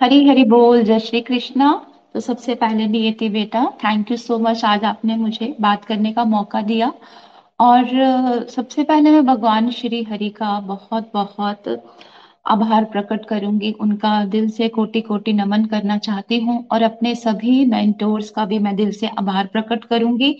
हरी 0.00 0.26
हरी 0.28 0.44
बोल, 0.44 0.82
जय 0.82 0.98
श्री 1.00 1.20
कृष्णा। 1.20 1.74
तो 2.14 2.20
सबसे 2.20 2.54
पहले 2.54 2.86
नियति 2.86 3.28
बेटा 3.28 3.64
थैंक 3.84 4.10
यू 4.10 4.16
सो 4.16 4.38
मच 4.38 4.64
आज 4.64 4.84
आपने 4.84 5.16
मुझे 5.16 5.54
बात 5.60 5.84
करने 5.84 6.12
का 6.12 6.24
मौका 6.24 6.60
दिया। 6.62 6.92
और 7.60 8.46
सबसे 8.50 8.82
पहले 8.84 9.10
मैं 9.10 9.24
भगवान 9.26 9.70
श्री 9.70 10.02
हरि 10.02 10.28
का 10.28 10.58
बहुत 10.60 11.10
बहुत 11.14 11.68
आभार 12.46 12.84
प्रकट 12.84 13.24
करूँगी। 13.26 13.70
उनका 13.80 14.24
दिल 14.24 14.48
से 14.50 14.68
कोटि 14.68 15.00
कोटि 15.00 15.32
नमन 15.32 15.64
करना 15.64 15.96
चाहती 15.98 16.38
हूँ 16.40 16.66
और 16.72 16.82
अपने 16.82 17.14
सभी 17.14 17.64
मेंटोर्स 17.66 18.30
का 18.30 18.44
भी 18.44 18.58
मैं 18.58 18.74
दिल 18.76 18.90
से 18.92 19.08
आभार 19.18 19.46
प्रकट 19.46 19.84
करूँगी 19.84 20.32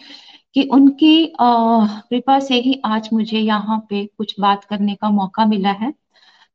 कि 0.55 0.63
उनकी 0.73 1.35
कृपा 1.41 2.39
से 2.41 2.55
ही 2.61 2.81
आज 2.85 3.09
मुझे 3.13 3.39
यहाँ 3.39 3.79
पे 3.91 4.05
कुछ 4.19 4.35
बात 4.41 4.65
करने 4.65 4.95
का 4.95 5.11
मौका 5.11 5.47
मिला 5.47 5.73
है। 5.73 5.93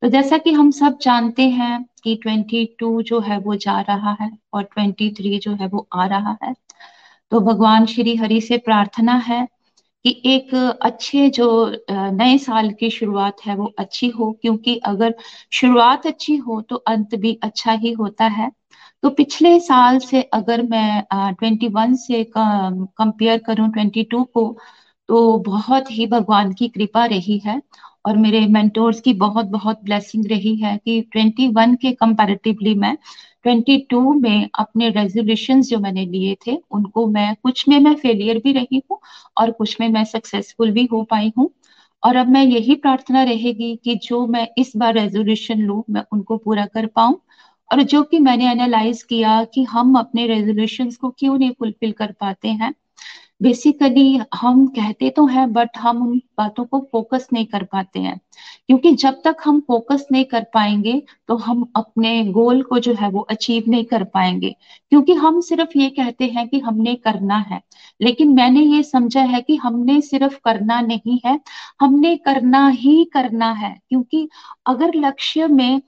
तो 0.02 0.08
जैसा 0.08 0.38
कि 0.38 0.52
हम 0.52 0.72
सब 0.72 0.98
जानते 1.02 1.44
हैं 1.50 1.84
कि 2.04 2.16
22 2.28 3.02
जो 3.04 3.20
है 3.20 3.38
वो 3.40 3.56
जा 3.56 3.80
रहा 3.82 4.16
है 4.22 4.32
और 4.54 4.64
23 4.78 5.40
जो 5.40 5.54
है 5.56 5.68
वो 5.68 5.88
आ 5.94 6.06
रहा 6.06 6.38
है। 6.44 6.54
तो 7.32 7.40
भगवान 7.42 7.86
श्री 7.86 8.16
हरि 8.16 8.40
से 8.42 8.58
प्रार्थना 8.58 9.14
है 9.18 9.48
कि 10.06 10.22
एक 10.26 10.54
अच्छे 10.84 11.30
जो 11.32 11.48
नए 11.92 12.38
साल 12.40 12.72
की 12.74 12.90
शुरुआत 12.90 13.42
है 13.46 13.56
वो 13.56 13.66
अच्छी 13.80 14.08
हो, 14.10 14.32
क्योंकि 14.42 14.76
अगर 14.86 15.14
शुरुआत 15.54 16.08
अच्छी 16.08 16.36
हो 16.40 16.62
तो 16.62 16.76
अंत 16.88 17.16
भी 17.16 17.34
अच्छा 17.44 17.72
ही 17.74 17.92
होता 17.94 18.26
है। 18.30 18.52
तो 19.04 19.10
पिछले 19.12 19.60
साल 19.60 19.98
से 20.00 20.22
अगर 20.34 20.62
मैं 20.64 21.34
ट्वेंटी 21.36 21.68
वन 21.70 21.96
से 21.98 22.24
कंपेयर 22.38 23.38
करूँ 23.48 23.70
ट्वेंटी 23.72 24.04
टू 24.04 24.24
को 24.34 24.46
तो 25.10 25.38
बहुत 25.40 25.92
ही 25.92 26.06
भगवान 26.08 26.54
की 26.54 26.68
कृपा 26.70 27.06
रही 27.06 27.38
है 27.40 27.62
और 28.06 28.18
मेरे 28.18 28.40
मेंटोर्स 28.48 29.00
की 29.02 29.14
बहुत 29.16 29.46
बहुत 29.48 29.84
ब्लेसिंग 29.84 30.26
रही 30.28 30.56
है 30.56 30.78
कि 30.78 31.02
ट्वेंटी 31.12 31.48
वन 31.54 31.76
के 31.76 31.92
कंपैरेटिवली 31.96 32.74
मैं 32.76 32.98
22 33.46 34.14
में 34.22 34.50
अपने 34.56 34.90
रेजोल्यूशन 34.90 35.62
जो 35.62 35.80
मैंने 35.80 36.06
लिए 36.06 36.36
थे, 36.48 36.58
उनको 36.72 37.08
मैं, 37.08 37.36
कुछ 37.44 37.68
में 37.70 37.80
मैं 37.80 37.96
फेलियर 37.96 38.38
भी 38.38 38.52
रही 38.54 38.82
हूँ 38.92 39.00
और 39.38 39.52
कुछ 39.52 39.80
में 39.82 39.88
मैं 39.90 40.04
सक्सेसफुल 40.06 40.72
भी 40.72 40.86
हो 40.92 41.04
पाई 41.04 41.32
हूँ। 41.38 41.50
और 42.04 42.16
अब 42.16 42.30
मैं 42.30 42.44
यही 42.44 42.76
प्रार्थना 42.76 43.24
रहेगी 43.24 43.76
कि 43.84 43.96
जो 44.04 44.26
मैं 44.28 44.48
इस 44.58 44.72
बार 44.78 44.94
रेजोल्यूशन 44.94 45.60
लू, 45.60 45.86
मैं 45.90 46.04
उनको 46.14 46.38
पूरा 46.38 46.66
कर 46.66 46.86
पाऊँ। 46.86 47.20
और 47.72 47.82
जो 47.84 48.04
कि 48.04 48.20
मैंने 48.20 48.52
एनालाइज 48.52 49.04
किया 49.04 49.44
कि 49.44 49.64
हम 49.64 49.96
अपने 50.00 50.28
रेजोल्यूशन 50.28 50.90
को 50.92 51.10
क्यों 51.10 51.38
नहीं 51.38 51.52
फुलफिल 51.52 51.92
कर 51.92 52.12
पाते 52.12 52.48
हैं 52.50 52.74
बेसिकली 53.42 54.20
हम 54.36 54.66
कहते 54.68 55.10
तो 55.10 55.26
हैं 55.26 55.52
बट 55.54 55.78
हम 55.78 56.02
उन 56.08 56.18
बातों 56.38 56.66
को 56.66 56.80
फोकस 56.92 57.28
नहीं 57.34 57.46
कर 57.46 57.64
पाते 57.64 58.00
हैं। 58.00 58.20
क्योंकि 58.68 58.92
जब 58.96 59.22
तक 59.26 59.38
हम 59.46 59.60
फोकस 59.60 60.06
नहीं 60.12 60.26
कर 60.26 60.44
पाएँगे 60.54 61.02
तो 61.28 61.36
हम 61.38 61.66
अपने 61.76 62.24
गोल 62.32 62.62
को 62.64 62.80
जो 62.80 62.94
है, 62.94 63.10
वो 63.10 63.20
अचीव 63.22 63.64
नहीं 63.68 63.86
कर 63.86 64.04
पाएँगे। 64.04 64.56
क्योंकि 64.90 65.14
हम 65.14 65.40
सिर्फ़ 65.42 65.78
ये 65.78 65.90
कहते 65.90 66.26
हैं 66.26 66.48
कि 66.50 66.60
हमने 66.60 66.96
करना 66.96 67.38
है। 67.38 67.62
लेकिन 68.02 68.34
मैंने 68.34 68.62
ये 68.62 68.84
समझा 68.84 69.22
है 69.24 69.42
कि 69.42 69.56
हमने 69.56 70.00
सिर्फ़ 70.02 70.38
करना 70.46 70.80
नहीं 70.82 71.20
है। 71.26 71.40
हमने 71.82 72.16
करना 72.18 72.68
ही 72.68 73.04
करना 73.06 73.52
है। 73.54 73.76
क्योंकि 73.90 74.28
अगर 74.66 74.92
लक्ष्य 74.96 75.48
में 75.48 75.82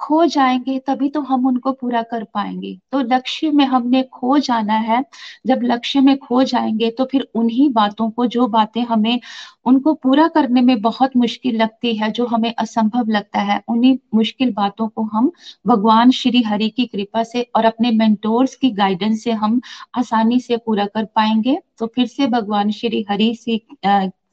खो 0.00 0.24
जाएँगे, 0.26 0.78
तभी 0.78 1.08
तो 1.08 1.20
हम 1.20 1.46
उनको 1.46 1.72
पूरा 1.72 2.02
कर 2.02 2.24
पाएँगे। 2.24 2.74
तो 2.92 3.00
लक्ष्य 3.00 3.50
में 3.50 3.64
हमने 3.64 4.02
खो 4.12 4.38
जाना 4.38 4.74
है। 4.74 5.02
जब 5.46 5.60
लक्ष्य 5.64 6.00
में 6.00 6.16
खो 6.18 6.42
जाएँगे 6.44 6.90
तो 6.90 7.04
फिर 7.04 7.26
उन्हीं 7.34 7.68
बातों 7.72 8.10
को, 8.10 8.26
जो 8.26 8.46
बातें 8.48 8.82
हमें, 8.82 9.20
उनको 9.66 9.94
पूरा 9.94 10.26
करने 10.28 10.60
में 10.60 10.80
बहुत 10.82 11.16
मुश्किल 11.16 11.56
लगती 11.56 11.94
है, 11.96 12.10
जो 12.10 12.26
हमें 12.26 12.52
असंभव 12.54 13.10
लगता 13.10 13.40
है, 13.42 13.60
उन्हीं 13.68 13.96
मुश्किल 14.14 14.52
बातों 14.52 14.88
को 14.88 15.02
हम 15.12 15.30
भगवान 15.66 16.10
श्री 16.10 16.42
हरि 16.42 16.68
की 16.70 16.86
कृपा 16.86 17.22
से 17.22 17.42
और 17.56 17.64
अपने 17.64 17.90
मेंटोर्स 17.90 18.54
की 18.54 18.70
गाइडेंस 18.72 19.24
से 19.24 19.32
हम 19.32 19.60
आसानी 19.98 20.40
से 20.40 20.56
पूरा 20.56 20.86
कर 20.86 21.04
पाएँगे। 21.04 21.58
तो 21.78 21.86
फिर 21.86 22.06
से 22.06 22.26
भगवान 22.26 22.70
श्री 22.70 23.04
हरि 23.10 23.34
से 23.34 23.60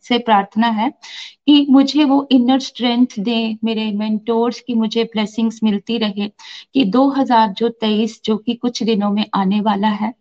से 0.08 0.18
प्रार्थना 0.20 0.68
है 0.74 0.90
कि 1.46 1.66
मुझे 1.70 2.04
वो 2.06 2.28
इनर 2.32 2.60
स्ट्रेंथ 2.60 3.20
दे 3.20 3.38
मेरे 3.64 3.92
मेंटोर्स 3.98 4.60
की 4.60 4.74
मुझे 4.76 5.04
ब्लेसिंग्स 5.06 5.60
मिलती 5.64 5.98
रहे 5.98 6.28
कि 6.74 6.86
2000 6.92 7.54
जो 7.54 7.70
तेईस 7.82 8.20
जो 8.26 8.38
कि 8.38 8.56
कुछ 8.56 8.84
दिनों 8.84 9.12
में 9.12 9.26
आने 9.36 9.62
वाला 9.62 9.90
है 9.96 10.14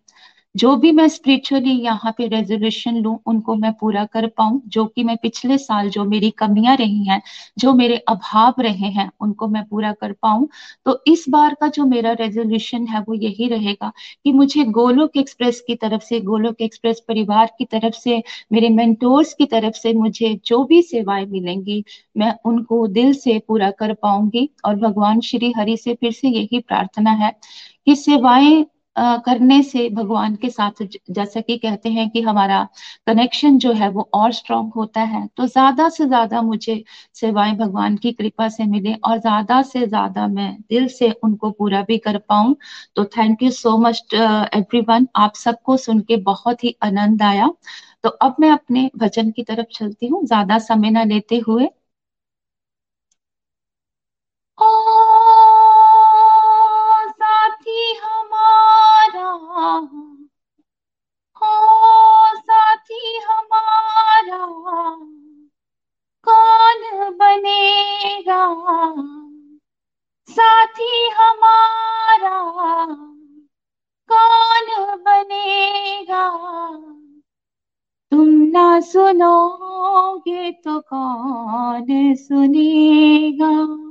जो 0.57 0.75
भी 0.77 0.91
मैं 0.93 1.07
स्पिरिचुअली 1.09 1.71
यहाँ 1.81 2.13
पे 2.19 2.27
रेजोल्यूशन 2.29 2.97
लू, 2.97 3.11
उनको 3.27 3.55
मैं 3.55 3.73
पूरा 3.73 4.05
कर 4.05 4.27
पाऊँ, 4.27 4.61
जो 4.67 4.85
कि 4.87 5.05
मैं 5.05 5.17
पिछले 5.17 5.59
साल 5.59 5.89
जो 5.91 6.05
मेरी 6.05 6.31
कमियाँ 6.31 6.77
रही 6.77 7.05
हैं, 7.05 7.21
जो 7.59 7.73
मेरे 7.75 7.97
अभाव 8.09 8.55
रहे 8.61 8.91
हैं, 8.91 9.11
उनको 9.21 9.49
मैं 9.49 9.65
पूरा 9.65 9.93
कर 9.93 10.13
पाऊँ। 10.13 10.49
तो 10.87 11.03
इस 11.07 11.25
बार 11.29 11.55
का 11.55 11.69
जो 11.69 11.85
मेरा 11.87 12.13
रेजोल्यूशन 12.13 12.87
है, 12.87 13.01
वो 13.01 13.15
यही 13.15 13.49
रहेगा 13.49 13.93
कि 14.25 14.33
मुझे 14.33 14.65
गोलोक 14.71 15.17
एक्सप्रेस 15.17 15.61
की 15.61 15.75
तरफ़ 15.75 16.03
से, 16.03 16.21
गोलोक 16.21 16.61
एक्सप्रेस 16.61 17.01
परिवार 17.09 17.51
की 17.59 17.65
तरफ़ 17.65 17.95
से, 17.95 18.23
मेरे 18.53 18.69
मेंटोर्स 18.69 19.35
की 19.35 19.47
तरफ़ 19.47 19.75
से 19.75 19.93
मुझे 19.95 20.35
जो 20.47 20.63
भी 20.65 20.83
सेवाएँ 20.83 21.27
मिलेंगी, 21.27 21.85
मैं 22.17 22.35
उनको 22.45 22.87
दिल 22.89 23.13
से 23.15 23.39
पूरा 23.49 23.71
कर 23.71 23.93
पाऊँगी। 23.95 24.49
और 24.65 24.77
भगवान 24.77 25.21
श्री 25.21 25.53
हरि 25.57 25.77
से 25.77 25.95
फिर 25.95 26.13
से 26.13 26.29
यही 26.29 26.61
प्रार्थना 26.61 27.11
है 27.11 27.33
कि 27.87 27.97
सेवाएँ 27.97 28.65
करने 28.97 29.63
से 29.63 29.89
भगवान 29.91 30.35
के 30.37 30.49
साथ 30.51 30.83
जैसा 31.11 31.41
कि 31.41 31.57
कहते 31.59 31.89
हैं 31.91 32.09
कि 32.11 32.21
हमारा 32.23 32.63
कनेक्शन 33.07 33.59
जो 33.59 33.73
है 33.73 33.89
वो 33.91 34.09
और 34.15 34.33
स्ट्रांग 34.33 34.71
होता 34.77 35.01
है। 35.05 35.27
तो 35.37 35.47
ज़्यादा 35.47 35.89
से 35.89 36.07
ज़्यादा 36.07 36.43
मुझे 36.43 36.83
सेवाएँ 37.15 37.55
भगवान 37.57 37.97
की 37.97 38.13
कृपा 38.13 38.49
से 38.49 38.65
मिले 38.67 38.95
और 39.05 39.19
ज़्यादा 39.19 39.61
से 39.65 39.87
ज़्यादा 39.87 40.27
मैं 40.29 40.51
दिल 40.71 40.87
से 40.91 41.11
उनको 41.23 41.51
पूरा 41.53 41.83
भी 41.83 41.99
कर 41.99 42.19
पाऊँ। 42.29 42.55
तो 42.97 43.05
thank 43.17 43.43
you 43.43 43.51
so 43.53 43.77
much 43.79 44.03
everyone 44.15 45.07
आप 45.19 45.35
सबको 45.37 45.77
सुन 45.79 46.01
के 46.03 46.17
बहुत 46.25 46.65
ही 46.65 46.75
आनंद 46.83 47.23
आया। 47.23 47.51
तो 48.05 48.09
अब 48.23 48.35
मैं 48.41 48.51
अपने 48.51 48.89
भजन 48.99 49.31
की 49.31 49.43
तरफ़ 49.45 49.67
चलती 49.73 50.07
हूँ। 50.07 50.25
ज़्यादा 50.27 50.59
समय 50.61 50.91
ना 50.91 51.05
लेते 51.05 51.39
हुए। 51.49 51.69
साथी 54.59 55.06
हो 61.37 62.37
साथी 62.37 63.19
हमारा, 63.19 64.47
कौन 66.25 67.11
बनेगा? 67.11 68.47
साथी 70.29 71.09
हमारा, 71.09 72.47
कौन 74.13 74.97
बनेगा? 74.97 76.29
तुम 78.11 78.29
ना 78.29 78.81
सुनोगे 78.81 80.53
तो 80.53 80.81
कौन 80.81 82.15
सुनेगा? 82.15 83.83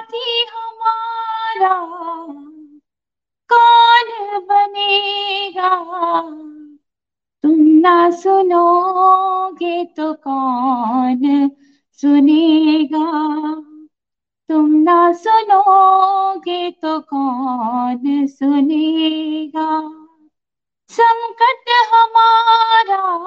साथी 0.00 0.46
हमारा। 0.54 1.86
कौन 3.52 4.38
बनेगा? 4.38 5.76
तुम 7.42 7.56
ना 7.60 8.10
सुनोगे 8.10 9.84
तो 9.84 10.12
कौन 10.14 11.50
सुनेगा? 11.92 13.32
तुम 14.48 14.66
ना 14.70 15.12
सुनोगे 15.12 16.70
तो 16.70 17.00
कौन 17.00 18.26
सुनेगा? 18.26 19.80
संकट 20.88 21.64
हमारा, 21.94 23.18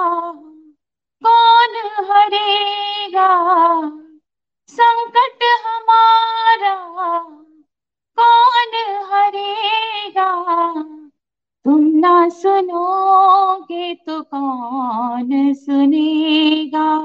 कौन 1.25 2.03
हरेगा? 2.11 3.63
संकट 4.73 5.43
हमारा, 5.67 7.19
कौन 8.19 8.71
हरेगा? 9.13 10.31
तुम 11.65 11.79
ना 11.83 12.29
सुनोगे 12.29 13.93
तो 13.93 14.21
कौन 14.21 15.53
सुनेगा? 15.53 16.99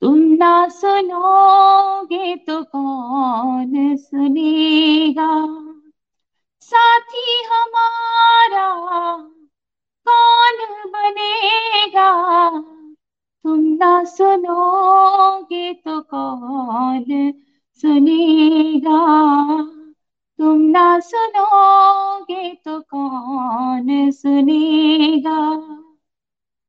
तुम 0.00 0.18
ना 0.18 0.68
सुनोगे 0.68 2.36
तो 2.36 2.62
कौन 2.62 3.96
सुनेगा? 3.96 5.46
साथी 6.60 7.42
हमारा, 7.44 8.68
कौन 10.08 10.66
बनेगा? 10.90 12.12
तुम 13.44 13.60
ना 13.78 13.92
सुनोगे 14.04 15.72
तो 15.74 16.00
कौन 16.00 17.04
सुनेगा 17.82 19.00
तुम 20.38 20.60
ना 20.70 20.98
सुनोगे 21.00 22.52
तो 22.64 22.80
कौन 22.80 24.10
सुनेगा 24.10 25.38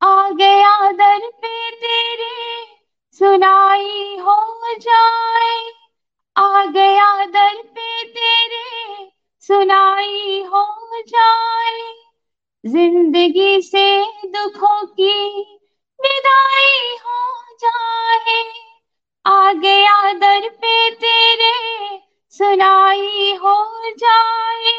आ 0.02 0.30
गया 0.30 0.90
दर 0.92 1.28
पे 1.42 1.70
तेरे 1.70 2.32
सुनाई 3.20 4.16
हो 4.20 4.74
जाए। 4.80 5.56
आ 6.36 6.64
गया 6.66 7.24
दर 7.26 7.62
पे 7.74 8.04
तेरे 8.04 9.08
सुनाई 9.48 10.42
हो 10.52 10.64
जाए। 11.08 11.82
ज़िंदगी 12.64 13.60
से 13.62 13.86
दुखों 14.26 14.84
की 14.86 15.44
विदाई 16.00 16.96
हो 16.96 17.56
जाए। 17.60 18.42
आ 19.26 19.52
गया 19.52 20.12
दर 20.12 20.48
पे 20.48 20.90
तेरे 20.90 21.52
सुनाई 22.30 23.34
हो 23.34 23.56
जाए। 23.98 24.72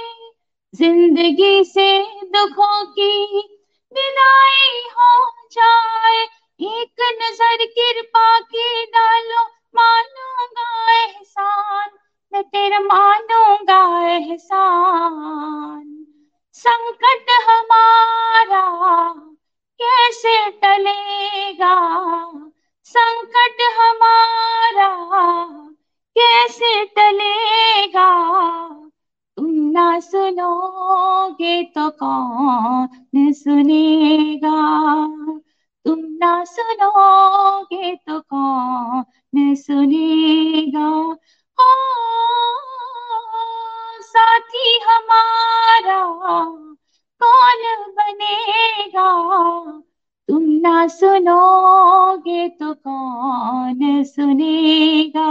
ज़िंदगी 0.75 1.63
से 1.63 2.03
दुखों 2.25 2.85
की 2.85 3.37
विदाई 3.91 4.81
हो 4.97 5.31
जाए। 5.51 6.23
एक 6.59 7.01
नज़र 7.21 7.65
कृपा 7.65 8.39
की 8.39 8.85
डालो, 8.85 9.43
मानूँगा 9.75 10.93
एहसान। 10.93 11.89
मैं 12.33 12.43
तेरा 12.43 12.79
मानूँगा 12.79 14.07
एहसान। 14.07 15.83
संकट 16.53 17.31
हमारा 17.49 18.63
कैसे 19.81 20.51
टलेगा 20.51 21.75
संकट 22.83 23.61
हमारा? 23.79 24.89
कैसे 26.17 26.85
टलेगा? 26.85 28.09
तुम 29.37 29.45
ना 29.45 29.99
सुनोगे 29.99 31.63
तो 31.63 31.89
कौन 31.89 33.33
सुनेगा? 33.33 34.51
तुम 35.85 35.99
ना 35.99 36.43
सुनोगे 36.45 37.95
तो 37.95 38.19
कौन 38.19 39.55
सुनेगा? 39.55 40.87
ओ 41.57 41.65
साथी 44.01 44.79
हमारा 44.89 46.01
कौन 47.23 47.91
बनेगा? 47.91 49.09
तुम 50.27 50.41
ना 50.41 50.87
सुनोगे 50.87 52.49
तो 52.49 52.73
कौन 52.73 54.03
सुनेगा? 54.03 55.29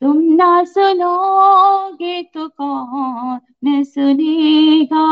तुम 0.00 0.16
ना 0.16 0.64
सुनोगे 0.64 2.22
तो 2.22 2.48
कौन 2.48 3.84
सुनेगा? 3.84 5.06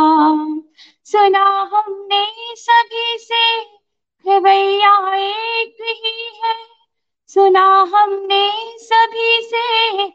सुना 1.04 1.70
हमने 1.72 2.26
सभी 2.56 3.18
से 3.18 3.60
भैया 4.40 5.16
एक 5.16 5.76
ही 5.80 6.40
है। 6.44 6.54
सुना 7.28 7.90
हमने 7.94 8.50
सभी 8.78 9.42
से 9.42 10.06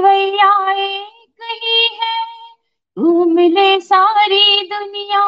भैया 0.00 0.72
एक 0.72 1.36
ही 1.42 1.98
है। 2.02 2.31
घूम 2.98 3.38
ले 3.38 3.80
सारी 3.80 4.68
दुनिया 4.68 5.20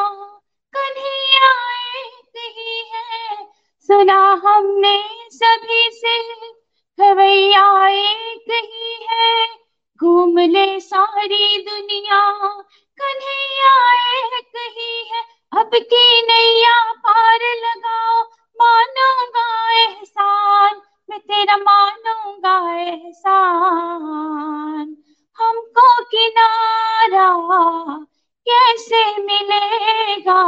कन्हैया 0.74 1.50
एक 1.96 2.36
ही 2.36 2.90
है। 2.94 3.46
सुना 3.80 4.42
हमने 4.46 5.28
सभी 5.30 5.90
से 5.92 6.18
भैया 7.14 7.88
एक 7.88 8.50
ही 8.50 9.06
है। 9.10 9.46
घूम 10.00 10.38
ले 10.38 10.80
सारी 10.80 11.58
दुनिया 11.58 12.38
कन्हैया 13.00 13.92
एक 14.18 14.56
ही 14.56 15.08
है। 15.12 15.22
अब 15.60 15.70
की 15.74 16.22
नैया 16.22 16.92
पार 16.92 17.36
लगाओ, 17.36 18.22
मानूँगा 18.60 19.80
एहसान, 19.80 20.80
मैं 21.10 21.20
तेरा 21.20 21.56
मानूँगा 21.56 22.80
एहसान। 22.80 24.96
हमको 25.38 26.04
किनारा 26.04 27.28
कैसे 28.48 29.22
मिलेगा? 29.22 30.40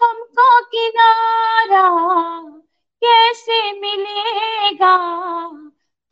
हमको 0.00 0.60
किनारा 0.64 1.88
कैसे 3.04 3.72
मिलेगा? 3.80 4.96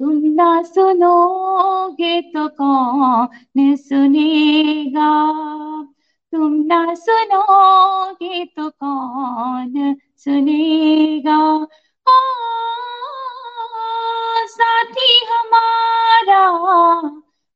तुम 0.01 0.13
ना 0.13 0.63
सुनोगे 0.63 2.21
तो 2.23 2.49
कौन 2.49 3.77
सुनेगा? 3.77 5.13
तुम 6.33 6.53
ना 6.53 6.95
सुनोगे 6.95 8.45
तो 8.45 8.71
कौन 8.71 9.97
सुनेगा? 10.17 11.67
ओ 12.09 12.19
साथी 14.47 15.25
हमारा 15.25 16.43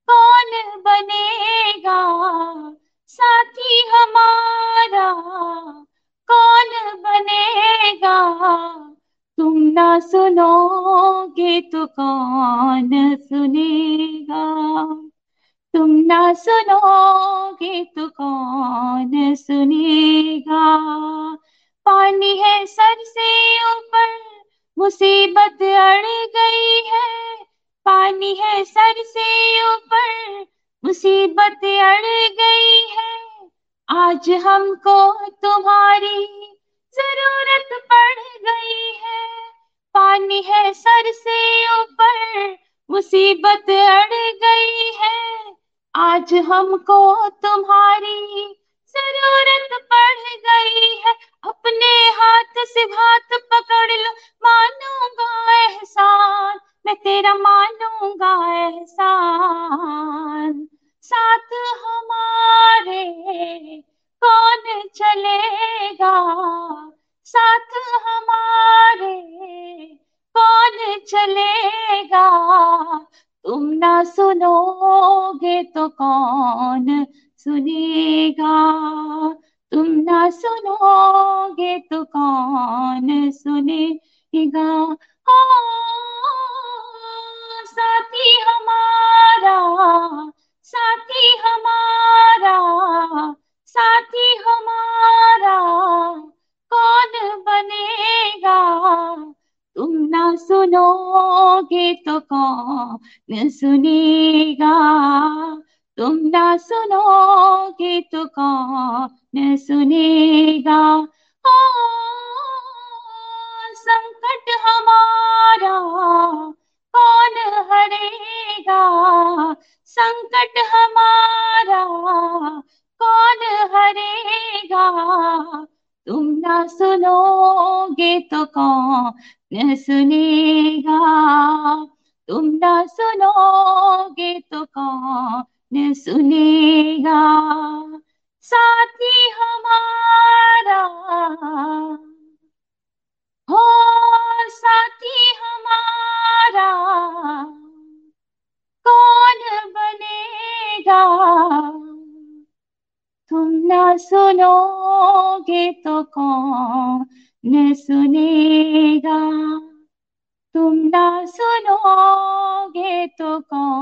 कौन 0.09 0.81
बनेगा? 0.81 1.99
साथी 3.07 3.89
हमारा 3.89 5.13
कौन 6.29 7.01
बनेगा? 7.03 8.17
तुम 9.39 9.59
ना 9.59 9.99
सुनोगे 10.01 11.61
तो 11.61 11.87
कौन 11.87 13.17
सुनेगा? 13.17 14.45
तुम 15.75 15.91
ना 15.91 16.33
सुनोगे 16.33 17.85
तो 17.85 18.09
कौन 18.09 19.35
सुनेगा? 19.35 20.06
हमको 34.57 35.13
तुम्हारी 35.29 36.27
ज़रूरत 36.97 37.69
पड़ 37.73 38.21
गई 38.45 38.93
है। 38.93 39.51
पानी 39.95 40.43
है 40.43 40.73
सर 40.73 41.13
से 41.13 41.67
ऊपर, 41.81 42.57
मुसीबत 42.91 43.71
अड़ 43.71 44.15
गई 44.45 44.91
है। 44.95 45.55
आज 45.95 46.35
हमको 46.35 47.29
तुम्हारी 47.29 48.36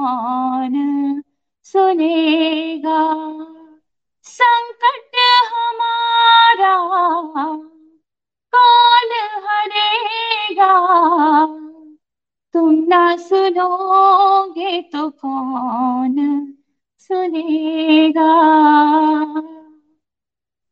कौन 0.05 0.74
सुनेगा। 1.62 3.14
संकट 4.22 5.16
हमारा 5.47 6.76
कौन 8.55 9.28
हरेगा? 9.48 10.76
तुम 12.52 12.85
ना 12.89 13.16
सुनोगे 13.16 14.82
तो 14.82 15.10
कौन 15.10 16.47
सुनेगा? 16.98 18.32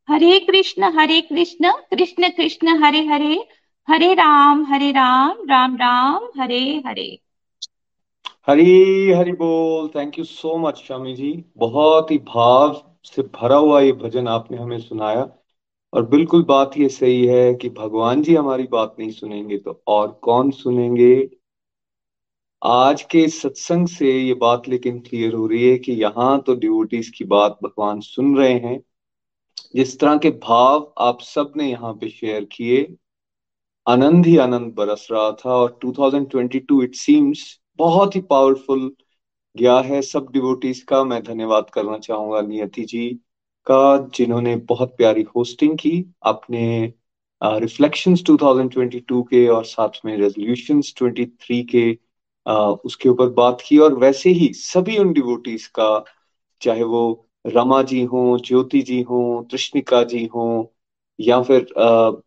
हरे 0.08 0.38
कृष्ण 0.38 0.98
हरे 0.98 1.20
कृष्ण 1.20 1.72
कृष्ण 1.72 2.28
कृष्ण, 2.28 2.84
हरे 2.84 3.06
हरे 3.06 3.48
हरे 3.88 4.14
राम 4.14 4.64
हरे 4.64 4.90
राम 4.92 5.32
राम 5.50 5.76
राम, 5.76 6.40
हरे 6.40 6.82
हरे। 6.86 7.21
हरी, 8.48 9.10
हरि 9.12 9.32
बोल। 9.32 9.88
Thank 9.88 10.18
you 10.18 10.24
so 10.24 10.56
much 10.58 10.76
Shami 10.78 11.14
ji 11.14 11.32
बहुत 11.58 12.10
ही 12.10 12.16
भाव 12.18 12.72
से 13.04 13.22
भरा 13.34 13.56
हुआ 13.56 13.80
ये 13.80 13.92
भजन 13.92 14.28
आपने 14.28 14.56
हमें 14.58 14.78
सुनाया। 14.80 15.22
और 15.92 16.06
बिल्कुल 16.06 16.42
बात 16.42 16.76
ये 16.78 16.88
सही 16.88 17.24
है 17.26 17.54
कि 17.54 17.68
भगवान 17.68 18.22
जी 18.22 18.34
हमारी 18.34 18.66
बात 18.72 18.96
नहीं 18.98 19.10
सुनेंगे 19.10 19.58
तो 19.58 19.82
और 19.88 20.08
कौन 20.22 20.50
सुनेंगे? 20.50 21.30
आज 22.62 23.02
के 23.02 23.26
सत्संग 23.28 23.88
से 23.88 24.12
ये 24.12 24.34
बात 24.34 24.68
लेकिन 24.68 25.00
क्लियर 25.00 25.34
हो 25.34 25.46
रही 25.46 25.70
है 25.70 25.78
कि 25.78 25.92
यहाँ 25.92 26.40
तो 26.40 26.54
डिवोटीज 26.56 27.08
की 27.08 27.24
बात 27.26 27.58
भगवान 27.64 28.00
सुन 28.00 28.36
रहे 28.38 28.58
हैं। 28.58 28.78
जिस 29.76 29.98
तरह 30.00 30.18
के 30.18 30.30
भाव 30.42 30.92
आप 30.98 31.20
सबने 31.22 31.70
यहाँ 31.70 31.94
पे 31.94 32.08
शेयर 32.10 32.44
किए, 32.52 32.86
आनंद 33.86 34.26
ही 34.26 34.36
आनंद 34.38 34.74
बरस 34.74 35.08
रहा 35.12 35.32
था 35.32 35.54
और 35.54 35.78
2022 35.84 36.82
इट 36.82 36.94
सीम्स 36.96 37.61
बहुत 37.78 38.16
ही 38.16 38.20
पावरफुल 38.20 38.96
गया 39.56 39.78
है 39.78 40.02
सब 40.02 40.26
डिवोटीज 40.32 40.82
का। 40.82 41.04
मैं 41.04 41.22
धन्यवाद 41.22 41.70
करना 41.70 41.98
चाहूँगा 41.98 42.40
नियति 42.40 42.82
जी 42.82 43.08
का 43.66 44.08
जिन्होंने 44.14 44.56
बहुत 44.56 44.96
प्यारी 44.96 45.22
होस्टिंग 45.22 45.78
की 45.78 46.14
अपने 46.22 46.94
रिफ्लेक्शंस 47.44 48.20
uh, 48.20 48.26
2022 48.26 49.22
के 49.22 49.48
और 49.48 49.64
साथ 49.64 49.88
में 50.04 50.16
रेजोल्यूशंस 50.16 50.94
23 51.02 51.62
के 51.62 51.98
uh, 52.46 52.78
उसके 52.84 53.08
ऊपर 53.08 53.28
बात 53.28 53.62
की। 53.66 53.78
और 53.78 53.94
वैसे 53.94 54.30
ही 54.30 54.52
सभी 54.54 54.98
उन 54.98 55.12
डिवोटीज 55.12 55.66
का 55.66 56.04
चाहे 56.60 56.82
वो 56.82 57.28
रमा 57.46 57.82
जी 57.82 58.04
हो 58.04 58.38
ज्योति 58.38 58.82
जी 58.82 59.02
हो 59.02 59.48
कृष्णिका 59.50 60.02
जी 60.04 60.26
हो 60.26 60.74
या 61.20 61.42
फिर 61.42 61.62
uh, 61.62 62.22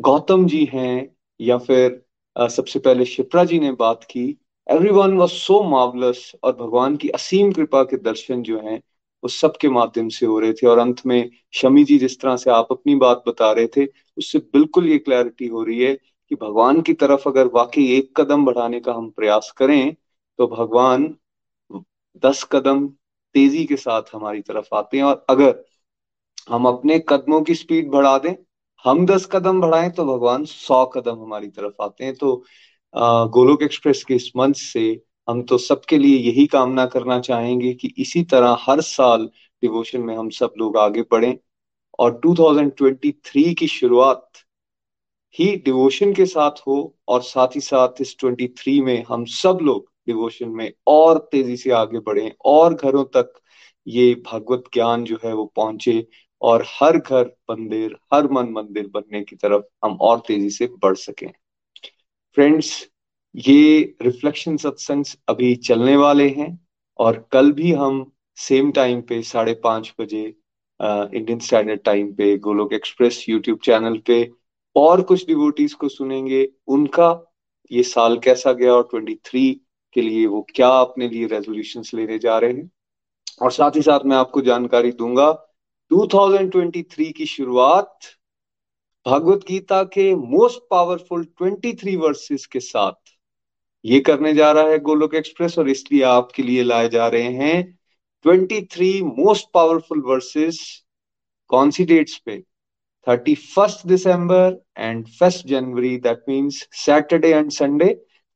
गौतम 0.00 0.46
जी 0.46 0.64
हैं 0.64 1.16
या 1.40 1.58
फिर 1.58 2.06
uh, 2.38 2.48
सबसे 2.48 2.78
पहले 2.78 3.04
शिप्रा 3.04 3.44
जी 3.44 3.58
ने 3.58 3.72
बात 3.72 4.04
की 4.04 4.39
every 4.66 4.90
one 4.90 5.12
was 5.16 5.30
so 5.32 5.62
marvellous 5.70 6.32
और 6.44 6.52
भगवान 6.56 6.96
की 6.96 7.08
असीम 7.10 7.50
कृपा 7.52 7.82
के 7.84 7.96
दर्शन 7.98 8.42
जो 8.42 8.58
हैं, 8.60 8.76
वो 9.22 9.28
सबके 9.28 9.68
माध्यम 9.68 10.08
से 10.08 10.26
हो 10.26 10.38
रहे 10.40 10.52
थे 10.52 10.66
और 10.66 10.78
अंत 10.78 11.04
में 11.06 11.30
शमी 11.54 11.84
जी 11.84 11.98
जिस 11.98 12.18
तरह 12.20 12.36
से 12.36 12.50
आप 12.50 12.68
अपनी 12.72 12.94
बात 12.96 13.22
बता 13.28 13.50
रहे 13.52 13.66
थे, 13.76 13.86
उससे 14.18 14.38
बिल्कुल 14.52 14.88
ये 14.88 14.98
क्लैरिटी 14.98 15.46
हो 15.48 15.62
रही 15.64 15.80
है 15.82 15.94
कि 15.94 16.34
भगवान 16.42 16.80
की 16.82 16.92
तरफ़ 16.94 17.28
अगर 17.28 17.46
वाकई 17.54 17.86
एक 17.96 18.12
कदम 18.20 18.44
बढ़ाने 18.44 18.80
का 18.80 18.92
हम 18.94 19.10
प्रयास 19.10 19.52
करें 19.56 19.94
तो 20.38 20.46
भगवान 20.48 21.14
दस 22.22 22.42
कदम 22.52 22.86
तेज़ी 23.34 23.64
के 23.64 23.76
साथ 23.76 24.14
हमारी 24.14 24.40
तरफ़ 24.42 24.74
आते 24.74 24.96
हैं 24.96 25.04
और 25.04 25.24
अगर 25.30 25.54
हम 26.50 26.66
अपने 26.68 26.98
कदमों 27.08 27.40
की 27.42 27.54
स्पीड 27.54 27.90
बढ़ा 27.90 28.16
दें, 28.18 28.34
हम 28.84 29.04
दस 29.06 29.26
कदम 29.32 29.60
बढ़ाएँ 29.60 29.90
तो 29.90 30.04
भगवान 30.06 30.44
सौ 30.46 30.84
कदम 30.94 31.20
हमारी 31.22 31.48
तरफ़ 31.48 31.82
आते 31.82 32.04
हैं। 32.04 32.14
तो 32.14 32.42
गोलोक 32.94 33.62
एक्सप्रेस 33.62 34.04
के 34.04 34.14
इस 34.14 34.32
मंच 34.36 34.56
से 34.56 35.02
हम 35.28 35.42
तो 35.42 35.58
सबके 35.58 35.98
लिए 35.98 36.16
यही 36.18 36.46
कामना 36.46 36.86
करना 36.86 37.20
चाहेंगे 37.20 37.72
कि 37.74 37.94
इसी 37.98 38.22
तरह 38.22 38.56
हर 38.60 38.80
साल 38.80 39.26
डिवोशन 39.62 40.00
में 40.00 40.16
हम 40.16 40.30
सब 40.30 40.54
लोग 40.58 40.76
आगे 40.76 41.02
बढ़ें 41.02 41.34
और 41.98 42.20
2023 42.26 43.54
की 43.54 43.66
शुरुआत 43.66 44.28
ही 45.38 45.56
डिवोशन 45.56 46.12
के 46.12 46.26
साथ 46.26 46.50
हो 46.66 46.96
और 47.08 47.22
साथ 47.22 47.48
ही 47.56 47.60
साथ 47.60 48.00
इस 48.00 48.16
23 48.18 48.80
में 48.80 49.04
हम 49.08 49.24
सब 49.24 49.58
लोग 49.62 49.92
डिवोशन 50.06 50.48
में 50.48 50.72
और 50.86 51.28
तेज़ी 51.32 51.56
से 51.56 51.70
आगे 51.70 51.98
बढ़ें 51.98 52.30
और 52.44 52.74
घरों 52.74 53.04
तक 53.04 53.32
ये 53.86 54.14
भगवत 54.32 54.64
ज्ञान 54.74 55.04
जो 55.04 55.18
है 55.24 55.32
वो 55.34 55.44
पहुँचे 55.56 56.06
और 56.42 56.64
हर 56.68 56.98
घर 56.98 57.36
मंदिर, 57.50 57.96
हर 58.14 58.30
मन 58.30 58.48
मंदिर 58.50 58.86
बनने 58.86 59.22
की 59.22 59.36
तरफ़ 59.36 59.64
हम 59.84 59.98
और 60.00 60.18
तेज़ी 60.18 60.50
से 60.50 60.66
बढ़ 60.66 60.96
सकें। 60.96 61.32
फ्रेंड्स 62.34 62.88
ये 63.36 63.94
रिफ्लेक्शन 64.02 64.56
सत्संग 64.56 65.04
अभी 65.28 65.54
चलने 65.56 65.96
वाले 65.96 66.28
हैं 66.28 66.68
और 66.98 67.28
कल 67.32 67.52
भी 67.52 67.72
हम 67.72 68.12
सेम 68.36 68.72
टाइम 68.72 69.00
पे 69.00 69.22
साढ़े 69.22 69.54
पाँच 69.54 69.94
बजे 70.00 70.22
इंडियन 71.14 71.38
स्टैंडर्ड 71.38 71.80
टाइम 71.80 72.12
पे 72.12 72.38
गोलोक 72.38 72.72
एक्सप्रेस 72.72 73.26
यूट्यूब 73.28 73.58
चैनल 73.58 73.98
पे 73.98 74.30
और 74.76 75.02
कुछ 75.02 75.26
डिवोटीज 75.26 75.74
को 75.74 75.88
सुनेंगे। 75.88 76.48
उनका 76.66 77.34
ये 77.72 77.82
साल 77.82 78.18
कैसा 78.18 78.52
गया 78.52 78.72
और 78.72 78.82
ट्वेंटी 78.82 79.14
थ्री 79.14 79.60
के 79.92 80.02
लिए 80.02 80.26
वो 80.26 80.46
क्या 80.54 80.68
अपने 80.68 81.08
लिए 81.08 81.26
रेजोल्यूशन 81.26 81.82
लेने 81.94 82.18
जा 82.18 82.38
रहे 82.38 82.52
हैं? 82.52 82.70
और 83.42 83.52
साथ 83.52 83.76
ही 83.76 83.82
साथ 83.82 84.00
मैं 84.06 84.16
आपको 84.16 84.40
जानकारी 84.40 84.92
दूँगा 84.92 85.46
2023 85.92 87.12
की 87.12 87.26
शुरुआत 87.26 87.98
भगवत 89.06 89.44
गीता 89.48 89.82
के 89.92 90.14
मोस्ट 90.14 90.60
पावरफुल 90.70 91.24
23 91.42 91.94
वर्सेस 91.96 92.44
के 92.46 92.60
साथ 92.60 93.12
ये 93.84 94.00
करने 94.00 94.32
जा 94.34 94.50
रहा 94.52 94.68
है 94.68 94.78
गोलोक 94.78 95.14
एक्सप्रेस, 95.14 95.58
और 95.58 95.68
इसलिए 95.68 96.02
आपके 96.02 96.42
लिए 96.42 96.62
लाए 96.62 96.88
जा 96.88 97.06
रहे 97.08 97.30
हैं 97.34 97.78
23 98.24 99.00
मोस्ट 99.02 99.46
पावरफुल 99.54 100.02
वर्सेस 100.06 100.58
कौन 101.50 101.70
सी 101.70 101.84
डेट्स 101.84 102.16
पे? 102.26 102.38
Thirty 103.06 103.34
first 103.34 103.86
December 103.86 104.58
and 104.78 105.06
first 105.18 105.46
January 105.46 105.96
that 105.98 106.22
means 106.28 106.66
Saturday 106.76 107.32
and 107.34 107.50
Sunday 107.50 107.88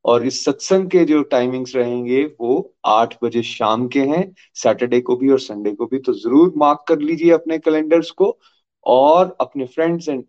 और 0.04 0.26
इस 0.26 0.44
सत्संग 0.44 0.88
के 0.90 1.04
जो 1.04 1.22
टाइमिंग्स 1.34 1.74
रहेंगे 1.76 2.24
वो 2.40 2.56
आठ 2.86 3.16
बजे 3.24 3.42
शाम 3.42 3.86
के 3.88 4.00
हैं 4.12 4.24
सैटरडे 4.62 5.00
को 5.00 5.16
भी 5.16 5.30
और 5.30 5.40
संडे 5.40 5.72
को 5.74 5.86
भी 5.86 5.98
तो 5.98 6.12
ज़रूर 6.14 6.52
मार्क 6.56 6.84
कर 6.88 6.98
लीजिए 7.00 7.30
अपने 7.32 7.58
कैलेंडर्स 7.58 8.10
को, 8.12 8.38
और 8.86 9.36
अपने 9.40 9.66
फ्रेंड्स 9.66 10.08
एंड 10.08 10.24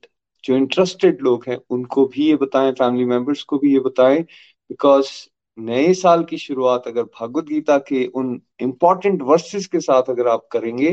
जो 0.46 0.56
इंटरेस्टेड 0.56 1.22
लोग 1.22 1.46
हैं, 1.48 1.58
उनको 1.70 2.06
भी 2.06 2.28
ये 2.28 2.36
बताएँ 2.36 2.72
फैमिली 2.72 3.06
मेंबर्स 3.06 3.44
को 3.44 3.58
भी 3.58 3.74
ये 3.74 3.80
बताएँ 3.80 4.22
बिकॉज़ 4.70 5.10
नए 5.58 5.94
साल 5.94 6.24
की 6.24 6.38
शुरुआत 6.38 6.88
अगर 6.88 7.04
भगवत 7.22 7.46
गीता 7.46 7.78
के 7.80 8.06
उन 8.16 8.40
इम्पोर्टेंट 8.62 9.22
वर्सेस 9.22 9.68
के 9.68 9.80
साथ 9.80 10.10
अगर 10.10 10.28
आप 10.28 10.48
करेंगे 10.52 10.92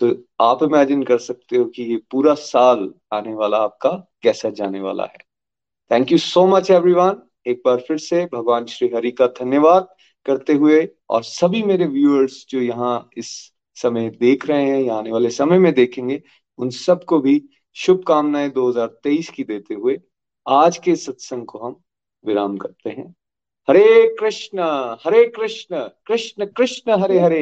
तो 0.00 0.10
आप 0.40 0.62
इमेजिन 0.62 1.02
कर 1.02 1.18
सकते 1.18 1.56
हो 1.56 1.64
कि 1.64 1.82
ये 1.82 1.96
पूरा 2.10 2.34
साल 2.34 2.90
आने 3.12 3.34
वाला 3.34 3.58
आपका 3.58 3.90
कैसा 4.22 4.50
जाने 4.50 4.80
वाला 4.80 5.04
है। 5.04 5.18
Thank 5.90 6.12
you 6.12 6.18
so 6.18 6.46
much 6.46 6.70
everyone 6.70 7.16
एक 7.46 7.62
बार 7.64 7.76
फिर 7.88 7.98
से 7.98 8.24
भगवान 8.34 8.64
श्री 8.66 8.88
हरि 8.94 9.10
का 9.10 9.26
धन्यवाद 9.40 9.88
करते 10.26 10.52
हुए 10.52 10.88
और 11.10 11.22
सभी 11.22 11.62
मेरे 11.62 11.86
व्यूअर्स 11.86 12.44
जो 12.50 12.60
यहाँ 12.60 13.08
इस 13.16 13.30
समय 13.76 14.08
देख 14.10 14.46
रहे 14.46 14.64
हैं 14.70 14.80
या 14.82 14.94
आने 14.94 15.12
वाले 15.12 15.30
समय 15.30 15.58
में 15.58 15.72
देखेंगे, 15.74 16.20
उन 16.58 16.70
सबको 16.70 17.18
भी 17.20 17.36
शुभकामनाएँ 17.76 18.50
2023 18.50 19.30
की 19.30 19.44
देते 19.44 19.74
हुए 19.74 20.00
आज 20.48 20.78
के 20.78 20.96
सत्संग 20.96 21.46
को 21.46 21.58
हम 21.58 21.80
विराम 22.24 22.56
करते 22.56 22.90
हैं। 22.90 23.14
हरे 23.68 24.16
कृष्ण 24.20 24.58
हरे 25.04 25.24
कृष्ण 25.36 25.78
कृष्ण 26.06 26.44
कृष्ण 26.56 26.98
हरे 27.02 27.18
हरे। 27.20 27.40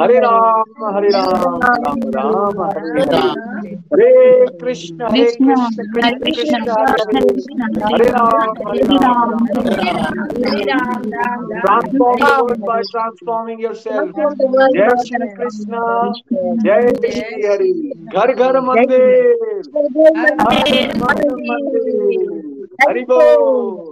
हरे 0.00 0.18
Ram 0.20 0.84
Hare 0.96 1.08
Ram 1.10 1.62
Ram 1.62 2.02
Ram 2.16 2.60
Hare 2.60 2.90
Hare 3.00 3.22
Hare 3.92 4.46
Krishna 4.60 5.04
Hare 5.04 5.24
Krishna 5.24 5.84
Krishna 5.94 6.64
Krishna 6.64 7.60
Hare 7.92 8.08
Hare 8.08 8.08
Ram 8.10 8.54
Hare 8.68 8.82
Ram. 8.92 9.34
Hare 10.44 10.62
Ram 10.64 11.02
Ram 11.14 11.50
Ram 11.52 11.60
transform 11.64 12.16
the 12.22 12.30
world 12.42 12.62
by 12.68 12.78
transforming 12.92 13.58
yourself. 13.64 14.06
जय 14.76 14.88
श्री 15.06 15.26
कृष्ण 15.38 15.72
जय 16.64 16.88
श्री 17.10 17.46
हरि 17.46 17.72
घर 18.14 18.32
घर 18.32 18.60
मंदिर 18.60 19.62
हरि 22.88 23.04
बोल 23.10 23.91